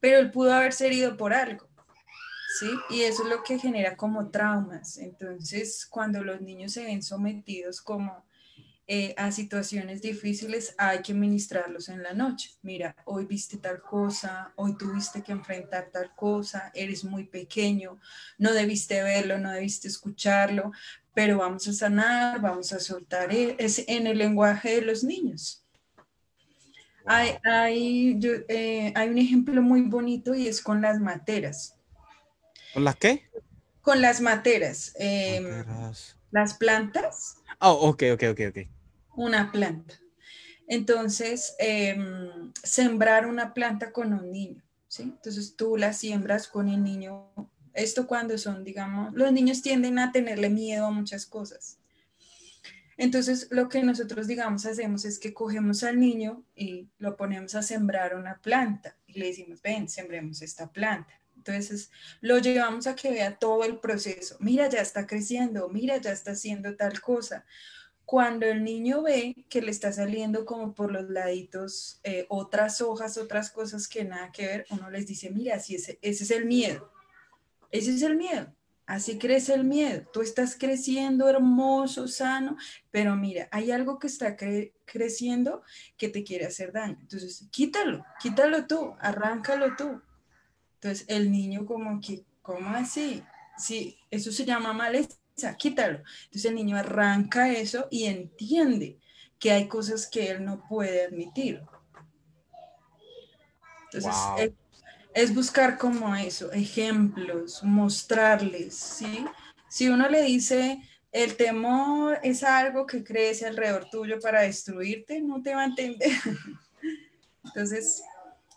Pero 0.00 0.18
él 0.18 0.30
pudo 0.30 0.52
haberse 0.52 0.86
herido 0.86 1.16
por 1.16 1.32
algo. 1.32 1.67
¿Sí? 2.58 2.70
Y 2.90 3.02
eso 3.02 3.24
es 3.24 3.28
lo 3.28 3.42
que 3.42 3.58
genera 3.58 3.96
como 3.96 4.30
traumas. 4.30 4.96
Entonces, 4.96 5.86
cuando 5.86 6.24
los 6.24 6.40
niños 6.40 6.72
se 6.72 6.84
ven 6.84 7.02
sometidos 7.02 7.82
como 7.82 8.24
eh, 8.90 9.12
a 9.18 9.30
situaciones 9.32 10.00
difíciles 10.00 10.74
hay 10.78 11.02
que 11.02 11.12
ministrarlos 11.12 11.90
en 11.90 12.02
la 12.02 12.14
noche. 12.14 12.52
Mira, 12.62 12.96
hoy 13.04 13.26
viste 13.26 13.58
tal 13.58 13.82
cosa, 13.82 14.54
hoy 14.56 14.78
tuviste 14.78 15.22
que 15.22 15.32
enfrentar 15.32 15.90
tal 15.92 16.14
cosa, 16.16 16.72
eres 16.74 17.04
muy 17.04 17.24
pequeño, 17.24 18.00
no 18.38 18.54
debiste 18.54 19.02
verlo, 19.02 19.36
no 19.36 19.50
debiste 19.50 19.88
escucharlo, 19.88 20.72
pero 21.12 21.36
vamos 21.36 21.68
a 21.68 21.74
sanar, 21.74 22.40
vamos 22.40 22.72
a 22.72 22.80
soltar, 22.80 23.30
e, 23.30 23.56
es 23.58 23.84
en 23.88 24.06
el 24.06 24.16
lenguaje 24.16 24.76
de 24.76 24.82
los 24.82 25.04
niños. 25.04 25.62
Hay, 27.04 27.32
hay, 27.44 28.18
eh, 28.48 28.92
hay 28.94 29.08
un 29.10 29.18
ejemplo 29.18 29.60
muy 29.60 29.82
bonito 29.82 30.34
y 30.34 30.48
es 30.48 30.62
con 30.62 30.80
las 30.80 30.98
materas. 30.98 31.77
¿Con 32.74 32.84
las 32.84 32.96
qué? 32.96 33.30
Con 33.82 34.00
las 34.00 34.20
materas. 34.20 34.94
Em, 34.98 35.64
las 36.30 36.54
plantas. 36.54 37.38
Oh, 37.60 37.72
ok, 37.72 38.04
ok, 38.14 38.22
ok, 38.32 38.40
ok 38.50 38.58
una 39.18 39.50
planta. 39.50 40.00
Entonces, 40.68 41.54
em, 41.58 42.52
sembrar 42.62 43.26
una 43.26 43.52
planta 43.52 43.92
con 43.92 44.12
un 44.12 44.30
niño, 44.30 44.62
¿sí? 44.86 45.02
Entonces 45.02 45.56
tú 45.56 45.76
la 45.76 45.92
siembras 45.92 46.46
con 46.46 46.68
el 46.68 46.84
niño. 46.84 47.30
Esto 47.74 48.06
cuando 48.06 48.38
son, 48.38 48.64
digamos, 48.64 49.12
los 49.14 49.32
niños 49.32 49.60
tienden 49.60 49.98
a 49.98 50.12
tenerle 50.12 50.50
miedo 50.50 50.86
a 50.86 50.90
muchas 50.90 51.26
cosas. 51.26 51.78
Entonces, 52.96 53.48
lo 53.50 53.68
que 53.68 53.82
nosotros, 53.82 54.26
digamos, 54.26 54.66
hacemos 54.66 55.04
es 55.04 55.18
que 55.18 55.34
cogemos 55.34 55.84
al 55.84 55.98
niño 56.00 56.44
y 56.54 56.88
lo 56.98 57.16
ponemos 57.16 57.54
a 57.54 57.62
sembrar 57.62 58.14
una 58.14 58.38
planta 58.38 58.96
y 59.06 59.18
le 59.18 59.26
decimos, 59.26 59.62
ven, 59.62 59.88
sembremos 59.88 60.42
esta 60.42 60.70
planta. 60.70 61.20
Entonces, 61.48 61.90
lo 62.20 62.38
llevamos 62.38 62.86
a 62.86 62.94
que 62.94 63.10
vea 63.10 63.38
todo 63.38 63.64
el 63.64 63.78
proceso. 63.78 64.36
Mira, 64.38 64.68
ya 64.68 64.80
está 64.80 65.06
creciendo, 65.06 65.68
mira, 65.70 65.96
ya 65.96 66.12
está 66.12 66.32
haciendo 66.32 66.76
tal 66.76 67.00
cosa. 67.00 67.46
Cuando 68.04 68.46
el 68.46 68.64
niño 68.64 69.02
ve 69.02 69.46
que 69.48 69.62
le 69.62 69.70
está 69.70 69.92
saliendo 69.92 70.44
como 70.44 70.74
por 70.74 70.92
los 70.92 71.08
laditos 71.08 72.00
eh, 72.04 72.26
otras 72.28 72.82
hojas, 72.82 73.16
otras 73.16 73.50
cosas 73.50 73.88
que 73.88 74.04
nada 74.04 74.30
que 74.30 74.46
ver, 74.46 74.66
uno 74.70 74.90
les 74.90 75.06
dice, 75.06 75.30
mira, 75.30 75.56
ese, 75.56 75.98
ese 76.00 76.24
es 76.24 76.30
el 76.30 76.44
miedo, 76.44 76.92
ese 77.70 77.94
es 77.94 78.02
el 78.02 78.16
miedo, 78.16 78.54
así 78.86 79.18
crece 79.18 79.52
el 79.52 79.64
miedo, 79.64 80.06
tú 80.10 80.22
estás 80.22 80.56
creciendo 80.56 81.28
hermoso, 81.28 82.08
sano, 82.08 82.56
pero 82.90 83.14
mira, 83.14 83.48
hay 83.52 83.70
algo 83.70 83.98
que 83.98 84.06
está 84.06 84.36
creciendo 84.86 85.62
que 85.98 86.08
te 86.08 86.24
quiere 86.24 86.46
hacer 86.46 86.72
daño, 86.72 86.96
entonces 87.00 87.46
quítalo, 87.50 88.06
quítalo 88.20 88.66
tú, 88.66 88.94
arráncalo 89.00 89.76
tú. 89.76 90.00
Entonces 90.80 91.04
el 91.08 91.30
niño 91.32 91.66
como 91.66 92.00
que, 92.00 92.24
¿cómo 92.40 92.70
así? 92.70 93.22
Sí, 93.56 93.98
eso 94.10 94.30
se 94.30 94.44
llama 94.44 94.72
malestar 94.72 95.18
quítalo. 95.56 96.02
Entonces 96.24 96.44
el 96.44 96.54
niño 96.54 96.76
arranca 96.76 97.52
eso 97.52 97.86
y 97.90 98.04
entiende 98.04 98.98
que 99.38 99.52
hay 99.52 99.68
cosas 99.68 100.06
que 100.06 100.30
él 100.30 100.44
no 100.44 100.66
puede 100.68 101.04
admitir. 101.04 101.62
Entonces 103.84 104.14
es, 105.14 105.34
buscar 105.34 105.78
como 105.78 106.14
eso, 106.14 106.52
ejemplos, 106.52 107.62
mostrarles, 107.62 108.74
¿sí? 108.74 109.24
Si 109.68 109.88
uno 109.88 110.08
le 110.08 110.22
dice, 110.22 110.82
el 111.10 111.36
temor 111.36 112.18
es 112.22 112.44
algo 112.44 112.86
que 112.86 113.02
crece 113.02 113.46
alrededor 113.46 113.88
tuyo 113.90 114.20
para 114.20 114.42
destruirte, 114.42 115.20
no 115.20 115.42
te 115.42 115.54
va 115.54 115.62
a 115.62 115.66
entender. 115.66 116.10
Entonces, 117.44 118.02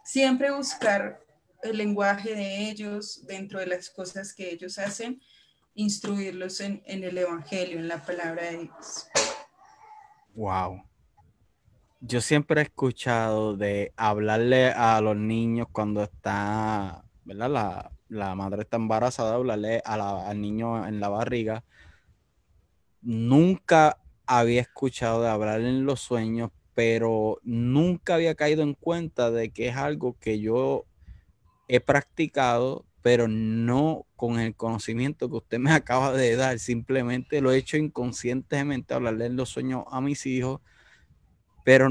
siempre 0.04 0.52
buscar 0.52 1.22
el 1.64 1.78
lenguaje 1.78 2.34
de 2.36 2.70
ellos 2.70 3.26
dentro 3.26 3.60
de 3.60 3.68
las 3.68 3.90
cosas 3.90 4.34
que 4.34 4.52
ellos 4.52 4.78
hacen 4.78 5.22
instruirlos 5.74 6.60
en, 6.60 6.82
el 6.86 7.18
Evangelio, 7.18 7.80
en 7.80 7.88
la 7.88 8.04
palabra 8.04 8.44
de 8.44 8.58
Dios. 8.58 9.08
Wow. 10.36 10.84
Yo 12.02 12.20
siempre 12.20 12.62
he 12.62 12.64
escuchado 12.64 13.56
de 13.56 13.94
hablarle 13.96 14.70
a 14.70 15.00
los 15.02 15.16
niños 15.16 15.68
cuando 15.72 16.04
está, 16.04 17.04
¿verdad? 17.26 17.92
La, 18.10 18.36
madre 18.36 18.64
está 18.64 18.78
embarazada, 18.78 19.36
hablarle 19.36 19.82
al 19.86 20.42
niño 20.42 20.88
en 20.88 21.00
la 21.00 21.10
barriga. 21.10 21.64
Nunca 23.02 23.98
había 24.26 24.62
escuchado 24.62 25.22
de 25.22 25.30
hablar 25.30 25.62
en 25.62 25.86
los 25.86 26.02
sueños, 26.02 26.52
pero 26.74 27.40
nunca 27.44 28.16
había 28.16 28.36
caído 28.36 28.64
en 28.64 28.74
cuenta 28.74 29.30
de 29.32 29.52
que 29.52 29.68
es 29.68 29.76
algo 29.76 30.18
que 30.20 30.40
yo 30.40 30.86
he 31.72 31.80
practicado, 31.80 32.86
pero 33.02 33.30
no 33.30 34.06
con 34.18 34.42
el 34.42 34.54
conocimiento 34.54 35.30
que 35.30 35.38
usted 35.38 35.58
me 35.58 35.72
acaba 35.72 36.12
de 36.12 36.36
dar. 36.36 36.60
Simplemente 36.60 37.40
lo 37.40 37.52
he 37.54 37.58
hecho 37.58 37.78
inconscientemente, 37.78 38.94
hablarle 38.94 39.28
en 39.28 39.38
los 39.38 39.48
sueños 39.48 39.86
a 39.90 40.02
mis 40.02 40.26
hijos, 40.26 40.60
pero 41.64 41.88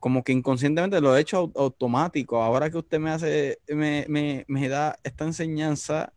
como 0.00 0.24
que 0.24 0.32
inconscientemente 0.32 1.00
lo 1.00 1.16
he 1.16 1.20
hecho 1.20 1.52
automático. 1.54 2.42
Ahora 2.42 2.70
que 2.70 2.78
usted 2.78 2.98
me 2.98 3.10
hace, 3.10 3.60
me, 3.68 4.68
da 4.68 4.98
esta 5.04 5.24
enseñanza, 5.24 6.12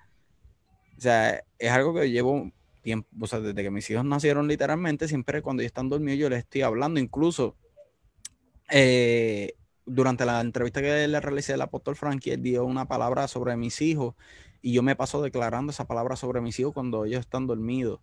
o 0.97 1.01
sea, 1.01 1.43
es 1.59 1.69
algo 1.69 1.93
que 1.93 2.09
llevo 2.09 2.51
tiempo, 2.81 3.09
o 3.19 3.27
sea, 3.27 3.41
desde 3.41 3.61
que 3.61 3.69
mis 3.69 3.87
hijos 3.91 4.05
nacieron 4.05 4.47
literalmente, 4.47 5.07
siempre 5.07 5.43
cuando 5.43 5.61
están 5.61 5.87
dormidos 5.87 6.17
yo 6.17 6.29
les 6.29 6.39
estoy 6.39 6.63
hablando, 6.63 6.99
incluso 6.99 7.55
eh, 8.71 9.53
durante 9.87 10.25
la 10.25 10.41
entrevista 10.41 10.81
que 10.81 11.07
le 11.07 11.19
realicé 11.19 11.53
al 11.53 11.61
apóstol 11.61 11.95
Frankie, 11.95 12.31
él 12.31 12.43
dio 12.43 12.65
una 12.65 12.87
palabra 12.87 13.27
sobre 13.27 13.55
mis 13.55 13.81
hijos 13.81 14.15
y 14.61 14.73
yo 14.73 14.83
me 14.83 14.95
paso 14.95 15.21
declarando 15.21 15.71
esa 15.71 15.87
palabra 15.87 16.15
sobre 16.15 16.41
mis 16.41 16.59
hijos 16.59 16.73
cuando 16.73 17.05
ellos 17.05 17.21
están 17.21 17.47
dormidos, 17.47 18.01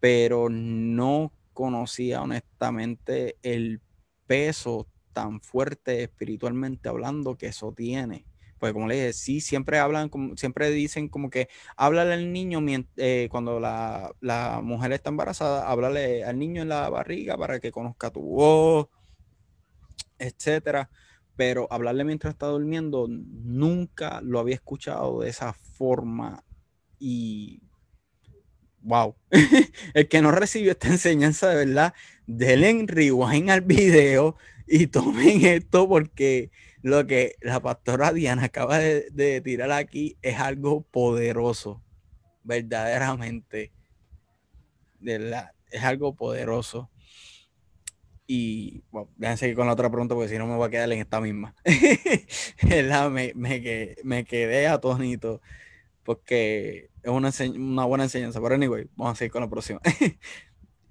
pero 0.00 0.48
no 0.50 1.32
conocía 1.54 2.20
honestamente 2.20 3.36
el 3.42 3.80
peso 4.26 4.88
tan 5.12 5.40
fuerte 5.40 6.02
espiritualmente 6.02 6.88
hablando 6.88 7.36
que 7.36 7.46
eso 7.46 7.72
tiene. 7.72 8.24
Pues 8.58 8.72
como 8.72 8.88
le 8.88 8.96
dije, 8.96 9.12
sí, 9.12 9.40
siempre 9.40 9.78
hablan, 9.78 10.10
siempre 10.36 10.70
dicen 10.70 11.08
como 11.08 11.30
que 11.30 11.48
háblale 11.76 12.14
al 12.14 12.32
niño 12.32 12.60
eh, 12.96 13.28
cuando 13.30 13.60
la, 13.60 14.12
mujer 14.62 14.92
está 14.92 15.10
embarazada, 15.10 15.68
háblale 15.70 16.24
al 16.24 16.38
niño 16.38 16.62
en 16.62 16.68
la 16.68 16.88
barriga 16.90 17.36
para 17.36 17.60
que 17.60 17.70
conozca 17.70 18.10
tu 18.10 18.20
voz, 18.20 18.88
etcétera. 20.18 20.90
Pero 21.36 21.68
hablarle 21.70 22.04
mientras 22.04 22.34
está 22.34 22.46
durmiendo, 22.46 23.06
nunca 23.08 24.20
lo 24.22 24.40
había 24.40 24.56
escuchado 24.56 25.20
de 25.20 25.30
esa 25.30 25.52
forma 25.52 26.44
y 26.98 27.62
wow, 28.80 29.14
el 29.94 30.08
que 30.08 30.22
no 30.22 30.30
recibió 30.30 30.72
esta 30.72 30.88
enseñanza 30.88 31.48
de 31.48 31.66
verdad, 31.66 31.94
denle 32.26 32.84
rewind 32.86 33.50
al 33.50 33.60
video 33.60 34.36
y 34.66 34.88
tomen 34.88 35.44
esto 35.44 35.88
porque 35.88 36.50
lo 36.82 37.06
que 37.06 37.36
la 37.40 37.60
pastora 37.60 38.12
Diana 38.12 38.44
acaba 38.44 38.78
de, 38.78 39.40
tirar 39.44 39.72
aquí 39.72 40.16
es 40.22 40.38
algo 40.38 40.82
poderoso, 40.82 41.82
verdaderamente. 42.44 43.72
es 45.00 45.82
algo 45.82 46.14
poderoso. 46.14 46.90
Y 48.30 48.82
bueno, 48.90 49.08
déjenme 49.16 49.38
seguir 49.38 49.56
con 49.56 49.66
la 49.66 49.72
otra 49.72 49.90
pregunta 49.90 50.14
porque 50.14 50.28
si 50.28 50.36
no 50.36 50.46
me 50.46 50.54
voy 50.54 50.68
a 50.68 50.70
quedar 50.70 50.92
en 50.92 50.98
esta 51.00 51.18
misma. 51.18 51.56
me, 53.10 53.32
me, 53.34 53.96
me, 54.04 54.24
quedé 54.24 54.66
atónito 54.66 55.40
porque 56.02 56.90
es 57.02 57.10
una, 57.10 57.32
una, 57.56 57.86
buena 57.86 58.04
enseñanza. 58.04 58.38
Pero 58.42 58.54
anyway, 58.54 58.86
vamos 58.96 59.14
a 59.14 59.16
seguir 59.16 59.32
con 59.32 59.42
la 59.42 59.50
próxima. 59.50 59.80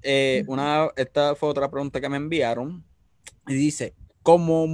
Eh, 0.04 0.46
una, 0.48 0.90
esta 0.96 1.36
fue 1.36 1.50
otra 1.50 1.70
pregunta 1.70 2.00
que 2.00 2.08
me 2.08 2.18
enviaron 2.18 2.86
y 3.48 3.56
dice, 3.56 3.94
¿cómo, 4.22 4.66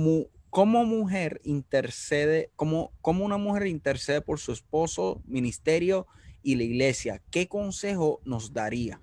¿Cómo 0.53 0.85
mujer 0.85 1.41
intercede, 1.45 2.51
cómo, 2.55 2.93
cómo 3.01 3.25
una 3.25 3.37
mujer 3.37 3.65
intercede 3.65 4.21
por 4.21 4.37
su 4.37 4.51
esposo, 4.51 5.23
ministerio 5.25 6.05
y 6.43 6.53
la 6.53 6.61
iglesia? 6.61 7.23
¿Qué 7.31 7.47
consejo 7.47 8.21
nos 8.23 8.53
daría? 8.53 9.01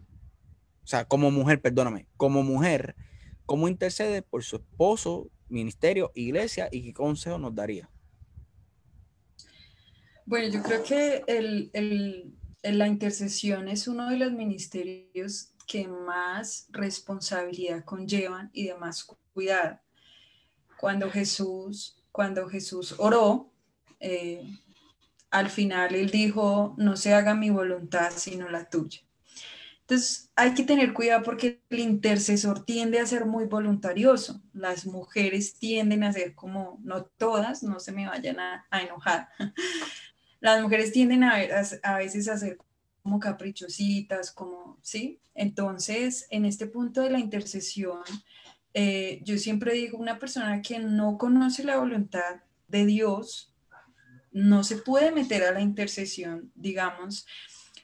O 0.84 0.86
sea, 0.86 1.06
como 1.06 1.32
mujer, 1.32 1.60
perdóname, 1.60 2.06
como 2.16 2.44
mujer, 2.44 2.94
¿cómo 3.50 3.66
intercede 3.66 4.22
por 4.22 4.44
su 4.44 4.58
esposo, 4.58 5.28
ministerio, 5.48 6.12
iglesia 6.14 6.68
y 6.70 6.84
qué 6.84 6.92
consejo 6.92 7.36
nos 7.36 7.52
daría? 7.52 7.90
Bueno, 10.24 10.54
yo 10.54 10.62
creo 10.62 10.84
que 10.84 11.24
el, 11.26 12.32
la 12.62 12.86
intercesión 12.86 13.66
es 13.66 13.88
uno 13.88 14.08
de 14.08 14.18
los 14.18 14.30
ministerios 14.30 15.52
que 15.66 15.88
más 15.88 16.68
responsabilidad 16.68 17.84
conllevan 17.84 18.50
y 18.52 18.68
de 18.68 18.76
más 18.76 19.04
cuidado 19.34 19.80
cuando 20.78 21.10
Jesús, 21.10 22.00
cuando 22.12 22.48
Jesús 22.48 22.94
oró, 22.98 23.50
eh, 23.98 24.44
al 25.32 25.50
final 25.50 25.96
él 25.96 26.10
dijo, 26.10 26.76
no 26.78 26.96
se 26.96 27.14
haga 27.14 27.34
mi 27.34 27.50
voluntad 27.50 28.12
sino 28.14 28.48
la 28.48 28.70
tuya. 28.70 29.00
Entonces 29.90 30.30
hay 30.36 30.54
que 30.54 30.62
tener 30.62 30.94
cuidado 30.94 31.24
porque 31.24 31.64
el 31.68 31.80
intercesor 31.80 32.64
tiende 32.64 33.00
a 33.00 33.06
ser 33.06 33.26
muy 33.26 33.46
voluntarioso. 33.46 34.40
Las 34.52 34.86
mujeres 34.86 35.58
tienden 35.58 36.04
a 36.04 36.12
ser 36.12 36.36
como, 36.36 36.78
no 36.84 37.06
todas, 37.06 37.64
no 37.64 37.80
se 37.80 37.90
me 37.90 38.06
vayan 38.06 38.38
a, 38.38 38.64
enojar. 38.70 39.28
Las 40.40 40.62
mujeres 40.62 40.92
tienden 40.92 41.24
a, 41.24 41.34
a, 41.34 41.94
a 41.94 41.98
veces 41.98 42.28
a 42.28 42.38
ser 42.38 42.56
como 43.02 43.18
caprichositas, 43.18 44.30
como, 44.30 44.78
¿sí? 44.80 45.18
Entonces, 45.34 46.28
en 46.30 46.44
este 46.44 46.68
punto 46.68 47.00
de 47.00 47.10
la 47.10 47.18
intercesión, 47.18 48.04
eh, 48.74 49.20
yo 49.24 49.38
siempre 49.38 49.74
digo, 49.74 49.98
una 49.98 50.20
persona 50.20 50.62
que 50.62 50.78
no 50.78 51.18
conoce 51.18 51.64
la 51.64 51.78
voluntad 51.78 52.36
de 52.68 52.86
Dios 52.86 53.50
no 54.30 54.62
se 54.62 54.76
puede 54.76 55.10
meter 55.10 55.42
a 55.42 55.50
la 55.50 55.60
intercesión, 55.60 56.52
digamos, 56.54 57.26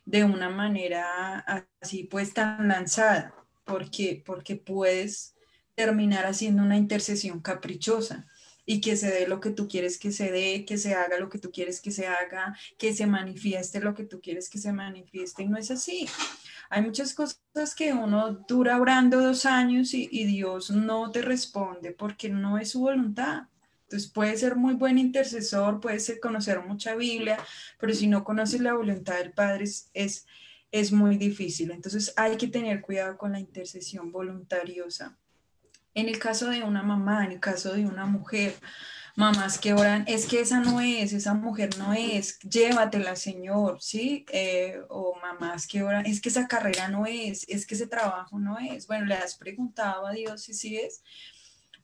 de 0.07 0.25
una 0.25 0.49
manera 0.49 1.39
así 1.83 2.05
pues 2.05 2.33
tan 2.33 2.69
lanzada, 2.69 3.35
porque, 3.65 4.23
porque 4.25 4.57
puedes 4.57 5.35
terminar 5.75 6.25
haciendo 6.25 6.63
una 6.63 6.79
intercesión 6.79 7.41
caprichosa 7.41 8.27
y 8.65 8.81
que 8.81 8.97
se 8.97 9.11
dé 9.11 9.29
lo 9.29 9.41
que 9.41 9.51
tú 9.51 9.69
quieres 9.69 9.99
que 9.99 10.11
se 10.11 10.33
dé, 10.33 10.65
que 10.65 10.79
se 10.79 10.95
haga 10.95 11.19
lo 11.19 11.29
que 11.29 11.39
tú 11.39 11.53
quieres 11.53 11.81
que 11.81 11.93
se 11.93 12.07
haga, 12.07 12.57
que 12.79 12.95
se 12.95 13.07
manifieste 13.07 13.81
lo 13.81 13.95
que 13.95 14.05
tú 14.05 14.21
quieres 14.21 14.49
que 14.49 14.59
se 14.59 14.73
manifieste. 14.73 15.45
Y 15.45 15.49
no 15.49 15.57
es 15.57 15.71
así. 15.71 16.09
Hay 16.69 16.83
muchas 16.83 17.15
cosas 17.15 17.75
que 17.77 17.93
uno 17.93 18.33
dura 18.49 18.81
orando 18.81 19.21
dos 19.21 19.47
años 19.47 19.95
y, 19.95 20.25
Dios 20.27 20.71
no 20.71 21.13
te 21.13 21.23
responde 21.23 21.93
porque 21.93 22.29
no 22.29 22.59
es 22.59 22.71
su 22.71 22.81
voluntad. 22.81 23.45
Entonces 23.87 24.11
puede 24.11 24.37
ser 24.37 24.57
muy 24.57 24.75
buen 24.75 24.99
intercesor, 24.99 25.81
puede 25.81 26.01
ser 26.01 26.19
conocer 26.19 26.61
mucha 26.61 26.97
Biblia, 26.97 27.39
pero 27.79 27.95
si 27.95 28.09
no 28.09 28.25
conoces 28.25 28.61
la 28.61 28.75
voluntad 28.75 29.17
del 29.19 29.31
Padre 29.31 29.63
es, 29.63 30.27
es, 30.73 30.93
muy 30.93 31.17
difícil. 31.17 31.71
Entonces 31.71 32.13
hay 32.17 32.37
que 32.37 32.49
tener 32.49 32.81
cuidado 32.81 33.17
con 33.17 33.31
la 33.31 33.39
intercesión 33.39 34.11
voluntariosa. 34.11 35.17
En 35.95 36.09
el 36.09 36.19
caso 36.19 36.51
de 36.51 36.65
una 36.65 36.83
mamá, 36.83 37.25
en 37.25 37.33
el 37.33 37.41
caso 37.41 37.75
de 37.75 37.87
una 37.87 38.07
mujer, 38.07 38.55
mamás 39.15 39.57
que 39.57 39.73
oran, 39.73 40.03
es 40.09 40.27
que 40.27 40.41
esa 40.41 40.59
no 40.59 40.81
es, 40.81 41.13
esa 41.13 41.35
mujer 41.35 41.79
no 41.79 41.95
es, 41.95 42.41
llévatela, 42.41 43.15
Señor, 43.15 43.81
¿sí? 43.81 44.27
Eh, 44.33 44.81
o 44.89 45.17
mamás 45.23 45.69
que 45.69 45.85
oran, 45.85 46.07
es 46.07 46.21
que 46.21 46.29
esa 46.29 46.49
carrera 46.49 46.89
no 46.89 47.07
es, 47.07 47.47
es 47.49 47.67
que 47.67 47.77
ese 47.77 47.87
trabajo 47.87 48.41
no 48.41 48.59
es. 48.59 48.89
Bueno, 48.89 49.07
le 49.07 49.15
has 49.15 49.37
preguntado 49.37 50.07
a 50.09 50.13
Dios 50.13 50.43
si 50.43 50.55
sí 50.55 50.77
es. 50.77 51.03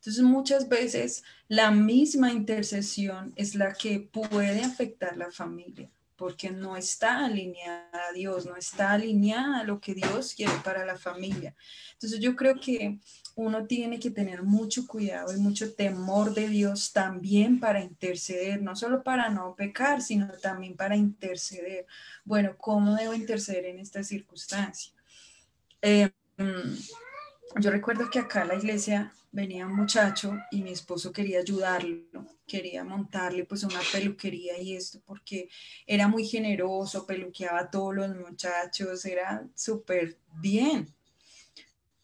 Entonces 0.02 0.24
muchas 0.24 0.68
veces 0.68 1.22
la 1.46 1.70
misma 1.70 2.32
intercesión 2.32 3.32
es 3.36 3.54
la 3.54 3.72
que 3.72 4.00
puede 4.00 4.62
afectar 4.64 5.16
la 5.16 5.30
familia 5.30 5.88
porque 6.16 6.50
no 6.50 6.76
está 6.76 7.24
alineada 7.24 8.08
a 8.08 8.12
Dios, 8.12 8.44
no 8.46 8.56
está 8.56 8.92
alineada 8.92 9.60
a 9.60 9.64
lo 9.64 9.80
que 9.80 9.94
Dios 9.94 10.34
quiere 10.34 10.52
para 10.64 10.84
la 10.84 10.96
familia. 10.96 11.54
Entonces 11.94 12.18
yo 12.18 12.36
creo 12.36 12.60
que 12.60 12.98
uno 13.34 13.66
tiene 13.66 14.00
que 14.00 14.10
tener 14.10 14.42
mucho 14.42 14.86
cuidado 14.86 15.32
y 15.32 15.40
mucho 15.40 15.72
temor 15.74 16.34
de 16.34 16.48
Dios 16.48 16.92
también 16.92 17.60
para 17.60 17.82
interceder, 17.82 18.60
no 18.60 18.76
solo 18.76 19.02
para 19.02 19.30
no 19.30 19.54
pecar, 19.54 20.02
sino 20.02 20.28
también 20.40 20.76
para 20.76 20.96
interceder. 20.96 21.86
Bueno, 22.24 22.56
¿cómo 22.56 22.94
debo 22.94 23.14
interceder 23.14 23.66
en 23.66 23.78
esta 23.78 24.04
circunstancia? 24.04 24.92
Mm, 26.36 27.60
yo 27.60 27.70
recuerdo 27.70 28.10
que 28.10 28.20
acá 28.20 28.44
la 28.44 28.54
iglesia 28.54 29.12
venía 29.32 29.66
un 29.66 29.74
muchacho 29.74 30.36
y 30.50 30.62
mi 30.62 30.70
esposo 30.70 31.10
quería 31.10 31.40
ayudarlo, 31.40 32.26
quería 32.46 32.84
montarle 32.84 33.44
pues 33.44 33.64
una 33.64 33.80
peluquería 33.90 34.60
y 34.60 34.76
esto 34.76 35.00
porque 35.04 35.48
era 35.86 36.06
muy 36.06 36.24
generoso, 36.26 37.06
peluqueaba 37.06 37.60
a 37.60 37.70
todos 37.70 37.94
los 37.94 38.14
muchachos, 38.14 39.04
era 39.04 39.44
súper 39.54 40.18
bien 40.40 40.94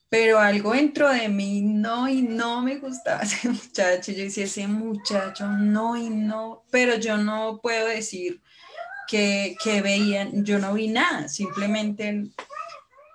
pero 0.08 0.38
algo 0.38 0.72
dentro 0.72 1.10
de 1.10 1.28
mí 1.28 1.60
no 1.60 2.08
y 2.08 2.22
no 2.22 2.62
me 2.62 2.78
gustaba 2.78 3.22
ese 3.24 3.48
muchacho. 3.48 4.12
Yo 4.12 4.24
decía, 4.24 4.44
ese 4.44 4.66
muchacho 4.66 5.46
no 5.48 5.96
y 5.96 6.08
no, 6.08 6.64
pero 6.70 6.96
yo 6.96 7.16
no 7.16 7.60
puedo 7.62 7.86
decir 7.88 8.40
que, 9.06 9.56
que 9.62 9.82
veían, 9.82 10.44
yo 10.44 10.58
no 10.58 10.74
vi 10.74 10.88
nada, 10.88 11.28
simplemente. 11.28 12.24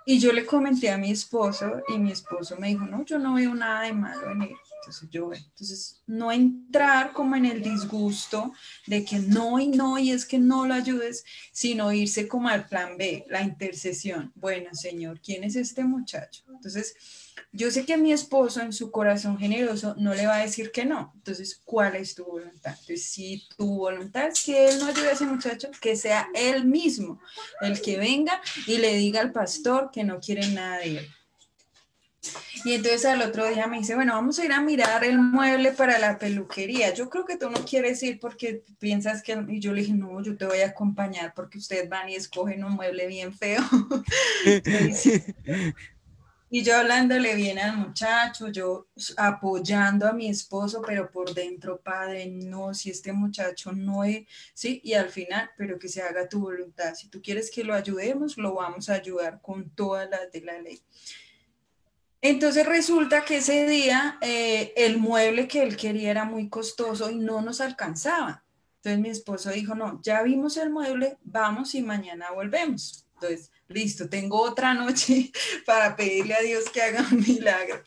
Y 0.06 0.18
yo 0.18 0.32
le 0.32 0.44
comenté 0.44 0.90
a 0.90 0.98
mi 0.98 1.10
esposo 1.10 1.82
y 1.88 1.98
mi 1.98 2.12
esposo 2.12 2.56
me 2.58 2.68
dijo, 2.68 2.84
no, 2.84 3.04
yo 3.04 3.18
no 3.18 3.34
veo 3.34 3.54
nada 3.54 3.82
de 3.82 3.92
malo 3.94 4.30
en 4.30 4.42
él. 4.42 4.56
Entonces 4.80 5.08
yo, 5.10 5.32
entonces 5.32 6.02
no 6.06 6.30
entrar 6.30 7.14
como 7.14 7.36
en 7.36 7.46
el 7.46 7.62
disgusto 7.62 8.52
de 8.86 9.02
que 9.02 9.18
no 9.18 9.58
y 9.58 9.68
no 9.68 9.98
y 9.98 10.10
es 10.10 10.26
que 10.26 10.38
no 10.38 10.66
lo 10.66 10.74
ayudes, 10.74 11.24
sino 11.52 11.90
irse 11.90 12.28
como 12.28 12.48
al 12.48 12.68
plan 12.68 12.98
B, 12.98 13.24
la 13.30 13.40
intercesión. 13.40 14.30
Bueno, 14.34 14.74
Señor, 14.74 15.20
¿quién 15.20 15.42
es 15.42 15.56
este 15.56 15.84
muchacho? 15.84 16.42
Entonces, 16.48 16.94
yo 17.52 17.70
sé 17.70 17.84
que 17.84 17.96
mi 17.96 18.12
esposo 18.12 18.60
en 18.60 18.72
su 18.72 18.90
corazón 18.90 19.38
generoso 19.38 19.94
no 19.96 20.14
le 20.14 20.26
va 20.26 20.36
a 20.36 20.42
decir 20.42 20.72
que 20.72 20.84
no. 20.84 21.12
Entonces, 21.14 21.60
¿cuál 21.64 21.96
es 21.96 22.14
tu 22.14 22.24
voluntad? 22.24 22.72
Entonces, 22.72 23.06
si 23.06 23.46
tu 23.56 23.76
voluntad 23.76 24.28
es 24.28 24.42
que 24.42 24.68
él 24.68 24.78
no 24.80 24.86
ayude 24.86 25.08
a 25.08 25.12
ese 25.12 25.26
muchacho, 25.26 25.70
que 25.80 25.96
sea 25.96 26.28
él 26.34 26.64
mismo 26.64 27.20
el 27.60 27.80
que 27.80 27.96
venga 27.96 28.40
y 28.66 28.78
le 28.78 28.94
diga 28.96 29.20
al 29.20 29.32
pastor 29.32 29.90
que 29.92 30.04
no 30.04 30.20
quiere 30.20 30.48
nada 30.48 30.78
de 30.78 30.98
él. 30.98 31.08
Y 32.64 32.72
entonces 32.72 33.04
al 33.04 33.20
otro 33.20 33.46
día 33.46 33.66
me 33.66 33.78
dice, 33.78 33.94
bueno, 33.94 34.14
vamos 34.14 34.38
a 34.38 34.44
ir 34.44 34.52
a 34.52 34.60
mirar 34.60 35.04
el 35.04 35.18
mueble 35.18 35.72
para 35.72 35.98
la 35.98 36.18
peluquería. 36.18 36.94
Yo 36.94 37.10
creo 37.10 37.26
que 37.26 37.36
tú 37.36 37.50
no 37.50 37.64
quieres 37.64 38.02
ir 38.02 38.18
porque 38.18 38.64
piensas 38.78 39.22
que... 39.22 39.44
Y 39.48 39.60
yo 39.60 39.74
le 39.74 39.82
dije, 39.82 39.92
no, 39.92 40.22
yo 40.22 40.36
te 40.36 40.46
voy 40.46 40.60
a 40.60 40.68
acompañar 40.68 41.34
porque 41.34 41.58
ustedes 41.58 41.88
van 41.88 42.08
y 42.08 42.14
escogen 42.14 42.64
un 42.64 42.72
mueble 42.72 43.06
bien 43.06 43.34
feo. 43.34 43.60
Y 46.54 46.62
yo 46.62 46.76
hablándole 46.76 47.34
bien 47.34 47.58
al 47.58 47.76
muchacho, 47.76 48.46
yo 48.46 48.86
apoyando 49.16 50.06
a 50.06 50.12
mi 50.12 50.28
esposo, 50.28 50.82
pero 50.86 51.10
por 51.10 51.34
dentro, 51.34 51.80
padre, 51.80 52.26
no, 52.26 52.72
si 52.72 52.90
este 52.90 53.12
muchacho 53.12 53.72
no 53.72 54.04
es, 54.04 54.24
sí, 54.54 54.80
y 54.84 54.92
al 54.92 55.08
final, 55.08 55.50
pero 55.58 55.80
que 55.80 55.88
se 55.88 56.00
haga 56.00 56.28
tu 56.28 56.38
voluntad. 56.38 56.94
Si 56.94 57.08
tú 57.08 57.20
quieres 57.20 57.50
que 57.50 57.64
lo 57.64 57.74
ayudemos, 57.74 58.38
lo 58.38 58.54
vamos 58.54 58.88
a 58.88 58.94
ayudar 58.94 59.40
con 59.42 59.68
todas 59.70 60.08
las 60.08 60.30
de 60.30 60.42
la 60.42 60.60
ley. 60.60 60.80
Entonces 62.20 62.64
resulta 62.64 63.24
que 63.24 63.38
ese 63.38 63.66
día 63.66 64.16
eh, 64.20 64.72
el 64.76 64.98
mueble 64.98 65.48
que 65.48 65.60
él 65.60 65.76
quería 65.76 66.12
era 66.12 66.24
muy 66.24 66.48
costoso 66.48 67.10
y 67.10 67.16
no 67.16 67.42
nos 67.42 67.60
alcanzaba. 67.60 68.44
Entonces 68.76 69.00
mi 69.00 69.08
esposo 69.08 69.50
dijo, 69.50 69.74
no, 69.74 70.00
ya 70.04 70.22
vimos 70.22 70.56
el 70.56 70.70
mueble, 70.70 71.18
vamos 71.24 71.74
y 71.74 71.82
mañana 71.82 72.30
volvemos. 72.30 73.08
Entonces 73.14 73.50
listo, 73.68 74.08
tengo 74.08 74.40
otra 74.40 74.74
noche 74.74 75.30
para 75.66 75.96
pedirle 75.96 76.34
a 76.34 76.42
Dios 76.42 76.68
que 76.70 76.82
haga 76.82 77.06
un 77.10 77.20
milagro. 77.20 77.82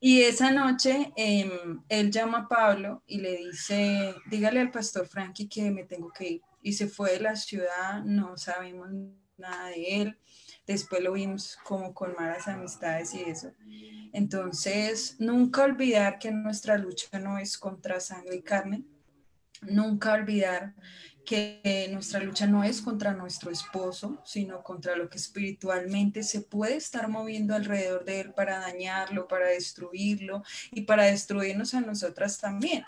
Y 0.00 0.22
esa 0.22 0.52
noche 0.52 1.12
em, 1.16 1.82
él 1.88 2.10
llama 2.10 2.38
a 2.38 2.48
Pablo 2.48 3.02
y 3.06 3.18
le 3.18 3.36
dice, 3.38 4.14
dígale 4.30 4.60
al 4.60 4.70
pastor 4.70 5.08
Frankie 5.08 5.48
que 5.48 5.70
me 5.70 5.84
tengo 5.84 6.12
que 6.12 6.28
ir. 6.28 6.42
Y 6.62 6.72
se 6.74 6.88
fue 6.88 7.12
de 7.12 7.20
la 7.20 7.34
ciudad, 7.34 8.04
no 8.04 8.36
sabemos 8.36 8.88
nada 9.36 9.70
de 9.70 10.02
él. 10.02 10.18
Después 10.66 11.02
lo 11.02 11.12
vimos 11.12 11.58
como 11.64 11.94
con 11.94 12.14
malas 12.14 12.46
amistades 12.46 13.14
y 13.14 13.22
eso. 13.22 13.50
Entonces, 14.12 15.16
nunca 15.18 15.64
olvidar 15.64 16.18
que 16.18 16.30
nuestra 16.30 16.78
lucha 16.78 17.18
no 17.18 17.38
es 17.38 17.58
contra 17.58 18.00
sangre 18.00 18.36
y 18.36 18.42
carne. 18.42 18.84
Nunca 19.62 20.12
olvidar 20.12 20.74
que 21.28 21.90
nuestra 21.92 22.20
lucha 22.20 22.46
no 22.46 22.64
es 22.64 22.80
contra 22.80 23.12
nuestro 23.12 23.50
esposo, 23.50 24.18
sino 24.24 24.62
contra 24.62 24.96
lo 24.96 25.10
que 25.10 25.18
espiritualmente 25.18 26.22
se 26.22 26.40
puede 26.40 26.76
estar 26.76 27.06
moviendo 27.08 27.54
alrededor 27.54 28.06
de 28.06 28.20
él 28.20 28.32
para 28.32 28.60
dañarlo, 28.60 29.28
para 29.28 29.48
destruirlo 29.48 30.42
y 30.70 30.82
para 30.82 31.04
destruirnos 31.04 31.74
a 31.74 31.82
nosotras 31.82 32.38
también. 32.38 32.82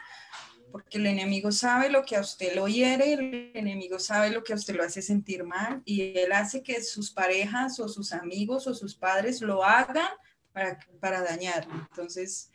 Porque 0.73 0.97
el 0.97 1.07
enemigo 1.07 1.53
sabe 1.53 1.91
lo 1.91 2.03
que 2.03 2.17
a 2.17 2.23
usted 2.23 2.55
lo 2.55 2.67
hiere, 2.67 3.13
el 3.13 3.51
enemigo 3.53 3.99
sabe 3.99 4.31
lo 4.31 4.43
que 4.43 4.55
a 4.55 4.57
usted 4.57 4.75
lo 4.75 4.85
hace 4.85 5.03
sentir 5.03 5.45
mal 5.45 5.83
y 5.85 6.17
él 6.19 6.33
hace 6.33 6.63
que 6.63 6.83
sus 6.83 7.11
parejas 7.11 7.79
o 7.79 7.91
sus 7.91 8.11
amigos 8.15 8.67
o 8.67 8.73
sus 8.73 8.95
padres 8.95 9.43
lo 9.43 9.63
hagan 9.63 10.09
para, 10.53 10.79
para 10.99 11.21
dañarlo. 11.21 11.75
Entonces, 11.91 12.51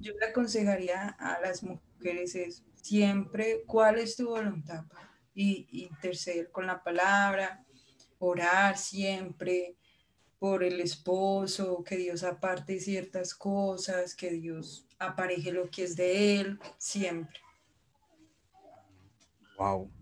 yo 0.00 0.14
le 0.18 0.26
aconsejaría 0.26 1.10
a 1.10 1.38
las 1.40 1.62
mujeres 1.62 2.34
es 2.34 2.64
siempre, 2.82 3.62
¿cuál 3.68 4.00
es 4.00 4.16
tu 4.16 4.30
voluntad? 4.30 4.82
Y 5.38 5.68
interceder 5.84 6.50
con 6.50 6.66
la 6.66 6.82
palabra, 6.82 7.64
orar 8.18 8.76
siempre 8.76 9.76
por 10.40 10.64
el 10.64 10.80
esposo, 10.80 11.84
que 11.84 11.96
Dios 11.96 12.24
aparte 12.24 12.80
ciertas 12.80 13.34
cosas, 13.34 14.16
que 14.16 14.32
Dios 14.32 14.84
apareje 14.98 15.52
lo 15.52 15.70
que 15.70 15.84
es 15.84 15.94
de 15.94 16.40
él, 16.40 16.58
siempre. 16.76 17.38
Wow. 19.56 19.92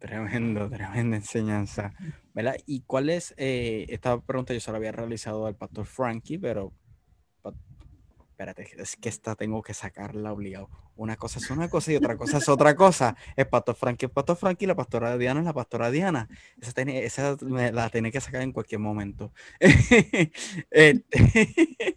Tremendo, 0.00 0.68
tremenda 0.70 1.16
enseñanza. 1.16 1.94
¿Verdad? 2.34 2.56
¿Y 2.66 2.80
cuál 2.80 3.10
es, 3.10 3.32
eh, 3.36 3.86
esta 3.88 4.20
pregunta 4.20 4.54
yo 4.54 4.60
se 4.60 4.70
había 4.72 4.92
realizado 4.92 5.46
al 5.46 5.54
pastor 5.54 5.86
Frankie, 5.86 6.38
pero 6.38 6.72
espérate, 8.30 8.68
es 8.76 8.96
que 8.96 9.08
esta 9.08 9.36
tengo 9.36 9.62
que 9.62 9.72
sacarla 9.72 10.32
obligado. 10.32 10.68
Una 10.96 11.16
cosa 11.16 11.38
es 11.38 11.50
una 11.50 11.68
cosa 11.68 11.92
y 11.92 11.96
otra 11.96 12.16
cosa 12.16 12.38
es 12.38 12.48
otra 12.48 12.74
cosa. 12.74 13.16
El 13.36 13.46
pastor 13.48 13.74
Frankie, 13.74 14.06
el 14.06 14.10
pastor 14.10 14.36
Frankie, 14.36 14.66
la 14.66 14.74
pastora 14.74 15.16
Diana 15.18 15.40
es 15.40 15.46
la 15.46 15.52
pastora 15.52 15.90
Diana. 15.90 16.28
Esa, 16.60 16.82
esa 16.82 17.36
la 17.72 17.90
tiene 17.90 18.10
que 18.10 18.20
sacar 18.20 18.42
en 18.42 18.52
cualquier 18.52 18.80
momento. 18.80 19.32
Este, 20.70 21.96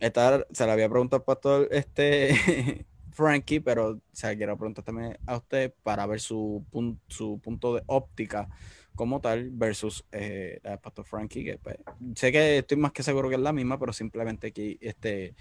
esta, 0.00 0.46
se 0.52 0.66
la 0.66 0.72
había 0.72 0.88
preguntado 0.88 1.20
al 1.20 1.24
pastor 1.24 1.68
este, 1.70 2.86
Frankie, 3.10 3.60
pero 3.60 4.00
se 4.12 4.36
quiero 4.36 4.56
preguntar 4.56 4.84
también 4.84 5.18
a 5.26 5.36
usted 5.36 5.74
para 5.82 6.06
ver 6.06 6.20
su, 6.20 6.64
su 7.08 7.38
punto 7.40 7.74
de 7.74 7.82
óptica 7.86 8.48
como 8.94 9.20
tal 9.20 9.50
versus 9.50 10.04
eh, 10.12 10.60
la 10.62 10.76
Pastor 10.80 11.04
Frankie, 11.04 11.58
pues, 11.62 11.76
sé 12.14 12.30
que 12.30 12.58
estoy 12.58 12.76
más 12.76 12.92
que 12.92 13.02
seguro 13.02 13.28
que 13.28 13.34
es 13.34 13.40
la 13.40 13.52
misma, 13.52 13.78
pero 13.78 13.92
simplemente 13.92 14.52
que, 14.52 14.78
este, 14.80 15.34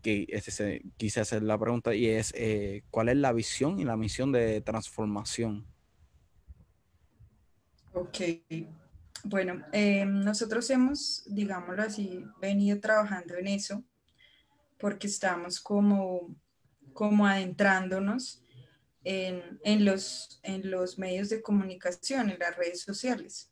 que 0.00 0.26
quise 0.96 1.20
hacer 1.20 1.42
la 1.42 1.58
pregunta 1.58 1.94
y 1.94 2.06
es 2.06 2.32
eh, 2.36 2.82
cuál 2.90 3.08
es 3.08 3.16
la 3.16 3.32
visión 3.32 3.78
y 3.78 3.84
la 3.84 3.96
misión 3.96 4.32
de 4.32 4.60
transformación. 4.60 5.66
Ok, 7.92 8.18
bueno, 9.24 9.64
eh, 9.72 10.04
nosotros 10.04 10.70
hemos, 10.70 11.24
digámoslo 11.26 11.82
así, 11.82 12.24
venido 12.40 12.80
trabajando 12.80 13.34
en 13.34 13.48
eso 13.48 13.84
porque 14.78 15.06
estamos 15.06 15.60
como, 15.60 16.34
como 16.94 17.26
adentrándonos 17.26 18.42
en, 19.04 19.84
los, 19.84 20.40
en 20.42 20.70
los 20.70 20.98
medios 20.98 21.28
de 21.28 21.42
comunicación, 21.42 22.30
en 22.30 22.38
las 22.38 22.56
redes 22.56 22.82
sociales. 22.82 23.49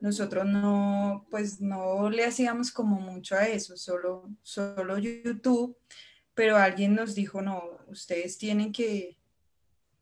Nosotros 0.00 0.46
no, 0.46 1.26
pues 1.30 1.60
no 1.60 2.08
le 2.10 2.24
hacíamos 2.24 2.70
como 2.70 3.00
mucho 3.00 3.34
a 3.34 3.48
eso, 3.48 3.76
solo, 3.76 4.28
solo 4.42 4.98
YouTube, 4.98 5.76
pero 6.34 6.56
alguien 6.56 6.94
nos 6.94 7.14
dijo, 7.14 7.42
no, 7.42 7.62
ustedes 7.88 8.38
tienen 8.38 8.72
que, 8.72 9.18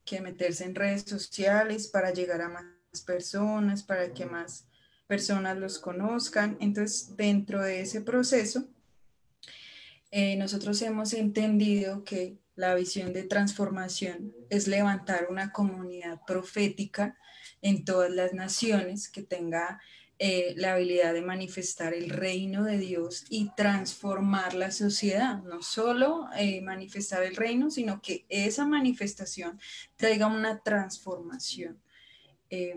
que 0.04 0.20
meterse 0.20 0.64
en 0.64 0.74
redes 0.74 1.02
sociales 1.02 1.88
para 1.88 2.12
llegar 2.12 2.42
a 2.42 2.48
más 2.48 3.02
personas, 3.04 3.82
para 3.82 4.12
que 4.12 4.26
más 4.26 4.66
personas 5.06 5.56
los 5.56 5.78
conozcan. 5.78 6.56
Entonces, 6.60 7.16
dentro 7.16 7.62
de 7.62 7.80
ese 7.80 8.00
proceso, 8.02 8.68
eh, 10.10 10.36
nosotros 10.36 10.80
hemos 10.82 11.12
entendido 11.12 12.04
que 12.04 12.38
la 12.54 12.74
visión 12.74 13.12
de 13.12 13.24
transformación 13.24 14.32
es 14.48 14.66
levantar 14.66 15.28
una 15.30 15.52
comunidad 15.52 16.20
profética 16.26 17.18
en 17.66 17.84
todas 17.84 18.10
las 18.10 18.32
naciones 18.32 19.08
que 19.08 19.22
tenga 19.22 19.80
eh, 20.20 20.54
la 20.56 20.74
habilidad 20.74 21.12
de 21.12 21.20
manifestar 21.20 21.94
el 21.94 22.10
reino 22.10 22.62
de 22.62 22.78
Dios 22.78 23.24
y 23.28 23.50
transformar 23.56 24.54
la 24.54 24.70
sociedad. 24.70 25.42
No 25.42 25.62
solo 25.62 26.28
eh, 26.38 26.60
manifestar 26.62 27.24
el 27.24 27.34
reino, 27.34 27.70
sino 27.70 28.00
que 28.00 28.24
esa 28.28 28.66
manifestación 28.66 29.60
traiga 29.96 30.28
una 30.28 30.62
transformación 30.62 31.82
eh, 32.50 32.76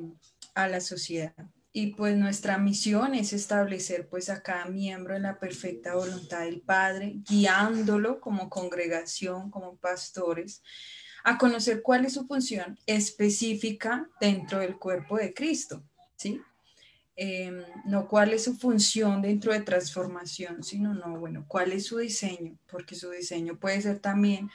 a 0.56 0.68
la 0.68 0.82
sociedad 0.82 1.36
y 1.72 1.94
pues 1.94 2.18
nuestra 2.18 2.58
misión 2.58 3.14
es 3.14 3.32
establecer 3.32 4.10
pues 4.10 4.30
a 4.30 4.42
cada 4.42 4.66
miembro 4.66 5.16
en 5.16 5.24
la 5.24 5.40
perfecta 5.40 5.96
voluntad 5.96 6.42
del 6.42 6.62
Padre, 6.62 7.22
guiándolo 7.30 8.20
como 8.20 8.50
congregación, 8.50 9.52
como 9.52 9.78
pastores, 9.78 10.64
a 11.30 11.38
conocer 11.38 11.84
cuál 11.84 12.06
es 12.06 12.14
su 12.14 12.26
función 12.26 12.80
específica 12.88 14.10
dentro 14.20 14.60
del 14.60 14.78
cuerpo 14.78 15.18
de 15.18 15.32
Cristo, 15.32 15.84
¿sí? 16.16 16.42
Em, 17.16 17.64
no 17.86 18.08
cuál 18.08 18.34
es 18.34 18.46
su 18.46 18.56
función 18.56 19.22
dentro 19.22 19.54
de 19.54 19.62
transformación, 19.62 20.64
sino 20.64 20.96
no, 20.96 21.20
bueno, 21.20 21.46
cuál 21.48 21.72
es 21.72 21.86
su 21.86 22.00
diseño, 22.00 22.58
porque 22.68 22.96
su 22.96 23.12
diseño 23.12 23.60
puede 23.60 23.80
ser 23.80 24.00
también 24.00 24.50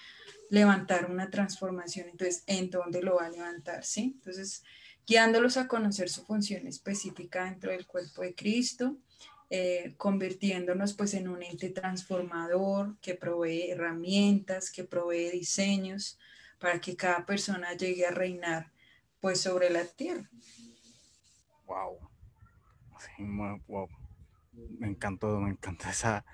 levantar 0.51 1.09
una 1.09 1.30
transformación, 1.30 2.09
entonces, 2.09 2.42
¿en 2.48 2.70
dónde 2.70 3.02
lo 3.02 3.16
va 3.16 3.26
a 3.26 3.30
levantar? 3.30 3.84
¿Sí? 3.84 4.14
Entonces, 4.16 4.64
guiándolos 5.06 5.56
a 5.56 5.68
conocer 5.68 6.09
su 6.09 6.24
función 6.24 6.66
específica 6.66 7.44
dentro 7.44 7.70
del 7.70 7.86
cuerpo 7.86 8.22
de 8.22 8.34
Cristo, 8.34 8.96
eh, 9.48 9.94
convirtiéndonos 9.96 10.94
pues 10.94 11.14
en 11.14 11.28
un 11.28 11.44
ente 11.44 11.70
transformador 11.70 12.96
que 13.01 13.14
provee 13.14 13.70
herramientas, 13.70 14.72
que 14.72 14.82
provee 14.82 15.30
diseños 15.30 16.18
para 16.59 16.81
que 16.81 16.97
cada 16.97 17.26
persona 17.26 17.74
llegue 17.74 18.06
a 18.06 18.10
reinar 18.10 18.72
pues 19.20 19.40
sobre 19.40 19.70
la 19.70 19.85
tierra. 19.85 20.28
Wow. 21.66 21.98
wow. 23.66 23.89
Me 24.78 24.89
encantó, 24.89 25.40
me 25.40 25.51
encanta 25.51 25.90
esa, 25.90 26.24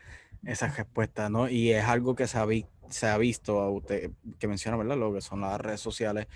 esa 0.44 0.68
respuesta, 0.68 1.28
¿no? 1.28 1.48
Y 1.48 1.72
es 1.72 1.84
algo 1.84 2.14
que 2.14 2.26
se 2.26 2.38
ha, 2.38 2.47
se 2.88 3.06
ha 3.06 3.16
visto, 3.16 3.60
a 3.60 3.70
usted, 3.70 4.10
que 4.38 4.48
menciona, 4.48 4.76
¿verdad? 4.76 4.97
Lo 4.97 5.12
que 5.12 5.20
son 5.20 5.40
las 5.40 5.60
redes 5.60 5.80
sociales. 5.80 6.26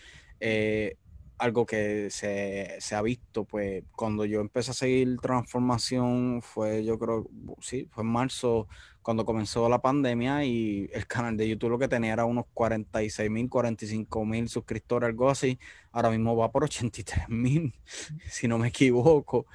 Eh, 0.40 0.96
algo 1.38 1.66
que 1.66 2.10
se, 2.10 2.76
se, 2.78 2.94
ha 2.94 3.02
visto, 3.02 3.44
pues 3.44 3.82
cuando 3.96 4.24
yo 4.24 4.40
empecé 4.40 4.70
a 4.70 4.74
seguir 4.74 5.18
transformación 5.20 6.40
fue, 6.42 6.84
yo 6.84 6.98
creo, 6.98 7.28
sí, 7.60 7.88
fue 7.90 8.04
en 8.04 8.10
marzo 8.10 8.68
cuando 9.04 9.26
comenzó 9.26 9.68
la 9.68 9.82
pandemia 9.82 10.46
y 10.46 10.88
el 10.94 11.06
canal 11.06 11.36
de 11.36 11.46
YouTube 11.46 11.72
lo 11.72 11.78
que 11.78 11.88
tenía 11.88 12.14
era 12.14 12.24
unos 12.24 12.46
46 12.54 13.30
mil, 13.30 13.50
45 13.50 14.24
mil 14.24 14.48
suscriptores, 14.48 15.08
algo 15.10 15.28
así. 15.28 15.58
Ahora 15.92 16.08
mismo 16.08 16.34
va 16.34 16.50
por 16.50 16.64
83 16.64 17.28
mil, 17.28 17.74
si 18.30 18.48
no 18.48 18.56
me 18.58 18.68
equivoco. 18.68 19.46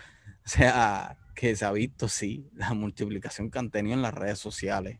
O 0.45 0.49
sea, 0.49 1.17
que 1.33 1.55
se 1.55 1.65
ha 1.65 1.71
visto, 1.71 2.07
sí, 2.07 2.47
la 2.53 2.75
multiplicación 2.75 3.49
que 3.49 3.57
han 3.57 3.71
tenido 3.71 3.95
en 3.95 4.03
las 4.03 4.13
redes 4.13 4.37
sociales. 4.37 4.99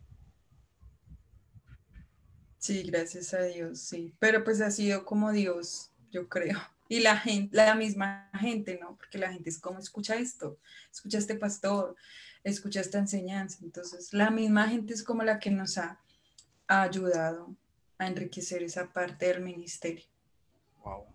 Sí, 2.58 2.82
gracias 2.82 3.32
a 3.34 3.44
Dios, 3.44 3.78
sí. 3.78 4.12
Pero 4.18 4.42
pues 4.42 4.60
ha 4.62 4.72
sido 4.72 5.04
como 5.04 5.30
Dios, 5.30 5.92
yo 6.10 6.28
creo. 6.28 6.58
Y 6.88 6.98
la 6.98 7.16
gente, 7.16 7.56
la 7.56 7.76
misma 7.76 8.28
gente, 8.34 8.80
¿no? 8.82 8.96
Porque 8.96 9.16
la 9.16 9.32
gente 9.32 9.48
es 9.48 9.60
como, 9.60 9.78
escucha 9.78 10.16
esto, 10.16 10.58
escucha 10.90 11.18
este 11.18 11.36
pastor, 11.36 11.94
escucha 12.44 12.80
esta 12.80 12.98
enseñanza. 12.98 13.58
Entonces, 13.62 14.12
la 14.12 14.30
misma 14.30 14.68
gente 14.68 14.94
es 14.94 15.02
como 15.02 15.22
la 15.22 15.38
que 15.38 15.50
nos 15.50 15.78
ha, 15.78 16.00
ayudado 16.66 17.56
a 17.98 18.06
enriquecer 18.06 18.62
esa 18.62 18.92
parte 18.92 19.26
del 19.26 19.40
ministerio. 19.40 20.04
Wow. 20.84 21.06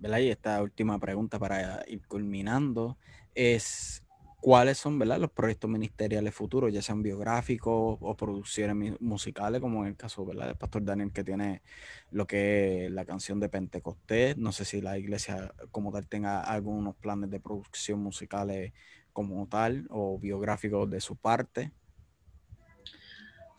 Y 0.00 0.30
esta 0.30 0.62
última 0.62 0.98
pregunta 0.98 1.38
para 1.38 1.84
ir 1.86 2.06
culminando 2.06 2.96
es 3.34 4.02
cuáles 4.40 4.78
son 4.78 4.98
¿verdad? 4.98 5.18
los 5.18 5.30
proyectos 5.30 5.68
ministeriales 5.68 6.34
futuros, 6.34 6.72
ya 6.72 6.80
sean 6.80 7.02
biográficos 7.02 7.98
o 8.00 8.16
producciones 8.16 8.98
musicales, 9.00 9.60
como 9.60 9.82
en 9.82 9.88
el 9.88 9.96
caso 9.96 10.24
¿verdad? 10.24 10.46
del 10.46 10.56
pastor 10.56 10.84
Daniel 10.84 11.12
que 11.12 11.24
tiene 11.24 11.62
lo 12.10 12.26
que 12.26 12.86
es 12.86 12.90
la 12.90 13.04
canción 13.04 13.40
de 13.40 13.48
Pentecostés. 13.48 14.36
No 14.36 14.52
sé 14.52 14.64
si 14.64 14.80
la 14.80 14.98
iglesia 14.98 15.52
como 15.70 15.92
tal 15.92 16.06
tenga 16.06 16.40
algunos 16.40 16.96
planes 16.96 17.30
de 17.30 17.40
producción 17.40 18.00
musicales 18.00 18.72
como 19.18 19.48
tal 19.48 19.84
o 19.90 20.16
biográficos 20.16 20.88
de 20.88 21.00
su 21.00 21.16
parte. 21.16 21.72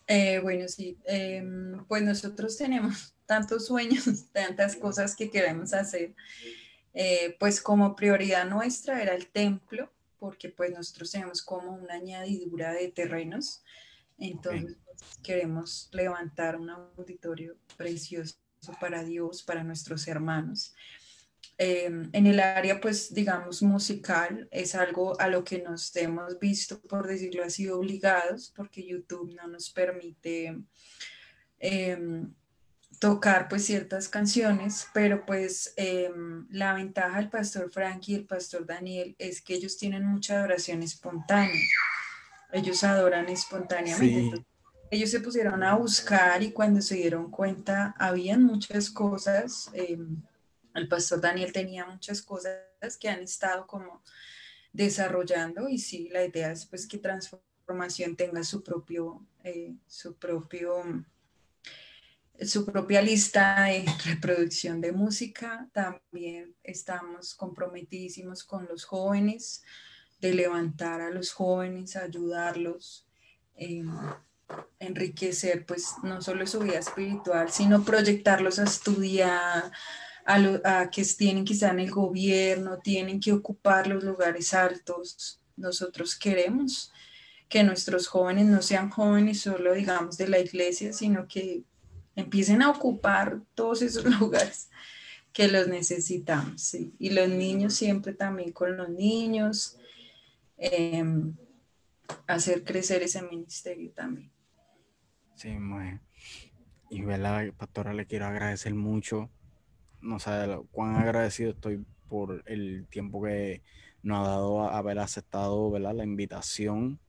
Eh, 0.08 0.40
bueno, 0.42 0.70
sí, 0.70 0.98
em, 1.04 1.84
pues 1.86 2.02
nosotros 2.02 2.56
tenemos 2.56 3.14
tantos 3.26 3.66
sueños, 3.66 4.06
tantas 4.32 4.78
cosas 4.78 5.18
que 5.18 5.30
queremos 5.30 5.74
hacer. 5.74 6.16
Eh, 6.94 7.36
pues 7.42 7.60
como 7.60 7.94
prioridad 7.94 8.50
nuestra 8.50 9.02
era 9.02 9.14
el 9.14 9.28
templo, 9.28 9.92
porque 10.18 10.48
pues 10.48 10.72
nosotros 10.72 11.12
tenemos 11.12 11.42
como 11.42 11.74
una 11.74 11.96
añadidura 11.96 12.72
de 12.72 12.88
terrenos, 12.88 13.62
entonces 14.18 14.78
pues, 14.86 15.18
queremos 15.22 15.90
levantar 15.92 16.56
un 16.56 16.70
auditorio 16.70 17.58
precioso 17.76 18.38
para 18.80 19.04
Dios, 19.04 19.44
para 19.44 19.66
nuestros 19.66 20.08
hermanos. 20.08 20.74
Em, 21.62 22.10
en 22.14 22.26
el 22.26 22.40
área, 22.40 22.80
pues, 22.80 23.14
digamos, 23.14 23.62
musical, 23.62 24.48
es 24.50 24.76
algo 24.76 25.20
a 25.20 25.28
lo 25.28 25.44
que 25.44 25.62
nos 25.62 25.94
hemos 25.98 26.40
visto, 26.40 26.80
por 26.80 27.06
decirlo 27.06 27.44
así, 27.44 27.68
obligados, 27.68 28.54
porque 28.56 28.88
YouTube 28.88 29.36
no 29.36 29.46
nos 29.50 29.70
permite 29.70 30.58
em, 31.60 32.34
tocar, 32.98 33.50
pues, 33.50 33.66
ciertas 33.66 34.08
canciones, 34.08 34.88
pero, 34.94 35.26
pues, 35.26 35.74
em, 35.76 36.48
la 36.50 36.74
ventaja 36.74 37.18
del 37.18 37.30
pastor 37.30 37.70
Frank 37.70 38.08
y 38.08 38.16
el 38.16 38.26
pastor 38.26 38.66
Daniel 38.66 39.18
es 39.20 39.42
que 39.42 39.56
ellos 39.56 39.78
tienen 39.78 40.06
mucha 40.06 40.38
adoración 40.40 40.82
espontánea. 40.82 41.60
Ellos 42.54 42.86
adoran 42.86 43.28
espontáneamente. 43.28 44.46
ellos 44.92 45.12
se 45.12 45.20
pusieron 45.20 45.62
a 45.64 45.76
buscar 45.76 46.42
y 46.42 46.52
cuando 46.52 46.82
se 46.82 46.96
dieron 46.96 47.30
cuenta, 47.30 47.94
habían 48.00 48.44
muchas 48.44 48.90
cosas 48.90 49.70
el 50.80 50.88
pastor 50.88 51.22
Daniel 51.22 51.54
tenía 51.54 51.86
muchas 51.86 52.22
cosas 52.22 52.58
que 53.00 53.10
han 53.10 53.20
estado 53.20 53.68
como 53.68 54.04
desarrollando 54.74 55.70
y 55.70 55.78
sí, 55.78 56.10
la 56.10 56.24
idea 56.24 56.52
es 56.52 56.66
pues 56.66 56.88
que 56.88 56.98
transformación 56.98 58.16
tenga 58.16 58.44
su 58.44 58.64
propio, 58.64 59.26
eh, 59.44 59.76
su 59.88 60.16
propio, 60.16 60.84
su 62.42 62.66
propia 62.66 63.02
lista 63.02 63.66
de 63.66 63.86
reproducción 64.06 64.82
de 64.82 64.92
música. 64.92 65.70
También 65.74 66.56
estamos 66.64 67.36
comprometidísimos 67.36 68.44
con 68.44 68.68
los 68.68 68.86
jóvenes, 68.86 69.64
de 70.20 70.34
levantar 70.34 71.02
a 71.02 71.12
los 71.12 71.32
jóvenes, 71.32 71.96
ayudarlos, 71.96 73.08
eh, 73.56 73.84
enriquecer 74.80 75.66
pues 75.66 75.94
no 76.04 76.22
solo 76.22 76.46
su 76.48 76.60
vida 76.60 76.80
espiritual, 76.80 77.52
sino 77.52 77.84
proyectarlos 77.84 78.60
a 78.60 78.64
estudiar, 78.64 79.72
a, 80.30 80.90
que 80.92 81.04
tienen 81.18 81.44
que 81.44 81.54
estar 81.54 81.74
en 81.74 81.80
el 81.80 81.92
gobierno, 81.92 82.78
tienen 82.78 83.20
que 83.20 83.34
ocupar 83.34 83.88
los 83.88 84.04
lugares 84.04 84.54
altos. 84.54 85.42
Nosotros 85.56 86.16
queremos 86.16 86.92
que 87.48 87.64
nuestros 87.64 88.08
jóvenes 88.08 88.46
no 88.46 88.62
sean 88.62 88.92
jóvenes 88.92 89.42
solo, 89.42 89.74
digamos, 89.74 90.18
de 90.18 90.28
la 90.28 90.40
iglesia, 90.40 90.94
sino 90.94 91.28
que 91.28 91.64
empiecen 92.16 92.62
a 92.62 92.70
ocupar 92.70 93.42
todos 93.56 93.82
esos 93.82 94.06
lugares 94.20 94.70
que 95.34 95.48
los 95.48 95.68
necesitamos. 95.68 96.76
Y 97.00 97.10
los 97.10 97.28
niños 97.28 97.74
siempre 97.74 98.14
también 98.14 98.52
con 98.52 98.78
los 98.78 98.90
niños, 98.90 99.78
em, 100.58 101.36
hacer 102.28 102.64
crecer 102.64 103.02
ese 103.02 103.24
ministerio 103.24 103.92
también. 103.92 104.32
Sí, 105.34 105.50
muy. 105.50 106.00
Y, 106.92 107.02
¿verdad, 107.02 107.52
pastora? 107.58 107.94
Le 107.94 108.06
quiero 108.06 108.28
agradecer 108.28 108.76
mucho 108.76 109.32
no 110.02 110.20
sé 110.20 110.32
cuán 110.72 110.96
agradecido 110.96 111.52
estoy 111.52 111.86
por 112.08 112.44
el 112.46 112.88
tiempo 112.90 113.22
que 113.22 113.62
nos 114.02 114.26
ha 114.26 114.30
dado 114.30 114.62
a 114.62 114.78
haber 114.78 115.00
aceptado 115.00 115.70
¿verdad? 115.72 115.94
la 115.94 116.04
invitación. 116.04 117.00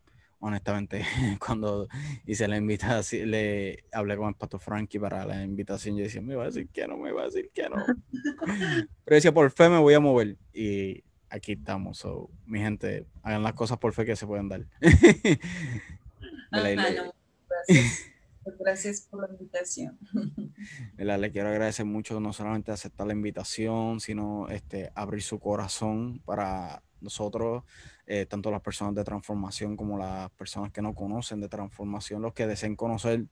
Honestamente, 0.42 1.04
cuando 1.44 1.86
hice 2.24 2.48
la 2.48 2.56
invitación, 2.56 3.30
le 3.30 3.84
hablé 3.92 4.16
con 4.16 4.28
el 4.28 4.34
pastor 4.34 4.60
Frankie 4.60 4.98
para 4.98 5.26
la 5.26 5.42
invitación. 5.42 5.96
Yo 5.96 6.04
decía, 6.04 6.22
me 6.22 6.34
va 6.34 6.44
a 6.44 6.46
decir 6.46 6.68
que 6.68 6.88
no, 6.88 6.96
me 6.96 7.12
va 7.12 7.22
a 7.22 7.24
decir 7.26 7.50
que 7.52 7.68
no. 7.68 7.76
Pero 9.04 9.14
decía, 9.14 9.32
por 9.32 9.50
fe 9.50 9.68
me 9.68 9.78
voy 9.78 9.94
a 9.94 10.00
mover. 10.00 10.36
Y 10.54 11.04
aquí 11.28 11.52
estamos. 11.52 11.98
So, 11.98 12.30
mi 12.46 12.58
gente, 12.58 13.06
hagan 13.22 13.42
las 13.42 13.52
cosas 13.52 13.76
por 13.78 13.92
fe 13.92 14.06
que 14.06 14.16
se 14.16 14.26
pueden 14.26 14.48
dar. 14.48 14.64
Gracias 16.50 17.12
por 18.52 19.20
la 19.20 19.32
invitación. 19.32 19.98
Le 20.97 21.32
quiero 21.32 21.48
agradecer 21.48 21.86
mucho 21.86 22.20
no 22.20 22.32
solamente 22.32 22.72
aceptar 22.72 23.06
la 23.06 23.12
invitación, 23.12 24.01
sino 24.01 24.48
este, 24.48 24.90
abrir 24.94 25.22
su 25.22 25.39
corazón 25.39 26.20
para 26.24 26.82
nosotros, 27.01 27.64
eh, 28.06 28.27
tanto 28.27 28.51
las 28.51 28.60
personas 28.60 28.94
de 28.94 29.05
transformación 29.05 29.77
como 29.77 29.98
las 29.98 30.31
personas 30.32 30.72
que 30.72 30.82
no 30.82 30.94
conocen 30.94 31.40
de 31.40 31.48
transformación, 31.48 32.22
los 32.22 32.35
que 32.35 32.47
deseen 32.47 32.77
conocer 32.77 33.27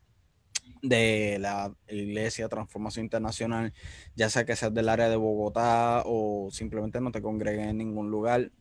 de 0.83 1.39
la 1.41 1.75
Iglesia 1.89 2.49
Transformación 2.49 3.05
Internacional, 3.05 3.73
ya 4.15 4.31
sea 4.31 4.45
que 4.45 4.57
seas 4.57 4.73
del 4.73 4.89
área 4.89 5.09
de 5.09 5.17
Bogotá 5.17 6.03
o 6.07 6.51
simplemente 6.51 7.01
no 7.01 7.11
te 7.11 7.23
congregues 7.23 7.67
en 7.69 7.79
ningún 7.79 8.11
lugar 8.11 8.53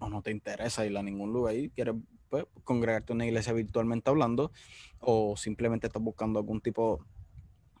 o 0.00 0.08
no 0.08 0.22
te 0.22 0.30
interesa 0.30 0.86
ir 0.86 0.96
a 0.96 1.02
ningún 1.02 1.32
lugar 1.32 1.56
y 1.56 1.70
quieres 1.70 1.96
pues, 2.28 2.44
congregarte 2.64 3.12
en 3.12 3.16
una 3.16 3.26
iglesia 3.26 3.52
virtualmente 3.52 4.10
hablando 4.10 4.52
o 5.00 5.36
simplemente 5.36 5.86
estás 5.86 6.02
buscando 6.02 6.38
algún 6.38 6.60
tipo 6.60 7.04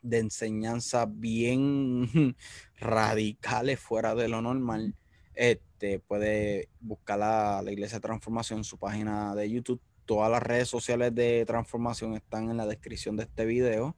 de 0.02 0.18
enseñanza 0.18 1.06
bien 1.06 2.36
radicales 2.78 3.80
fuera 3.80 4.14
de 4.14 4.28
lo 4.28 4.42
normal, 4.42 4.94
este, 5.34 6.00
puede 6.00 6.68
buscar 6.80 7.20
la, 7.20 7.62
la 7.62 7.72
Iglesia 7.72 8.00
Transformación 8.00 8.60
en 8.60 8.64
su 8.64 8.78
página 8.78 9.34
de 9.34 9.48
YouTube. 9.50 9.80
Todas 10.04 10.30
las 10.30 10.42
redes 10.42 10.68
sociales 10.68 11.14
de 11.14 11.44
Transformación 11.46 12.14
están 12.14 12.50
en 12.50 12.56
la 12.56 12.66
descripción 12.66 13.16
de 13.16 13.24
este 13.24 13.44
video. 13.44 13.96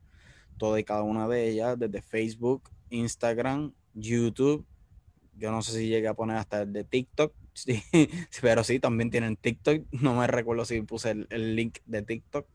Todas 0.59 0.81
y 0.81 0.85
cada 0.85 1.03
una 1.03 1.29
de 1.29 1.49
ellas, 1.49 1.79
desde 1.79 2.03
Facebook, 2.03 2.71
Instagram, 2.91 3.73
YouTube. 3.95 4.67
Yo 5.35 5.51
no 5.51 5.63
sé 5.63 5.79
si 5.79 5.89
llegué 5.89 6.09
a 6.09 6.15
poner 6.15 6.37
hasta 6.37 6.63
el 6.63 6.73
de 6.75 6.85
TikTok, 6.85 7.33
Sí, 7.65 7.83
pero 8.41 8.65
sí, 8.65 8.81
también 8.81 9.11
tienen 9.11 9.37
TikTok. 9.37 9.85
No 10.01 10.15
me 10.15 10.27
recuerdo 10.27 10.65
si 10.65 10.81
puse 10.83 11.27
el, 11.29 11.57
link 11.57 11.79
de 11.87 12.03
TikTok. 12.03 12.47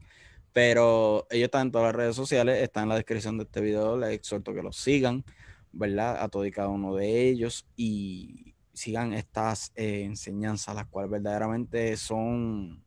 Pero 0.53 1.27
ellos 1.29 1.45
están 1.45 1.67
en 1.67 1.71
todas 1.71 1.87
las 1.87 1.95
redes 1.95 2.15
sociales, 2.15 2.61
están 2.61 2.83
en 2.83 2.89
la 2.89 2.95
descripción 2.95 3.37
de 3.37 3.43
este 3.43 3.61
video. 3.61 3.97
Les 3.97 4.11
exhorto 4.13 4.53
que 4.53 4.63
los 4.63 4.77
sigan, 4.77 5.25
¿verdad? 5.73 6.17
A 6.23 6.29
todos 6.29 6.47
y 6.47 6.51
cada 6.51 6.69
uno 6.69 6.95
de 6.95 7.27
ellos 7.29 7.65
y 7.75 8.55
sigan 8.73 9.13
estas 9.13 9.71
eh, 9.75 10.03
enseñanzas, 10.03 10.75
las 10.75 10.87
cuales 10.87 11.11
verdaderamente 11.11 11.97
son, 11.97 12.83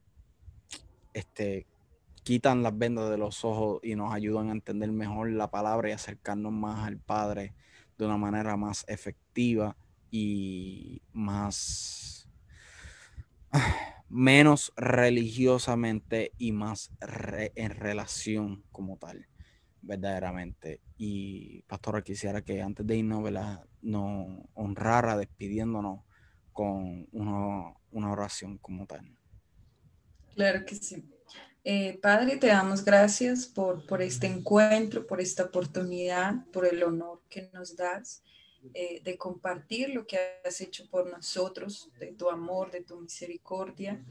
este, 1.12 1.66
quitan 2.22 2.62
las 2.62 2.76
vendas 2.76 3.10
de 3.10 3.18
los 3.18 3.44
ojos 3.44 3.80
y 3.82 3.94
nos 3.96 4.14
ayudan 4.14 4.48
a 4.48 4.52
entender 4.52 4.90
mejor 4.90 5.30
la 5.30 5.50
palabra 5.50 5.90
y 5.90 5.92
acercarnos 5.92 6.52
más 6.52 6.86
al 6.86 6.98
Padre 6.98 7.52
de 7.98 8.06
una 8.06 8.16
manera 8.16 8.56
más 8.56 8.84
efectiva 8.88 9.76
y 10.10 11.02
más, 11.12 12.28
menos 14.08 14.72
religiosamente 14.76 16.32
y 16.38 16.52
más 16.52 16.90
en 17.00 17.70
relación 17.70 18.64
como 18.72 18.96
tal, 18.96 19.26
verdaderamente. 19.82 20.80
Y 20.96 21.62
pastora, 21.62 22.02
quisiera 22.02 22.42
que 22.42 22.62
antes 22.62 22.86
de 22.86 22.96
irnos, 22.96 23.30
nos 23.82 24.40
honrara 24.54 25.16
despidiéndonos 25.16 26.00
con 26.52 27.06
una, 27.12 28.10
oración 28.10 28.58
como 28.58 28.86
tal. 28.86 29.16
Claro 30.34 30.64
que 30.64 30.74
sí. 30.74 31.04
Eh, 31.62 31.98
Padre, 32.02 32.36
te 32.36 32.48
damos 32.48 32.84
gracias 32.84 33.46
por, 33.46 33.86
por 33.86 34.02
este 34.02 34.26
encuentro, 34.26 35.06
por 35.06 35.20
esta 35.20 35.44
oportunidad, 35.44 36.46
por 36.52 36.66
el 36.66 36.82
honor 36.82 37.22
que 37.28 37.50
nos 37.52 37.76
das. 37.76 38.22
Eh, 38.74 39.00
de 39.04 39.16
compartir 39.16 39.90
lo 39.90 40.06
que 40.06 40.18
has 40.44 40.60
hecho 40.60 40.88
por 40.90 41.10
nosotros, 41.10 41.90
de 41.98 42.08
tu 42.12 42.28
amor, 42.28 42.70
de 42.70 42.82
tu 42.82 43.00
misericordia. 43.00 44.04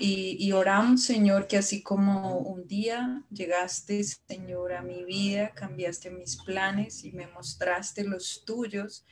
Y, 0.00 0.50
oramos, 0.52 1.04
Señor, 1.04 1.46
que 1.46 1.58
así 1.58 1.82
como 1.82 2.38
un 2.38 2.66
día 2.66 3.22
llegaste, 3.30 4.02
Señor, 4.02 4.72
a 4.72 4.82
mi 4.82 5.04
vida, 5.04 5.50
cambiaste 5.50 6.10
mis 6.10 6.36
planes 6.36 7.04
y 7.04 7.12
me 7.12 7.26
mostraste 7.26 8.02
los 8.04 8.44
tuyos, 8.46 9.04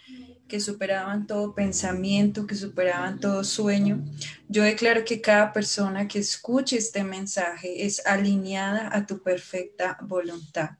que 0.48 0.58
superaban 0.58 1.26
todo 1.26 1.54
pensamiento, 1.54 2.46
que 2.46 2.54
superaban 2.54 3.20
todo 3.20 3.44
sueño. 3.44 4.02
Yo 4.48 4.62
declaro 4.62 5.04
que 5.04 5.20
cada 5.20 5.52
persona 5.52 6.08
que 6.08 6.20
escuche 6.20 6.78
este 6.78 7.04
mensaje 7.04 7.84
es 7.84 8.04
alineada 8.06 8.88
a 8.96 9.06
tu 9.06 9.22
perfecta 9.22 9.98
voluntad 10.00 10.79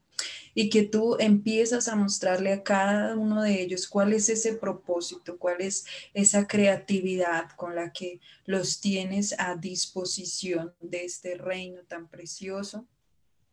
y 0.55 0.71
que 0.71 0.83
tú 0.83 1.17
empiezas 1.19 1.89
a 1.89 1.97
mostrarle 1.97 2.53
a 2.53 2.63
cada 2.63 3.15
uno 3.15 3.43
de 3.43 3.63
ellos 3.63 3.89
cuál 3.89 4.13
es 4.13 4.29
ese 4.29 4.55
propósito, 4.55 5.39
cuál 5.39 5.61
es 5.61 5.87
esa 6.15 6.47
creatividad 6.47 7.51
con 7.57 7.75
la 7.75 7.93
que 7.93 8.21
los 8.47 8.81
tienes 8.81 9.35
a 9.39 9.55
disposición 9.55 10.75
de 10.81 11.05
este 11.05 11.37
reino 11.37 11.83
tan 11.83 12.09
precioso. 12.09 12.87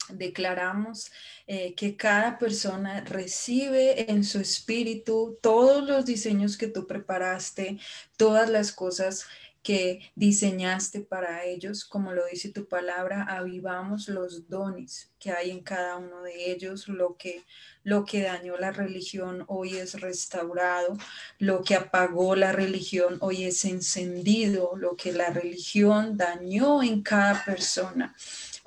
Declaramos 0.09 1.11
eh, 1.47 1.73
que 1.75 1.97
cada 1.97 2.37
persona 2.37 3.01
recibe 3.01 4.09
en 4.09 4.23
su 4.23 4.39
espíritu 4.39 5.37
todos 5.41 5.85
los 5.85 6.05
diseños 6.05 6.55
que 6.55 6.67
tú 6.67 6.87
preparaste, 6.87 7.77
todas 8.15 8.49
las 8.49 8.71
cosas 8.71 9.25
que 9.63 10.11
diseñaste 10.15 11.01
para 11.01 11.43
ellos, 11.45 11.85
como 11.85 12.13
lo 12.13 12.25
dice 12.25 12.51
tu 12.51 12.67
palabra, 12.67 13.23
avivamos 13.23 14.07
los 14.07 14.47
dones 14.49 15.11
que 15.19 15.31
hay 15.31 15.51
en 15.51 15.61
cada 15.61 15.97
uno 15.97 16.21
de 16.21 16.51
ellos, 16.51 16.87
lo 16.87 17.17
que 17.17 17.43
lo 17.83 18.03
que 18.03 18.21
dañó 18.21 18.57
la 18.57 18.71
religión 18.71 19.45
hoy 19.47 19.77
es 19.77 20.01
restaurado, 20.01 20.97
lo 21.39 21.63
que 21.63 21.75
apagó 21.75 22.35
la 22.35 22.51
religión 22.51 23.17
hoy 23.21 23.45
es 23.45 23.63
encendido, 23.63 24.75
lo 24.75 24.97
que 24.97 25.13
la 25.13 25.29
religión 25.29 26.17
dañó 26.17 26.83
en 26.83 27.01
cada 27.01 27.45
persona 27.45 28.13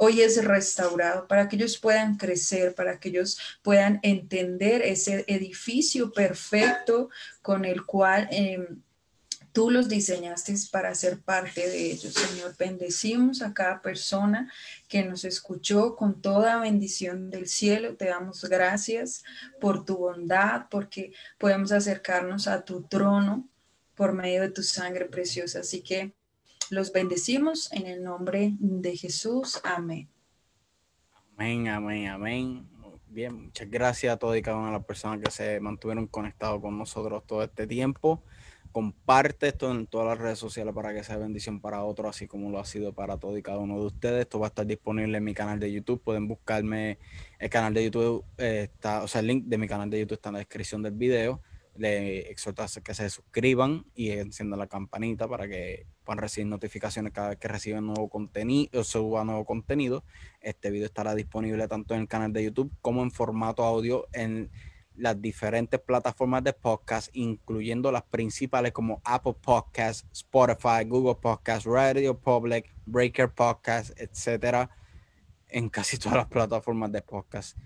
hoy 0.02 0.22
es 0.22 0.42
restaurado 0.42 1.28
para 1.28 1.46
que 1.46 1.56
ellos 1.56 1.76
puedan 1.76 2.16
crecer, 2.16 2.74
para 2.74 2.98
que 2.98 3.10
ellos 3.10 3.38
puedan 3.62 4.00
entender 4.02 4.80
ese 4.80 5.26
edificio 5.28 6.10
perfecto 6.10 7.10
con 7.42 7.66
el 7.66 7.84
cual 7.84 8.26
em, 8.30 8.80
Tú 9.52 9.70
los 9.70 9.88
diseñaste 9.88 10.54
para 10.70 10.94
ser 10.94 11.20
parte 11.20 11.68
de 11.68 11.90
ellos, 11.90 12.14
Señor. 12.14 12.54
Bendecimos 12.56 13.42
a 13.42 13.52
cada 13.52 13.82
persona 13.82 14.52
que 14.88 15.02
nos 15.02 15.24
escuchó 15.24 15.96
con 15.96 16.22
toda 16.22 16.60
bendición 16.60 17.30
del 17.30 17.48
cielo. 17.48 17.96
Te 17.96 18.06
damos 18.06 18.44
gracias 18.44 19.24
por 19.60 19.84
tu 19.84 19.96
bondad, 19.96 20.66
porque 20.70 21.12
podemos 21.38 21.72
acercarnos 21.72 22.46
a 22.46 22.64
tu 22.64 22.82
trono 22.82 23.48
por 23.96 24.12
medio 24.12 24.42
de 24.42 24.50
tu 24.50 24.62
sangre 24.62 25.06
preciosa. 25.06 25.60
Así 25.60 25.82
que 25.82 26.14
los 26.70 26.92
bendecimos 26.92 27.72
en 27.72 27.86
el 27.86 28.04
nombre 28.04 28.52
de 28.60 28.96
Jesús. 28.96 29.60
Amén. 29.64 30.08
Amén, 31.36 31.68
amén, 31.68 32.06
amén. 32.06 32.70
Bien, 33.08 33.46
muchas 33.46 33.68
gracias 33.68 34.14
a 34.14 34.16
todas 34.16 34.38
y 34.38 34.42
cada 34.42 34.58
una 34.58 34.68
de 34.68 34.74
las 34.74 34.84
personas 34.84 35.18
que 35.20 35.32
se 35.32 35.58
mantuvieron 35.58 36.06
conectados 36.06 36.60
con 36.60 36.78
nosotros 36.78 37.24
todo 37.26 37.42
este 37.42 37.66
tiempo 37.66 38.22
comparte 38.72 39.48
esto 39.48 39.70
en 39.70 39.86
todas 39.86 40.06
las 40.06 40.18
redes 40.18 40.38
sociales 40.38 40.74
para 40.74 40.94
que 40.94 41.02
sea 41.02 41.16
bendición 41.16 41.60
para 41.60 41.84
otros, 41.84 42.10
así 42.10 42.26
como 42.26 42.50
lo 42.50 42.58
ha 42.58 42.64
sido 42.64 42.92
para 42.92 43.18
todo 43.18 43.36
y 43.36 43.42
cada 43.42 43.58
uno 43.58 43.78
de 43.78 43.86
ustedes. 43.86 44.20
Esto 44.22 44.38
va 44.38 44.46
a 44.46 44.48
estar 44.48 44.66
disponible 44.66 45.18
en 45.18 45.24
mi 45.24 45.34
canal 45.34 45.58
de 45.58 45.72
YouTube. 45.72 46.02
Pueden 46.02 46.28
buscarme 46.28 46.98
el 47.38 47.50
canal 47.50 47.74
de 47.74 47.84
YouTube, 47.84 48.24
eh, 48.38 48.68
está, 48.72 49.02
o 49.02 49.08
sea, 49.08 49.20
el 49.20 49.26
link 49.26 49.44
de 49.46 49.58
mi 49.58 49.66
canal 49.68 49.90
de 49.90 50.00
YouTube 50.00 50.14
está 50.14 50.28
en 50.28 50.34
la 50.34 50.38
descripción 50.40 50.82
del 50.82 50.92
video. 50.92 51.40
Le 51.76 52.30
exhorto 52.30 52.62
a 52.62 52.66
que 52.82 52.94
se 52.94 53.08
suscriban 53.10 53.86
y 53.94 54.10
enciendan 54.10 54.58
la 54.58 54.66
campanita 54.66 55.28
para 55.28 55.48
que 55.48 55.86
puedan 56.04 56.18
recibir 56.18 56.48
notificaciones 56.48 57.12
cada 57.12 57.30
vez 57.30 57.38
que 57.38 57.48
reciban 57.48 57.86
nuevo 57.86 58.08
contenido 58.08 58.84
suba 58.84 59.24
nuevo 59.24 59.44
contenido. 59.44 60.04
Este 60.40 60.70
video 60.70 60.86
estará 60.86 61.14
disponible 61.14 61.68
tanto 61.68 61.94
en 61.94 62.02
el 62.02 62.08
canal 62.08 62.32
de 62.32 62.44
YouTube 62.44 62.72
como 62.82 63.02
en 63.02 63.10
formato 63.10 63.62
audio 63.64 64.08
en 64.12 64.50
las 64.96 65.20
diferentes 65.20 65.80
plataformas 65.80 66.44
de 66.44 66.52
podcast, 66.52 67.08
incluyendo 67.12 67.90
las 67.90 68.02
principales 68.02 68.72
como 68.72 69.00
Apple 69.04 69.36
Podcasts, 69.40 70.06
Spotify, 70.12 70.84
Google 70.86 71.16
Podcasts, 71.20 71.64
Radio 71.64 72.18
Public, 72.18 72.74
Breaker 72.86 73.32
Podcasts, 73.32 73.94
etcétera, 73.96 74.70
en 75.48 75.68
casi 75.68 75.98
todas 75.98 76.18
las 76.18 76.26
plataformas 76.26 76.92
de 76.92 77.02
podcast. 77.02 77.56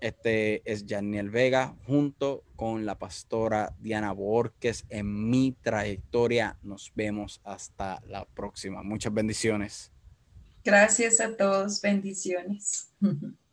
Este 0.00 0.62
es 0.70 0.84
Janiel 0.86 1.30
Vega 1.30 1.76
junto 1.86 2.44
con 2.54 2.86
la 2.86 2.98
pastora 2.98 3.74
Diana 3.80 4.12
Borges 4.12 4.84
en 4.90 5.28
mi 5.28 5.56
trayectoria. 5.60 6.56
Nos 6.62 6.92
vemos 6.94 7.40
hasta 7.44 8.00
la 8.06 8.24
próxima. 8.24 8.82
Muchas 8.82 9.12
bendiciones. 9.12 9.90
Gracias 10.64 11.20
a 11.20 11.36
todos. 11.36 11.80
Bendiciones. 11.80 12.92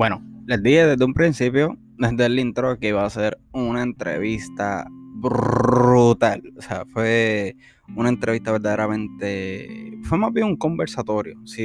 Bueno, 0.00 0.24
les 0.46 0.62
dije 0.62 0.86
desde 0.86 1.04
un 1.04 1.12
principio, 1.12 1.76
desde 1.98 2.24
el 2.24 2.38
intro, 2.38 2.78
que 2.78 2.88
iba 2.88 3.04
a 3.04 3.10
ser 3.10 3.38
una 3.52 3.82
entrevista 3.82 4.86
brutal. 4.88 6.42
O 6.56 6.62
sea, 6.62 6.86
fue 6.86 7.54
una 7.94 8.08
entrevista 8.08 8.50
verdaderamente. 8.50 9.98
Fue 10.04 10.16
más 10.16 10.32
bien 10.32 10.46
un 10.46 10.56
conversatorio. 10.56 11.38
Sí, 11.44 11.62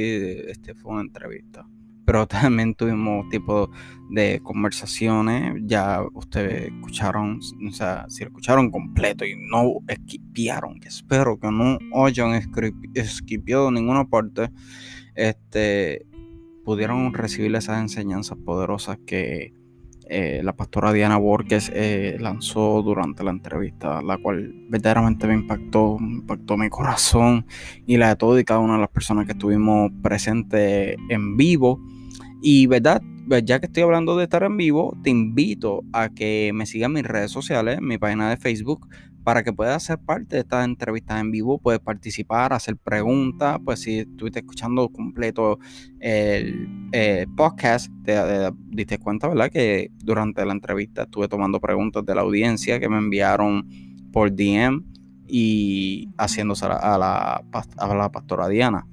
este 0.48 0.74
fue 0.74 0.92
una 0.92 1.00
entrevista. 1.00 1.66
Pero 2.04 2.26
también 2.28 2.74
tuvimos 2.74 3.26
tipo 3.30 3.70
de 4.10 4.38
conversaciones. 4.42 5.54
Ya 5.64 6.02
ustedes 6.12 6.70
escucharon, 6.70 7.40
o 7.66 7.72
sea, 7.72 8.04
si 8.10 8.22
escucharon 8.22 8.70
completo 8.70 9.24
y 9.24 9.34
no 9.50 9.76
esquipiaron, 9.88 10.78
que 10.78 10.88
espero 10.88 11.40
que 11.40 11.50
no 11.50 11.78
hayan 12.04 12.34
esquipiado 12.92 13.70
ninguna 13.70 14.04
parte. 14.04 14.50
Este, 15.14 16.04
pudieron 16.66 17.14
recibir 17.14 17.54
esas 17.54 17.80
enseñanzas 17.80 18.36
poderosas 18.44 18.98
que 19.06 19.54
eh, 20.08 20.40
la 20.42 20.56
pastora 20.56 20.92
Diana 20.92 21.16
Borges 21.16 21.70
eh, 21.72 22.16
lanzó 22.18 22.82
durante 22.82 23.22
la 23.22 23.30
entrevista, 23.30 24.02
la 24.02 24.18
cual 24.18 24.52
verdaderamente 24.68 25.28
me 25.28 25.34
impactó, 25.34 25.96
impactó 26.00 26.56
mi 26.56 26.68
corazón 26.68 27.46
y 27.86 27.98
la 27.98 28.08
de 28.08 28.16
todo 28.16 28.36
y 28.36 28.44
cada 28.44 28.58
una 28.58 28.74
de 28.74 28.80
las 28.80 28.90
personas 28.90 29.26
que 29.26 29.32
estuvimos 29.32 29.92
presentes 30.02 30.96
en 31.08 31.36
vivo. 31.36 31.80
Y 32.42 32.66
verdad, 32.66 33.00
ya 33.44 33.60
que 33.60 33.66
estoy 33.66 33.84
hablando 33.84 34.16
de 34.16 34.24
estar 34.24 34.42
en 34.42 34.56
vivo, 34.56 34.98
te 35.04 35.10
invito 35.10 35.84
a 35.92 36.08
que 36.08 36.50
me 36.52 36.66
sigas 36.66 36.88
en 36.88 36.94
mis 36.94 37.04
redes 37.04 37.30
sociales, 37.30 37.80
mi 37.80 37.96
página 37.96 38.28
de 38.28 38.38
Facebook, 38.38 38.88
para 39.26 39.42
que 39.42 39.52
puedas 39.52 39.82
ser 39.82 39.98
parte 39.98 40.36
de 40.36 40.42
esta 40.42 40.62
entrevista 40.62 41.18
en 41.18 41.32
vivo, 41.32 41.58
puedes 41.58 41.80
participar, 41.80 42.52
hacer 42.52 42.76
preguntas, 42.76 43.58
pues 43.64 43.80
si 43.80 43.98
estuviste 43.98 44.38
escuchando 44.38 44.88
completo 44.88 45.58
el, 45.98 46.68
podcast, 47.36 47.90
te, 48.04 48.16
diste 48.68 48.98
cuenta, 48.98 49.26
¿verdad? 49.26 49.50
Que 49.50 49.90
durante 49.98 50.46
la 50.46 50.52
entrevista 50.52 51.02
estuve 51.02 51.26
tomando 51.26 51.58
preguntas 51.58 52.06
de 52.06 52.14
la 52.14 52.20
audiencia 52.20 52.78
que 52.78 52.88
me 52.88 52.98
enviaron 52.98 53.68
por 54.12 54.30
DM 54.30 54.84
y 55.26 56.08
haciéndose 56.16 56.66
a 56.66 56.96
la, 56.96 57.42
a 57.78 57.94
la 57.96 58.12
pastora 58.12 58.46
Diana. 58.46 58.86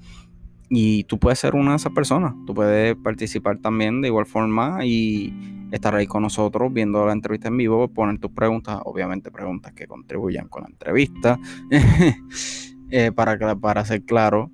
Y 0.75 1.03
tú 1.03 1.19
puedes 1.19 1.37
ser 1.37 1.53
una 1.53 1.71
de 1.71 1.77
esas 1.77 1.91
personas, 1.91 2.33
tú 2.47 2.55
puedes 2.55 2.95
participar 2.95 3.59
también 3.59 4.01
de 4.01 4.07
igual 4.07 4.25
forma 4.25 4.83
y 4.83 5.31
estar 5.71 5.93
ahí 5.93 6.07
con 6.07 6.23
nosotros 6.23 6.73
viendo 6.73 7.05
la 7.05 7.13
entrevista 7.13 7.49
en 7.49 7.57
vivo, 7.57 7.87
poner 7.89 8.17
tus 8.17 8.31
preguntas, 8.31 8.79
obviamente 8.83 9.29
preguntas 9.29 9.73
que 9.73 9.85
contribuyan 9.85 10.47
con 10.47 10.63
la 10.63 10.69
entrevista, 10.69 11.39
eh, 12.89 13.11
para, 13.11 13.55
para 13.55 13.85
ser 13.85 14.03
claro. 14.03 14.49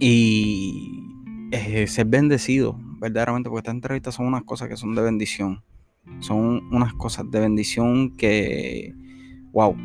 Y 0.00 1.00
eh, 1.52 1.86
ser 1.86 2.06
bendecido, 2.06 2.76
verdaderamente, 2.98 3.50
porque 3.50 3.60
estas 3.60 3.74
entrevistas 3.76 4.16
son 4.16 4.26
unas 4.26 4.42
cosas 4.42 4.68
que 4.68 4.76
son 4.76 4.96
de 4.96 5.02
bendición. 5.02 5.62
Son 6.18 6.60
unas 6.72 6.92
cosas 6.94 7.30
de 7.30 7.38
bendición 7.38 8.16
que, 8.16 8.94
wow, 9.52 9.76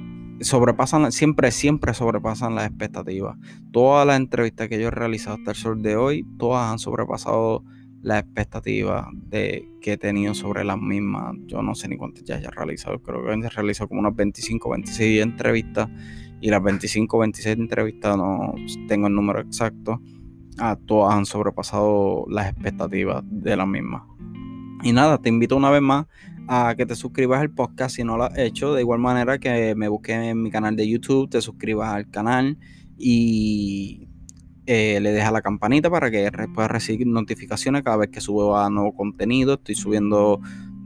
sobrepasan, 0.41 1.11
siempre, 1.11 1.51
siempre 1.51 1.93
sobrepasan 1.93 2.55
las 2.55 2.67
expectativas. 2.67 3.37
Todas 3.71 4.05
las 4.05 4.17
entrevistas 4.17 4.67
que 4.67 4.79
yo 4.79 4.87
he 4.87 4.91
realizado 4.91 5.37
hasta 5.37 5.51
el 5.51 5.57
sol 5.57 5.81
de 5.81 5.95
hoy, 5.95 6.25
todas 6.37 6.71
han 6.71 6.79
sobrepasado 6.79 7.63
las 8.01 8.23
expectativas 8.23 9.07
de, 9.13 9.67
que 9.81 9.93
he 9.93 9.97
tenido 9.97 10.35
sobre 10.35 10.63
las 10.63 10.79
mismas. 10.79 11.35
Yo 11.47 11.61
no 11.63 11.73
sé 11.73 11.87
ni 11.87 11.97
cuántas 11.97 12.23
ya 12.23 12.35
haya 12.35 12.51
realizado, 12.51 13.01
creo 13.01 13.23
que 13.23 13.33
he 13.33 13.49
realizado 13.49 13.87
como 13.87 14.01
unas 14.01 14.15
25, 14.15 14.69
26 14.69 15.23
entrevistas 15.23 15.89
y 16.39 16.49
las 16.49 16.61
25, 16.61 17.17
26 17.17 17.57
entrevistas 17.57 18.17
no 18.17 18.53
tengo 18.87 19.07
el 19.07 19.15
número 19.15 19.39
exacto. 19.39 20.01
A 20.57 20.75
todas 20.75 21.15
han 21.15 21.25
sobrepasado 21.25 22.25
las 22.29 22.51
expectativas 22.51 23.23
de 23.25 23.55
las 23.55 23.67
mismas. 23.67 24.03
Y 24.83 24.91
nada, 24.91 25.17
te 25.17 25.29
invito 25.29 25.57
una 25.57 25.71
vez 25.71 25.81
más 25.81 26.05
a 26.47 26.75
que 26.75 26.85
te 26.85 26.95
suscribas 26.95 27.41
al 27.41 27.49
podcast 27.49 27.95
si 27.95 28.03
no 28.03 28.17
lo 28.17 28.25
has 28.25 28.37
hecho. 28.37 28.73
De 28.73 28.81
igual 28.81 28.99
manera 28.99 29.39
que 29.39 29.75
me 29.75 29.87
busques 29.87 30.15
en 30.15 30.41
mi 30.41 30.51
canal 30.51 30.75
de 30.75 30.87
YouTube, 30.87 31.29
te 31.29 31.41
suscribas 31.41 31.93
al 31.93 32.09
canal 32.09 32.57
y 32.97 34.07
eh, 34.65 34.99
le 35.01 35.11
dejas 35.11 35.31
la 35.31 35.41
campanita 35.41 35.89
para 35.89 36.09
que 36.09 36.31
puedas 36.53 36.71
recibir 36.71 37.07
notificaciones 37.07 37.83
cada 37.83 37.97
vez 37.97 38.09
que 38.09 38.21
subo 38.21 38.57
a 38.57 38.69
nuevo 38.69 38.93
contenido. 38.95 39.55
Estoy 39.55 39.75
subiendo 39.75 40.39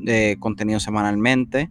eh, 0.05 0.37
contenido 0.39 0.79
semanalmente. 0.79 1.69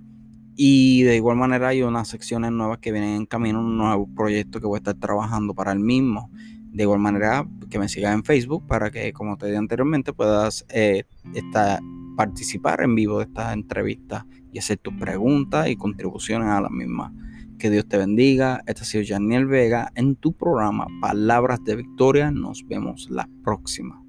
Y 0.61 1.03
de 1.03 1.17
igual 1.17 1.37
manera 1.37 1.69
hay 1.69 1.83
unas 1.83 2.09
secciones 2.09 2.51
nuevas 2.51 2.79
que 2.79 2.91
vienen 2.91 3.15
en 3.15 3.27
camino, 3.27 3.61
un 3.61 3.79
nuevo 3.79 4.09
proyecto 4.13 4.61
que 4.61 4.67
voy 4.67 4.77
a 4.77 4.79
estar 4.79 4.95
trabajando 4.95 5.55
para 5.55 5.71
el 5.71 5.79
mismo. 5.79 6.31
De 6.79 6.85
igual 6.85 7.01
manera 7.01 7.45
que 7.71 7.81
me 7.81 7.89
sigas 7.89 8.15
en 8.15 8.23
Facebook 8.23 8.65
para 8.69 8.93
que, 8.93 9.13
como 9.13 9.37
te 9.37 9.47
dije 9.47 9.59
anteriormente, 9.59 10.13
puedas 10.13 10.65
eh, 10.69 11.03
participar 12.17 12.83
en 12.83 12.95
vivo 12.95 13.19
de 13.19 13.25
estas 13.25 13.53
entrevistas 13.53 14.25
y 14.53 14.61
hacer 14.61 14.79
tus 14.79 14.95
preguntas 14.95 15.69
y 15.69 15.75
contribuciones 15.75 16.47
a 16.47 16.61
las 16.61 16.71
mismas. 16.71 17.11
Que 17.59 17.69
Dios 17.69 17.89
te 17.89 17.99
bendiga. 17.99 18.63
Este 18.65 18.83
ha 18.83 18.85
sido 18.85 19.03
Janiel 19.05 19.47
Vega 19.47 19.91
en 19.97 20.15
tu 20.15 20.33
programa 20.35 20.87
Palabras 21.01 21.65
de 21.65 21.75
Victoria. 21.75 22.31
Nos 22.31 22.65
vemos 22.69 23.09
la 23.11 23.29
próxima. 23.43 24.01